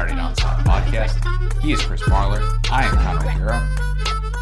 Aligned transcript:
Saturday 0.00 0.40
South 0.40 0.64
podcast. 0.64 1.60
He 1.60 1.72
is 1.72 1.82
Chris 1.82 2.00
Marlar. 2.04 2.40
I 2.70 2.86
am 2.86 2.94
Connor 2.94 3.30
O'Gara. 3.30 3.68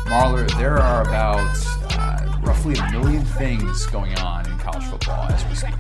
Marlar, 0.06 0.56
there 0.56 0.79
are 0.79 1.02
about 1.02 1.50
uh, 1.98 2.38
roughly 2.42 2.77
a 2.77 2.92
million 2.92 3.24
things 3.24 3.84
going 3.86 4.16
on 4.18 4.48
in 4.48 4.56
college 4.59 4.84
football 4.84 5.27
as 5.32 5.45
we 5.48 5.56
speak. 5.56 5.74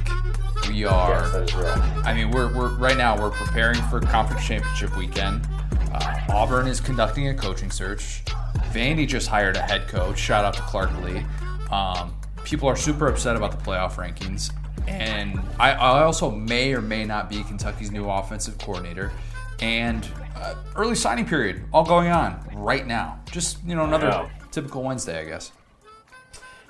We 0.68 0.84
are, 0.84 1.20
Yes, 1.20 1.30
that 1.32 1.54
is. 1.54 2.04
I 2.04 2.12
mean, 2.12 2.32
we're, 2.32 2.52
we're 2.52 2.76
right 2.76 2.96
now 2.96 3.22
we're 3.22 3.30
preparing 3.30 3.80
for 3.82 4.00
conference 4.00 4.44
championship 4.44 4.96
weekend. 4.96 5.46
Uh, 5.92 6.22
Auburn 6.30 6.66
is 6.66 6.80
conducting 6.80 7.28
a 7.28 7.34
coaching 7.34 7.70
search. 7.70 8.24
Vandy 8.72 9.06
just 9.06 9.28
hired 9.28 9.54
a 9.54 9.62
head 9.62 9.86
coach. 9.86 10.18
Shout 10.18 10.44
out 10.44 10.54
to 10.54 10.62
Clark 10.62 10.90
Lea. 11.04 11.24
Um, 11.70 12.16
people 12.42 12.68
are 12.68 12.74
super 12.74 13.06
upset 13.06 13.36
about 13.36 13.52
the 13.52 13.58
playoff 13.58 13.92
rankings. 13.92 14.52
And 14.88 15.38
I, 15.60 15.70
I 15.70 16.02
also 16.02 16.32
may 16.32 16.74
or 16.74 16.80
may 16.80 17.04
not 17.04 17.30
be 17.30 17.44
Kentucky's 17.44 17.92
new 17.92 18.10
offensive 18.10 18.58
coordinator. 18.58 19.12
And 19.60 20.08
uh, 20.36 20.54
early 20.76 20.94
signing 20.94 21.26
period, 21.26 21.64
all 21.72 21.84
going 21.84 22.08
on 22.08 22.44
right 22.54 22.86
now. 22.86 23.20
Just, 23.30 23.58
you 23.64 23.74
know, 23.74 23.84
another 23.84 24.08
know. 24.08 24.30
typical 24.50 24.82
Wednesday, 24.82 25.20
I 25.20 25.24
guess. 25.24 25.52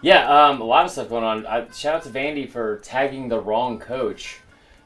Yeah, 0.01 0.29
um, 0.29 0.61
a 0.61 0.65
lot 0.65 0.85
of 0.85 0.91
stuff 0.91 1.09
going 1.09 1.25
on. 1.25 1.47
I, 1.47 1.69
shout 1.71 1.97
out 1.97 2.03
to 2.05 2.11
Vandy 2.11 2.49
for 2.49 2.79
tagging 2.79 3.29
the 3.29 3.41
wrong 3.41 3.79
coach 3.79 4.39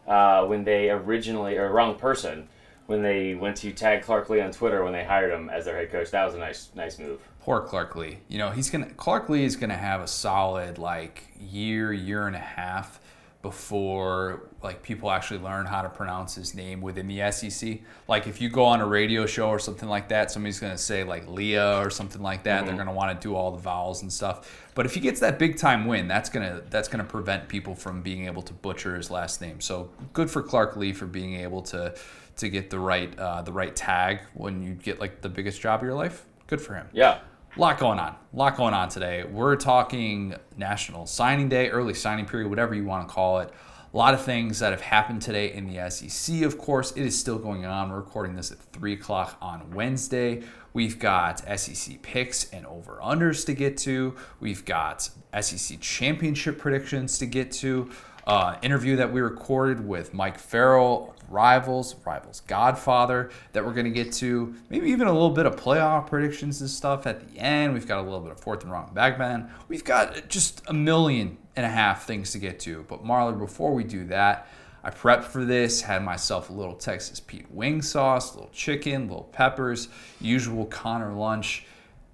uh, 0.06 0.46
when 0.46 0.64
they 0.64 0.90
originally, 0.90 1.58
or 1.58 1.70
wrong 1.70 1.96
person, 1.96 2.48
when 2.86 3.02
they 3.02 3.34
went 3.34 3.56
to 3.58 3.72
tag 3.72 4.02
Clark 4.02 4.30
Lea 4.30 4.40
on 4.40 4.52
Twitter 4.52 4.82
when 4.82 4.92
they 4.92 5.04
hired 5.04 5.32
him 5.32 5.50
as 5.50 5.66
their 5.66 5.76
head 5.76 5.90
coach. 5.90 6.10
That 6.10 6.24
was 6.24 6.34
a 6.34 6.38
nice, 6.38 6.70
nice 6.74 6.98
move. 6.98 7.20
Poor 7.40 7.60
Clark 7.60 7.94
Lea. 7.96 8.18
You 8.28 8.38
know, 8.38 8.50
he's 8.50 8.70
gonna 8.70 8.90
Clark 8.90 9.28
Lea 9.28 9.44
is 9.44 9.56
gonna 9.56 9.76
have 9.76 10.00
a 10.00 10.06
solid 10.06 10.78
like 10.78 11.24
year, 11.38 11.92
year 11.92 12.26
and 12.26 12.36
a 12.36 12.40
half 12.40 13.00
before 13.42 14.48
like 14.62 14.82
people 14.82 15.10
actually 15.10 15.40
learn 15.40 15.66
how 15.66 15.82
to 15.82 15.88
pronounce 15.88 16.36
his 16.36 16.54
name 16.54 16.80
within 16.80 17.08
the 17.08 17.30
SEC. 17.32 17.80
Like 18.06 18.28
if 18.28 18.40
you 18.40 18.48
go 18.48 18.64
on 18.64 18.80
a 18.80 18.86
radio 18.86 19.26
show 19.26 19.48
or 19.48 19.58
something 19.58 19.88
like 19.88 20.08
that, 20.10 20.30
somebody's 20.30 20.60
gonna 20.60 20.78
say 20.78 21.02
like 21.02 21.26
Leah 21.26 21.78
or 21.78 21.90
something 21.90 22.22
like 22.22 22.44
that. 22.44 22.64
They're 22.64 22.76
gonna 22.76 22.92
want 22.92 23.20
to 23.20 23.28
do 23.28 23.34
all 23.34 23.50
the 23.50 23.58
vowels 23.58 24.02
and 24.02 24.12
stuff. 24.12 24.70
But 24.74 24.86
if 24.86 24.94
he 24.94 25.00
gets 25.00 25.18
that 25.20 25.40
big 25.40 25.56
time 25.56 25.86
win, 25.86 26.06
that's 26.06 26.30
gonna 26.30 26.62
that's 26.70 26.88
gonna 26.88 27.04
prevent 27.04 27.48
people 27.48 27.74
from 27.74 28.00
being 28.00 28.26
able 28.26 28.42
to 28.42 28.52
butcher 28.52 28.94
his 28.96 29.10
last 29.10 29.40
name. 29.40 29.60
So 29.60 29.90
good 30.12 30.30
for 30.30 30.42
Clark 30.42 30.76
Lea 30.76 30.92
for 30.92 31.06
being 31.06 31.34
able 31.34 31.62
to 31.62 31.94
to 32.36 32.48
get 32.48 32.70
the 32.70 32.78
right 32.78 33.16
uh, 33.18 33.42
the 33.42 33.52
right 33.52 33.74
tag 33.74 34.20
when 34.34 34.62
you 34.62 34.74
get 34.74 35.00
like 35.00 35.20
the 35.20 35.28
biggest 35.28 35.60
job 35.60 35.80
of 35.80 35.84
your 35.84 35.94
life. 35.94 36.24
Good 36.46 36.60
for 36.60 36.74
him 36.74 36.86
Yeah. 36.92 37.18
Lot 37.60 37.78
going 37.78 37.98
on. 37.98 38.14
A 38.32 38.36
lot 38.36 38.56
going 38.56 38.74
on 38.74 38.88
today. 38.88 39.24
We're 39.24 39.56
talking 39.56 40.34
National 40.56 41.06
Signing 41.06 41.48
Day, 41.48 41.68
early 41.68 41.94
signing 41.94 42.24
period, 42.24 42.48
whatever 42.48 42.74
you 42.74 42.84
want 42.84 43.06
to 43.06 43.14
call 43.14 43.40
it. 43.40 43.50
A 43.92 43.96
lot 43.96 44.14
of 44.14 44.22
things 44.22 44.60
that 44.60 44.70
have 44.70 44.80
happened 44.80 45.20
today 45.20 45.52
in 45.52 45.66
the 45.66 45.90
SEC, 45.90 46.42
of 46.42 46.56
course. 46.56 46.92
It 46.92 47.04
is 47.04 47.18
still 47.18 47.38
going 47.38 47.66
on. 47.66 47.90
We're 47.90 47.96
recording 47.96 48.34
this 48.34 48.50
at 48.50 48.58
3 48.58 48.94
o'clock 48.94 49.36
on 49.42 49.70
Wednesday. 49.72 50.42
We've 50.72 50.98
got 50.98 51.40
SEC 51.58 52.00
picks 52.00 52.50
and 52.52 52.64
over 52.64 52.98
unders 53.02 53.44
to 53.44 53.52
get 53.52 53.76
to. 53.78 54.14
We've 54.40 54.64
got 54.64 55.10
SEC 55.38 55.78
championship 55.80 56.58
predictions 56.58 57.18
to 57.18 57.26
get 57.26 57.52
to. 57.52 57.90
Uh, 58.26 58.56
interview 58.62 58.96
that 58.96 59.12
we 59.12 59.20
recorded 59.20 59.86
with 59.86 60.14
Mike 60.14 60.38
Farrell, 60.38 61.14
Rivals, 61.32 61.96
Rivals 62.04 62.40
Godfather, 62.40 63.30
that 63.52 63.64
we're 63.64 63.72
going 63.72 63.86
to 63.86 63.90
get 63.90 64.12
to. 64.14 64.54
Maybe 64.68 64.90
even 64.90 65.06
a 65.06 65.12
little 65.12 65.30
bit 65.30 65.46
of 65.46 65.56
playoff 65.56 66.06
predictions 66.06 66.60
and 66.60 66.70
stuff 66.70 67.06
at 67.06 67.26
the 67.26 67.38
end. 67.38 67.74
We've 67.74 67.86
got 67.86 67.98
a 67.98 68.02
little 68.02 68.20
bit 68.20 68.32
of 68.32 68.40
fourth 68.40 68.62
and 68.62 68.70
wrong 68.70 68.92
backman. 68.94 69.50
We've 69.68 69.84
got 69.84 70.28
just 70.28 70.62
a 70.68 70.72
million 70.72 71.38
and 71.56 71.66
a 71.66 71.70
half 71.70 72.06
things 72.06 72.32
to 72.32 72.38
get 72.38 72.60
to. 72.60 72.84
But 72.88 73.04
Marlar, 73.04 73.38
before 73.38 73.74
we 73.74 73.84
do 73.84 74.04
that, 74.06 74.46
I 74.84 74.90
prepped 74.90 75.24
for 75.24 75.44
this, 75.44 75.82
had 75.82 76.04
myself 76.04 76.50
a 76.50 76.52
little 76.52 76.74
Texas 76.74 77.20
Pete 77.20 77.50
wing 77.50 77.82
sauce, 77.82 78.34
little 78.34 78.50
chicken, 78.50 79.08
little 79.08 79.24
peppers, 79.24 79.88
usual 80.20 80.66
Connor 80.66 81.12
lunch 81.12 81.66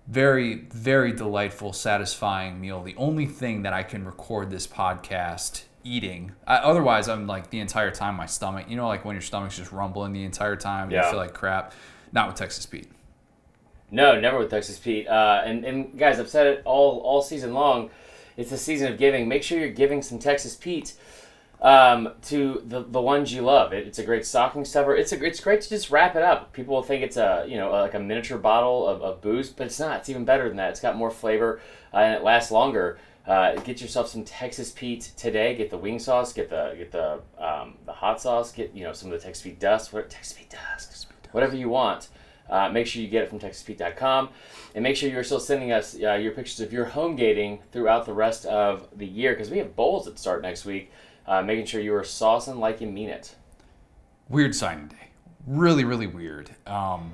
very 0.09 0.55
very 0.71 1.13
delightful 1.13 1.71
satisfying 1.71 2.59
meal 2.59 2.83
the 2.83 2.97
only 2.97 3.27
thing 3.27 3.63
that 3.63 3.75
i 3.75 3.83
can 3.83 4.07
record 4.07 4.51
this 4.51 4.67
podcast 4.67 5.65
eating 5.85 6.33
I, 6.47 6.57
otherwise 6.57 7.09
i'm 7.09 7.27
like 7.27 7.51
the 7.51 7.61
entire 7.61 7.91
time 7.91 8.17
my 8.17 8.27
stomach 8.27 8.67
you 8.69 8.77
know 8.77 8.89
like 8.89 9.05
when 9.05 9.15
your 9.15 9.23
stomach's 9.23 9.57
just 9.57 9.73
rumbling 9.73 10.13
the 10.13 10.25
entire 10.25 10.57
time 10.57 10.85
and 10.85 10.93
you 10.93 11.03
feel 11.11 11.19
like 11.19 11.35
crap 11.35 11.73
not 12.13 12.27
with 12.27 12.37
texas 12.37 12.67
pete 12.67 12.89
No, 13.91 14.21
never 14.21 14.39
with 14.39 14.51
Texas 14.51 14.79
Pete. 14.79 15.09
Uh, 15.09 15.41
and, 15.47 15.65
and 15.65 15.99
guys, 15.99 16.21
I've 16.21 16.29
said 16.29 16.47
it 16.47 16.63
all 16.67 16.99
all 16.99 17.23
season 17.23 17.55
long. 17.55 17.89
It's 18.37 18.51
the 18.51 18.59
season 18.59 18.93
of 18.93 18.99
giving. 18.99 19.29
Make 19.29 19.43
sure 19.43 19.59
you're 19.59 19.71
giving 19.71 20.03
some 20.03 20.19
Texas 20.19 20.55
Pete 20.55 20.93
um, 21.63 22.11
to 22.25 22.63
the, 22.67 22.83
the 22.83 23.01
ones 23.01 23.33
you 23.33 23.41
love. 23.41 23.73
It, 23.73 23.87
it's 23.87 23.99
a 23.99 24.05
great 24.05 24.27
stocking 24.27 24.67
stuffer. 24.67 24.95
It's 24.95 25.13
a 25.13 25.25
it's 25.25 25.41
great 25.41 25.63
to 25.63 25.69
just 25.71 25.91
wrap 25.91 26.17
it 26.17 26.23
up. 26.23 26.53
People 26.53 26.75
will 26.75 26.83
think 26.83 27.03
it's 27.03 27.17
a 27.17 27.47
you 27.49 27.57
know 27.57 27.71
like 27.71 27.95
a 27.95 27.99
miniature 27.99 28.37
bottle 28.37 28.87
of, 28.87 29.01
of 29.01 29.23
booze, 29.23 29.49
but 29.49 29.67
it's 29.69 29.81
not. 29.81 30.01
It's 30.01 30.11
even 30.11 30.27
better 30.27 30.49
than 30.49 30.59
that. 30.59 30.69
It's 30.71 30.81
got 30.81 30.95
more 30.95 31.11
flavor 31.11 31.59
uh, 31.95 31.97
and 31.97 32.15
it 32.15 32.23
lasts 32.23 32.51
longer. 32.53 32.99
Uh, 33.29 33.55
get 33.57 33.81
yourself 33.81 34.09
some 34.09 34.25
Texas 34.25 34.71
Pete 34.71 35.13
today. 35.17 35.55
Get 35.55 35.69
the 35.69 35.77
wing 35.77 35.99
sauce. 35.99 36.33
Get 36.33 36.49
the 36.49 36.75
get 36.79 36.91
the 36.91 37.21
um, 37.39 37.75
the 37.85 37.93
hot 37.93 38.21
sauce. 38.21 38.51
Get 38.51 38.75
you 38.75 38.85
know 38.85 38.95
some 38.95 39.13
of 39.13 39.21
the 39.21 39.25
Texas 39.25 39.43
Pete 39.45 39.61
dust. 39.61 39.93
What 39.93 40.09
Texas 40.09 40.33
Pete 40.33 40.51
dust? 40.51 41.07
Whatever 41.33 41.55
you 41.55 41.69
want. 41.69 42.09
Uh, 42.49 42.71
make 42.71 42.87
sure 42.87 43.03
you 43.03 43.09
get 43.09 43.25
it 43.25 43.29
from 43.29 43.39
TexasPete.com, 43.39 44.31
and 44.75 44.83
make 44.83 44.97
sure 44.97 45.11
you're 45.11 45.23
still 45.23 45.39
sending 45.39 45.71
us 45.71 45.95
uh, 46.03 46.15
your 46.15 46.33
pictures 46.33 46.61
of 46.61 46.73
your 46.73 46.87
home 46.87 47.15
gating 47.15 47.59
throughout 47.73 48.07
the 48.07 48.13
rest 48.15 48.47
of 48.47 48.89
the 48.97 49.05
year 49.05 49.35
because 49.35 49.51
we 49.51 49.59
have 49.59 49.77
bowls 49.77 50.07
that 50.07 50.19
start 50.19 50.41
next 50.41 50.65
week. 50.65 50.91
Uh, 51.27 51.43
making 51.43 51.67
sure 51.67 51.79
you 51.83 51.95
are 51.95 52.01
saucing 52.01 52.57
like 52.57 52.81
you 52.81 52.87
mean 52.87 53.11
it. 53.11 53.37
weird 54.31 54.55
signing 54.55 54.89
day 54.89 54.97
really 55.47 55.85
really 55.85 56.07
weird 56.07 56.51
um, 56.67 57.13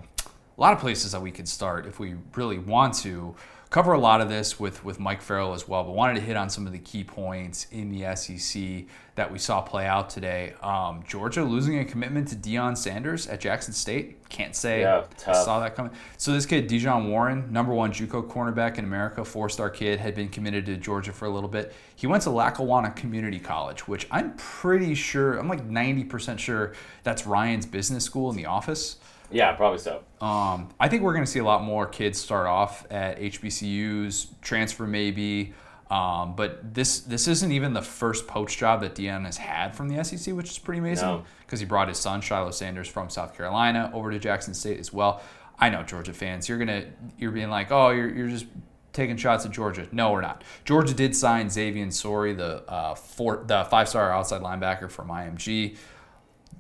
a 0.57 0.61
lot 0.61 0.73
of 0.73 0.79
places 0.79 1.11
that 1.11 1.21
we 1.21 1.33
could 1.33 1.49
start 1.49 1.85
if 1.85 1.99
we 1.99 2.15
really 2.37 2.59
want 2.59 2.95
to 2.95 3.35
cover 3.75 3.93
a 3.93 3.99
lot 3.99 4.21
of 4.21 4.29
this 4.29 4.61
with 4.61 4.85
with 4.85 5.01
mike 5.01 5.21
farrell 5.21 5.53
as 5.53 5.67
well 5.67 5.83
but 5.83 5.97
wanted 5.97 6.15
to 6.15 6.21
hit 6.21 6.37
on 6.37 6.49
some 6.49 6.65
of 6.65 6.73
the 6.73 6.79
key 6.79 7.03
points 7.03 7.67
in 7.73 7.91
the 7.91 8.05
sec 8.15 8.85
that 9.17 9.33
we 9.33 9.39
saw 9.39 9.61
play 9.61 9.85
out 9.85 10.09
today. 10.09 10.55
Um, 10.63 11.03
georgia 11.09 11.43
losing 11.43 11.81
a 11.81 11.85
commitment 11.85 12.29
to 12.29 12.37
Deion 12.37 12.77
sanders 12.79 13.27
at 13.27 13.41
jackson 13.41 13.75
state. 13.75 14.29
Can't 14.29 14.55
say 14.55 14.83
Yeah, 14.83 15.03
I 15.27 15.33
saw 15.33 15.59
that 15.59 15.75
coming. 15.75 15.91
So 16.19 16.31
this 16.31 16.47
kid 16.47 16.69
De'Jahn 16.69 17.09
Warren 17.09 17.53
number 17.53 17.75
one 17.75 17.91
juco 17.91 18.25
cornerback 18.25 18.79
in 18.79 18.85
america 18.85 19.25
four 19.25 19.49
star 19.49 19.71
kid 19.71 19.99
had 19.99 20.15
been 20.15 20.29
committed 20.29 20.67
to 20.67 20.77
georgia 20.77 21.13
for 21.13 21.25
a 21.25 21.31
little 21.31 21.51
bit. 21.51 21.75
He 21.97 22.07
went 22.07 22.23
to 22.25 22.31
lackawanna 22.31 22.93
community 22.93 23.41
college 23.41 23.89
which 23.89 24.07
i'm 24.13 24.37
pretty 24.37 24.95
sure 24.95 25.37
i'm 25.37 25.49
like 25.49 25.69
90% 25.69 26.39
sure 26.39 26.75
that's 27.03 27.27
ryan's 27.27 27.67
business 27.67 28.05
school 28.05 28.31
in 28.31 28.37
the 28.37 28.47
office 28.47 28.99
Yeah, 29.35 29.53
probably 29.53 29.79
so. 29.81 30.03
um, 30.21 30.71
I 30.81 30.89
think 30.89 31.03
we're 31.03 31.13
going 31.13 31.25
to 31.25 31.31
see 31.31 31.41
a 31.41 31.45
lot 31.45 31.63
more 31.63 31.87
kids 31.87 32.19
start 32.21 32.47
off 32.47 32.87
at 32.91 33.19
HBCUs, 33.21 34.29
transfer 34.41 34.87
maybe. 34.87 35.53
Um, 35.91 36.35
but 36.35 36.73
this 36.75 37.01
this 37.01 37.29
isn't 37.29 37.53
even 37.53 37.75
the 37.75 37.83
first 37.83 38.27
poach 38.27 38.57
job 38.57 38.81
that 38.81 38.95
Deion 38.95 39.27
has 39.27 39.37
had 39.37 39.77
from 39.77 39.89
the 39.89 40.03
SEC, 40.03 40.35
which 40.35 40.51
is 40.51 40.59
pretty 40.59 40.79
amazing 40.79 41.07
No. 41.09 41.25
because 41.47 41.61
he 41.61 41.67
brought 41.67 41.89
his 41.89 41.99
son 41.99 42.21
Shiloh 42.23 42.53
Sanders 42.53 42.89
from 42.89 43.11
South 43.11 43.37
Carolina 43.37 43.91
over 43.93 44.11
to 44.11 44.19
Jackson 44.19 44.55
State 44.55 44.81
as 44.81 44.93
well. 44.93 45.21
I 45.59 45.69
know 45.69 45.83
Georgia 45.83 46.15
fans, 46.15 46.49
you're 46.49 46.59
gonna 46.59 46.87
you're 47.19 47.31
being 47.33 47.51
like, 47.51 47.71
oh, 47.71 47.91
you're 47.91 48.09
you're 48.09 48.29
just 48.29 48.47
taking 48.95 49.17
shots 49.17 49.45
at 49.45 49.51
Georgia. 49.53 49.87
No, 49.93 50.11
we're 50.13 50.21
not. 50.23 50.43
Georgia 50.65 50.95
did 50.95 51.15
sign 51.15 51.51
Xavier 51.51 51.91
Sorey, 51.91 52.33
the 52.33 52.63
uh, 52.69 52.95
four, 52.95 53.45
the 53.47 53.65
five 53.71 53.89
star 53.89 54.11
outside 54.11 54.41
linebacker 54.41 54.91
from 54.91 55.09
IMG 55.09 55.77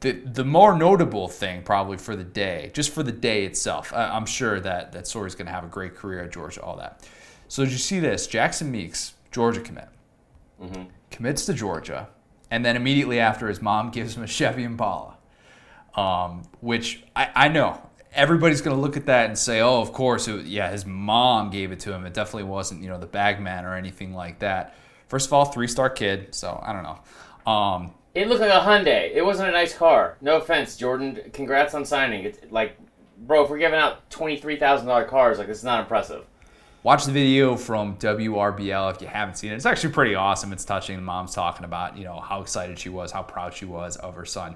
the 0.04 0.12
the 0.12 0.44
more 0.44 0.76
notable 0.76 1.28
thing 1.28 1.62
probably 1.62 1.96
for 1.96 2.14
the 2.14 2.24
day, 2.24 2.70
just 2.74 2.90
for 2.90 3.02
the 3.02 3.10
day 3.10 3.46
itself, 3.46 3.90
I, 3.94 4.10
I'm 4.10 4.26
sure 4.26 4.60
that 4.60 4.92
that 4.92 5.06
Sorey's 5.06 5.34
going 5.34 5.46
to 5.46 5.52
have 5.52 5.64
a 5.64 5.68
great 5.68 5.94
career 5.96 6.22
at 6.22 6.30
Georgia. 6.30 6.62
All 6.62 6.76
that. 6.76 7.08
So 7.48 7.64
did 7.64 7.72
you 7.72 7.78
see 7.78 8.00
this? 8.00 8.26
Jackson 8.26 8.70
Meeks, 8.70 9.14
Georgia 9.32 9.60
commit, 9.62 9.88
commits 11.10 11.46
to 11.46 11.54
Georgia, 11.54 12.08
and 12.50 12.62
then 12.64 12.76
immediately 12.76 13.18
after, 13.18 13.48
his 13.48 13.62
mom 13.62 13.90
gives 13.96 14.14
him 14.14 14.22
a 14.22 14.26
Chevy 14.26 14.62
Impala, 14.62 15.16
um, 15.96 16.42
which 16.60 17.02
I, 17.16 17.30
I 17.34 17.48
know 17.48 17.80
everybody's 18.12 18.60
going 18.60 18.76
to 18.76 18.80
look 18.80 18.98
at 18.98 19.06
that 19.06 19.26
and 19.30 19.38
say, 19.38 19.62
"Oh, 19.62 19.80
of 19.80 19.92
course, 19.94 20.28
was- 20.28 20.44
yeah, 20.46 20.70
his 20.70 20.84
mom 20.84 21.48
gave 21.48 21.72
it 21.72 21.80
to 21.80 21.94
him. 21.94 22.04
It 22.04 22.12
definitely 22.12 22.44
wasn't, 22.44 22.82
you 22.82 22.88
know, 22.90 22.98
the 22.98 23.06
bagman 23.06 23.64
or 23.64 23.74
anything 23.74 24.12
like 24.12 24.40
that." 24.40 24.74
First 25.08 25.28
of 25.28 25.32
all, 25.32 25.46
three 25.46 25.66
star 25.68 25.88
kid, 25.88 26.34
so 26.34 26.60
I 26.62 26.74
don't 26.74 26.82
know. 26.82 27.50
Um, 27.50 27.94
It 28.14 28.28
looked 28.28 28.40
like 28.40 28.50
a 28.50 28.64
Hyundai. 28.64 29.10
It 29.12 29.24
wasn't 29.24 29.48
a 29.48 29.52
nice 29.52 29.74
car. 29.76 30.16
No 30.20 30.36
offense, 30.36 30.76
Jordan. 30.76 31.18
Congrats 31.32 31.74
on 31.74 31.84
signing. 31.84 32.24
It's 32.24 32.38
like, 32.50 32.76
bro, 33.18 33.44
if 33.44 33.50
we're 33.50 33.58
giving 33.58 33.78
out 33.78 34.08
twenty 34.08 34.36
three 34.36 34.56
thousand 34.56 34.86
dollar 34.86 35.04
cars, 35.04 35.38
like 35.38 35.48
it's 35.48 35.64
not 35.64 35.80
impressive. 35.80 36.24
Watch 36.84 37.06
the 37.06 37.12
video 37.12 37.56
from 37.56 37.96
WRBL 37.96 38.94
if 38.94 39.00
you 39.00 39.08
haven't 39.08 39.36
seen 39.36 39.52
it. 39.52 39.54
It's 39.54 39.64
actually 39.64 39.94
pretty 39.94 40.14
awesome. 40.14 40.52
It's 40.52 40.66
touching. 40.66 40.96
The 40.96 41.02
mom's 41.02 41.34
talking 41.34 41.64
about, 41.64 41.96
you 41.96 42.04
know, 42.04 42.20
how 42.20 42.42
excited 42.42 42.78
she 42.78 42.90
was, 42.90 43.10
how 43.10 43.22
proud 43.22 43.54
she 43.54 43.64
was 43.64 43.96
of 43.96 44.14
her 44.16 44.26
son. 44.26 44.54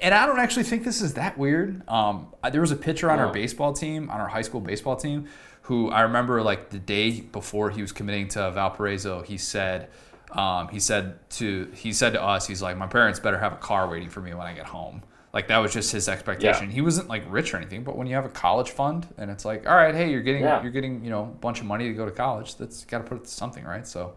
And 0.00 0.14
I 0.14 0.26
don't 0.26 0.38
actually 0.38 0.62
think 0.62 0.84
this 0.84 1.02
is 1.02 1.14
that 1.14 1.36
weird. 1.36 1.82
Um, 1.88 2.28
there 2.52 2.60
was 2.60 2.70
a 2.70 2.76
pitcher 2.76 3.10
on 3.10 3.18
our 3.18 3.32
baseball 3.32 3.72
team, 3.72 4.08
on 4.10 4.20
our 4.20 4.28
high 4.28 4.42
school 4.42 4.60
baseball 4.60 4.94
team, 4.94 5.26
who 5.62 5.90
I 5.90 6.02
remember 6.02 6.40
like 6.40 6.70
the 6.70 6.78
day 6.78 7.20
before 7.20 7.70
he 7.70 7.82
was 7.82 7.90
committing 7.90 8.28
to 8.28 8.52
Valparaiso, 8.52 9.22
he 9.22 9.36
said, 9.36 9.88
um, 10.32 10.68
he 10.68 10.80
said 10.80 11.18
to 11.30 11.70
he 11.74 11.92
said 11.92 12.12
to 12.14 12.22
us, 12.22 12.46
he's 12.46 12.62
like, 12.62 12.76
my 12.76 12.86
parents 12.86 13.20
better 13.20 13.38
have 13.38 13.52
a 13.52 13.56
car 13.56 13.88
waiting 13.88 14.08
for 14.10 14.20
me 14.20 14.34
when 14.34 14.46
I 14.46 14.52
get 14.52 14.66
home. 14.66 15.02
Like 15.32 15.48
that 15.48 15.58
was 15.58 15.72
just 15.72 15.92
his 15.92 16.08
expectation. 16.08 16.68
Yeah. 16.68 16.74
He 16.74 16.80
wasn't 16.80 17.08
like 17.08 17.24
rich 17.28 17.52
or 17.52 17.58
anything, 17.58 17.84
but 17.84 17.96
when 17.96 18.06
you 18.06 18.14
have 18.14 18.24
a 18.24 18.30
college 18.30 18.70
fund 18.70 19.06
and 19.18 19.30
it's 19.30 19.44
like, 19.44 19.68
all 19.68 19.76
right, 19.76 19.94
hey, 19.94 20.10
you're 20.10 20.22
getting 20.22 20.42
Yeah. 20.42 20.62
you're 20.62 20.72
getting 20.72 21.04
you 21.04 21.10
know 21.10 21.22
a 21.24 21.26
bunch 21.26 21.60
of 21.60 21.66
money 21.66 21.88
to 21.88 21.92
go 21.94 22.04
to 22.06 22.10
college. 22.10 22.56
That's 22.56 22.84
got 22.84 22.98
to 22.98 23.04
put 23.04 23.18
it 23.18 23.24
to 23.24 23.30
something, 23.30 23.64
right? 23.64 23.86
So 23.86 24.14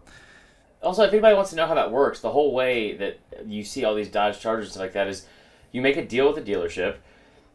Also, 0.82 1.02
if 1.04 1.12
anybody 1.12 1.34
wants 1.34 1.50
to 1.50 1.56
know 1.56 1.66
how 1.66 1.74
that 1.74 1.90
works, 1.92 2.20
the 2.20 2.30
whole 2.30 2.54
way 2.54 2.96
that 2.96 3.18
you 3.46 3.62
see 3.64 3.84
all 3.84 3.94
these 3.94 4.08
Dodge 4.08 4.40
Chargers 4.40 4.66
and 4.66 4.72
stuff 4.72 4.82
like 4.84 4.92
that 4.94 5.08
is 5.08 5.26
you 5.72 5.82
make 5.82 5.96
a 5.98 6.04
deal 6.04 6.32
with 6.32 6.42
the 6.42 6.52
dealership, 6.52 6.96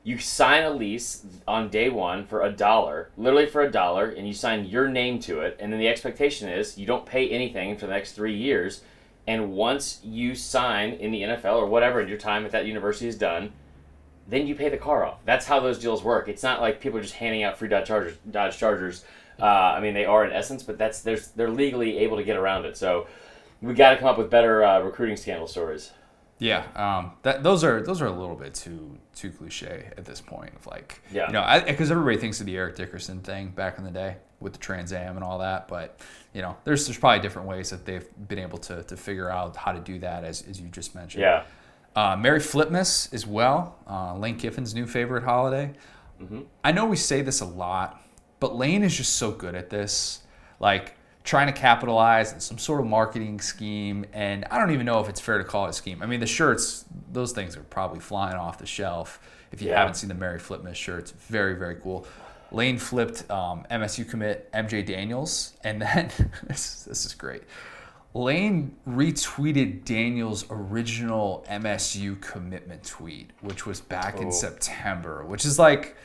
you 0.06 0.20
sign 0.20 0.64
a 0.64 0.70
lease 0.70 1.26
on 1.48 1.68
day 1.68 1.90
one 1.90 2.28
for 2.28 2.44
a 2.44 2.52
dollar, 2.52 3.10
literally 3.18 3.48
for 3.48 3.64
a 3.64 3.72
dollar, 3.72 4.08
and 4.12 4.28
you 4.28 4.36
sign 4.36 4.66
your 4.66 4.88
name 4.88 5.18
to 5.18 5.40
it, 5.40 5.58
and 5.60 5.74
then 5.74 5.80
the 5.80 5.88
expectation 5.88 6.48
is 6.48 6.78
you 6.78 6.86
don't 6.86 7.08
pay 7.08 7.28
anything 7.28 7.76
for 7.76 7.88
the 7.88 7.92
next 7.92 8.12
three 8.12 8.36
years, 8.36 8.84
and 9.26 9.52
once 9.54 10.00
you 10.04 10.36
sign 10.36 10.92
in 10.92 11.10
the 11.10 11.24
NFL 11.24 11.56
or 11.56 11.66
whatever, 11.66 12.00
and 12.00 12.08
your 12.08 12.20
time 12.20 12.46
at 12.46 12.52
that 12.52 12.68
university 12.68 13.08
is 13.08 13.18
done, 13.18 13.52
then 14.28 14.46
you 14.46 14.54
pay 14.54 14.70
the 14.70 14.78
car 14.78 15.04
off. 15.04 15.18
That's 15.26 15.48
how 15.48 15.60
those 15.60 15.80
deals 15.80 16.04
work. 16.04 16.28
It's 16.28 16.44
not 16.44 16.62
like 16.62 16.80
people 16.80 17.00
are 17.00 17.04
just 17.04 17.16
handing 17.16 17.42
out 17.42 17.58
free 17.58 17.68
Dodge 17.68 17.88
Chargers. 17.88 18.18
Dodge 18.30 18.60
Chargers. 18.60 19.06
Uh, 19.40 19.46
I 19.46 19.80
mean, 19.80 19.96
they 19.96 20.06
are 20.06 20.24
in 20.24 20.32
essence, 20.32 20.62
but 20.62 20.78
that's 20.78 21.02
they're 21.02 21.50
legally 21.50 21.98
able 21.98 22.18
to 22.18 22.24
get 22.24 22.38
around 22.38 22.66
it. 22.66 22.78
So 22.78 23.08
we 23.60 23.74
got 23.74 23.90
to 23.90 23.98
come 23.98 24.08
up 24.08 24.20
with 24.20 24.30
better 24.30 24.64
uh, 24.64 24.82
recruiting 24.82 25.18
scandal 25.18 25.48
stories. 25.48 25.92
Yeah, 26.40 26.64
um, 26.76 27.12
that 27.24 27.44
those 27.44 27.64
are 27.64 27.82
those 27.82 28.02
are 28.02 28.08
a 28.08 28.12
little 28.12 28.36
bit 28.36 28.54
too 28.54 28.98
too 29.16 29.32
cliche 29.32 29.90
at 29.98 30.06
this 30.06 30.20
point. 30.22 30.54
Of 30.56 30.68
like, 30.68 31.02
Yeah. 31.12 31.28
you 31.28 31.34
know, 31.34 31.64
because 31.66 31.92
everybody 31.92 32.18
thinks 32.18 32.40
of 32.40 32.46
the 32.46 32.58
Eric 32.58 32.76
Dickerson 32.76 33.20
thing 33.22 33.50
back 33.50 33.78
in 33.78 33.84
the 33.86 33.92
day 33.92 34.18
with 34.42 34.54
the 34.54 34.60
Trans 34.60 34.92
Am 34.92 35.16
and 35.16 35.24
all 35.24 35.38
that, 35.40 35.68
but 35.70 36.00
you 36.34 36.42
know, 36.42 36.58
there's 36.66 36.86
there's 36.86 36.98
probably 36.98 37.22
different 37.22 37.48
ways 37.48 37.70
that 37.70 37.86
they've 37.86 38.06
been 38.28 38.40
able 38.40 38.58
to 38.60 38.84
to 38.84 38.98
figure 38.98 39.30
out 39.30 39.56
how 39.56 39.72
to 39.72 39.80
do 39.80 40.00
that, 40.00 40.24
as 40.26 40.42
as 40.50 40.60
you 40.60 40.68
just 40.68 40.94
mentioned. 40.96 41.22
Yeah. 41.22 41.44
Uh, 41.96 42.18
Merry 42.18 42.40
Flipmas 42.42 43.14
as 43.14 43.26
well. 43.26 43.78
Uh, 43.90 44.18
Lane 44.18 44.38
Kiffin's 44.38 44.76
new 44.76 44.86
favorite 44.86 45.24
holiday. 45.24 45.72
I 46.64 46.72
know 46.74 46.86
we 46.86 46.96
say 46.98 47.22
this 47.22 47.40
a 47.42 47.46
lot, 47.46 48.02
but 48.42 48.56
Lane 48.56 48.84
is 48.84 48.96
just 48.96 49.16
so 49.16 49.32
good 49.32 49.56
at 49.56 49.70
this. 49.70 50.22
Like 50.60 50.98
trying 51.26 51.48
to 51.48 51.54
capitalize 51.54 52.32
on 52.34 52.40
some 52.40 52.58
sort 52.58 52.80
of 52.80 52.86
marketing 52.88 53.42
scheme. 53.42 54.06
And 54.14 54.46
I 54.52 54.58
don't 54.60 54.72
even 54.72 54.86
know 54.86 55.00
if 55.02 55.10
it's 55.10 55.20
fair 55.20 55.38
to 55.40 55.44
call 55.44 55.66
it 55.66 55.70
a 55.70 55.74
scheme. 55.74 56.02
I 56.02 56.06
mean, 56.06 56.20
the 56.22 56.26
shirts, 56.28 56.86
those 57.12 57.32
things 57.34 57.58
are 57.58 57.64
probably 57.64 58.00
flying 58.00 58.36
off 58.38 58.58
the 58.60 58.66
shelf. 58.68 59.20
If 59.52 59.62
you 59.62 59.70
Yeah. 59.70 59.80
haven't 59.80 59.96
seen 59.96 60.08
the 60.08 60.16
Merry 60.16 60.40
Flipmas 60.40 60.76
shirts, 60.76 61.12
very, 61.12 61.56
very 61.56 61.76
cool. 61.76 62.06
Lane 62.52 62.78
flipped 62.78 63.30
um, 63.32 63.66
MSU 63.72 64.08
commit 64.08 64.50
MJ 64.54 64.86
Daniels, 64.86 65.54
and 65.64 65.82
then 65.82 66.12
this, 66.44 66.84
this 66.84 67.06
is 67.06 67.14
great. 67.16 67.44
Lane 68.14 68.76
retweeted 68.88 69.84
Daniels' 69.84 70.46
original 70.50 71.44
MSU 71.50 72.22
commitment 72.22 72.84
tweet, 72.86 73.32
which 73.42 73.66
was 73.66 73.82
back 73.82 74.20
in 74.22 74.28
Oh. 74.28 74.32
September, 74.32 75.26
which 75.26 75.44
is 75.44 75.60
like 75.60 75.98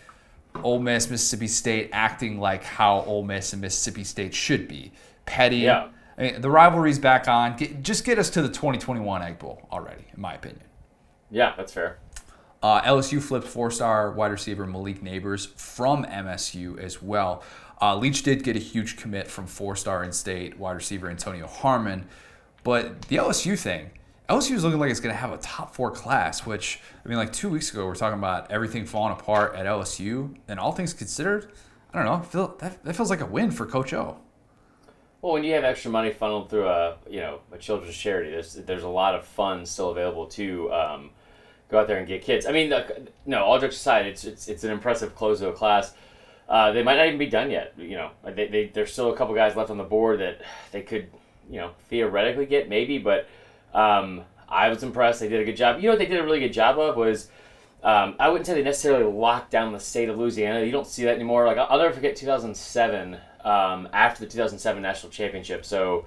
Ole 0.65 0.81
Miss, 0.81 1.09
Mississippi 1.09 1.47
State 1.47 1.91
acting 1.93 2.41
like 2.41 2.65
how 2.65 3.03
Ole 3.03 3.23
Miss 3.23 3.53
and 3.53 3.63
Mississippi 3.63 4.03
State 4.03 4.35
should 4.35 4.67
be. 4.67 4.93
Petty. 5.31 5.59
Yeah. 5.59 5.89
I 6.19 6.23
mean, 6.23 6.41
the 6.41 6.51
rivalry's 6.51 6.99
back 6.99 7.29
on. 7.29 7.57
Get, 7.57 7.83
just 7.83 8.05
get 8.05 8.19
us 8.19 8.31
to 8.31 8.43
the 8.43 8.49
2021 8.49 9.23
Egg 9.23 9.39
Bowl 9.39 9.67
already, 9.71 10.05
in 10.13 10.21
my 10.21 10.35
opinion. 10.35 10.65
Yeah, 11.31 11.55
that's 11.57 11.73
fair. 11.73 11.99
Uh, 12.63 12.83
LSU 12.83 13.23
flipped 13.23 13.47
four-star 13.47 14.11
wide 14.11 14.33
receiver 14.33 14.67
Malik 14.67 15.03
Nabers 15.03 15.49
from 15.55 16.05
MSU 16.05 16.79
as 16.79 17.01
well. 17.01 17.45
Uh, 17.81 17.97
Leach 17.97 18.25
did 18.25 18.43
get 18.43 18.57
a 18.57 18.59
huge 18.59 18.97
commit 18.97 19.29
from 19.29 19.47
four-star 19.47 20.03
in-state 20.03 20.59
wide 20.59 20.73
receiver 20.73 21.09
Antonio 21.09 21.47
Harmon, 21.47 22.07
but 22.65 23.03
the 23.03 23.17
LSU 23.17 23.57
thing, 23.59 23.91
LSU 24.29 24.57
is 24.57 24.65
looking 24.65 24.81
like 24.81 24.91
it's 24.91 25.01
going 25.01 25.15
to 25.15 25.21
have 25.21 25.33
a 25.33 25.39
top 25.39 25.75
four 25.75 25.91
class. 25.91 26.45
Which 26.45 26.81
I 27.05 27.09
mean, 27.09 27.19
like 27.19 27.33
two 27.33 27.49
weeks 27.49 27.73
ago, 27.73 27.87
we 27.87 27.93
are 27.93 27.95
talking 27.95 28.19
about 28.19 28.51
everything 28.51 28.85
falling 28.85 29.13
apart 29.13 29.55
at 29.55 29.65
LSU, 29.65 30.37
and 30.49 30.61
all 30.61 30.73
things 30.73 30.93
considered, 30.93 31.53
I 31.95 31.99
don't 31.99 32.07
know. 32.07 32.23
Feel 32.25 32.57
that, 32.59 32.85
that 32.85 32.97
feels 32.97 33.11
like 33.11 33.21
a 33.21 33.27
win 33.27 33.53
for 33.53 33.65
Coach 33.65 33.95
O. 33.95 34.19
Well, 35.23 35.35
when 35.35 35.45
you 35.45 35.53
have 35.53 35.65
extra 35.65 35.91
money 35.91 36.13
funneled 36.13 36.49
through 36.49 36.67
a 36.67 36.97
you 37.09 37.21
know 37.21 37.41
a 37.53 37.59
children's 37.59 37.97
charity, 37.97 38.31
there's 38.31 38.55
there's 38.55 38.85
a 38.85 38.89
lot 38.89 39.15
of 39.15 39.27
funds 39.27 39.71
still 39.71 39.91
available 39.91 40.27
to 40.29 40.73
um, 40.73 41.11
go 41.69 41.79
out 41.79 41.89
there 41.89 41.99
and 41.99 42.09
get 42.09 42.23
kids. 42.23 42.47
I 42.47 42.53
mean, 42.53 42.71
the, 42.71 43.09
no, 43.27 43.45
all 43.45 43.59
jokes 43.59 43.77
aside, 43.77 44.07
it's 44.07 44.25
it's 44.25 44.49
it's 44.49 44.65
an 44.65 44.71
impressive 44.71 45.15
close 45.15 45.41
to 45.41 45.49
a 45.49 45.53
class. 45.53 45.93
Uh, 46.49 46.73
they 46.73 46.83
might 46.83 46.97
not 46.97 47.07
even 47.07 47.19
be 47.19 47.27
done 47.27 47.51
yet. 47.51 47.75
You 47.79 47.97
know, 47.97 48.11
they, 48.25 48.49
they, 48.49 48.67
there's 48.67 48.93
still 48.93 49.13
a 49.13 49.17
couple 49.17 49.35
guys 49.35 49.55
left 49.55 49.71
on 49.71 49.77
the 49.77 49.85
board 49.85 50.19
that 50.19 50.41
they 50.73 50.83
could, 50.83 51.09
you 51.49 51.61
know, 51.61 51.71
theoretically 51.89 52.45
get 52.45 52.69
maybe. 52.69 52.99
But 52.99 53.29
um, 53.73 54.23
I 54.49 54.69
was 54.69 54.83
impressed. 54.83 55.21
They 55.21 55.29
did 55.29 55.41
a 55.41 55.45
good 55.45 55.57
job. 55.57 55.77
You 55.77 55.85
know 55.85 55.91
what 55.91 55.99
they 55.99 56.07
did 56.07 56.19
a 56.19 56.25
really 56.25 56.41
good 56.41 56.53
job 56.53 56.79
of 56.79 56.97
was. 56.97 57.29
Um, 57.83 58.17
I 58.21 58.29
wouldn't 58.29 58.47
say 58.47 58.53
they 58.53 58.63
necessarily 58.63 59.11
locked 59.11 59.51
down 59.51 59.73
the 59.73 59.81
state 59.81 60.11
of 60.11 60.19
Louisiana. 60.19 60.63
You 60.63 60.71
don't 60.71 60.87
see 60.87 61.05
that 61.05 61.15
anymore. 61.15 61.47
Like 61.47 61.57
I'll 61.57 61.79
never 61.79 61.95
forget 61.95 62.15
2007 62.15 63.19
um, 63.45 63.89
after 63.93 64.25
the 64.25 64.31
2007 64.31 64.83
national 64.83 65.11
championship. 65.13 65.65
So 65.65 66.07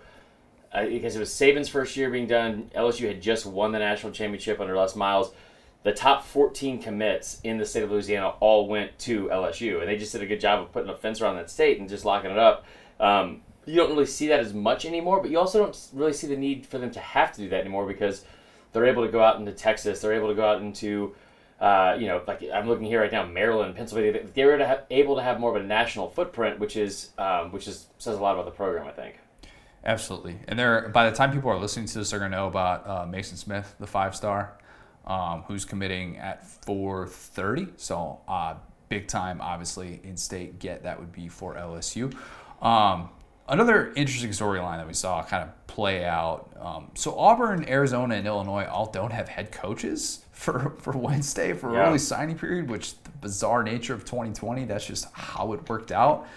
uh, 0.74 0.86
because 0.86 1.16
it 1.16 1.20
was 1.20 1.30
Saban's 1.30 1.70
first 1.70 1.96
year 1.96 2.10
being 2.10 2.28
done, 2.28 2.72
LSU 2.76 3.08
had 3.08 3.22
just 3.22 3.46
won 3.46 3.72
the 3.72 3.80
national 3.80 4.12
championship 4.12 4.60
under 4.60 4.76
Les 4.76 4.96
Miles. 4.96 5.32
The 5.84 5.92
top 5.92 6.26
14 6.26 6.82
commits 6.82 7.40
in 7.44 7.58
the 7.58 7.66
state 7.66 7.84
of 7.84 7.92
Louisiana 7.92 8.30
all 8.40 8.68
went 8.68 8.98
to 9.00 9.28
LSU, 9.28 9.82
and 9.82 9.88
they 9.88 9.98
just 9.98 10.14
did 10.14 10.22
a 10.22 10.26
good 10.26 10.40
job 10.40 10.62
of 10.62 10.72
putting 10.72 10.90
a 10.90 10.96
fence 10.96 11.22
around 11.22 11.36
that 11.36 11.50
state 11.50 11.80
and 11.80 11.90
just 11.90 12.06
locking 12.06 12.32
it 12.32 12.40
up. 12.40 12.66
Um, 13.00 13.42
you 13.66 13.76
don't 13.76 13.90
really 13.90 14.06
see 14.06 14.28
that 14.28 14.40
as 14.40 14.54
much 14.54 14.86
anymore, 14.86 15.22
but 15.22 15.30
you 15.30 15.38
also 15.38 15.60
don't 15.60 15.90
really 15.94 16.14
see 16.14 16.28
the 16.28 16.38
need 16.38 16.66
for 16.66 16.78
them 16.78 16.92
to 16.92 17.00
have 17.00 17.34
to 17.34 17.42
do 17.42 17.50
that 17.50 17.62
anymore 17.62 17.86
because 17.86 18.24
they're 18.72 18.86
able 18.86 19.06
to 19.06 19.12
go 19.12 19.22
out 19.22 19.40
into 19.40 19.52
Texas, 19.52 20.02
they're 20.02 20.14
able 20.14 20.30
to 20.30 20.36
go 20.36 20.46
out 20.46 20.62
into 20.62 21.14
uh, 21.64 21.96
you 21.98 22.08
know, 22.08 22.22
like 22.28 22.44
I'm 22.54 22.68
looking 22.68 22.86
here 22.86 23.00
right 23.00 23.12
now, 23.12 23.26
Maryland, 23.26 23.74
Pennsylvania. 23.78 24.22
They're 24.34 24.58
to 24.58 24.68
have, 24.68 24.84
able 24.92 25.16
to 25.16 25.24
have 25.24 25.40
more 25.40 25.56
of 25.56 25.64
a 25.64 25.66
national 25.66 26.10
footprint, 26.10 26.60
which 26.60 26.76
is 26.76 27.12
um, 27.18 27.54
which 27.54 27.70
is 27.70 27.88
says 27.98 28.18
a 28.18 28.22
lot 28.22 28.34
about 28.34 28.44
the 28.44 28.52
program, 28.52 28.86
I 28.86 28.92
think. 28.92 29.16
Absolutely. 29.86 30.40
And 30.50 30.60
they're 30.60 30.90
by 30.90 31.10
the 31.10 31.16
time 31.16 31.32
people 31.32 31.50
are 31.50 31.58
listening 31.58 31.86
to 31.86 32.00
this, 32.00 32.10
they're 32.10 32.20
going 32.20 32.32
to 32.32 32.38
know 32.38 32.48
about 32.48 32.86
uh, 32.86 33.06
Maason 33.06 33.38
Smith, 33.38 33.76
the 33.80 33.88
five 33.88 34.14
star, 34.14 34.58
um, 35.08 35.44
who's 35.44 35.64
committing 35.64 36.18
at 36.18 36.44
4:30. 36.66 37.72
So 37.78 38.20
uh, 38.28 38.56
big 38.90 39.08
time, 39.08 39.40
obviously 39.40 40.02
in 40.04 40.18
state 40.18 40.60
get 40.60 40.84
that 40.84 41.00
would 41.00 41.14
be 41.14 41.30
for 41.30 41.56
LSU. 41.56 42.14
Um, 42.62 43.10
another 43.48 43.94
interesting 43.96 44.32
storyline 44.32 44.80
that 44.80 44.88
we 44.88 44.94
saw 44.94 45.24
kind 45.24 45.44
of 45.44 45.68
play 45.68 46.04
out. 46.04 46.52
Um, 46.60 46.92
so 46.94 47.18
Auburn, 47.18 47.64
Arizona, 47.70 48.16
and 48.16 48.28
Illinois 48.28 48.66
all 48.66 48.88
don't 48.88 49.14
have 49.14 49.30
head 49.30 49.54
coaches 49.54 50.23
for 50.44 50.74
for 50.80 50.92
Wednesday 50.98 51.54
for 51.54 51.74
Yeah. 51.74 51.88
early 51.88 52.00
signing 52.00 52.38
period, 52.38 52.70
which 52.70 53.02
the 53.04 53.10
bizarre 53.22 53.64
nature 53.64 53.94
of 53.94 54.04
2020. 54.06 54.66
That's 54.66 54.86
just 54.86 55.08
how 55.14 55.54
it 55.54 55.70
worked 55.70 55.92
out. 55.92 56.28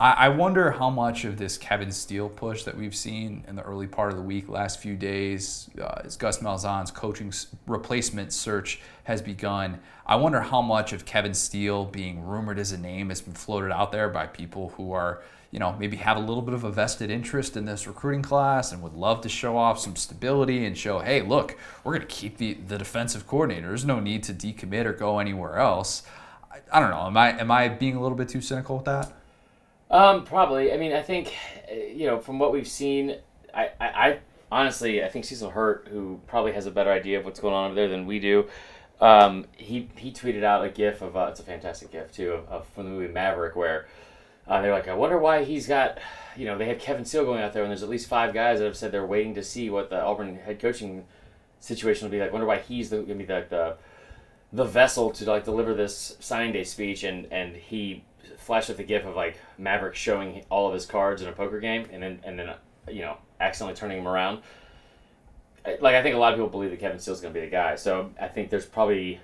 I 0.00 0.12
I 0.26 0.28
wonder 0.30 0.70
how 0.70 0.88
much 0.88 1.24
of 1.26 1.36
this 1.36 1.58
Kevin 1.58 1.92
Steele 1.92 2.30
push 2.30 2.62
that 2.64 2.76
we've 2.76 2.94
seen 2.94 3.44
in 3.46 3.56
the 3.56 3.62
early 3.62 3.86
part 3.86 4.10
of 4.10 4.16
the 4.16 4.22
week, 4.22 4.48
last 4.48 4.78
few 4.80 4.96
days, 4.96 5.68
uh, 5.78 6.00
as 6.04 6.16
Gus 6.16 6.38
Malzahn's 6.38 6.90
coaching 6.90 7.32
replacement 7.66 8.32
search 8.32 8.80
has 9.04 9.20
begun. 9.20 9.78
I 10.06 10.16
wonder 10.16 10.40
how 10.40 10.62
much 10.62 10.92
of 10.94 11.04
Kevin 11.04 11.34
Steele 11.34 11.84
being 11.84 12.24
rumored 12.24 12.58
as 12.58 12.72
a 12.72 12.78
name 12.78 13.10
has 13.10 13.20
been 13.20 13.34
floated 13.34 13.70
out 13.72 13.92
there 13.92 14.08
by 14.08 14.26
people 14.26 14.72
who 14.76 14.92
are, 14.92 15.22
you 15.50 15.58
know, 15.58 15.74
maybe 15.78 15.96
have 15.96 16.16
a 16.16 16.20
little 16.20 16.42
bit 16.42 16.54
of 16.54 16.62
a 16.62 16.70
vested 16.70 17.10
interest 17.10 17.56
in 17.56 17.64
this 17.64 17.86
recruiting 17.86 18.22
class 18.22 18.70
and 18.70 18.82
would 18.82 18.94
love 18.94 19.20
to 19.22 19.28
show 19.28 19.56
off 19.56 19.80
some 19.80 19.96
stability 19.96 20.64
and 20.64 20.78
show, 20.78 21.00
hey, 21.00 21.22
look, 21.22 21.58
we're 21.82 21.92
going 21.92 22.06
to 22.06 22.14
keep 22.14 22.36
the, 22.36 22.54
the 22.54 22.78
defensive 22.78 23.26
coordinator. 23.26 23.68
There's 23.68 23.84
no 23.84 23.98
need 23.98 24.22
to 24.24 24.32
decommit 24.32 24.84
or 24.84 24.92
go 24.92 25.18
anywhere 25.18 25.56
else. 25.56 26.04
I, 26.50 26.58
I 26.72 26.80
don't 26.80 26.90
know. 26.90 27.06
Am 27.06 27.16
I 27.16 27.38
am 27.38 27.50
I 27.50 27.68
being 27.68 27.96
a 27.96 28.00
little 28.00 28.16
bit 28.16 28.28
too 28.28 28.40
cynical 28.40 28.76
with 28.76 28.84
that? 28.84 29.12
Um, 29.90 30.24
probably. 30.24 30.72
I 30.72 30.76
mean, 30.76 30.92
I 30.92 31.02
think 31.02 31.34
you 31.70 32.06
know 32.06 32.20
from 32.20 32.38
what 32.38 32.52
we've 32.52 32.68
seen, 32.68 33.16
I, 33.52 33.70
I, 33.80 33.86
I 33.88 34.18
honestly 34.52 35.02
I 35.02 35.08
think 35.08 35.24
Cecil 35.24 35.50
Hurt, 35.50 35.88
who 35.90 36.20
probably 36.26 36.52
has 36.52 36.66
a 36.66 36.70
better 36.70 36.92
idea 36.92 37.18
of 37.18 37.24
what's 37.24 37.40
going 37.40 37.54
on 37.54 37.66
over 37.66 37.74
there 37.74 37.88
than 37.88 38.06
we 38.06 38.20
do. 38.20 38.46
Um, 39.00 39.46
he 39.56 39.88
he 39.96 40.12
tweeted 40.12 40.44
out 40.44 40.64
a 40.64 40.68
GIF 40.68 41.02
of 41.02 41.16
uh, 41.16 41.28
it's 41.30 41.40
a 41.40 41.42
fantastic 41.42 41.90
GIF 41.90 42.12
too 42.12 42.32
of, 42.32 42.48
of 42.48 42.66
from 42.68 42.84
the 42.84 42.90
movie 42.90 43.12
Maverick 43.12 43.56
where 43.56 43.86
uh, 44.50 44.60
they're 44.60 44.72
like, 44.72 44.88
I 44.88 44.94
wonder 44.94 45.16
why 45.16 45.44
he's 45.44 45.68
got, 45.68 45.98
you 46.36 46.44
know, 46.44 46.58
they 46.58 46.66
have 46.66 46.80
Kevin 46.80 47.04
Steele 47.04 47.24
going 47.24 47.40
out 47.40 47.52
there, 47.52 47.62
and 47.62 47.70
there's 47.70 47.84
at 47.84 47.88
least 47.88 48.08
five 48.08 48.34
guys 48.34 48.58
that 48.58 48.64
have 48.64 48.76
said 48.76 48.90
they're 48.90 49.06
waiting 49.06 49.32
to 49.36 49.44
see 49.44 49.70
what 49.70 49.90
the 49.90 50.02
Auburn 50.02 50.34
head 50.34 50.58
coaching 50.58 51.04
situation 51.60 52.04
will 52.04 52.10
be 52.10 52.18
like. 52.18 52.32
Wonder 52.32 52.48
why 52.48 52.58
he's 52.58 52.90
gonna 52.90 53.14
be 53.14 53.24
the, 53.24 53.46
the 53.48 53.76
the 54.52 54.64
vessel 54.64 55.12
to 55.12 55.24
like 55.24 55.44
deliver 55.44 55.72
this 55.72 56.16
signing 56.18 56.52
day 56.52 56.64
speech, 56.64 57.04
and 57.04 57.28
and 57.30 57.54
he 57.54 58.02
flashed 58.38 58.70
up 58.70 58.76
the 58.76 58.82
gif 58.82 59.04
of 59.04 59.14
like 59.14 59.38
Maverick 59.56 59.94
showing 59.94 60.44
all 60.50 60.66
of 60.66 60.74
his 60.74 60.84
cards 60.84 61.22
in 61.22 61.28
a 61.28 61.32
poker 61.32 61.60
game, 61.60 61.86
and 61.92 62.02
then 62.02 62.18
and 62.24 62.36
then 62.36 62.48
uh, 62.48 62.56
you 62.90 63.02
know 63.02 63.18
accidentally 63.38 63.76
turning 63.76 63.98
him 63.98 64.08
around. 64.08 64.42
Like 65.64 65.94
I 65.94 66.02
think 66.02 66.16
a 66.16 66.18
lot 66.18 66.32
of 66.32 66.38
people 66.38 66.50
believe 66.50 66.70
that 66.70 66.80
Kevin 66.80 66.98
Steele's 66.98 67.20
going 67.20 67.32
to 67.32 67.38
be 67.38 67.46
the 67.46 67.52
guy, 67.52 67.76
so 67.76 68.10
I 68.20 68.26
think 68.26 68.50
there's 68.50 68.66
probably, 68.66 69.20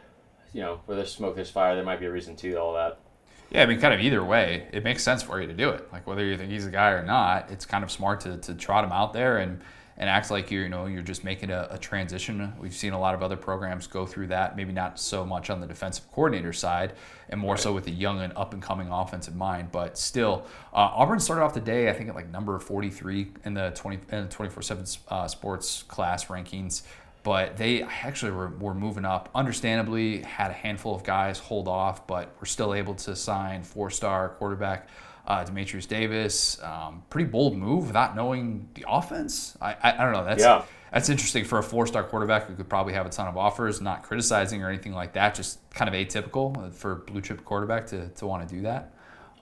you 0.52 0.60
know, 0.60 0.82
where 0.84 0.96
there's 0.96 1.10
smoke, 1.10 1.34
there's 1.34 1.50
fire. 1.50 1.74
There 1.74 1.84
might 1.84 1.98
be 1.98 2.06
a 2.06 2.12
reason 2.12 2.36
to 2.36 2.54
all 2.56 2.74
that. 2.74 3.00
Yeah, 3.50 3.62
I 3.62 3.66
mean, 3.66 3.80
kind 3.80 3.94
of 3.94 4.00
either 4.00 4.24
way, 4.24 4.66
it 4.72 4.82
makes 4.82 5.02
sense 5.02 5.22
for 5.22 5.40
you 5.40 5.46
to 5.46 5.54
do 5.54 5.70
it. 5.70 5.90
Like 5.92 6.06
whether 6.06 6.24
you 6.24 6.36
think 6.36 6.50
he's 6.50 6.66
a 6.66 6.70
guy 6.70 6.90
or 6.90 7.04
not, 7.04 7.50
it's 7.50 7.64
kind 7.64 7.84
of 7.84 7.90
smart 7.90 8.20
to, 8.20 8.38
to 8.38 8.54
trot 8.54 8.84
him 8.84 8.92
out 8.92 9.12
there 9.12 9.38
and 9.38 9.60
and 9.98 10.10
act 10.10 10.30
like 10.30 10.50
you're 10.50 10.64
you 10.64 10.68
know 10.68 10.86
you're 10.86 11.02
just 11.02 11.24
making 11.24 11.50
a, 11.50 11.68
a, 11.70 11.78
transition. 11.78 12.52
We've 12.58 12.74
seen 12.74 12.92
a 12.92 13.00
lot 13.00 13.14
of 13.14 13.22
other 13.22 13.36
programs 13.36 13.86
go 13.86 14.04
through 14.04 14.26
that. 14.28 14.56
Maybe 14.56 14.72
not 14.72 14.98
so 14.98 15.24
much 15.24 15.48
on 15.48 15.60
the 15.60 15.66
defensive 15.66 16.10
coordinator 16.12 16.52
side, 16.52 16.92
and 17.30 17.40
more 17.40 17.54
right. 17.54 17.62
so 17.62 17.72
with 17.72 17.84
the 17.84 17.92
young 17.92 18.20
and 18.20 18.32
up 18.36 18.52
and 18.52 18.62
coming 18.62 18.88
offensive 18.90 19.34
mind. 19.34 19.72
But 19.72 19.96
still, 19.96 20.46
uh, 20.72 20.90
Auburn 20.94 21.18
started 21.18 21.42
off 21.42 21.54
the 21.54 21.60
day 21.60 21.88
I 21.88 21.92
think 21.92 22.08
at 22.08 22.14
like 22.14 22.30
number 22.30 22.58
43 22.58 23.32
in 23.44 23.54
the 23.54 23.72
20 23.74 24.00
in 24.12 24.28
the 24.28 24.34
24/7 24.34 24.98
uh, 25.08 25.28
sports 25.28 25.82
class 25.84 26.26
rankings. 26.26 26.82
But 27.26 27.56
they 27.56 27.82
actually 27.82 28.30
were, 28.30 28.50
were 28.50 28.72
moving 28.72 29.04
up. 29.04 29.30
Understandably, 29.34 30.22
had 30.22 30.52
a 30.52 30.54
handful 30.54 30.94
of 30.94 31.02
guys 31.02 31.40
hold 31.40 31.66
off, 31.66 32.06
but 32.06 32.32
were 32.38 32.46
still 32.46 32.72
able 32.72 32.94
to 32.94 33.16
sign 33.16 33.64
four-star 33.64 34.28
quarterback 34.38 34.88
uh, 35.26 35.44
Dematrius 35.44 35.88
Davis. 35.88 36.62
Um, 36.62 37.02
pretty 37.10 37.28
bold 37.28 37.56
move 37.56 37.88
without 37.88 38.14
knowing 38.14 38.68
the 38.74 38.84
offense. 38.86 39.58
I, 39.60 39.72
I, 39.72 39.94
I 39.94 40.04
don't 40.04 40.12
know. 40.12 40.24
That's 40.24 40.44
yeah. 40.44 40.62
that's 40.92 41.08
interesting 41.08 41.44
for 41.44 41.58
a 41.58 41.64
four-star 41.64 42.04
quarterback 42.04 42.46
who 42.46 42.54
could 42.54 42.68
probably 42.68 42.92
have 42.92 43.06
a 43.06 43.10
ton 43.10 43.26
of 43.26 43.36
offers. 43.36 43.80
Not 43.80 44.04
criticizing 44.04 44.62
or 44.62 44.68
anything 44.68 44.92
like 44.92 45.14
that. 45.14 45.34
Just 45.34 45.58
kind 45.70 45.92
of 45.92 45.94
atypical 45.96 46.72
for 46.72 46.94
blue 46.94 47.22
chip 47.22 47.44
quarterback 47.44 47.88
to, 47.88 48.08
to 48.08 48.26
want 48.28 48.48
to 48.48 48.54
do 48.54 48.62
that. 48.62 48.94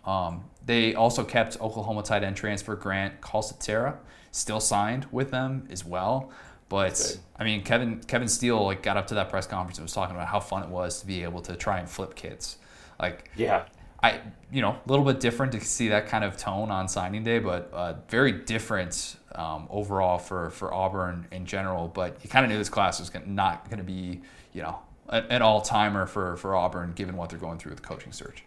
Um, 0.07 0.45
they 0.64 0.95
also 0.95 1.23
kept 1.23 1.61
Oklahoma 1.61 2.03
tight 2.03 2.25
end 2.25 2.37
transfer 2.37 2.76
Grant 2.76 3.21
Calcaterra, 3.21 3.99
still 4.31 4.61
signed 4.61 5.07
with 5.12 5.31
them 5.31 5.69
as 5.71 5.85
well. 5.85 6.33
But 6.68 7.18
I 7.38 7.44
mean, 7.44 7.62
Kevin 7.62 8.00
Kevin 8.04 8.28
Steele 8.28 8.64
like 8.64 8.83
got 8.83 8.97
up 8.97 9.06
to 9.09 9.14
that 9.14 9.28
press 9.28 9.47
conference 9.47 9.78
and 9.78 9.85
was 9.85 9.92
talking 9.92 10.14
about 10.16 10.28
how 10.28 10.40
fun 10.40 10.62
it 10.62 10.68
was 10.68 11.00
to 11.00 11.06
be 11.06 11.23
able 11.23 11.40
to 11.42 11.56
try 11.56 11.78
and 11.78 11.88
flip 11.88 12.14
kids. 12.14 12.59
Like 12.99 13.30
yeah, 13.37 13.66
I 14.02 14.21
you 14.50 14.62
know 14.62 14.71
a 14.71 14.88
little 14.88 15.04
bit 15.04 15.21
different 15.21 15.52
to 15.52 15.61
see 15.61 15.88
that 15.88 16.06
kind 16.06 16.25
of 16.25 16.37
tone 16.37 16.71
on 16.71 16.88
signing 16.88 17.25
day, 17.25 17.38
but 17.38 17.71
uh, 17.73 17.94
very 18.09 18.33
different 18.33 19.16
um, 19.35 19.66
overall 19.71 20.18
for 20.18 20.50
for 20.50 20.73
Auburn 20.73 21.26
in 21.33 21.47
general. 21.47 21.88
But 21.88 22.18
you 22.23 22.30
kind 22.30 22.44
of 22.44 22.50
knew 22.50 22.59
this 22.59 22.68
class 22.68 22.99
was 22.99 23.11
not 23.26 23.68
going 23.68 23.78
to 23.78 23.85
be 23.85 24.23
you 24.52 24.62
know 24.62 24.78
an 25.09 25.42
all 25.42 25.61
timer 25.61 26.06
for 26.06 26.37
for 26.37 26.54
Auburn 26.54 26.92
given 26.94 27.16
what 27.16 27.30
they're 27.30 27.38
going 27.38 27.59
through 27.59 27.71
with 27.71 27.83
the 27.83 27.87
coaching 27.87 28.12
search. 28.12 28.44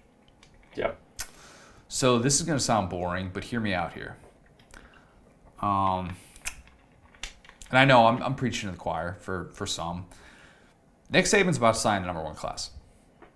Yeah. 0.75 0.91
So 1.87 2.19
this 2.19 2.39
is 2.39 2.45
going 2.45 2.57
to 2.57 2.63
sound 2.63 2.89
boring, 2.89 3.31
but 3.33 3.43
hear 3.43 3.59
me 3.59 3.73
out 3.73 3.93
here. 3.93 4.17
Um, 5.61 6.15
and 7.69 7.77
I 7.77 7.85
know 7.85 8.07
I'm, 8.07 8.21
I'm 8.21 8.35
preaching 8.35 8.69
to 8.69 8.71
the 8.71 8.77
choir 8.77 9.17
for 9.19 9.49
for 9.53 9.65
some. 9.65 10.05
Nick 11.09 11.25
Saban's 11.25 11.57
about 11.57 11.75
to 11.75 11.79
sign 11.79 12.01
the 12.01 12.07
number 12.07 12.23
one 12.23 12.35
class. 12.35 12.71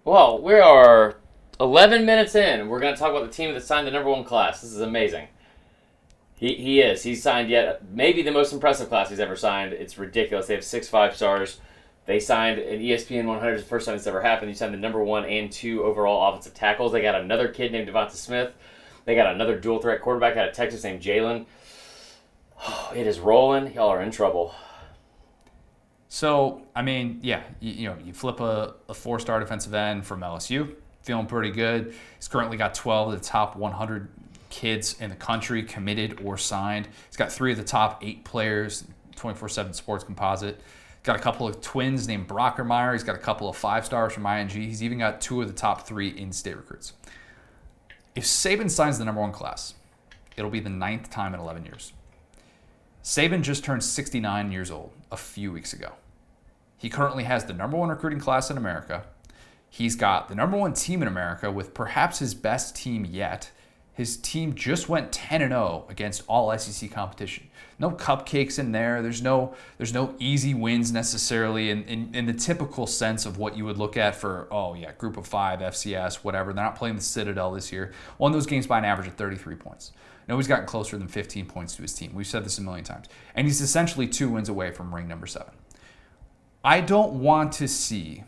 Well, 0.03 0.41
we 0.41 0.55
are 0.55 1.17
11 1.61 2.05
minutes 2.05 2.33
in, 2.33 2.67
we're 2.67 2.79
going 2.79 2.93
to 2.93 2.99
talk 2.99 3.11
about 3.11 3.23
the 3.23 3.31
team 3.31 3.53
that 3.53 3.63
signed 3.63 3.85
the 3.85 3.91
number 3.91 4.09
one 4.09 4.23
class. 4.23 4.61
This 4.61 4.71
is 4.71 4.81
amazing. 4.81 5.27
He, 6.35 6.55
he 6.55 6.81
is. 6.81 7.03
He's 7.03 7.21
signed 7.21 7.49
yet 7.49 7.87
maybe 7.91 8.23
the 8.23 8.31
most 8.31 8.51
impressive 8.51 8.89
class 8.89 9.09
he's 9.09 9.19
ever 9.19 9.35
signed. 9.35 9.73
It's 9.73 9.99
ridiculous. 9.99 10.47
They 10.47 10.55
have 10.55 10.63
six 10.63 10.89
five 10.89 11.15
stars. 11.15 11.59
They 12.07 12.19
signed 12.19 12.57
an 12.57 12.79
ESPN 12.79 13.25
100 13.25 13.59
the 13.59 13.63
first 13.63 13.85
time 13.85 13.95
it's 13.95 14.07
ever 14.07 14.21
happened. 14.21 14.49
He 14.49 14.55
signed 14.55 14.73
the 14.73 14.79
number 14.79 15.03
one 15.03 15.23
and 15.25 15.51
two 15.51 15.83
overall 15.83 16.27
offensive 16.27 16.55
tackles. 16.55 16.91
They 16.91 17.03
got 17.03 17.13
another 17.13 17.47
kid 17.47 17.71
named 17.71 17.87
Devonta 17.87 18.13
Smith. 18.13 18.53
They 19.05 19.13
got 19.13 19.35
another 19.35 19.59
dual 19.59 19.79
threat 19.79 20.01
quarterback 20.01 20.35
out 20.35 20.49
of 20.49 20.55
Texas 20.55 20.83
named 20.83 21.03
Jalen. 21.03 21.45
It 22.95 23.07
is 23.07 23.19
rolling. 23.19 23.73
Y'all 23.73 23.89
are 23.89 24.01
in 24.01 24.11
trouble. 24.11 24.53
So, 26.09 26.63
I 26.75 26.81
mean, 26.81 27.19
yeah, 27.23 27.41
you, 27.61 27.71
you 27.71 27.89
know, 27.89 27.95
you 28.03 28.11
flip 28.11 28.41
a, 28.41 28.75
a 28.89 28.93
four 28.93 29.17
star 29.19 29.39
defensive 29.39 29.73
end 29.73 30.05
from 30.05 30.19
LSU 30.19 30.75
feeling 31.03 31.25
pretty 31.25 31.51
good. 31.51 31.93
He's 32.15 32.27
currently 32.27 32.57
got 32.57 32.73
12 32.73 33.13
of 33.13 33.19
the 33.19 33.25
top 33.25 33.55
100 33.55 34.09
kids 34.49 34.99
in 34.99 35.09
the 35.09 35.15
country 35.15 35.63
committed 35.63 36.21
or 36.23 36.37
signed. 36.37 36.87
He's 37.07 37.17
got 37.17 37.31
three 37.31 37.51
of 37.51 37.57
the 37.57 37.63
top 37.63 38.03
eight 38.03 38.23
players, 38.23 38.83
24 39.15 39.49
7 39.49 39.73
sports 39.73 40.03
composite. 40.03 40.59
Got 41.03 41.15
a 41.15 41.19
couple 41.19 41.47
of 41.47 41.61
twins 41.61 42.07
named 42.07 42.27
Brockermeyer. 42.27 42.93
He's 42.93 43.03
got 43.03 43.15
a 43.15 43.19
couple 43.19 43.49
of 43.49 43.57
five 43.57 43.85
stars 43.85 44.13
from 44.13 44.23
IMG. 44.23 44.51
He's 44.51 44.83
even 44.83 44.99
got 44.99 45.19
two 45.19 45.41
of 45.41 45.47
the 45.47 45.53
top 45.53 45.87
three 45.87 46.09
in 46.09 46.31
state 46.31 46.55
recruits. 46.55 46.93
If 48.13 48.25
Saban 48.25 48.69
signs 48.69 48.99
the 48.99 49.05
number 49.05 49.21
one 49.21 49.31
class, 49.31 49.73
it'll 50.37 50.51
be 50.51 50.59
the 50.59 50.69
ninth 50.69 51.09
time 51.09 51.33
in 51.33 51.39
11 51.39 51.65
years. 51.65 51.93
Saban 53.03 53.41
just 53.41 53.63
turned 53.63 53.83
69 53.83 54.51
years 54.51 54.71
old 54.71 54.91
a 55.11 55.17
few 55.17 55.51
weeks 55.51 55.73
ago. 55.73 55.93
He 56.77 56.89
currently 56.89 57.23
has 57.25 57.45
the 57.45 57.53
number 57.53 57.77
one 57.77 57.89
recruiting 57.89 58.19
class 58.19 58.49
in 58.49 58.57
America 58.57 59.05
He's 59.73 59.95
got 59.95 60.27
the 60.27 60.35
number 60.35 60.57
one 60.57 60.73
team 60.73 61.01
in 61.01 61.07
America 61.07 61.49
with 61.49 61.73
perhaps 61.73 62.19
his 62.19 62.33
best 62.33 62.75
team 62.75 63.05
yet. 63.05 63.51
His 63.93 64.17
team 64.17 64.53
just 64.53 64.89
went 64.89 65.13
10 65.13 65.41
and 65.41 65.51
0 65.51 65.85
against 65.87 66.23
all 66.27 66.55
SEC 66.57 66.91
competition. 66.91 67.47
No 67.79 67.91
cupcakes 67.91 68.59
in 68.59 68.73
there. 68.73 69.01
There's 69.01 69.21
no 69.21 69.55
there's 69.77 69.93
no 69.93 70.13
easy 70.19 70.53
wins 70.53 70.91
necessarily 70.91 71.69
in, 71.69 71.83
in, 71.83 72.13
in 72.13 72.25
the 72.25 72.33
typical 72.33 72.85
sense 72.85 73.25
of 73.25 73.37
what 73.37 73.55
you 73.55 73.63
would 73.63 73.77
look 73.77 73.95
at 73.95 74.13
for 74.13 74.49
oh 74.51 74.73
yeah 74.73 74.91
group 74.91 75.15
of 75.15 75.25
five 75.25 75.61
FCS 75.61 76.15
whatever. 76.15 76.51
They're 76.51 76.65
not 76.65 76.75
playing 76.75 76.97
the 76.97 77.01
Citadel 77.01 77.53
this 77.53 77.71
year. 77.71 77.93
Won 78.17 78.33
those 78.33 78.45
games 78.45 78.67
by 78.67 78.77
an 78.77 78.83
average 78.83 79.07
of 79.07 79.13
33 79.13 79.55
points. 79.55 79.93
Nobody's 80.31 80.47
gotten 80.47 80.65
closer 80.65 80.97
than 80.97 81.09
15 81.09 81.45
points 81.47 81.75
to 81.75 81.81
his 81.81 81.93
team. 81.93 82.13
We've 82.13 82.25
said 82.25 82.45
this 82.45 82.57
a 82.57 82.61
million 82.61 82.85
times, 82.85 83.07
and 83.35 83.45
he's 83.45 83.59
essentially 83.59 84.07
two 84.07 84.29
wins 84.29 84.47
away 84.47 84.71
from 84.71 84.95
ring 84.95 85.05
number 85.05 85.27
seven. 85.27 85.51
I 86.63 86.79
don't 86.79 87.19
want 87.19 87.51
to 87.55 87.67
see 87.67 88.23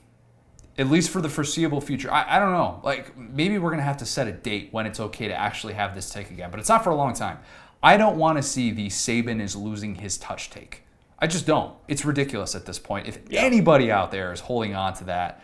at 0.77 0.89
least 0.89 1.11
for 1.11 1.21
the 1.21 1.29
foreseeable 1.29 1.79
future. 1.79 2.11
I, 2.11 2.35
I 2.35 2.39
don't 2.39 2.51
know. 2.51 2.81
Like 2.83 3.17
maybe 3.17 3.57
we're 3.57 3.69
gonna 3.69 3.83
have 3.83 3.95
to 3.99 4.05
set 4.05 4.27
a 4.27 4.33
date 4.33 4.67
when 4.71 4.85
it's 4.85 4.99
okay 4.99 5.29
to 5.29 5.33
actually 5.33 5.75
have 5.75 5.95
this 5.95 6.09
take 6.09 6.29
again, 6.29 6.51
but 6.51 6.59
it's 6.59 6.67
not 6.67 6.83
for 6.83 6.89
a 6.89 6.95
long 6.95 7.13
time. 7.13 7.39
I 7.81 7.95
don't 7.95 8.17
want 8.17 8.37
to 8.37 8.43
see 8.43 8.71
the 8.71 8.87
Saban 8.87 9.39
is 9.39 9.55
losing 9.55 9.95
his 9.95 10.17
touch 10.17 10.49
take. 10.49 10.81
I 11.19 11.27
just 11.27 11.47
don't. 11.47 11.73
It's 11.87 12.03
ridiculous 12.03 12.53
at 12.53 12.65
this 12.65 12.79
point. 12.79 13.07
If 13.07 13.19
yeah. 13.29 13.43
anybody 13.43 13.89
out 13.89 14.11
there 14.11 14.33
is 14.33 14.41
holding 14.41 14.75
on 14.75 14.93
to 14.95 15.05
that, 15.05 15.41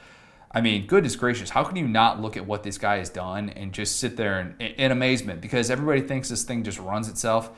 I 0.52 0.62
mean, 0.62 0.88
goodness 0.88 1.16
gracious, 1.16 1.52
how 1.52 1.64
can 1.64 1.76
you 1.76 1.88
not 1.88 2.20
look 2.20 2.36
at 2.36 2.46
what 2.46 2.64
this 2.64 2.78
guy 2.78 2.98
has 2.98 3.10
done 3.10 3.50
and 3.50 3.72
just 3.72 4.00
sit 4.00 4.18
there 4.18 4.40
in, 4.40 4.60
in 4.60 4.92
amazement 4.92 5.42
because 5.42 5.70
everybody 5.70 6.02
thinks 6.02 6.30
this 6.30 6.44
thing 6.44 6.64
just 6.64 6.80
runs 6.80 7.08
itself? 7.08 7.52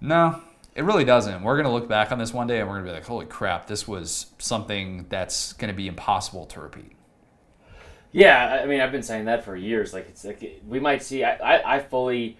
No, 0.00 0.40
it 0.74 0.84
really 0.84 1.04
doesn't. 1.04 1.42
We're 1.42 1.56
going 1.56 1.66
to 1.66 1.72
look 1.72 1.88
back 1.88 2.10
on 2.10 2.18
this 2.18 2.32
one 2.32 2.46
day 2.46 2.60
and 2.60 2.68
we're 2.68 2.76
going 2.76 2.86
to 2.86 2.90
be 2.92 2.94
like, 2.94 3.06
holy 3.06 3.26
crap, 3.26 3.66
this 3.66 3.86
was 3.86 4.26
something 4.38 5.06
that's 5.10 5.52
going 5.54 5.68
to 5.70 5.76
be 5.76 5.86
impossible 5.86 6.46
to 6.46 6.60
repeat. 6.60 6.92
Yeah, 8.10 8.60
I 8.62 8.66
mean, 8.66 8.80
I've 8.80 8.92
been 8.92 9.02
saying 9.02 9.26
that 9.26 9.44
for 9.44 9.54
years. 9.54 9.92
Like, 9.92 10.08
it's 10.08 10.24
like 10.24 10.62
we 10.66 10.80
might 10.80 11.02
see. 11.02 11.24
I, 11.24 11.36
I, 11.36 11.76
I 11.76 11.80
fully 11.80 12.38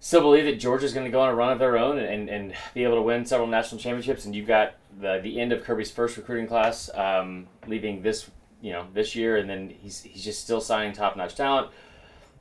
still 0.00 0.22
believe 0.22 0.44
that 0.46 0.58
Georgia's 0.58 0.92
going 0.92 1.06
to 1.06 1.12
go 1.12 1.20
on 1.20 1.28
a 1.28 1.34
run 1.34 1.52
of 1.52 1.60
their 1.60 1.78
own 1.78 1.98
and, 1.98 2.28
and 2.28 2.52
be 2.74 2.82
able 2.82 2.96
to 2.96 3.02
win 3.02 3.24
several 3.24 3.46
national 3.46 3.80
championships. 3.80 4.24
And 4.24 4.34
you've 4.34 4.48
got 4.48 4.74
the 5.00 5.20
the 5.22 5.40
end 5.40 5.52
of 5.52 5.62
Kirby's 5.62 5.92
first 5.92 6.16
recruiting 6.16 6.48
class, 6.48 6.90
um, 6.94 7.46
leaving 7.68 8.02
this 8.02 8.28
you 8.62 8.72
know 8.72 8.86
this 8.94 9.14
year, 9.14 9.36
and 9.36 9.50
then 9.50 9.74
he's 9.82 10.02
he's 10.02 10.24
just 10.24 10.40
still 10.40 10.60
signing 10.60 10.94
top 10.94 11.16
notch 11.16 11.34
talent. 11.34 11.68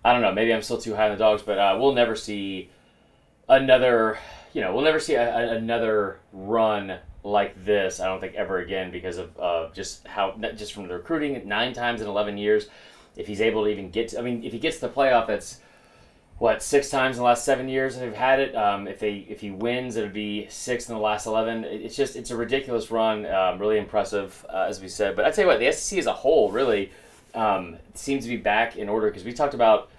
I 0.05 0.13
don't 0.13 0.21
know. 0.21 0.31
Maybe 0.31 0.53
I'm 0.53 0.61
still 0.61 0.79
too 0.79 0.95
high 0.95 1.05
on 1.05 1.11
the 1.11 1.17
dogs, 1.17 1.41
but 1.41 1.57
uh, 1.57 1.77
we'll 1.79 1.93
never 1.93 2.15
see 2.15 2.69
another 3.49 4.17
you 4.53 4.61
know, 4.61 4.73
we'll 4.73 4.83
never 4.83 4.99
see 4.99 5.15
a, 5.15 5.37
a, 5.37 5.55
another 5.55 6.19
run 6.33 6.97
like 7.23 7.63
this. 7.63 7.99
I 7.99 8.07
don't 8.07 8.19
think 8.19 8.35
ever 8.35 8.59
again 8.59 8.91
because 8.91 9.17
of 9.17 9.39
uh, 9.39 9.69
just 9.73 10.05
how 10.07 10.35
just 10.55 10.73
from 10.73 10.87
the 10.87 10.95
recruiting 10.95 11.47
nine 11.47 11.73
times 11.73 12.01
in 12.01 12.07
eleven 12.07 12.37
years. 12.37 12.67
If 13.15 13.27
he's 13.27 13.41
able 13.41 13.65
to 13.65 13.69
even 13.69 13.91
get, 13.91 14.09
to, 14.09 14.19
I 14.19 14.21
mean, 14.21 14.41
if 14.45 14.53
he 14.53 14.59
gets 14.59 14.77
to 14.77 14.87
the 14.87 14.93
playoff, 14.93 15.27
that's 15.27 15.59
what 16.41 16.63
six 16.63 16.89
times 16.89 17.17
in 17.17 17.21
the 17.21 17.25
last 17.25 17.45
seven 17.45 17.69
years 17.69 17.99
they've 17.99 18.15
had 18.15 18.39
it. 18.39 18.55
Um, 18.55 18.87
if 18.87 18.97
they 18.97 19.27
if 19.29 19.41
he 19.41 19.51
wins, 19.51 19.95
it'll 19.95 20.09
be 20.09 20.47
six 20.49 20.89
in 20.89 20.95
the 20.95 20.99
last 20.99 21.27
eleven. 21.27 21.63
It's 21.65 21.95
just 21.95 22.15
it's 22.15 22.31
a 22.31 22.35
ridiculous 22.35 22.89
run. 22.89 23.27
Um, 23.27 23.59
really 23.59 23.77
impressive, 23.77 24.43
uh, 24.49 24.65
as 24.67 24.81
we 24.81 24.87
said. 24.87 25.15
But 25.15 25.25
I 25.25 25.29
tell 25.29 25.43
you 25.43 25.47
what, 25.47 25.59
the 25.59 25.71
SEC 25.71 25.99
as 25.99 26.07
a 26.07 26.13
whole 26.13 26.51
really 26.51 26.91
um, 27.35 27.77
seems 27.93 28.23
to 28.23 28.29
be 28.29 28.37
back 28.37 28.75
in 28.75 28.89
order 28.89 29.07
because 29.07 29.23
we 29.23 29.33
talked 29.33 29.53
about 29.53 29.91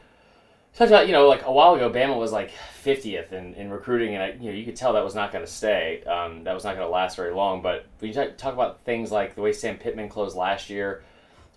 talked 0.74 0.90
about 0.90 1.06
you 1.06 1.12
know 1.12 1.28
like 1.28 1.46
a 1.46 1.52
while 1.52 1.76
ago 1.76 1.88
Bama 1.88 2.18
was 2.18 2.32
like 2.32 2.50
50th 2.82 3.30
in, 3.30 3.54
in 3.54 3.70
recruiting 3.70 4.14
and 4.14 4.22
I, 4.24 4.32
you 4.32 4.50
know 4.50 4.56
you 4.56 4.64
could 4.64 4.74
tell 4.74 4.94
that 4.94 5.04
was 5.04 5.14
not 5.14 5.30
going 5.30 5.44
to 5.44 5.50
stay 5.50 6.02
um, 6.04 6.42
that 6.42 6.54
was 6.54 6.64
not 6.64 6.74
going 6.74 6.84
to 6.84 6.90
last 6.90 7.14
very 7.14 7.32
long 7.32 7.62
but 7.62 7.86
when 8.00 8.08
you 8.08 8.14
talk, 8.14 8.36
talk, 8.36 8.54
about 8.54 8.80
things 8.80 9.12
like 9.12 9.36
the 9.36 9.42
way 9.42 9.52
Sam 9.52 9.76
Pittman 9.76 10.08
closed 10.08 10.34
last 10.34 10.70
year 10.70 11.04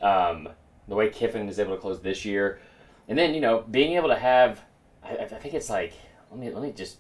um, 0.01 0.50
the 0.88 0.94
way 0.94 1.10
Kiffin 1.10 1.50
is 1.50 1.60
able 1.60 1.74
to 1.74 1.82
close 1.82 2.01
this 2.01 2.24
year 2.24 2.60
and 3.08 3.18
then 3.18 3.34
you 3.34 3.42
know 3.42 3.63
being 3.72 3.94
able 3.94 4.10
to 4.10 4.20
have 4.20 4.62
I, 5.06 5.24
I 5.24 5.26
think 5.26 5.54
it's 5.54 5.70
like 5.70 5.94
let 6.32 6.40
me 6.40 6.50
let 6.52 6.64
me 6.64 6.72
just 6.72 6.98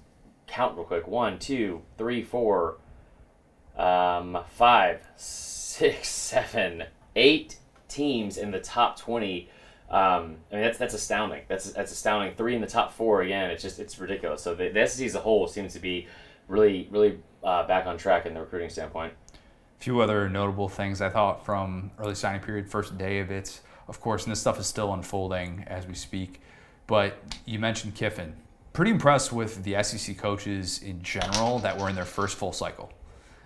count 0.47 0.75
real 0.75 0.85
quick 0.85 1.07
one 1.07 1.39
two 1.39 1.81
three 1.97 2.23
four 2.23 2.77
um, 3.77 4.37
five 4.49 5.05
six 5.15 6.07
seven 6.09 6.85
eight 7.15 7.57
teams 7.87 8.37
in 8.37 8.51
the 8.51 8.59
top 8.59 8.99
20 8.99 9.49
um, 9.89 10.37
I 10.51 10.55
mean 10.55 10.63
that's 10.63 10.77
that's 10.79 10.93
astounding. 10.95 11.43
That's 11.47 11.71
that's 11.71 11.91
astounding. 11.91 12.35
Three 12.35 12.55
in 12.55 12.61
the 12.61 12.67
top 12.67 12.91
four 12.91 13.21
again. 13.21 13.51
It's 13.51 13.61
just 13.61 13.79
it's 13.79 13.97
ridiculous. 13.99 14.41
So 14.41 14.55
the, 14.55 14.69
the 14.69 14.87
SEC 14.87 15.05
as 15.05 15.15
a 15.15 15.19
whole 15.19 15.47
seems 15.47 15.73
to 15.73 15.79
be 15.79 16.07
really 16.47 16.87
really 16.89 17.19
uh, 17.43 17.67
back 17.67 17.85
on 17.85 17.97
track 17.97 18.25
in 18.25 18.33
the 18.33 18.39
recruiting 18.39 18.69
standpoint. 18.69 19.13
A 19.33 19.83
few 19.83 19.99
other 19.99 20.27
notable 20.27 20.69
things 20.69 21.01
I 21.01 21.09
thought 21.09 21.45
from 21.45 21.91
early 21.99 22.15
signing 22.15 22.41
period, 22.41 22.67
first 22.67 22.97
day 22.97 23.19
of 23.19 23.29
it, 23.29 23.61
of 23.87 24.01
course, 24.01 24.23
and 24.23 24.31
this 24.31 24.41
stuff 24.41 24.59
is 24.59 24.65
still 24.65 24.91
unfolding 24.91 25.63
as 25.67 25.85
we 25.85 25.93
speak. 25.93 26.41
But 26.87 27.17
you 27.45 27.59
mentioned 27.59 27.95
Kiffin. 27.95 28.33
pretty 28.73 28.91
impressed 28.91 29.31
with 29.31 29.63
the 29.63 29.81
SEC 29.83 30.17
coaches 30.17 30.81
in 30.83 31.01
general 31.01 31.59
that 31.59 31.77
were 31.79 31.89
in 31.89 31.95
their 31.95 32.05
first 32.05 32.37
full 32.37 32.51
cycle. 32.53 32.91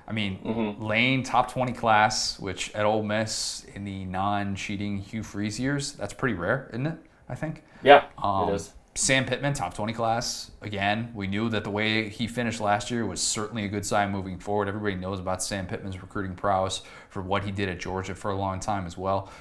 I 0.07 0.11
mean, 0.11 0.39
Mm-hmm. 0.39 0.83
Lane 0.83 1.23
top 1.23 1.51
twenty 1.51 1.71
class, 1.73 2.39
which 2.39 2.73
at 2.73 2.83
Ole 2.85 3.03
Miss 3.03 3.65
in 3.75 3.83
the 3.85 4.05
non-cheating 4.05 4.97
Hugh 4.97 5.21
Freeze 5.23 5.59
years, 5.59 5.91
that's 5.93 6.13
pretty 6.13 6.33
rare, 6.35 6.67
isn't 6.73 6.87
it? 6.87 6.97
I 7.29 7.35
think. 7.35 7.63
Yeah, 7.83 8.05
Um, 8.17 8.49
it 8.49 8.53
is. 8.55 8.73
Sam 8.95 9.23
Pittman, 9.23 9.53
top 9.53 9.73
20 9.75 9.93
class. 9.93 10.51
Again, 10.61 11.11
we 11.13 11.25
knew 11.27 11.47
that 11.51 11.63
the 11.63 11.69
way 11.69 12.09
he 12.09 12.27
finished 12.27 12.59
last 12.59 12.91
year 12.91 13.05
was 13.05 13.21
certainly 13.21 13.63
a 13.63 13.67
good 13.69 13.85
sign 13.85 14.11
moving 14.11 14.37
forward. 14.39 14.67
Everybody 14.67 14.95
knows 14.95 15.19
about 15.19 15.41
Sam 15.41 15.67
Pittman's 15.67 16.01
recruiting 16.01 16.35
prowess 16.35 16.81
for 17.07 17.21
what 17.21 17.45
he 17.45 17.51
did 17.51 17.69
at 17.69 17.79
Georgia 17.79 18.13
for 18.15 18.31
a 18.31 18.35
long 18.35 18.59
time 18.59 18.85
as 18.85 18.97
well. 18.97 19.31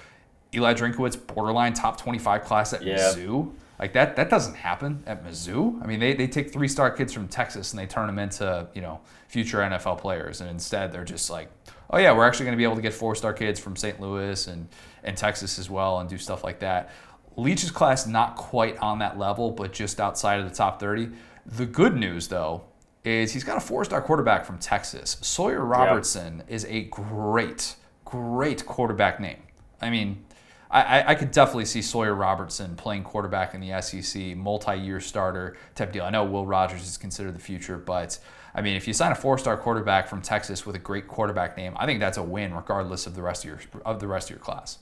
Eli 0.55 0.75
Drinkwitz, 0.75 1.17
borderline 1.26 1.73
top 1.73 1.99
25 1.99 2.45
class 2.45 2.73
at 2.73 2.83
Yeah. 2.85 2.99
Mizzou. 2.99 3.50
Like 3.79 3.93
that, 3.93 4.17
that 4.17 4.29
doesn't 4.29 4.55
happen 4.55 5.05
at 5.07 5.25
Mizzou. 5.25 5.81
I 5.83 5.87
mean, 5.87 6.01
they, 6.01 6.15
they 6.15 6.27
take 6.27 6.53
three 6.53 6.69
star 6.69 6.91
kids 6.91 7.13
from 7.13 7.29
Texas 7.29 7.73
and 7.73 7.79
they 7.79 7.87
turn 7.87 8.07
them 8.07 8.19
into, 8.19 8.67
you 8.75 8.83
know, 8.83 9.01
future 9.29 9.59
NFL 9.59 9.99
players. 9.99 10.41
And 10.41 10.51
instead 10.51 10.91
they're 10.91 11.05
just 11.05 11.31
like, 11.31 11.51
oh 11.91 11.99
yeah, 11.99 12.13
we're 12.13 12.27
actually 12.27 12.47
going 12.47 12.57
to 12.57 12.59
be 12.59 12.65
able 12.65 12.77
to 12.77 12.83
get 12.83 12.93
four 12.93 13.15
star 13.15 13.33
kids 13.33 13.61
from 13.61 13.77
St. 13.77 14.01
Louis 14.01 14.49
and, 14.49 14.69
and 15.05 15.17
Texas 15.17 15.59
as 15.59 15.71
well 15.71 16.01
and 16.01 16.09
do 16.09 16.19
stuff 16.19 16.43
like 16.43 16.59
that. 16.61 16.91
Leach's 17.37 17.71
class 17.71 18.05
not 18.05 18.35
quite 18.35 18.77
on 18.79 18.99
that 18.99 19.17
level, 19.17 19.53
but 19.53 19.73
just 19.73 20.01
outside 20.01 20.41
of 20.41 20.49
the 20.49 20.55
top 20.55 20.81
30. 20.81 21.11
The 21.47 21.67
good 21.67 21.95
news, 21.95 22.27
though, 22.27 22.65
is 23.05 23.33
he's 23.33 23.45
got 23.45 23.57
a 23.57 23.61
four-star 23.61 24.03
quarterback 24.03 24.45
from 24.45 24.59
Texas. 24.59 25.19
Sawyer 25.23 25.65
Robertson 25.65 26.43
is 26.49 26.65
a 26.67 26.83
great, 26.85 27.77
great 28.05 28.67
quarterback 28.67 29.21
name. 29.21 29.43
I 29.81 29.89
mean, 29.91 30.25
I, 30.71 31.13
I- 31.13 31.15
could 31.15 31.31
definitely 31.31 31.65
see 31.65 31.81
Sawyer 31.81 32.15
Robertson 32.15 32.77
playing 32.77 33.05
quarterback 33.05 33.55
in 33.55 33.61
the 33.61 33.81
SEC, 33.81 34.37
multi-year 34.37 35.01
starter 35.01 35.57
type 35.75 35.93
deal. 35.93 36.05
I 36.05 36.11
know 36.11 36.25
Will 36.25 36.47
Rogers 36.47 36.87
is 36.87 36.99
considered 36.99 37.35
the 37.35 37.41
future, 37.41 37.79
but 37.79 38.19
I 38.55 38.61
mean, 38.61 38.77
if 38.77 38.87
you 38.87 38.93
sign 38.93 39.13
a 39.13 39.15
four-star 39.15 39.57
quarterback 39.57 40.09
from 40.09 40.21
Texas 40.21 40.67
with 40.67 40.77
a 40.77 40.79
great 40.79 41.09
quarterback 41.09 41.57
name, 41.57 41.75
I 41.77 41.87
think 41.87 42.01
that's 42.01 42.19
a 42.19 42.23
win, 42.23 42.55
regardless 42.55 43.07
of 43.07 43.15
the 43.15 43.23
rest 43.23 43.45
of 43.45 43.51
your 43.51 43.61
of 43.85 44.01
the 44.01 44.07
rest 44.07 44.31
of 44.31 44.37
your 44.37 44.45
class. 44.45 44.79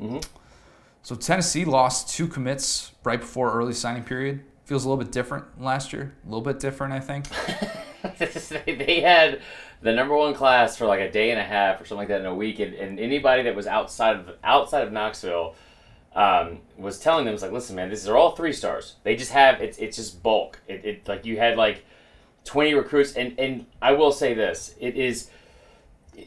Mm-hmm. 0.00 0.18
So 1.02 1.14
Tennessee 1.14 1.64
lost 1.64 2.14
two 2.14 2.26
commits 2.26 2.92
right 3.04 3.20
before 3.20 3.52
early 3.52 3.72
signing 3.72 4.02
period. 4.02 4.42
Feels 4.64 4.84
a 4.84 4.88
little 4.88 5.02
bit 5.02 5.12
different 5.12 5.62
last 5.62 5.92
year. 5.92 6.12
A 6.24 6.26
little 6.28 6.42
bit 6.42 6.58
different, 6.58 6.92
I 6.92 6.98
think. 6.98 7.26
they 8.66 9.00
had 9.00 9.40
the 9.82 9.92
number 9.92 10.16
one 10.16 10.34
class 10.34 10.76
for 10.76 10.86
like 10.86 11.00
a 11.00 11.10
day 11.10 11.30
and 11.30 11.40
a 11.40 11.44
half 11.44 11.80
or 11.80 11.84
something 11.84 11.98
like 11.98 12.08
that 12.08 12.20
in 12.20 12.26
a 12.26 12.34
week, 12.34 12.58
and, 12.58 12.74
and 12.74 12.98
anybody 12.98 13.42
that 13.42 13.54
was 13.54 13.66
outside 13.66 14.16
of 14.16 14.30
outside 14.42 14.86
of 14.86 14.92
Knoxville 14.92 15.54
um, 16.14 16.60
was 16.78 16.98
telling 16.98 17.24
them, 17.24 17.34
"It's 17.34 17.42
like, 17.42 17.52
listen, 17.52 17.76
man, 17.76 17.90
these 17.90 18.08
are 18.08 18.16
all 18.16 18.34
three 18.34 18.52
stars. 18.52 18.96
They 19.02 19.16
just 19.16 19.32
have 19.32 19.60
it's 19.60 19.78
it's 19.78 19.96
just 19.96 20.22
bulk. 20.22 20.60
It, 20.66 20.84
it 20.84 21.08
like 21.08 21.24
you 21.24 21.38
had 21.38 21.56
like 21.56 21.84
twenty 22.44 22.74
recruits, 22.74 23.14
and 23.14 23.38
and 23.38 23.66
I 23.80 23.92
will 23.92 24.12
say 24.12 24.34
this, 24.34 24.74
it 24.80 24.96
is." 24.96 25.30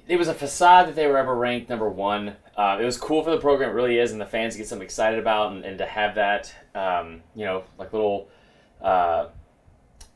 It 0.08 0.18
was 0.18 0.28
a 0.28 0.36
facade 0.36 0.88
that 0.88 0.96
they 0.96 1.08
were 1.08 1.18
ever 1.18 1.34
ranked 1.36 1.68
number 1.68 1.90
one. 1.90 2.36
Uh, 2.56 2.78
it 2.80 2.86
was 2.86 2.96
cool 2.96 3.24
for 3.24 3.32
the 3.32 3.40
program, 3.40 3.72
it 3.72 3.74
really 3.74 3.98
is, 3.98 4.12
and 4.12 4.22
the 4.22 4.26
fans 4.26 4.56
get 4.56 4.68
something 4.68 4.86
excited 4.86 5.18
about, 5.18 5.52
and, 5.52 5.66
and 5.66 5.80
to 5.80 5.86
have 5.88 6.14
that, 6.14 6.54
um, 6.76 7.24
you 7.34 7.44
know, 7.44 7.64
like 7.80 7.92
little, 7.92 8.30
uh, 8.84 9.30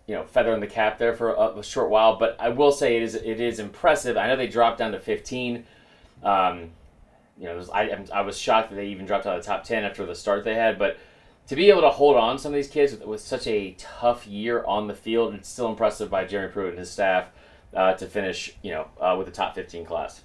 you 0.07 0.15
know 0.15 0.23
feather 0.23 0.53
in 0.53 0.59
the 0.59 0.67
cap 0.67 0.97
there 0.97 1.13
for 1.13 1.33
a, 1.33 1.59
a 1.59 1.63
short 1.63 1.89
while. 1.89 2.17
But 2.17 2.35
I 2.39 2.49
will 2.49 2.71
say 2.71 2.97
it 2.97 3.03
is 3.03 3.15
it 3.15 3.39
is 3.39 3.59
impressive. 3.59 4.17
I 4.17 4.27
know 4.27 4.35
they 4.35 4.47
dropped 4.47 4.79
down 4.79 4.91
to 4.91 4.99
15. 4.99 5.65
Um, 6.23 6.71
you 7.37 7.45
know, 7.45 7.55
was, 7.55 7.69
I 7.69 8.05
I 8.13 8.21
was 8.21 8.37
shocked 8.37 8.69
that 8.69 8.75
they 8.75 8.87
even 8.87 9.05
dropped 9.05 9.25
out 9.25 9.37
of 9.37 9.43
the 9.43 9.47
top 9.47 9.63
10 9.63 9.83
after 9.83 10.05
the 10.05 10.15
start 10.15 10.43
they 10.43 10.55
had. 10.55 10.77
But 10.77 10.97
to 11.47 11.55
be 11.55 11.69
able 11.69 11.81
to 11.81 11.89
hold 11.89 12.15
on 12.15 12.37
some 12.37 12.53
of 12.53 12.55
these 12.55 12.67
kids 12.69 12.93
with, 12.93 13.05
with 13.05 13.21
such 13.21 13.47
a 13.47 13.75
tough 13.77 14.25
year 14.27 14.63
on 14.65 14.87
the 14.87 14.93
field, 14.93 15.33
it's 15.33 15.49
still 15.49 15.67
impressive 15.67 16.09
by 16.09 16.25
Jeremy 16.25 16.53
Pruitt 16.53 16.69
and 16.69 16.79
his 16.79 16.91
staff 16.91 17.27
uh, 17.73 17.93
to 17.93 18.05
finish 18.05 18.55
you 18.61 18.71
know 18.71 18.87
uh, 18.99 19.15
with 19.17 19.27
the 19.27 19.33
top 19.33 19.55
15 19.55 19.85
class. 19.85 20.21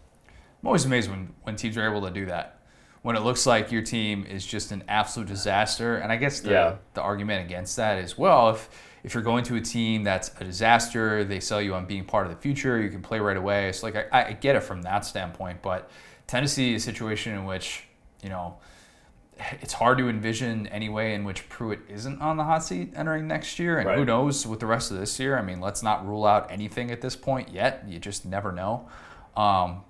I'm 0.62 0.66
always 0.66 0.84
amazed 0.84 1.08
when, 1.08 1.34
when 1.42 1.54
teams 1.54 1.76
are 1.76 1.88
able 1.88 2.02
to 2.02 2.10
do 2.10 2.26
that. 2.26 2.57
When 3.02 3.16
it 3.16 3.20
looks 3.20 3.46
like 3.46 3.70
your 3.70 3.82
team 3.82 4.26
is 4.26 4.44
just 4.44 4.72
an 4.72 4.84
absolute 4.88 5.28
disaster. 5.28 5.96
And 5.96 6.10
I 6.12 6.16
guess 6.16 6.40
the, 6.40 6.50
Yeah. 6.50 6.74
the 6.94 7.00
argument 7.02 7.44
against 7.44 7.76
that 7.76 7.98
is 7.98 8.18
well, 8.18 8.50
if, 8.50 8.68
if 9.04 9.14
you're 9.14 9.22
going 9.22 9.44
to 9.44 9.56
a 9.56 9.60
team 9.60 10.02
that's 10.02 10.30
a 10.40 10.44
disaster, 10.44 11.22
they 11.24 11.38
sell 11.40 11.62
you 11.62 11.74
on 11.74 11.86
being 11.86 12.04
part 12.04 12.26
of 12.26 12.32
the 12.34 12.38
future, 12.40 12.80
you 12.80 12.90
can 12.90 13.00
play 13.00 13.20
right 13.20 13.36
away. 13.36 13.70
So, 13.72 13.86
like, 13.86 14.08
I, 14.12 14.24
I 14.24 14.32
get 14.32 14.56
it 14.56 14.62
from 14.64 14.82
that 14.82 15.04
standpoint. 15.04 15.62
But 15.62 15.88
Tennessee 16.26 16.74
is 16.74 16.82
a 16.82 16.84
situation 16.86 17.34
in 17.34 17.44
which, 17.44 17.84
you 18.22 18.28
know, 18.28 18.56
it's 19.60 19.72
hard 19.72 19.98
to 19.98 20.08
envision 20.08 20.66
any 20.66 20.88
way 20.88 21.14
in 21.14 21.22
which 21.22 21.48
Pruitt 21.48 21.78
isn't 21.88 22.20
on 22.20 22.36
the 22.36 22.42
hot 22.44 22.64
seat 22.64 22.92
entering 22.96 23.28
next 23.28 23.60
year. 23.60 23.78
And 23.78 23.88
who 23.90 24.04
knows 24.04 24.44
with 24.44 24.58
the 24.58 24.66
rest 24.66 24.90
of 24.90 24.98
this 24.98 25.20
year? 25.20 25.38
I 25.38 25.42
mean, 25.42 25.60
let's 25.60 25.80
not 25.82 26.04
rule 26.04 26.26
out 26.26 26.50
anything 26.50 26.90
at 26.90 27.00
this 27.00 27.14
point 27.14 27.50
yet. 27.50 27.84
You 27.86 28.00
just 28.00 28.26
never 28.26 28.50
know. 28.50 28.88
Um, 29.36 29.82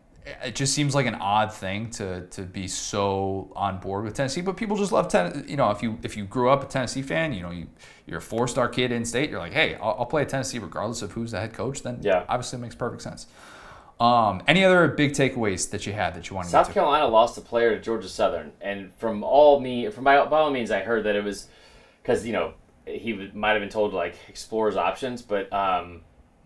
it 0.44 0.54
just 0.54 0.74
seems 0.74 0.94
like 0.94 1.06
an 1.06 1.14
odd 1.16 1.52
thing 1.52 1.90
to 1.92 2.26
to 2.28 2.42
be 2.42 2.68
so 2.68 3.52
on 3.56 3.78
board 3.78 4.04
with 4.04 4.14
Tennessee, 4.14 4.40
but 4.40 4.56
people 4.56 4.76
just 4.76 4.92
love 4.92 5.08
Tennessee. 5.08 5.50
You 5.50 5.56
know, 5.56 5.70
if 5.70 5.82
you 5.82 5.98
if 6.02 6.16
you 6.16 6.24
grew 6.24 6.50
up 6.50 6.62
a 6.62 6.66
Tennessee 6.66 7.02
fan, 7.02 7.32
you 7.32 7.42
know 7.42 7.50
you 7.50 7.66
you're 8.06 8.18
a 8.18 8.22
four 8.22 8.48
star 8.48 8.68
kid 8.68 8.92
in 8.92 9.04
state. 9.04 9.30
You're 9.30 9.38
like, 9.38 9.52
hey, 9.52 9.74
I'll, 9.76 9.96
I'll 10.00 10.06
play 10.06 10.22
at 10.22 10.28
Tennessee 10.28 10.58
regardless 10.58 11.02
of 11.02 11.12
who's 11.12 11.32
the 11.32 11.40
head 11.40 11.52
coach. 11.52 11.82
Then 11.82 11.98
Yeah. 12.02 12.24
obviously 12.28 12.58
it 12.58 12.62
makes 12.62 12.74
perfect 12.74 13.02
sense. 13.02 13.26
Um, 14.00 14.42
any 14.46 14.64
other 14.64 14.86
big 14.88 15.12
takeaways 15.12 15.70
that 15.70 15.84
you 15.86 15.92
had 15.92 16.14
that 16.14 16.30
you 16.30 16.36
wanted 16.36 16.50
South 16.50 16.68
to? 16.68 16.72
Carolina 16.72 17.08
lost 17.08 17.36
a 17.36 17.40
player 17.40 17.74
to 17.74 17.80
Georgia 17.82 18.08
Southern, 18.08 18.52
and 18.60 18.92
from 18.96 19.24
all 19.24 19.58
me, 19.60 19.88
from 19.90 20.04
by, 20.04 20.24
by 20.26 20.38
all 20.38 20.50
means, 20.52 20.70
I 20.70 20.80
heard 20.80 21.04
that 21.04 21.16
it 21.16 21.24
was 21.24 21.48
because 22.02 22.24
you 22.24 22.32
know 22.32 22.54
he 22.86 23.12
might 23.34 23.52
have 23.52 23.60
been 23.60 23.68
told 23.68 23.90
to 23.90 23.96
like 23.96 24.14
explore 24.28 24.68
his 24.68 24.76
options, 24.76 25.20
but 25.20 25.52
um, 25.52 26.02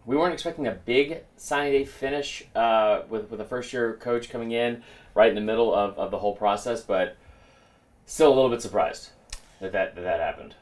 we 0.06 0.16
weren't 0.16 0.34
expecting 0.34 0.66
a 0.66 0.72
big 0.72 1.18
signing 1.36 1.72
day 1.72 1.84
finish 1.84 2.44
uh, 2.54 3.02
with 3.08 3.30
with 3.30 3.40
a 3.40 3.44
first 3.44 3.72
year 3.72 3.94
coach 4.00 4.28
coming 4.30 4.52
in 4.52 4.82
right 5.14 5.28
in 5.28 5.34
the 5.34 5.40
middle 5.40 5.74
of, 5.74 5.96
of 5.98 6.10
the 6.10 6.18
whole 6.18 6.34
process, 6.34 6.80
but 6.80 7.16
still 8.06 8.32
a 8.32 8.34
little 8.34 8.50
bit 8.50 8.62
surprised 8.62 9.10
that 9.60 9.72
that 9.72 9.94
that, 9.94 10.02
that 10.02 10.20
happened. 10.20 10.54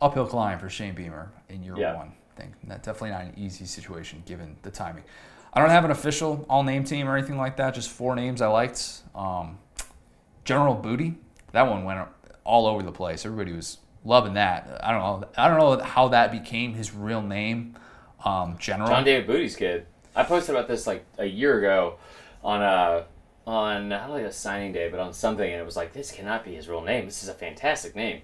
uphill 0.00 0.26
climb 0.26 0.58
for 0.58 0.68
Shane 0.68 0.94
Beamer 0.94 1.30
in 1.48 1.62
year 1.62 1.74
Yeah. 1.76 1.94
one. 1.96 2.12
I 2.36 2.40
think 2.40 2.54
that 2.68 2.82
definitely 2.82 3.10
not 3.10 3.22
an 3.22 3.34
easy 3.36 3.64
situation 3.64 4.22
given 4.26 4.56
the 4.62 4.70
timing. 4.70 5.04
I 5.52 5.60
don't 5.60 5.70
have 5.70 5.84
an 5.84 5.90
official 5.90 6.44
all 6.48 6.62
name 6.62 6.84
team 6.84 7.08
or 7.08 7.16
anything 7.16 7.36
like 7.36 7.56
that. 7.56 7.74
Just 7.74 7.90
four 7.90 8.14
names 8.14 8.40
I 8.40 8.46
liked. 8.48 9.00
Um, 9.14 9.58
General 10.44 10.74
Booty, 10.74 11.14
that 11.52 11.62
one 11.68 11.84
went 11.84 12.06
all 12.44 12.66
over 12.66 12.82
the 12.82 12.92
place. 12.92 13.26
Everybody 13.26 13.52
was 13.52 13.78
loving 14.04 14.34
that. 14.34 14.80
I 14.82 14.92
don't 14.92 15.00
know. 15.00 15.28
I 15.36 15.48
don't 15.48 15.58
know 15.58 15.84
how 15.84 16.08
that 16.08 16.30
became 16.30 16.74
his 16.74 16.94
real 16.94 17.22
name. 17.22 17.76
Um, 18.24 18.56
General. 18.58 18.88
John 18.88 19.04
David 19.04 19.26
Booty's 19.26 19.56
kid. 19.56 19.86
I 20.14 20.24
posted 20.24 20.54
about 20.54 20.68
this 20.68 20.86
like 20.86 21.04
a 21.18 21.24
year 21.24 21.58
ago 21.58 21.98
on 22.42 22.62
a 22.62 23.04
on 23.46 23.88
not 23.88 24.10
like 24.10 24.24
a 24.24 24.32
signing 24.32 24.72
day, 24.72 24.88
but 24.90 25.00
on 25.00 25.12
something, 25.12 25.48
and 25.50 25.60
it 25.60 25.64
was 25.64 25.76
like 25.76 25.92
this 25.92 26.10
cannot 26.12 26.44
be 26.44 26.54
his 26.54 26.68
real 26.68 26.82
name. 26.82 27.06
This 27.06 27.22
is 27.22 27.28
a 27.28 27.34
fantastic 27.34 27.96
name. 27.96 28.22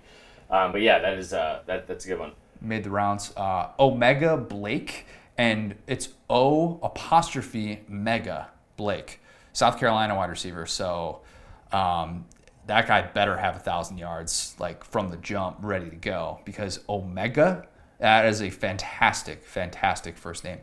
Um, 0.50 0.72
but 0.72 0.83
yeah, 0.83 0.98
that 0.98 1.14
is 1.14 1.33
uh, 1.33 1.62
that 1.66 1.87
that's 1.87 2.04
a 2.04 2.09
good 2.09 2.18
one. 2.18 2.33
made 2.61 2.85
the 2.85 2.90
rounds. 2.90 3.33
Uh, 3.37 3.68
Omega 3.78 4.37
Blake, 4.37 5.07
and 5.38 5.76
it's 5.87 6.09
O 6.28 6.78
apostrophe 6.83 7.80
Mega 7.88 8.48
Blake, 8.76 9.20
South 9.52 9.78
Carolina 9.78 10.14
wide 10.14 10.30
receiver. 10.30 10.66
So 10.66 11.20
um, 11.72 12.26
that 12.66 12.87
guy 12.87 13.02
better 13.02 13.37
have 13.37 13.57
a 13.57 13.61
thousand 13.61 13.98
yards 13.98 14.54
like 14.59 14.85
from 14.85 15.09
the 15.11 15.16
jump, 15.16 15.59
ready 15.61 15.88
to 15.88 15.96
go. 15.96 16.40
Because 16.44 16.80
Omega, 16.88 17.66
that 18.05 18.27
is 18.27 18.43
a 18.43 18.51
fantastic, 18.51 19.43
fantastic 19.47 20.19
first 20.19 20.45
name. 20.45 20.59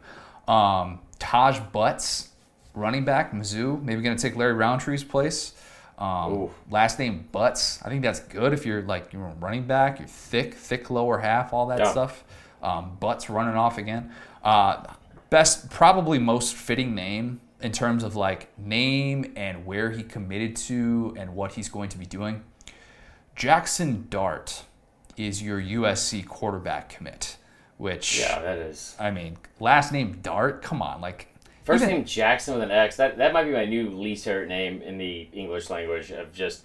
Um, 0.47 0.99
Taj 1.17 1.58
Butts, 1.71 2.30
running 2.75 3.04
back, 3.04 3.32
Mizzou, 3.32 3.82
maybe 3.82 4.04
going 4.04 4.15
to 4.15 4.21
take 4.21 4.36
Larry 4.38 4.54
Rountree's 4.54 5.04
place. 5.04 5.56
Um, 5.97 6.51
last 6.69 6.99
name 6.99 7.27
Butts. 7.32 7.82
I 7.84 7.89
think 7.89 8.04
that's 8.04 8.19
good 8.19 8.54
if 8.54 8.63
you're 8.63 8.84
like 8.84 9.12
you're 9.12 9.25
a 9.25 9.34
running 9.39 9.63
back, 9.65 9.97
you're 9.97 10.08
thick, 10.08 10.54
thick 10.54 10.91
lower 10.91 11.17
half, 11.17 11.51
all 11.51 11.65
that 11.69 11.80
Yeah. 11.80 11.89
stuff. 11.91 12.23
Um, 12.62 12.97
Butts 12.99 13.27
running 13.27 13.56
off 13.56 13.80
again. 13.80 14.12
Uh, 14.43 14.84
best, 15.32 15.71
probably 15.71 16.19
most 16.19 16.54
fitting 16.54 16.93
name 16.93 17.41
in 17.60 17.71
terms 17.71 18.04
of 18.04 18.15
like 18.15 18.56
name 18.60 19.34
and 19.36 19.65
where 19.65 19.89
he 19.89 20.04
committed 20.04 20.56
to 20.58 21.15
and 21.17 21.34
what 21.34 21.54
he's 21.54 21.69
going 21.69 21.89
to 21.89 21.97
be 21.97 22.06
doing. 22.06 22.43
Jackson 23.36 24.06
Dart 24.12 24.65
is 25.17 25.41
your 25.41 25.62
USC 25.62 26.26
quarterback 26.26 26.89
commit, 26.89 27.38
which 27.78 28.19
Yeah, 28.19 28.41
that 28.41 28.58
is. 28.58 28.95
I 29.00 29.12
mean, 29.12 29.38
last 29.60 29.91
name 29.91 30.19
Dart. 30.21 30.62
Come 30.62 30.82
on, 30.82 31.02
like 31.02 31.28
First 31.63 31.84
even- 31.84 31.95
name 31.97 32.06
Jackson 32.06 32.56
with 32.56 32.63
an 32.63 32.71
X. 32.71 32.95
That 32.97 33.17
that 33.17 33.34
might 33.34 33.43
be 33.45 33.52
my 33.52 33.65
new 33.65 33.89
least 33.91 34.26
favorite 34.26 34.50
name 34.50 34.82
in 34.82 34.97
the 34.97 35.28
English 35.34 35.69
language. 35.69 36.12
Of 36.12 36.34
just 36.34 36.63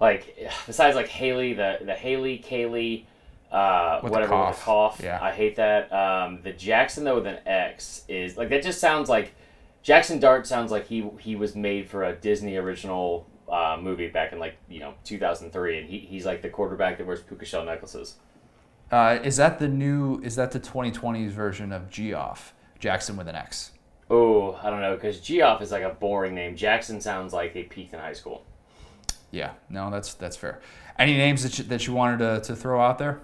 like 0.00 0.36
besides 0.66 0.96
like 0.96 1.08
Haley, 1.08 1.52
the 1.54 1.78
the 1.84 1.94
Haley 1.94 2.38
Kaylee, 2.38 3.04
uh, 3.50 4.00
With 4.02 4.10
the 4.10 4.18
whatever 4.18 4.46
with 4.46 4.56
the 4.56 4.62
cough. 4.62 5.00
Yeah. 5.02 5.18
I 5.20 5.32
hate 5.32 5.56
that. 5.56 5.92
Um, 5.92 6.40
the 6.42 6.52
Jackson 6.52 7.04
though 7.04 7.16
with 7.16 7.26
an 7.26 7.38
X 7.46 8.04
is 8.08 8.36
like 8.36 8.48
that. 8.48 8.62
Just 8.62 8.80
sounds 8.80 9.08
like 9.10 9.34
Jackson 9.82 10.18
Dart 10.18 10.46
sounds 10.46 10.70
like 10.70 10.86
he 10.86 11.08
he 11.20 11.36
was 11.36 11.54
made 11.54 11.88
for 11.88 12.04
a 12.04 12.14
Disney 12.14 12.56
original 12.56 13.26
uh, 13.52 13.78
movie 13.80 14.08
back 14.08 14.32
in 14.32 14.38
like 14.38 14.56
you 14.68 14.80
know 14.80 14.94
2003, 15.04 15.78
and 15.78 15.88
he, 15.88 15.98
he's 15.98 16.24
like 16.24 16.42
the 16.42 16.48
quarterback 16.48 16.98
that 16.98 17.06
wears 17.06 17.20
puka 17.20 17.44
shell 17.44 17.64
necklaces. 17.64 18.16
Uh, 18.90 19.18
is 19.22 19.36
that 19.36 19.58
the 19.58 19.68
new? 19.68 20.20
Is 20.22 20.36
that 20.36 20.50
the 20.50 20.60
2020s 20.60 21.28
version 21.28 21.70
of 21.70 21.90
Geoff 21.90 22.54
Jackson 22.78 23.16
with 23.16 23.28
an 23.28 23.36
X? 23.36 23.72
Oh, 24.10 24.58
I 24.62 24.70
don't 24.70 24.80
know, 24.80 24.94
because 24.94 25.20
Geoff 25.20 25.62
is 25.62 25.70
like 25.70 25.82
a 25.82 25.90
boring 25.90 26.34
name. 26.34 26.56
Jackson 26.56 27.00
sounds 27.00 27.32
like 27.32 27.54
they 27.54 27.62
peaked 27.62 27.94
in 27.94 28.00
high 28.00 28.12
school. 28.12 28.44
Yeah, 29.30 29.52
no, 29.70 29.90
that's 29.90 30.14
that's 30.14 30.36
fair. 30.36 30.60
Any 30.98 31.16
names 31.16 31.42
that 31.42 31.58
you, 31.58 31.64
that 31.64 31.86
you 31.86 31.94
wanted 31.94 32.18
to, 32.18 32.40
to 32.48 32.56
throw 32.56 32.80
out 32.80 32.98
there? 32.98 33.20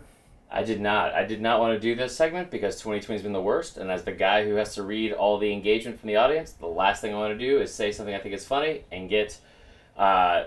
I 0.51 0.63
did 0.63 0.81
not. 0.81 1.13
I 1.13 1.25
did 1.25 1.43
not 1.43 1.61
want 1.61 1.75
to 1.75 1.81
do 1.81 1.95
this 1.95 2.17
segment 2.17 2.51
because 2.51 2.77
2020 2.77 3.17
has 3.17 3.23
been 3.23 3.35
the 3.35 3.41
worst. 3.41 3.77
And 3.77 3.91
as 3.91 4.05
the 4.05 4.13
guy 4.13 4.45
who 4.45 4.55
has 4.55 4.75
to 4.77 4.83
read 4.83 5.13
all 5.13 5.39
the 5.39 5.53
engagement 5.53 6.01
from 6.01 6.07
the 6.09 6.17
audience, 6.17 6.53
the 6.53 6.67
last 6.67 7.03
thing 7.03 7.15
I 7.15 7.19
want 7.19 7.39
to 7.39 7.39
do 7.39 7.61
is 7.61 7.73
say 7.73 7.93
something 7.93 8.15
I 8.15 8.19
think 8.19 8.35
is 8.35 8.47
funny 8.47 8.85
and 8.91 9.11
get 9.11 9.39
uh, 9.99 10.45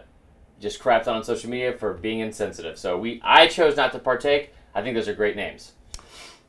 just 0.59 0.79
crapped 0.79 1.07
on 1.07 1.15
on 1.15 1.23
social 1.23 1.49
media 1.49 1.73
for 1.73 1.93
being 1.93 2.19
insensitive. 2.19 2.77
So 2.77 2.97
we, 2.97 3.19
I 3.23 3.47
chose 3.47 3.75
not 3.75 3.91
to 3.93 3.99
partake. 3.99 4.53
I 4.73 4.81
think 4.81 4.95
those 4.95 5.07
are 5.07 5.13
great 5.13 5.35
names. 5.35 5.73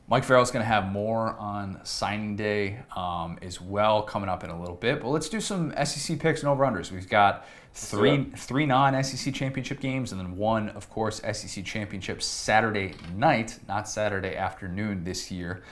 Mike 0.07 0.25
Farrell's 0.25 0.51
going 0.51 0.63
to 0.63 0.67
have 0.67 0.91
more 0.91 1.29
on 1.39 1.79
signing 1.83 2.35
day 2.35 2.79
um, 2.95 3.37
as 3.41 3.61
well 3.61 4.03
coming 4.03 4.29
up 4.29 4.43
in 4.43 4.49
a 4.49 4.59
little 4.59 4.75
bit. 4.75 5.01
But 5.01 5.09
let's 5.09 5.29
do 5.29 5.39
some 5.39 5.73
SEC 5.83 6.19
picks 6.19 6.41
and 6.41 6.49
over 6.49 6.65
unders. 6.65 6.91
We've 6.91 7.09
got 7.09 7.45
three 7.73 8.25
three 8.35 8.65
non 8.65 9.01
SEC 9.03 9.33
championship 9.33 9.79
games 9.79 10.11
and 10.11 10.19
then 10.19 10.35
one, 10.35 10.69
of 10.69 10.89
course, 10.89 11.21
SEC 11.31 11.63
championship 11.63 12.21
Saturday 12.21 12.95
night, 13.15 13.59
not 13.67 13.87
Saturday 13.87 14.35
afternoon 14.35 15.03
this 15.05 15.31
year. 15.31 15.63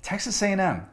Texas 0.00 0.40
A&M 0.42 0.86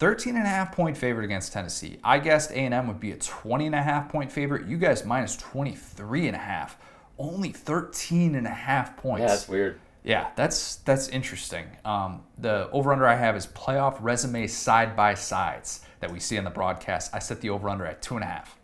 13 0.00 0.34
and 0.34 0.46
a 0.46 0.48
half 0.48 0.74
point 0.74 0.96
favorite 0.96 1.24
against 1.24 1.52
Tennessee. 1.52 1.98
I 2.02 2.18
guessed 2.18 2.50
A&M 2.52 2.88
would 2.88 2.98
be 2.98 3.12
a 3.12 3.16
20 3.16 3.66
and 3.66 3.74
a 3.74 3.82
half 3.82 4.08
point 4.08 4.32
favorite. 4.32 4.66
You 4.66 4.78
guys 4.78 5.04
minus 5.04 5.36
23 5.36 6.26
and 6.26 6.34
a 6.34 6.40
half. 6.40 6.78
Only 7.18 7.52
13 7.52 8.34
and 8.34 8.46
a 8.46 8.50
half 8.50 8.96
points. 8.96 9.20
Yeah, 9.20 9.26
that's 9.26 9.48
weird. 9.48 9.80
Yeah, 10.02 10.30
that's 10.34 10.76
that's 10.76 11.08
interesting. 11.08 11.66
Um, 11.84 12.22
the 12.38 12.70
over 12.70 12.90
under 12.90 13.06
I 13.06 13.16
have 13.16 13.36
is 13.36 13.46
playoff 13.46 13.98
resume 14.00 14.46
side 14.46 14.96
by 14.96 15.12
sides 15.12 15.80
that 16.00 16.10
we 16.10 16.18
see 16.18 16.38
on 16.38 16.44
the 16.44 16.50
broadcast. 16.50 17.14
I 17.14 17.18
set 17.18 17.42
the 17.42 17.50
over 17.50 17.68
under 17.68 17.84
at 17.84 18.00
two 18.00 18.14
and 18.14 18.24
a 18.24 18.26
half. 18.26 18.56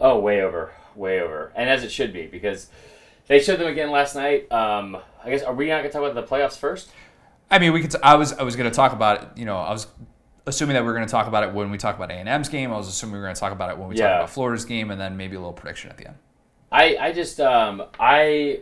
Oh, 0.00 0.18
way 0.18 0.40
over, 0.40 0.72
way 0.94 1.20
over, 1.20 1.52
and 1.54 1.68
as 1.68 1.84
it 1.84 1.92
should 1.92 2.14
be 2.14 2.26
because 2.26 2.70
they 3.26 3.38
showed 3.38 3.60
them 3.60 3.68
again 3.68 3.90
last 3.90 4.14
night. 4.14 4.50
Um, 4.50 4.96
I 5.22 5.28
guess 5.28 5.42
are 5.42 5.52
we 5.52 5.68
not 5.68 5.80
going 5.80 5.90
to 5.90 5.92
talk 5.92 6.10
about 6.10 6.14
the 6.14 6.34
playoffs 6.34 6.56
first? 6.56 6.88
I 7.50 7.58
mean, 7.58 7.74
we 7.74 7.82
could. 7.82 7.94
I 8.02 8.14
was 8.14 8.32
I 8.32 8.42
was 8.42 8.56
going 8.56 8.70
to 8.70 8.74
talk 8.74 8.94
about 8.94 9.22
it. 9.22 9.28
You 9.36 9.44
know, 9.44 9.58
I 9.58 9.72
was 9.72 9.86
assuming 10.46 10.74
that 10.74 10.82
we 10.84 10.88
are 10.90 10.94
going 10.94 11.06
to 11.06 11.10
talk 11.10 11.26
about 11.26 11.42
it 11.44 11.52
when 11.52 11.70
we 11.70 11.78
talk 11.78 11.96
about 11.96 12.10
A 12.10 12.14
and 12.14 12.28
M's 12.28 12.48
game. 12.48 12.72
I 12.72 12.76
was 12.76 12.88
assuming 12.88 13.14
we 13.14 13.18
were 13.18 13.24
going 13.24 13.34
to 13.34 13.40
talk 13.40 13.52
about 13.52 13.70
it 13.70 13.78
when 13.78 13.88
we 13.88 13.96
Yeah. 13.96 14.08
talk 14.08 14.16
about 14.20 14.30
Florida's 14.30 14.64
game, 14.64 14.90
and 14.90 15.00
then 15.00 15.16
maybe 15.16 15.36
a 15.36 15.38
little 15.40 15.52
prediction 15.52 15.90
at 15.90 15.96
the 15.96 16.06
end. 16.08 16.16
I, 16.70 16.96
I 16.98 17.12
just 17.12 17.40
um, 17.40 17.82
I 17.98 18.60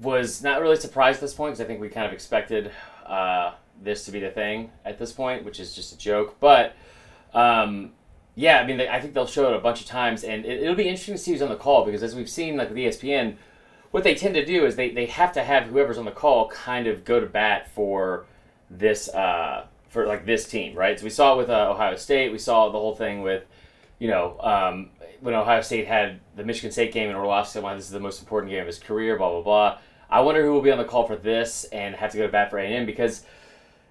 was 0.00 0.42
not 0.42 0.60
really 0.60 0.76
surprised 0.76 1.16
at 1.16 1.20
this 1.22 1.34
point 1.34 1.52
because 1.52 1.64
I 1.64 1.66
think 1.66 1.80
we 1.80 1.88
kind 1.88 2.06
of 2.06 2.12
expected 2.12 2.70
uh, 3.06 3.52
this 3.82 4.04
to 4.04 4.12
be 4.12 4.20
the 4.20 4.30
thing 4.30 4.70
at 4.84 4.98
this 4.98 5.12
point, 5.12 5.44
which 5.44 5.58
is 5.60 5.74
just 5.74 5.92
a 5.92 5.98
joke. 5.98 6.36
But 6.40 6.74
um, 7.34 7.92
yeah, 8.34 8.58
I 8.60 8.66
mean, 8.66 8.76
they, 8.76 8.88
I 8.88 9.00
think 9.00 9.14
they'll 9.14 9.26
show 9.26 9.50
it 9.52 9.56
a 9.56 9.60
bunch 9.60 9.80
of 9.80 9.86
times, 9.86 10.22
and 10.24 10.44
it, 10.44 10.62
it'll 10.62 10.74
be 10.74 10.88
interesting 10.88 11.14
to 11.14 11.18
see 11.18 11.32
who's 11.32 11.42
on 11.42 11.48
the 11.48 11.56
call 11.56 11.84
because 11.84 12.02
as 12.02 12.14
we've 12.14 12.28
seen, 12.28 12.56
like 12.56 12.68
with 12.68 12.78
ESPN, 12.78 13.36
what 13.90 14.04
they 14.04 14.14
tend 14.14 14.34
to 14.34 14.44
do 14.44 14.66
is 14.66 14.76
they, 14.76 14.90
they 14.90 15.06
have 15.06 15.32
to 15.32 15.42
have 15.42 15.64
whoever's 15.64 15.98
on 15.98 16.04
the 16.04 16.10
call 16.10 16.48
kind 16.48 16.86
of 16.86 17.04
go 17.04 17.18
to 17.20 17.26
bat 17.26 17.70
for 17.72 18.26
this 18.70 19.08
uh, 19.10 19.64
for 19.88 20.06
like 20.06 20.26
this 20.26 20.46
team, 20.46 20.76
right? 20.76 20.98
So 20.98 21.04
we 21.04 21.10
saw 21.10 21.34
it 21.34 21.38
with 21.38 21.50
uh, 21.50 21.70
Ohio 21.70 21.96
State. 21.96 22.32
We 22.32 22.38
saw 22.38 22.68
the 22.68 22.78
whole 22.78 22.94
thing 22.94 23.22
with 23.22 23.44
you 23.98 24.08
know, 24.08 24.36
um, 24.40 24.90
when 25.20 25.34
Ohio 25.34 25.62
State 25.62 25.86
had 25.86 26.20
the 26.34 26.44
Michigan 26.44 26.70
State 26.70 26.92
game 26.92 27.08
and 27.08 27.16
Orlovsky 27.16 27.54
said, 27.54 27.62
"Why 27.62 27.74
this 27.74 27.84
is 27.84 27.90
the 27.90 28.00
most 28.00 28.20
important 28.20 28.50
game 28.50 28.60
of 28.60 28.66
his 28.66 28.78
career," 28.78 29.16
blah 29.16 29.30
blah 29.30 29.42
blah. 29.42 29.78
I 30.10 30.20
wonder 30.20 30.44
who 30.44 30.52
will 30.52 30.60
be 30.60 30.70
on 30.70 30.78
the 30.78 30.84
call 30.84 31.06
for 31.06 31.16
this 31.16 31.64
and 31.64 31.94
have 31.96 32.12
to 32.12 32.18
go 32.18 32.26
to 32.26 32.32
bat 32.32 32.50
for 32.50 32.58
A 32.58 32.64
and 32.64 32.74
M 32.74 32.86
because, 32.86 33.24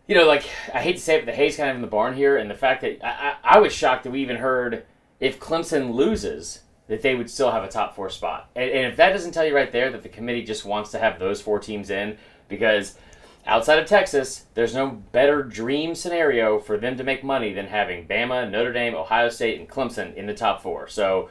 you 0.07 0.15
know, 0.15 0.25
like 0.25 0.45
I 0.73 0.81
hate 0.81 0.95
to 0.95 1.01
say 1.01 1.15
it, 1.15 1.25
but 1.25 1.31
the 1.31 1.35
hay's 1.35 1.57
kind 1.57 1.69
of 1.69 1.75
in 1.75 1.81
the 1.81 1.87
barn 1.87 2.13
here, 2.13 2.37
and 2.37 2.49
the 2.49 2.55
fact 2.55 2.81
that 2.81 3.03
I, 3.03 3.35
I, 3.43 3.55
I 3.55 3.59
was 3.59 3.73
shocked 3.73 4.03
that 4.03 4.11
we 4.11 4.21
even 4.21 4.37
heard 4.37 4.85
if 5.19 5.39
Clemson 5.39 5.93
loses 5.93 6.61
that 6.87 7.01
they 7.01 7.15
would 7.15 7.29
still 7.29 7.51
have 7.51 7.63
a 7.63 7.67
top 7.67 7.95
four 7.95 8.09
spot, 8.09 8.49
and, 8.55 8.69
and 8.69 8.85
if 8.91 8.97
that 8.97 9.11
doesn't 9.11 9.31
tell 9.31 9.45
you 9.45 9.55
right 9.55 9.71
there 9.71 9.91
that 9.91 10.03
the 10.03 10.09
committee 10.09 10.43
just 10.43 10.65
wants 10.65 10.91
to 10.91 10.99
have 10.99 11.19
those 11.19 11.41
four 11.41 11.59
teams 11.59 11.89
in 11.89 12.17
because 12.47 12.97
outside 13.45 13.79
of 13.79 13.87
Texas, 13.87 14.45
there's 14.53 14.73
no 14.73 14.89
better 14.89 15.43
dream 15.43 15.95
scenario 15.95 16.59
for 16.59 16.77
them 16.77 16.97
to 16.97 17.03
make 17.03 17.23
money 17.23 17.53
than 17.53 17.67
having 17.67 18.07
Bama, 18.07 18.49
Notre 18.49 18.73
Dame, 18.73 18.95
Ohio 18.95 19.29
State, 19.29 19.59
and 19.59 19.69
Clemson 19.69 20.15
in 20.15 20.25
the 20.25 20.33
top 20.33 20.61
four. 20.61 20.87
So, 20.87 21.29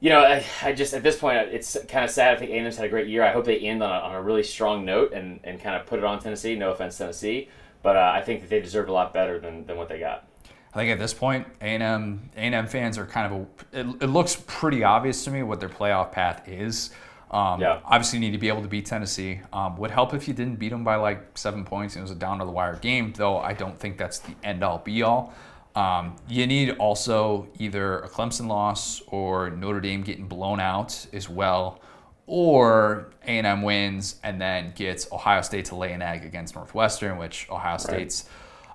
you 0.00 0.10
know, 0.10 0.20
I, 0.20 0.44
I 0.62 0.72
just 0.72 0.94
at 0.94 1.02
this 1.02 1.18
point 1.18 1.38
it's 1.52 1.76
kind 1.88 2.04
of 2.04 2.10
sad. 2.10 2.36
I 2.36 2.38
think 2.38 2.50
A&M's 2.50 2.76
had 2.76 2.86
a 2.86 2.88
great 2.88 3.08
year. 3.08 3.22
I 3.22 3.32
hope 3.32 3.44
they 3.44 3.58
end 3.60 3.82
on 3.82 3.90
a, 3.90 4.04
on 4.04 4.14
a 4.14 4.22
really 4.22 4.42
strong 4.42 4.84
note 4.84 5.12
and, 5.12 5.40
and 5.44 5.60
kind 5.60 5.76
of 5.76 5.86
put 5.86 5.98
it 5.98 6.04
on 6.04 6.18
Tennessee. 6.18 6.56
No 6.56 6.72
offense, 6.72 6.98
Tennessee, 6.98 7.48
but 7.82 7.96
uh, 7.96 8.12
I 8.14 8.20
think 8.22 8.40
that 8.40 8.50
they 8.50 8.60
deserved 8.60 8.88
a 8.88 8.92
lot 8.92 9.14
better 9.14 9.38
than, 9.38 9.64
than 9.66 9.76
what 9.76 9.88
they 9.88 10.00
got. 10.00 10.26
I 10.74 10.78
think 10.78 10.90
at 10.90 10.98
this 10.98 11.12
point, 11.12 11.46
A&M 11.60 12.30
A&M 12.36 12.66
fans 12.66 12.96
are 12.96 13.06
kind 13.06 13.32
of 13.32 13.40
a, 13.40 13.80
it, 13.80 14.02
it 14.04 14.06
looks 14.06 14.42
pretty 14.46 14.82
obvious 14.82 15.22
to 15.24 15.30
me 15.30 15.42
what 15.42 15.60
their 15.60 15.68
playoff 15.68 16.12
path 16.12 16.48
is. 16.48 16.90
Um, 17.32 17.60
Yeah. 17.60 17.80
Obviously, 17.84 18.18
you 18.18 18.24
need 18.26 18.32
to 18.32 18.38
be 18.38 18.48
able 18.48 18.62
to 18.62 18.68
beat 18.68 18.86
Tennessee. 18.86 19.40
Um, 19.52 19.76
would 19.78 19.90
help 19.90 20.12
if 20.14 20.28
you 20.28 20.34
didn't 20.34 20.56
beat 20.56 20.68
them 20.70 20.84
by 20.84 20.96
like 20.96 21.36
seven 21.38 21.64
points. 21.64 21.96
It 21.96 22.02
was 22.02 22.10
a 22.10 22.14
down 22.14 22.38
to 22.40 22.44
the 22.44 22.50
wire 22.50 22.76
game, 22.76 23.12
though. 23.16 23.38
I 23.38 23.54
don't 23.54 23.78
think 23.78 23.96
that's 23.98 24.18
the 24.18 24.34
end 24.44 24.62
all 24.62 24.78
be 24.78 25.02
all. 25.02 25.32
Um, 25.74 26.16
you 26.28 26.46
need 26.46 26.76
also 26.76 27.48
either 27.58 28.00
a 28.00 28.08
Clemson 28.08 28.46
loss 28.46 29.00
or 29.06 29.48
Notre 29.48 29.80
Dame 29.80 30.02
getting 30.02 30.26
blown 30.28 30.60
out 30.60 31.06
as 31.14 31.30
well, 31.30 31.80
or 32.26 33.10
A&M 33.26 33.62
wins 33.62 34.16
and 34.22 34.38
then 34.40 34.72
gets 34.76 35.10
Ohio 35.10 35.40
State 35.40 35.64
to 35.66 35.74
lay 35.74 35.92
an 35.92 36.02
egg 36.02 36.24
against 36.24 36.54
Northwestern, 36.54 37.16
which 37.16 37.48
Ohio 37.50 37.78
State's 37.78 38.28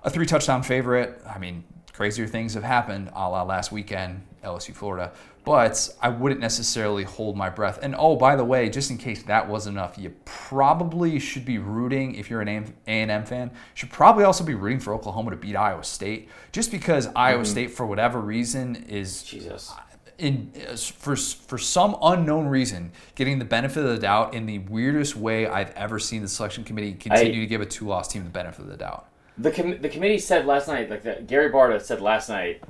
a 0.03 0.09
three 0.09 0.25
touchdown 0.25 0.63
favorite. 0.63 1.21
I 1.29 1.37
mean, 1.37 1.63
crazier 1.93 2.25
things 2.27 2.55
have 2.55 2.63
happened 2.63 3.09
a 3.13 3.29
la 3.29 3.43
last 3.43 3.71
weekend, 3.71 4.23
LSU 4.43 4.73
Florida. 4.73 5.11
But 5.47 5.95
I 6.01 6.09
wouldn't 6.09 6.41
necessarily 6.41 7.03
hold 7.03 7.37
my 7.37 7.49
breath. 7.49 7.79
And 7.81 7.95
oh, 7.97 8.17
by 8.17 8.35
the 8.35 8.43
way, 8.43 8.69
just 8.69 8.91
in 8.91 8.97
case 8.97 9.23
that 9.23 9.47
wasn't 9.47 9.77
enough, 9.77 9.97
you 9.97 10.13
probably 10.25 11.19
should 11.19 11.45
be 11.45 11.57
rooting 11.57 12.15
if 12.15 12.29
you're 12.29 12.41
an 12.41 12.73
A&M 12.85 13.25
fan. 13.25 13.51
Should 13.73 13.89
probably 13.89 14.25
also 14.25 14.43
be 14.43 14.55
rooting 14.55 14.81
for 14.81 14.93
Oklahoma 14.93 15.31
to 15.31 15.37
beat 15.37 15.55
Iowa 15.55 15.85
State, 15.85 16.27
just 16.51 16.69
because 16.69 17.07
Iowa 17.15 17.43
mm-hmm. 17.43 17.49
State, 17.49 17.71
for 17.71 17.85
whatever 17.85 18.19
reason, 18.19 18.75
is 18.89 19.23
Jesus. 19.23 19.73
in 20.17 20.51
for 20.75 21.15
for 21.15 21.57
some 21.57 21.95
unknown 22.01 22.47
reason, 22.47 22.91
getting 23.15 23.39
the 23.39 23.45
benefit 23.45 23.85
of 23.85 23.89
the 23.89 23.99
doubt 23.99 24.33
in 24.33 24.47
the 24.47 24.59
weirdest 24.59 25.15
way 25.15 25.47
I've 25.47 25.71
ever 25.71 25.97
seen 25.97 26.21
the 26.23 26.27
selection 26.27 26.65
committee 26.65 26.91
continue 26.91 27.41
I- 27.41 27.45
to 27.45 27.47
give 27.47 27.61
a 27.61 27.65
two-loss 27.65 28.09
team 28.09 28.25
the 28.25 28.29
benefit 28.29 28.63
of 28.65 28.67
the 28.67 28.77
doubt. 28.77 29.07
The, 29.37 29.51
com- 29.51 29.79
the 29.81 29.89
committee 29.89 30.17
said 30.17 30.45
last 30.45 30.67
night, 30.67 30.89
like 30.89 31.03
the, 31.03 31.23
Gary 31.25 31.51
Barta 31.51 31.79
said 31.79 32.01
last 32.01 32.27
night, 32.27 32.63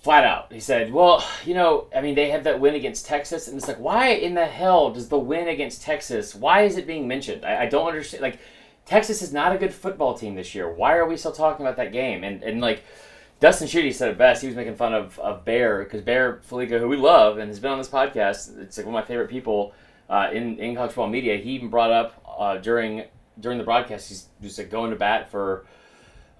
flat 0.00 0.24
out. 0.24 0.52
He 0.52 0.60
said, 0.60 0.92
"Well, 0.92 1.24
you 1.44 1.54
know, 1.54 1.86
I 1.94 2.00
mean, 2.00 2.14
they 2.14 2.30
had 2.30 2.44
that 2.44 2.60
win 2.60 2.74
against 2.74 3.06
Texas, 3.06 3.48
and 3.48 3.56
it's 3.56 3.68
like, 3.68 3.78
why 3.78 4.08
in 4.08 4.34
the 4.34 4.46
hell 4.46 4.90
does 4.90 5.08
the 5.08 5.18
win 5.18 5.48
against 5.48 5.82
Texas? 5.82 6.34
Why 6.34 6.62
is 6.62 6.76
it 6.76 6.86
being 6.86 7.06
mentioned? 7.06 7.44
I, 7.44 7.62
I 7.62 7.66
don't 7.66 7.86
understand. 7.86 8.22
Like, 8.22 8.38
Texas 8.86 9.22
is 9.22 9.32
not 9.32 9.54
a 9.54 9.58
good 9.58 9.72
football 9.72 10.14
team 10.14 10.34
this 10.34 10.54
year. 10.54 10.72
Why 10.72 10.96
are 10.96 11.06
we 11.06 11.16
still 11.16 11.32
talking 11.32 11.64
about 11.64 11.76
that 11.76 11.92
game? 11.92 12.24
And 12.24 12.42
and 12.42 12.60
like." 12.60 12.82
Dustin 13.40 13.68
Schutte 13.68 13.94
said 13.94 14.10
it 14.10 14.18
best. 14.18 14.42
He 14.42 14.48
was 14.48 14.56
making 14.56 14.76
fun 14.76 14.92
of, 14.92 15.18
of 15.18 15.46
Bear 15.46 15.82
because 15.82 16.02
Bear 16.02 16.42
Felica, 16.46 16.78
who 16.78 16.88
we 16.88 16.98
love 16.98 17.38
and 17.38 17.48
has 17.48 17.58
been 17.58 17.70
on 17.70 17.78
this 17.78 17.88
podcast, 17.88 18.60
it's 18.60 18.76
like 18.76 18.84
one 18.84 18.94
of 18.94 19.02
my 19.02 19.06
favorite 19.06 19.30
people 19.30 19.72
uh, 20.10 20.28
in 20.30 20.58
in 20.58 20.74
college 20.74 20.90
football 20.90 21.08
media. 21.08 21.38
He 21.38 21.52
even 21.52 21.70
brought 21.70 21.90
up 21.90 22.22
uh, 22.38 22.58
during 22.58 23.04
during 23.40 23.56
the 23.56 23.64
broadcast. 23.64 24.10
He's 24.10 24.26
just 24.42 24.58
like 24.58 24.70
going 24.70 24.90
to 24.90 24.96
bat 24.96 25.30
for 25.30 25.64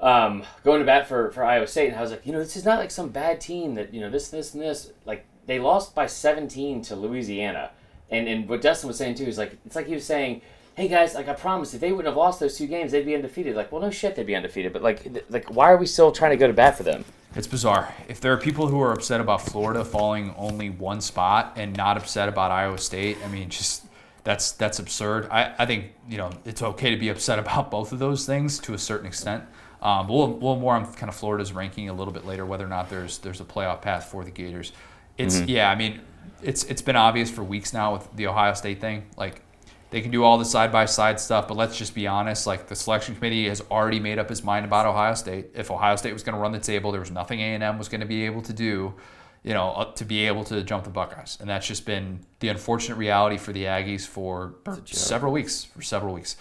um, 0.01 0.45
going 0.65 0.81
to 0.81 0.87
bat 0.87 1.07
for, 1.07 1.31
for 1.31 1.45
Iowa 1.45 1.67
State, 1.67 1.89
and 1.89 1.97
I 1.97 2.03
was 2.03 2.11
like, 2.11 2.27
you 2.27 2.33
know, 2.33 2.39
this 2.39 2.57
is 2.57 2.65
not 2.65 2.79
like 2.79 2.91
some 2.91 3.11
bad 3.11 3.41
team 3.41 3.75
that 3.75 3.93
you 3.93 4.01
know 4.01 4.11
this, 4.11 4.29
this, 4.29 4.55
and 4.55 4.63
this. 4.63 4.93
Like 5.05 5.27
they 5.47 5.59
lost 5.59 5.95
by 5.95 6.07
17 6.07 6.83
to 6.83 6.97
Louisiana, 6.97 7.71
and 8.11 8.27
and 8.27 8.49
what 8.49 8.63
Dustin 8.63 8.89
was 8.89 8.97
saying 8.97 9.17
too 9.17 9.25
is 9.25 9.37
like 9.39 9.59
it's 9.67 9.77
like 9.77 9.87
he 9.87 9.95
was 9.95 10.05
saying, 10.05 10.41
hey 10.75 10.89
guys, 10.89 11.15
like 11.15 11.29
I 11.29 11.35
promise, 11.35 11.75
if 11.75 11.81
they 11.81 11.93
wouldn't 11.93 12.09
have 12.09 12.17
lost 12.17 12.41
those 12.41 12.57
two 12.57 12.67
games, 12.67 12.93
they'd 12.93 13.05
be 13.05 13.15
undefeated. 13.15 13.55
Like, 13.55 13.71
well, 13.71 13.83
no 13.83 13.91
shit, 13.91 14.17
they'd 14.17 14.27
be 14.27 14.35
undefeated, 14.35 14.73
but 14.73 14.83
like 14.83 15.03
th- 15.03 15.25
like 15.29 15.55
why 15.55 15.71
are 15.71 15.77
we 15.77 15.87
still 15.87 16.11
trying 16.13 16.31
to 16.31 16.37
go 16.39 16.47
to 16.47 16.53
bat 16.55 16.77
for 16.77 16.83
them? 16.83 17.05
It's 17.37 17.47
bizarre. 17.47 17.95
If 18.09 18.21
there 18.21 18.33
are 18.33 18.39
people 18.39 18.67
who 18.67 18.81
are 18.81 18.93
upset 18.93 19.21
about 19.21 19.43
Florida 19.43 19.85
falling 19.85 20.35
only 20.37 20.71
one 20.71 21.01
spot 21.01 21.53
and 21.57 21.77
not 21.77 21.97
upset 21.97 22.29
about 22.29 22.51
Iowa 22.51 22.79
State, 22.79 23.19
I 23.25 23.29
mean, 23.29 23.51
just 23.51 23.85
that's 24.25 24.53
that's 24.53 24.79
absurd. 24.79 25.29
I, 25.31 25.55
I 25.59 25.67
think 25.67 25.93
you 26.09 26.17
know 26.17 26.31
it's 26.45 26.63
okay 26.63 26.91
to 26.91 26.97
be 26.97 27.09
upset 27.09 27.39
about 27.39 27.71
both 27.71 27.93
of 27.93 27.99
those 27.99 28.25
things 28.25 28.59
to 28.61 28.75
a 28.75 28.79
certain 28.79 29.07
extent. 29.07 29.45
Um, 29.83 30.07
but 30.07 30.13
we'll, 30.13 30.33
we'll 30.35 30.57
more 30.57 30.75
on 30.75 30.93
kind 30.95 31.09
of 31.09 31.15
Florida's 31.15 31.53
ranking 31.53 31.89
a 31.89 31.93
little 31.93 32.13
bit 32.13 32.27
later, 32.27 32.45
whether 32.45 32.65
or 32.65 32.69
not 32.69 32.91
there's 32.91 33.19
there's 33.19 33.41
a 33.41 33.45
playoff 33.45 33.81
path 33.81 34.07
for 34.07 34.25
the 34.25 34.31
Gators. 34.31 34.73
It's 35.17 35.41
yeah, 35.41 35.71
I 35.71 35.75
mean, 35.75 36.01
it's 36.43 36.65
it's 36.65 36.83
been 36.83 36.97
obvious 36.97 37.31
for 37.31 37.43
weeks 37.43 37.73
now 37.73 37.95
with 37.95 38.09
the 38.15 38.27
Ohio 38.27 38.55
State 38.55 38.81
thing. 38.81 39.07
Like 39.17 39.43
they 39.91 40.01
can 40.01 40.11
do 40.11 40.23
all 40.23 40.39
the 40.39 40.45
side 40.45 40.71
by 40.71 40.85
side 40.85 41.19
stuff, 41.19 41.49
but 41.49 41.57
let's 41.57 41.77
just 41.77 41.95
be 41.95 42.07
honest. 42.07 42.47
Like 42.47 42.69
the 42.69 42.77
selection 42.77 43.15
committee 43.15 43.49
has 43.49 43.61
already 43.71 44.01
made 44.01 44.19
up 44.19 44.31
its 44.31 44.45
mind 44.45 44.65
about 44.65 44.87
Ohio 44.87 45.15
State. 45.15 45.51
If 45.55 45.71
Ohio 45.71 45.97
State 45.97 46.13
was 46.13 46.23
going 46.23 46.35
to 46.35 46.41
run 46.41 46.53
the 46.53 46.61
table, 46.61 46.93
there 46.93 47.01
was 47.01 47.11
nothing 47.11 47.41
A 47.41 47.55
and 47.55 47.63
M 47.63 47.79
was 47.79 47.89
going 47.89 48.01
to 48.01 48.07
be 48.07 48.25
able 48.25 48.43
to 48.43 48.53
do, 48.53 48.95
you 49.43 49.53
know, 49.53 49.71
uh, 49.73 49.93
to 49.93 50.05
be 50.05 50.27
able 50.27 50.45
to 50.45 50.63
jump 50.63 50.85
the 50.85 50.91
Buckeyes, 50.91 51.39
and 51.41 51.49
that's 51.49 51.67
just 51.67 51.87
been 51.87 52.21
the 52.39 52.49
unfortunate 52.49 52.97
reality 52.97 53.37
for 53.37 53.53
the 53.53 53.65
Aggies 53.65 54.07
for 54.07 54.55
several 54.85 55.33
weeks. 55.33 55.65
For 55.65 55.83
several 55.83 56.15
weeks. 56.15 56.37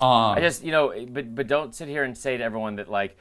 Um, 0.00 0.36
I 0.36 0.40
just 0.40 0.64
you 0.64 0.72
know, 0.72 0.92
but 1.08 1.34
but 1.34 1.46
don't 1.46 1.74
sit 1.74 1.88
here 1.88 2.04
and 2.04 2.16
say 2.16 2.36
to 2.36 2.44
everyone 2.44 2.76
that 2.76 2.90
like 2.90 3.16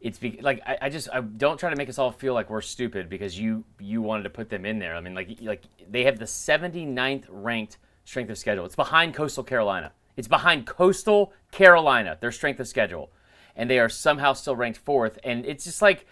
it's 0.00 0.18
be, 0.18 0.40
like 0.42 0.62
I, 0.66 0.78
I 0.82 0.88
just 0.88 1.08
I 1.12 1.20
don't 1.20 1.58
try 1.58 1.70
to 1.70 1.76
make 1.76 1.88
us 1.88 1.98
all 1.98 2.10
feel 2.10 2.34
like 2.34 2.50
we're 2.50 2.60
stupid 2.60 3.08
because 3.08 3.38
you 3.38 3.64
you 3.78 4.02
wanted 4.02 4.24
to 4.24 4.30
put 4.30 4.48
them 4.48 4.64
in 4.64 4.78
there. 4.78 4.94
I 4.94 5.00
mean 5.00 5.14
like 5.14 5.38
like 5.42 5.62
they 5.88 6.04
have 6.04 6.18
the 6.18 6.24
79th 6.24 7.24
ranked 7.28 7.78
strength 8.04 8.30
of 8.30 8.38
schedule. 8.38 8.64
It's 8.64 8.76
behind 8.76 9.14
Coastal 9.14 9.44
Carolina. 9.44 9.92
It's 10.16 10.28
behind 10.28 10.66
Coastal 10.66 11.32
Carolina, 11.50 12.18
their 12.20 12.32
strength 12.32 12.60
of 12.60 12.68
schedule, 12.68 13.10
and 13.56 13.70
they 13.70 13.78
are 13.78 13.88
somehow 13.88 14.32
still 14.32 14.56
ranked 14.56 14.78
fourth. 14.78 15.18
And 15.24 15.46
it's 15.46 15.64
just 15.64 15.80
like 15.80 16.06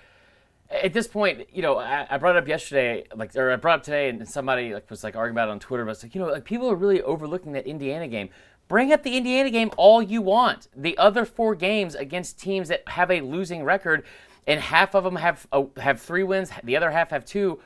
at 0.70 0.92
this 0.92 1.06
point, 1.06 1.48
you 1.52 1.62
know, 1.62 1.78
I, 1.78 2.06
I 2.10 2.18
brought 2.18 2.36
up 2.36 2.46
yesterday, 2.46 3.04
like, 3.14 3.34
or 3.36 3.50
I 3.50 3.56
brought 3.56 3.80
up 3.80 3.82
today, 3.84 4.08
and 4.08 4.28
somebody 4.28 4.74
like 4.74 4.88
was 4.90 5.02
like 5.02 5.16
arguing 5.16 5.34
about 5.34 5.48
it 5.48 5.52
on 5.52 5.60
Twitter. 5.60 5.84
But 5.84 5.92
it's 5.92 6.02
like, 6.02 6.14
you 6.14 6.20
know, 6.20 6.28
like 6.28 6.44
people 6.44 6.70
are 6.70 6.76
really 6.76 7.02
overlooking 7.02 7.52
that 7.52 7.66
Indiana 7.66 8.06
game. 8.08 8.28
Bring 8.68 8.92
up 8.92 9.02
the 9.02 9.16
Indiana 9.16 9.50
game 9.50 9.70
all 9.76 10.02
you 10.02 10.20
want. 10.22 10.68
The 10.76 10.96
other 10.98 11.24
four 11.24 11.54
games 11.54 11.94
against 11.94 12.38
teams 12.38 12.68
that 12.68 12.86
have 12.88 13.10
a 13.10 13.22
losing 13.22 13.64
record, 13.64 14.04
and 14.46 14.60
half 14.60 14.94
of 14.94 15.04
them 15.04 15.16
have 15.16 15.46
uh, 15.50 15.64
have 15.78 16.00
three 16.00 16.22
wins, 16.22 16.50
the 16.62 16.76
other 16.76 16.90
half 16.90 17.10
have 17.10 17.24
two. 17.24 17.60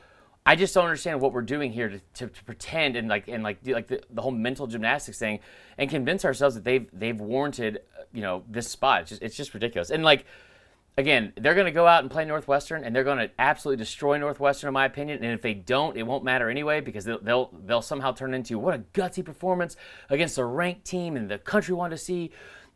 I 0.45 0.55
just 0.55 0.73
don't 0.73 0.85
understand 0.85 1.21
what 1.21 1.31
we're 1.31 1.41
doing 1.41 1.71
here 1.71 1.87
to, 1.87 1.99
to, 2.15 2.27
to 2.27 2.43
pretend 2.43 2.95
and 2.95 3.07
like 3.07 3.27
and 3.27 3.43
like 3.43 3.63
do 3.63 3.73
like 3.73 3.87
the, 3.87 4.01
the 4.09 4.21
whole 4.21 4.31
mental 4.31 4.67
gymnastics 4.67 5.17
thing 5.17 5.39
and 5.77 5.89
convince 5.89 6.25
ourselves 6.25 6.55
that 6.55 6.63
they've 6.63 6.87
they've 6.91 7.19
warranted 7.19 7.81
uh, 7.97 8.03
you 8.13 8.21
know 8.21 8.43
this 8.49 8.69
spot. 8.69 9.01
It's 9.01 9.09
just 9.09 9.21
it's 9.21 9.35
just 9.37 9.53
ridiculous. 9.53 9.89
And 9.89 10.03
like 10.03 10.25
again, 10.97 11.33
they're 11.37 11.55
going 11.55 11.65
to 11.65 11.71
go 11.71 11.87
out 11.87 12.03
and 12.03 12.11
play 12.11 12.25
Northwestern, 12.25 12.83
and 12.83 12.95
they're 12.95 13.03
going 13.03 13.17
to 13.17 13.29
absolutely 13.39 13.83
destroy 13.83 14.17
Northwestern, 14.17 14.67
in 14.67 14.73
my 14.73 14.85
opinion. 14.85 15.23
And 15.23 15.33
if 15.33 15.41
they 15.41 15.53
don't, 15.53 15.97
it 15.97 16.03
won't 16.03 16.23
matter 16.23 16.49
anyway 16.49 16.81
because 16.81 17.05
they'll 17.05 17.19
they'll, 17.19 17.49
they'll 17.65 17.81
somehow 17.81 18.11
turn 18.11 18.33
into 18.33 18.57
what 18.59 18.73
a 18.75 18.79
gutsy 18.93 19.23
performance 19.23 19.75
against 20.09 20.37
a 20.37 20.45
ranked 20.45 20.85
team, 20.85 21.15
and 21.15 21.29
the 21.29 21.37
country 21.37 21.73
wanted 21.73 21.97
to 21.97 22.03
see. 22.03 22.31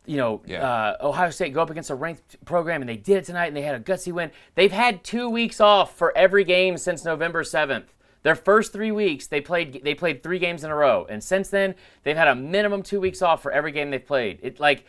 You 0.06 0.16
know, 0.16 0.40
Yeah. 0.46 0.66
uh, 0.66 1.06
Ohio 1.06 1.28
State 1.28 1.52
go 1.52 1.60
up 1.60 1.68
against 1.68 1.90
a 1.90 1.94
ranked 1.94 2.42
program, 2.46 2.80
and 2.80 2.88
they 2.88 2.96
did 2.96 3.18
it 3.18 3.24
tonight, 3.24 3.48
and 3.48 3.56
they 3.56 3.60
had 3.60 3.74
a 3.74 3.80
gutsy 3.80 4.10
win. 4.10 4.30
They've 4.54 4.72
had 4.72 5.04
two 5.04 5.28
weeks 5.28 5.60
off 5.60 5.98
for 5.98 6.16
every 6.16 6.44
game 6.44 6.78
since 6.78 7.04
November 7.04 7.44
seventh. 7.44 7.92
Their 8.22 8.34
first 8.34 8.72
three 8.72 8.90
weeks, 8.90 9.26
they 9.26 9.42
played 9.42 9.82
they 9.84 9.94
played 9.94 10.22
three 10.22 10.38
games 10.38 10.64
in 10.64 10.70
a 10.70 10.74
row, 10.74 11.06
and 11.10 11.22
since 11.22 11.50
then, 11.50 11.74
they've 12.04 12.16
had 12.16 12.26
a 12.28 12.34
minimum 12.34 12.82
two 12.82 13.00
weeks 13.00 13.20
off 13.20 13.42
for 13.42 13.52
every 13.52 13.70
game 13.70 13.90
they've 13.90 14.04
played. 14.04 14.38
It 14.42 14.58
like 14.58 14.86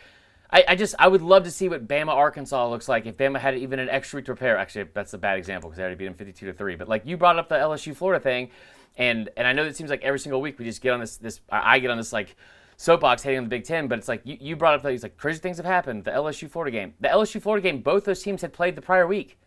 I, 0.52 0.64
I 0.70 0.76
just 0.76 0.96
I 0.98 1.08
would 1.08 1.22
love 1.22 1.44
to 1.44 1.52
see 1.52 1.70
what 1.70 1.88
Bama 1.88 2.10
Arkansas 2.10 2.70
looks 2.70 2.90
like 2.90 3.06
if 3.06 3.18
Bama 3.18 3.40
had 3.40 3.58
even 3.58 3.80
an 3.80 3.90
extra 3.90 4.18
week 4.18 4.26
to 4.26 4.34
prepare. 4.34 4.58
Actually, 4.58 4.86
that's 4.94 5.14
a 5.14 5.18
bad 5.18 5.38
example 5.38 5.70
because 5.70 5.78
they 5.78 5.84
already 5.84 5.98
beat 5.98 6.06
them 6.06 6.16
52 6.16 6.48
to 6.48 6.54
three. 6.54 6.76
But 6.76 6.90
like 6.90 7.06
you 7.06 7.18
brought 7.18 7.38
up 7.38 7.50
the 7.50 7.56
LSU 7.56 7.96
Florida 7.96 8.22
thing, 8.22 8.50
and 8.98 9.30
and 9.38 9.46
I 9.48 9.54
know 9.54 9.64
it 9.64 9.76
seems 9.76 9.90
like 9.90 10.04
every 10.04 10.20
single 10.20 10.42
week 10.42 10.58
we 10.58 10.66
just 10.66 10.82
get 10.82 10.94
on 10.94 11.00
this 11.00 11.18
this 11.18 11.42
I 11.52 11.76
I 11.76 11.80
get 11.80 11.92
on 11.92 11.98
this 11.98 12.12
like 12.12 12.36
soapbox 12.78 13.22
hating 13.22 13.40
on 13.40 13.44
the 13.44 13.50
Big 13.50 13.64
Ten, 13.64 13.88
but 13.88 14.00
it's 14.00 14.08
like 14.08 14.22
you, 14.24 14.38
you 14.40 14.56
brought 14.56 14.74
up 14.74 14.84
these 14.84 15.04
like 15.04 15.18
crazy 15.18 15.40
things 15.40 15.58
have 15.58 15.66
happened. 15.66 16.04
The 16.04 16.12
LSU 16.12 16.50
Florida 16.50 16.72
game, 16.72 16.96
the 17.00 17.10
LSU 17.10 17.42
Florida 17.42 17.62
game, 17.62 17.82
both 17.82 18.06
those 18.06 18.24
teams 18.24 18.42
had 18.42 18.52
played 18.52 18.76
the 18.76 18.82
prior 18.82 19.06
week. 19.06 19.38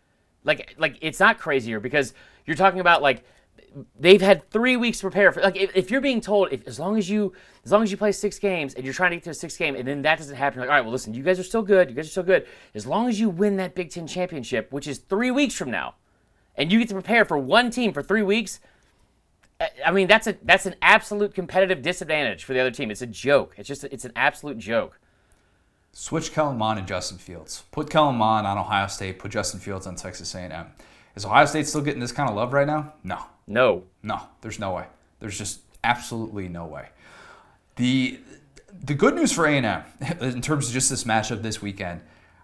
Like 0.45 0.73
like 0.77 0.97
it's 1.01 1.19
not 1.19 1.37
crazier 1.37 1.81
because 1.81 2.13
you're 2.45 2.55
talking 2.55 2.79
about 2.79 3.01
like 3.01 3.25
they've 3.99 4.21
had 4.21 4.49
three 4.51 4.77
weeks 4.77 4.99
to 4.99 5.03
prepare 5.03 5.31
for 5.31 5.41
like 5.41 5.55
if, 5.55 5.75
if 5.75 5.89
you're 5.91 6.01
being 6.01 6.21
told 6.21 6.51
if 6.51 6.67
as 6.67 6.79
long 6.79 6.97
as 6.97 7.09
you 7.09 7.33
as 7.65 7.71
long 7.71 7.81
as 7.81 7.91
you 7.91 7.97
play 7.97 8.11
six 8.11 8.37
games 8.39 8.73
and 8.73 8.85
you're 8.85 8.93
trying 8.93 9.11
to 9.11 9.17
get 9.17 9.23
to 9.23 9.29
a 9.31 9.33
sixth 9.33 9.57
game 9.57 9.75
and 9.75 9.87
then 9.87 10.01
that 10.01 10.17
doesn't 10.17 10.35
happen 10.35 10.59
like 10.59 10.69
all 10.69 10.75
right 10.75 10.81
well 10.81 10.91
listen 10.91 11.13
you 11.13 11.23
guys 11.23 11.39
are 11.39 11.43
still 11.43 11.61
good 11.61 11.89
you 11.89 11.95
guys 11.95 12.05
are 12.07 12.11
still 12.11 12.23
good 12.23 12.45
as 12.75 12.85
long 12.85 13.09
as 13.09 13.19
you 13.19 13.29
win 13.29 13.57
that 13.57 13.73
big 13.75 13.89
ten 13.89 14.05
championship 14.05 14.71
which 14.71 14.87
is 14.87 14.99
three 14.99 15.31
weeks 15.31 15.55
from 15.55 15.71
now 15.71 15.95
and 16.55 16.71
you 16.71 16.79
get 16.79 16.87
to 16.87 16.93
prepare 16.93 17.25
for 17.25 17.37
one 17.37 17.71
team 17.71 17.91
for 17.93 18.03
three 18.03 18.23
weeks 18.23 18.59
I- 19.85 19.91
mean 19.91 20.07
that's 20.07 20.27
a 20.27 20.37
that's 20.43 20.65
an 20.65 20.75
absolute 20.81 21.33
competitive 21.33 21.81
disadvantage 21.81 22.43
for 22.43 22.53
the 22.53 22.59
other 22.59 22.71
team 22.71 22.91
it's 22.91 23.01
a 23.01 23.07
joke 23.07 23.55
it's 23.57 23.67
just 23.67 23.83
it's 23.85 24.05
an 24.05 24.11
absolute 24.15 24.57
joke 24.57 24.99
Switch 25.95 26.33
Kellen 26.33 26.57
Mond 26.57 26.79
and 26.79 26.87
Justin 26.87 27.19
Fields. 27.19 27.65
Put 27.71 27.87
Kellen 27.91 28.15
Mond 28.15 28.47
on 28.47 28.57
Ohio 28.57 28.87
State. 28.87 29.19
Put 29.19 29.29
Justin 29.29 29.59
Fields 29.59 29.85
on 29.85 29.95
Texas 29.95 30.33
A&M. 30.33 30.65
Is 31.15 31.23
Ohio 31.23 31.45
State 31.45 31.67
still 31.67 31.81
getting 31.81 31.99
this 31.99 32.11
kind 32.11 32.27
of 32.27 32.35
love 32.35 32.51
right 32.51 32.65
now? 32.65 32.93
No, 33.03 33.19
no 33.47 33.83
no. 34.01 34.21
There's 34.41 34.59
no 34.59 34.73
way. 34.73 34.85
There's 35.19 35.37
just 35.37 35.61
absolutely 35.83 36.47
no 36.49 36.65
way. 36.65 36.89
The 37.75 38.19
the 38.83 38.93
good 38.93 39.15
news 39.15 39.31
for 39.31 39.45
A&M 39.45 39.83
in 40.21 40.41
terms 40.41 40.67
of 40.67 40.73
just 40.73 40.89
this 40.89 41.03
matchup 41.03 41.41
this 41.41 41.61
weekend, 41.61 42.01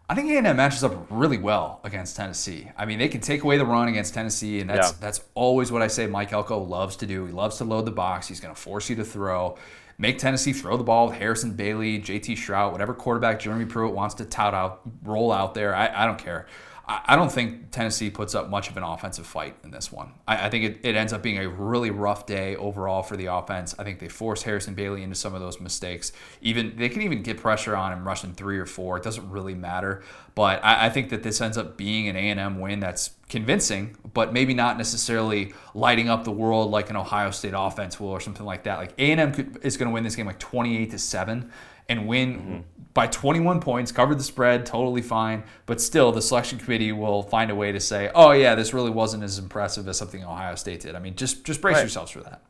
I 0.09 0.15
think 0.15 0.29
A&M 0.31 0.55
matches 0.55 0.83
up 0.83 1.07
really 1.09 1.37
well 1.37 1.81
against 1.83 2.15
Tennessee. 2.15 2.69
I 2.77 2.85
mean, 2.85 2.99
they 2.99 3.07
can 3.09 3.21
take 3.21 3.43
away 3.43 3.57
the 3.57 3.65
run 3.65 3.87
against 3.87 4.13
Tennessee, 4.13 4.59
and 4.61 4.69
that's 4.69 4.91
Yeah. 4.91 4.97
that's 5.01 5.21
always 5.35 5.71
what 5.71 5.81
I 5.81 5.87
say. 5.87 6.07
Mike 6.07 6.31
Elko 6.33 6.59
loves 6.59 6.95
to 6.97 7.05
do. 7.05 7.25
He 7.25 7.31
loves 7.33 7.57
to 7.57 7.63
load 7.65 7.85
the 7.85 7.91
box. 7.91 8.27
He's 8.27 8.39
going 8.39 8.53
to 8.53 8.59
force 8.59 8.89
you 8.89 8.95
to 8.97 9.03
throw. 9.03 9.57
Make 9.97 10.17
Tennessee 10.17 10.53
throw 10.53 10.77
the 10.77 10.83
ball 10.83 11.07
with 11.09 11.17
Harrison 11.17 11.51
Bailey, 11.55 11.99
JT 11.99 12.37
Shrout, 12.37 12.71
whatever 12.71 12.93
quarterback 12.93 13.37
Jeremy 13.39 13.65
Pruitt 13.65 13.93
wants 13.93 14.15
to 14.15 14.25
tout 14.25 14.53
out, 14.53 14.79
roll 15.03 15.29
out 15.31 15.53
there. 15.55 15.75
I, 15.75 16.03
I 16.03 16.05
don't 16.05 16.17
care. 16.17 16.47
I, 16.89 17.15
don't 17.15 17.31
think 17.31 17.69
Tennessee 17.69 18.09
puts 18.09 18.33
up 18.33 18.49
much 18.49 18.67
of 18.67 18.75
an 18.75 18.81
offensive 18.81 19.27
fight 19.27 19.55
in 19.63 19.69
this 19.69 19.91
one. 19.91 20.13
I, 20.27 20.47
I 20.47 20.49
think 20.49 20.65
it, 20.65 20.79
it 20.81 20.95
ends 20.95 21.13
up 21.13 21.21
being 21.21 21.37
a 21.37 21.47
really 21.47 21.91
rough 21.91 22.25
day 22.25 22.55
overall 22.55 23.03
for 23.03 23.15
the 23.15 23.27
offense. 23.27 23.75
I 23.77 23.83
think 23.83 23.99
they 23.99 24.09
force 24.09 24.41
Harrison 24.41 24.73
Bailey 24.73 25.03
into 25.03 25.15
some 25.15 25.35
of 25.35 25.39
those 25.39 25.59
mistakes. 25.59 26.11
Even 26.41 26.75
they 26.77 26.89
can 26.89 27.03
even 27.03 27.21
get 27.21 27.37
pressure 27.37 27.75
on 27.75 27.93
him 27.93 28.07
rushing 28.07 28.33
three 28.33 28.57
or 28.57 28.65
four. 28.65 28.97
It 28.97 29.03
doesn't 29.03 29.29
really 29.29 29.53
matter. 29.53 30.01
But 30.33 30.65
I, 30.65 30.87
I 30.87 30.89
think 30.89 31.09
that 31.09 31.21
this 31.21 31.39
ends 31.41 31.59
up 31.59 31.77
being 31.77 32.07
an 32.07 32.15
A&M 32.15 32.59
win 32.59 32.79
that's 32.79 33.11
convincing, 33.29 33.95
but 34.15 34.33
maybe 34.33 34.55
not 34.55 34.75
necessarily 34.77 35.53
lighting 35.75 36.09
up 36.09 36.23
the 36.23 36.31
world 36.31 36.71
like 36.71 36.89
an 36.89 36.95
Ohio 36.95 37.29
State 37.29 37.53
offense 37.55 37.99
will 37.99 38.09
or 38.09 38.19
something 38.19 38.47
like 38.47 38.63
that. 38.63 38.79
Like 38.79 38.93
A&M 38.97 39.31
could, 39.31 39.59
is 39.61 39.77
going 39.77 39.89
to 39.89 39.93
win 39.93 40.03
this 40.03 40.15
game 40.15 40.25
like 40.25 40.39
28 40.39 40.89
to 40.89 40.97
7 40.97 41.51
and 41.89 42.07
win 42.07 42.63
by 42.93 43.07
21 43.07 43.59
points, 43.59 43.91
cover 43.91 44.15
the 44.15 44.23
spread, 44.23 44.65
totally 44.65 45.01
fine. 45.01 45.43
But 45.65 45.81
still, 45.81 46.11
the 46.11 46.21
selection 46.21 46.57
committee 46.59 46.91
will 46.91 47.21
find 47.23 47.51
a 47.51 47.55
way 47.55 47.71
to 47.71 47.79
say, 47.79 48.09
"Oh 48.15 48.31
yeah, 48.31 48.55
this 48.55 48.73
really 48.73 48.89
wasn't 48.91 49.23
as 49.23 49.37
impressive 49.37 49.87
as 49.87 49.97
something 49.97 50.23
Ohio 50.23 50.55
State 50.55 50.81
did." 50.81 50.95
I 50.95 50.99
mean, 50.99 51.15
just 51.15 51.43
just 51.45 51.61
brace 51.61 51.75
Right. 51.75 51.81
yourselves 51.81 52.11
for 52.11 52.21
that. 52.21 52.41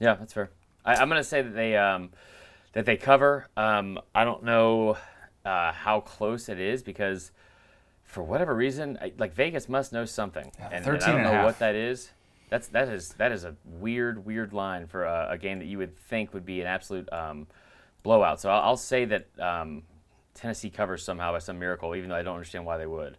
Yeah, 0.00 0.14
that's 0.14 0.32
fair. 0.32 0.50
I, 0.84 0.96
I'm 0.96 1.08
going 1.08 1.20
to 1.20 1.24
say 1.28 1.42
that 1.42 1.54
they 1.54 1.76
um, 1.76 2.10
that 2.72 2.86
they 2.86 2.96
cover. 2.96 3.48
Um, 3.56 4.00
I 4.14 4.24
don't 4.24 4.44
know 4.44 4.96
uh, 5.44 5.72
how 5.72 6.00
close 6.00 6.48
it 6.48 6.60
is 6.60 6.82
because 6.82 7.30
for 8.04 8.22
whatever 8.22 8.54
reason, 8.54 8.98
I, 9.00 9.12
like 9.18 9.34
Vegas 9.34 9.68
must 9.68 9.92
know 9.92 10.04
something, 10.04 10.50
and, 10.60 10.72
and 10.74 10.84
13 10.84 11.02
I 11.02 11.06
don't 11.06 11.14
and 11.16 11.24
know 11.24 11.32
half. 11.32 11.44
what 11.44 11.58
that 11.58 11.74
is. 11.74 12.10
That's 12.50 12.68
that 12.68 12.88
is 12.88 13.10
that 13.14 13.32
is 13.32 13.44
a 13.44 13.54
weird 13.64 14.24
weird 14.24 14.52
line 14.52 14.86
for 14.86 15.04
a, 15.04 15.28
a 15.32 15.38
game 15.38 15.58
that 15.58 15.66
you 15.66 15.78
would 15.78 15.96
think 15.96 16.32
would 16.32 16.46
be 16.46 16.60
an 16.60 16.66
absolute 16.66 17.10
um, 17.12 17.46
blowout. 18.02 18.40
So 18.40 18.50
I'll, 18.50 18.62
I'll 18.62 18.76
say 18.76 19.04
that 19.06 19.26
um, 19.38 19.82
Tennessee 20.34 20.70
covers 20.70 21.02
somehow 21.02 21.32
by 21.32 21.38
some 21.38 21.58
miracle, 21.58 21.94
even 21.96 22.10
though 22.10 22.16
I 22.16 22.22
don't 22.22 22.34
understand 22.34 22.64
why 22.64 22.76
they 22.76 22.86
would. 22.86 23.16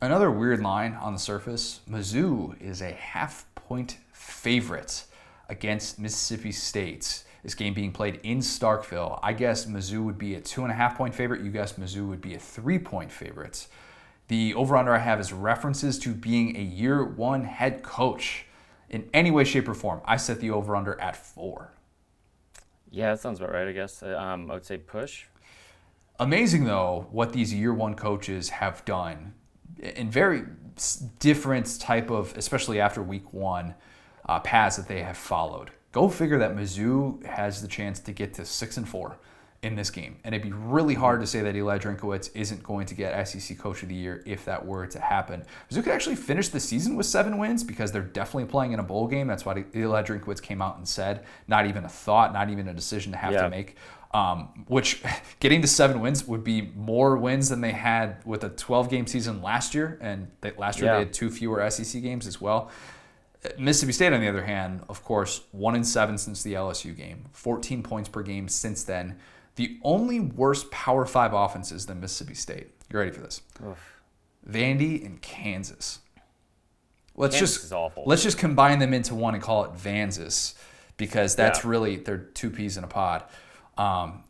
Another 0.00 0.30
weird 0.30 0.62
line 0.62 0.94
on 0.94 1.12
the 1.12 1.18
surface 1.18 1.80
Mizzou 1.88 2.60
is 2.60 2.80
a 2.80 2.92
half 2.92 3.46
point 3.54 3.98
favorite 4.12 5.04
against 5.48 5.98
Mississippi 5.98 6.52
State. 6.52 7.24
This 7.42 7.54
game 7.54 7.74
being 7.74 7.92
played 7.92 8.20
in 8.22 8.38
Starkville. 8.38 9.18
I 9.22 9.32
guess 9.32 9.66
Mizzou 9.66 10.04
would 10.04 10.18
be 10.18 10.34
a 10.34 10.40
two 10.40 10.62
and 10.62 10.70
a 10.70 10.74
half 10.74 10.96
point 10.96 11.14
favorite. 11.14 11.42
You 11.42 11.50
guess 11.50 11.74
Mizzou 11.74 12.08
would 12.08 12.20
be 12.20 12.34
a 12.34 12.38
three 12.38 12.78
point 12.78 13.10
favorite. 13.10 13.66
The 14.28 14.54
over 14.54 14.76
under 14.76 14.94
I 14.94 14.98
have 14.98 15.18
is 15.18 15.32
references 15.32 15.98
to 16.00 16.14
being 16.14 16.56
a 16.56 16.62
year 16.62 17.04
one 17.04 17.44
head 17.44 17.82
coach 17.82 18.46
in 18.88 19.08
any 19.12 19.30
way, 19.30 19.44
shape, 19.44 19.68
or 19.68 19.74
form. 19.74 20.00
I 20.04 20.16
set 20.16 20.40
the 20.40 20.50
over 20.50 20.76
under 20.76 21.00
at 21.00 21.16
four. 21.16 21.72
Yeah, 22.90 23.10
that 23.10 23.20
sounds 23.20 23.40
about 23.40 23.52
right. 23.52 23.68
I 23.68 23.72
guess 23.72 24.02
Uh, 24.02 24.16
um, 24.18 24.50
I 24.50 24.54
would 24.54 24.64
say 24.64 24.78
push. 24.78 25.24
Amazing 26.18 26.64
though 26.64 27.06
what 27.10 27.32
these 27.32 27.52
year 27.54 27.72
one 27.72 27.94
coaches 27.94 28.50
have 28.50 28.84
done 28.84 29.34
in 29.78 30.10
very 30.10 30.44
different 31.18 31.80
type 31.80 32.10
of, 32.10 32.36
especially 32.36 32.80
after 32.80 33.02
week 33.02 33.32
one, 33.32 33.74
uh, 34.28 34.40
paths 34.40 34.76
that 34.76 34.88
they 34.88 35.02
have 35.02 35.16
followed. 35.16 35.70
Go 35.92 36.08
figure 36.08 36.38
that 36.38 36.54
Mizzou 36.54 37.24
has 37.24 37.62
the 37.62 37.68
chance 37.68 38.00
to 38.00 38.12
get 38.12 38.34
to 38.34 38.44
six 38.44 38.76
and 38.76 38.88
four 38.88 39.18
in 39.62 39.74
this 39.74 39.90
game, 39.90 40.16
and 40.24 40.34
it'd 40.34 40.46
be 40.46 40.52
really 40.56 40.94
hard 40.94 41.20
to 41.20 41.26
say 41.26 41.42
that 41.42 41.54
Eli 41.54 41.76
Drinkwitz 41.78 42.30
isn't 42.34 42.62
going 42.62 42.86
to 42.86 42.94
get 42.94 43.28
SEC 43.28 43.58
Coach 43.58 43.82
of 43.82 43.90
the 43.90 43.94
Year 43.94 44.22
if 44.24 44.44
that 44.46 44.64
were 44.64 44.86
to 44.86 44.98
happen. 44.98 45.42
Mizzou 45.70 45.84
could 45.84 45.92
actually 45.92 46.16
finish 46.16 46.48
the 46.48 46.58
season 46.60 46.96
with 46.96 47.04
seven 47.04 47.36
wins 47.36 47.62
because 47.62 47.92
they're 47.92 48.00
definitely 48.00 48.46
playing 48.50 48.72
in 48.72 48.78
a 48.78 48.82
bowl 48.82 49.06
game. 49.06 49.26
That's 49.26 49.44
what 49.44 49.58
Eli 49.76 50.02
Drinkwitz 50.02 50.40
came 50.40 50.62
out 50.62 50.78
and 50.78 50.88
said. 50.88 51.24
Not 51.46 51.66
even 51.66 51.84
a 51.84 51.88
thought, 51.90 52.32
not 52.32 52.48
even 52.48 52.68
a 52.68 52.74
decision 52.74 53.12
to 53.12 53.18
have 53.18 53.32
Yeah. 53.34 53.42
to 53.42 53.50
make 53.50 53.76
um, 54.12 54.64
which 54.66 55.02
getting 55.40 55.62
to 55.62 55.68
seven 55.68 56.00
wins 56.00 56.26
would 56.26 56.42
be 56.42 56.72
more 56.74 57.16
wins 57.16 57.48
than 57.48 57.60
they 57.60 57.70
had 57.70 58.16
with 58.24 58.42
a 58.42 58.48
12 58.48 58.88
game 58.90 59.06
season 59.06 59.40
last 59.40 59.72
year. 59.74 59.98
And 60.00 60.28
they, 60.40 60.50
last 60.58 60.78
year 60.80 60.86
Yeah. 60.86 60.94
they 60.94 61.04
had 61.04 61.12
two 61.12 61.30
fewer 61.30 61.68
SEC 61.70 62.02
games 62.02 62.26
as 62.26 62.40
well. 62.40 62.70
Mississippi 63.58 63.92
State, 63.92 64.12
on 64.12 64.20
the 64.20 64.28
other 64.28 64.42
hand, 64.44 64.82
of 64.88 65.02
course, 65.04 65.42
one 65.52 65.74
in 65.74 65.84
seven 65.84 66.18
since 66.18 66.42
the 66.42 66.54
LSU 66.54 66.94
game, 66.96 67.26
14 67.32 67.82
points 67.82 68.08
per 68.08 68.22
game 68.22 68.48
since 68.48 68.82
then. 68.84 69.16
The 69.56 69.78
only 69.82 70.20
worse 70.20 70.64
Power 70.70 71.04
Five 71.06 71.32
offenses 71.32 71.86
than 71.86 72.00
Mississippi 72.00 72.34
State. 72.34 72.68
You 72.92 72.98
ready 72.98 73.10
for 73.10 73.20
this? 73.20 73.42
Vandy 74.48 75.04
and 75.04 75.20
Kansas. 75.20 76.00
Let's 77.16 77.36
Kansas 77.38 77.68
just 77.68 77.72
let's 78.06 78.22
just 78.22 78.38
combine 78.38 78.78
them 78.78 78.94
into 78.94 79.14
one 79.14 79.34
and 79.34 79.42
call 79.42 79.64
it 79.64 79.72
Vansis 79.74 80.54
because 80.96 81.34
that's 81.36 81.64
Yeah. 81.64 81.70
really 81.70 81.96
they're 81.96 82.18
two 82.18 82.50
peas 82.50 82.76
in 82.76 82.84
a 82.84 82.88
pod. 82.88 83.24
Um, 83.76 84.24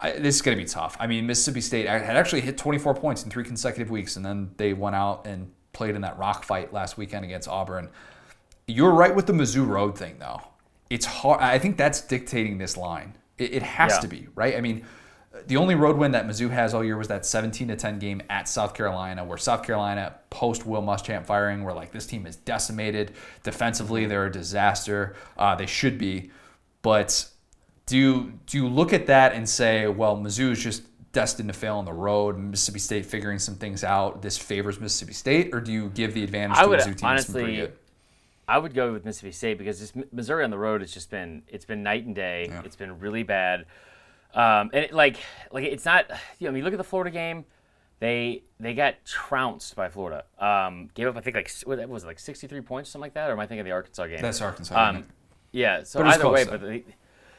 I, 0.00 0.12
this 0.12 0.36
is 0.36 0.42
going 0.42 0.56
to 0.56 0.62
be 0.62 0.68
tough. 0.68 0.96
I 1.00 1.06
mean, 1.06 1.26
Mississippi 1.26 1.60
State 1.60 1.86
had 1.88 2.16
actually 2.16 2.42
hit 2.42 2.58
24 2.58 2.94
points 2.94 3.24
in 3.24 3.30
three 3.30 3.44
consecutive 3.44 3.90
weeks, 3.90 4.16
and 4.16 4.24
then 4.24 4.50
they 4.56 4.72
went 4.72 4.94
out 4.96 5.26
and 5.26 5.50
played 5.72 5.94
in 5.94 6.02
that 6.02 6.18
rock 6.18 6.44
fight 6.44 6.72
last 6.72 6.98
weekend 6.98 7.24
against 7.24 7.48
Auburn. 7.48 7.88
You're 8.66 8.92
right 8.92 9.14
with 9.14 9.26
the 9.26 9.32
Mizzou 9.32 9.66
Road 9.66 9.96
thing, 9.96 10.16
though. 10.18 10.40
It's 10.90 11.06
hard. 11.06 11.40
I 11.40 11.58
think 11.58 11.76
that's 11.76 12.00
dictating 12.00 12.58
this 12.58 12.76
line. 12.76 13.14
It, 13.38 13.54
it 13.54 13.62
has 13.62 13.92
Yeah. 13.94 14.00
to 14.00 14.08
be, 14.08 14.28
right? 14.34 14.56
I 14.56 14.60
mean, 14.60 14.84
the 15.46 15.56
only 15.56 15.74
road 15.74 15.96
win 15.96 16.12
that 16.12 16.26
Mizzou 16.26 16.50
has 16.50 16.74
all 16.74 16.84
year 16.84 16.96
was 16.96 17.08
that 17.08 17.26
17 17.26 17.68
to 17.68 17.76
10 17.76 17.98
game 17.98 18.22
at 18.30 18.48
South 18.48 18.72
Carolina, 18.74 19.24
where 19.24 19.36
South 19.36 19.64
Carolina 19.64 20.14
post 20.30 20.64
Will 20.64 20.82
Muschamp 20.82 21.26
firing, 21.26 21.64
where 21.64 21.74
like 21.74 21.90
this 21.90 22.06
team 22.06 22.24
is 22.26 22.36
decimated 22.36 23.12
defensively, 23.42 24.06
they're 24.06 24.26
a 24.26 24.32
disaster. 24.32 25.16
Uh, 25.36 25.54
they 25.56 25.66
should 25.66 25.98
be, 25.98 26.30
but 26.82 27.26
do 27.86 27.98
you, 27.98 28.32
do 28.46 28.58
you 28.58 28.68
look 28.68 28.92
at 28.92 29.06
that 29.06 29.32
and 29.32 29.48
say, 29.48 29.88
well, 29.88 30.16
Mizzou 30.16 30.52
is 30.52 30.62
just 30.62 30.84
destined 31.12 31.48
to 31.48 31.52
fail 31.52 31.76
on 31.76 31.84
the 31.84 31.92
road, 31.92 32.38
Mississippi 32.38 32.78
State 32.78 33.04
figuring 33.06 33.38
some 33.38 33.56
things 33.56 33.84
out, 33.84 34.22
this 34.22 34.38
favors 34.38 34.80
Mississippi 34.80 35.12
State, 35.12 35.54
or 35.54 35.60
do 35.60 35.72
you 35.72 35.88
give 35.90 36.14
the 36.14 36.22
advantage 36.24 36.58
I 36.58 36.62
to 36.62 36.68
would 36.68 36.78
Mizzou 36.80 36.84
team? 36.84 36.94
that's 36.94 37.02
honestly-? 37.28 37.68
I 38.46 38.58
would 38.58 38.74
go 38.74 38.92
with 38.92 39.04
Mississippi 39.04 39.32
State 39.32 39.58
because 39.58 39.80
this 39.80 39.92
Missouri 40.12 40.44
on 40.44 40.50
the 40.50 40.58
road 40.58 40.80
has 40.80 40.92
just 40.92 41.10
been 41.10 41.42
it's 41.48 41.64
been 41.64 41.82
night 41.82 42.04
and 42.04 42.14
day. 42.14 42.46
Yeah. 42.48 42.62
It's 42.64 42.76
been 42.76 43.00
really 43.00 43.22
bad. 43.22 43.66
Um, 44.34 44.70
and 44.72 44.84
it, 44.84 44.92
like 44.92 45.18
like 45.52 45.64
it's 45.64 45.84
not 45.84 46.10
you 46.38 46.46
know, 46.46 46.50
I 46.50 46.54
mean 46.54 46.64
look 46.64 46.72
at 46.72 46.78
the 46.78 46.84
Florida 46.84 47.10
game. 47.10 47.44
They 48.00 48.42
they 48.60 48.74
got 48.74 48.96
trounced 49.04 49.76
by 49.76 49.88
Florida. 49.88 50.24
Um, 50.38 50.90
gave 50.94 51.06
up 51.06 51.16
I 51.16 51.20
think 51.20 51.36
like 51.36 51.50
what 51.64 51.88
was 51.88 52.04
it 52.04 52.06
like 52.06 52.18
63 52.18 52.60
points 52.60 52.90
something 52.90 53.06
like 53.06 53.14
that 53.14 53.30
or 53.30 53.32
am 53.32 53.40
I 53.40 53.46
thinking 53.46 53.60
of 53.60 53.66
the 53.66 53.72
Arkansas 53.72 54.06
game? 54.06 54.20
That's 54.20 54.40
Arkansas. 54.40 54.76
Um, 54.76 55.06
yeah. 55.52 55.84
So 55.84 56.00
But 56.00 56.04
it 56.04 56.06
was 56.06 56.14
either 56.16 56.28
way, 56.30 56.44
close, 56.44 56.58
but 56.58 56.66
they, 56.66 56.84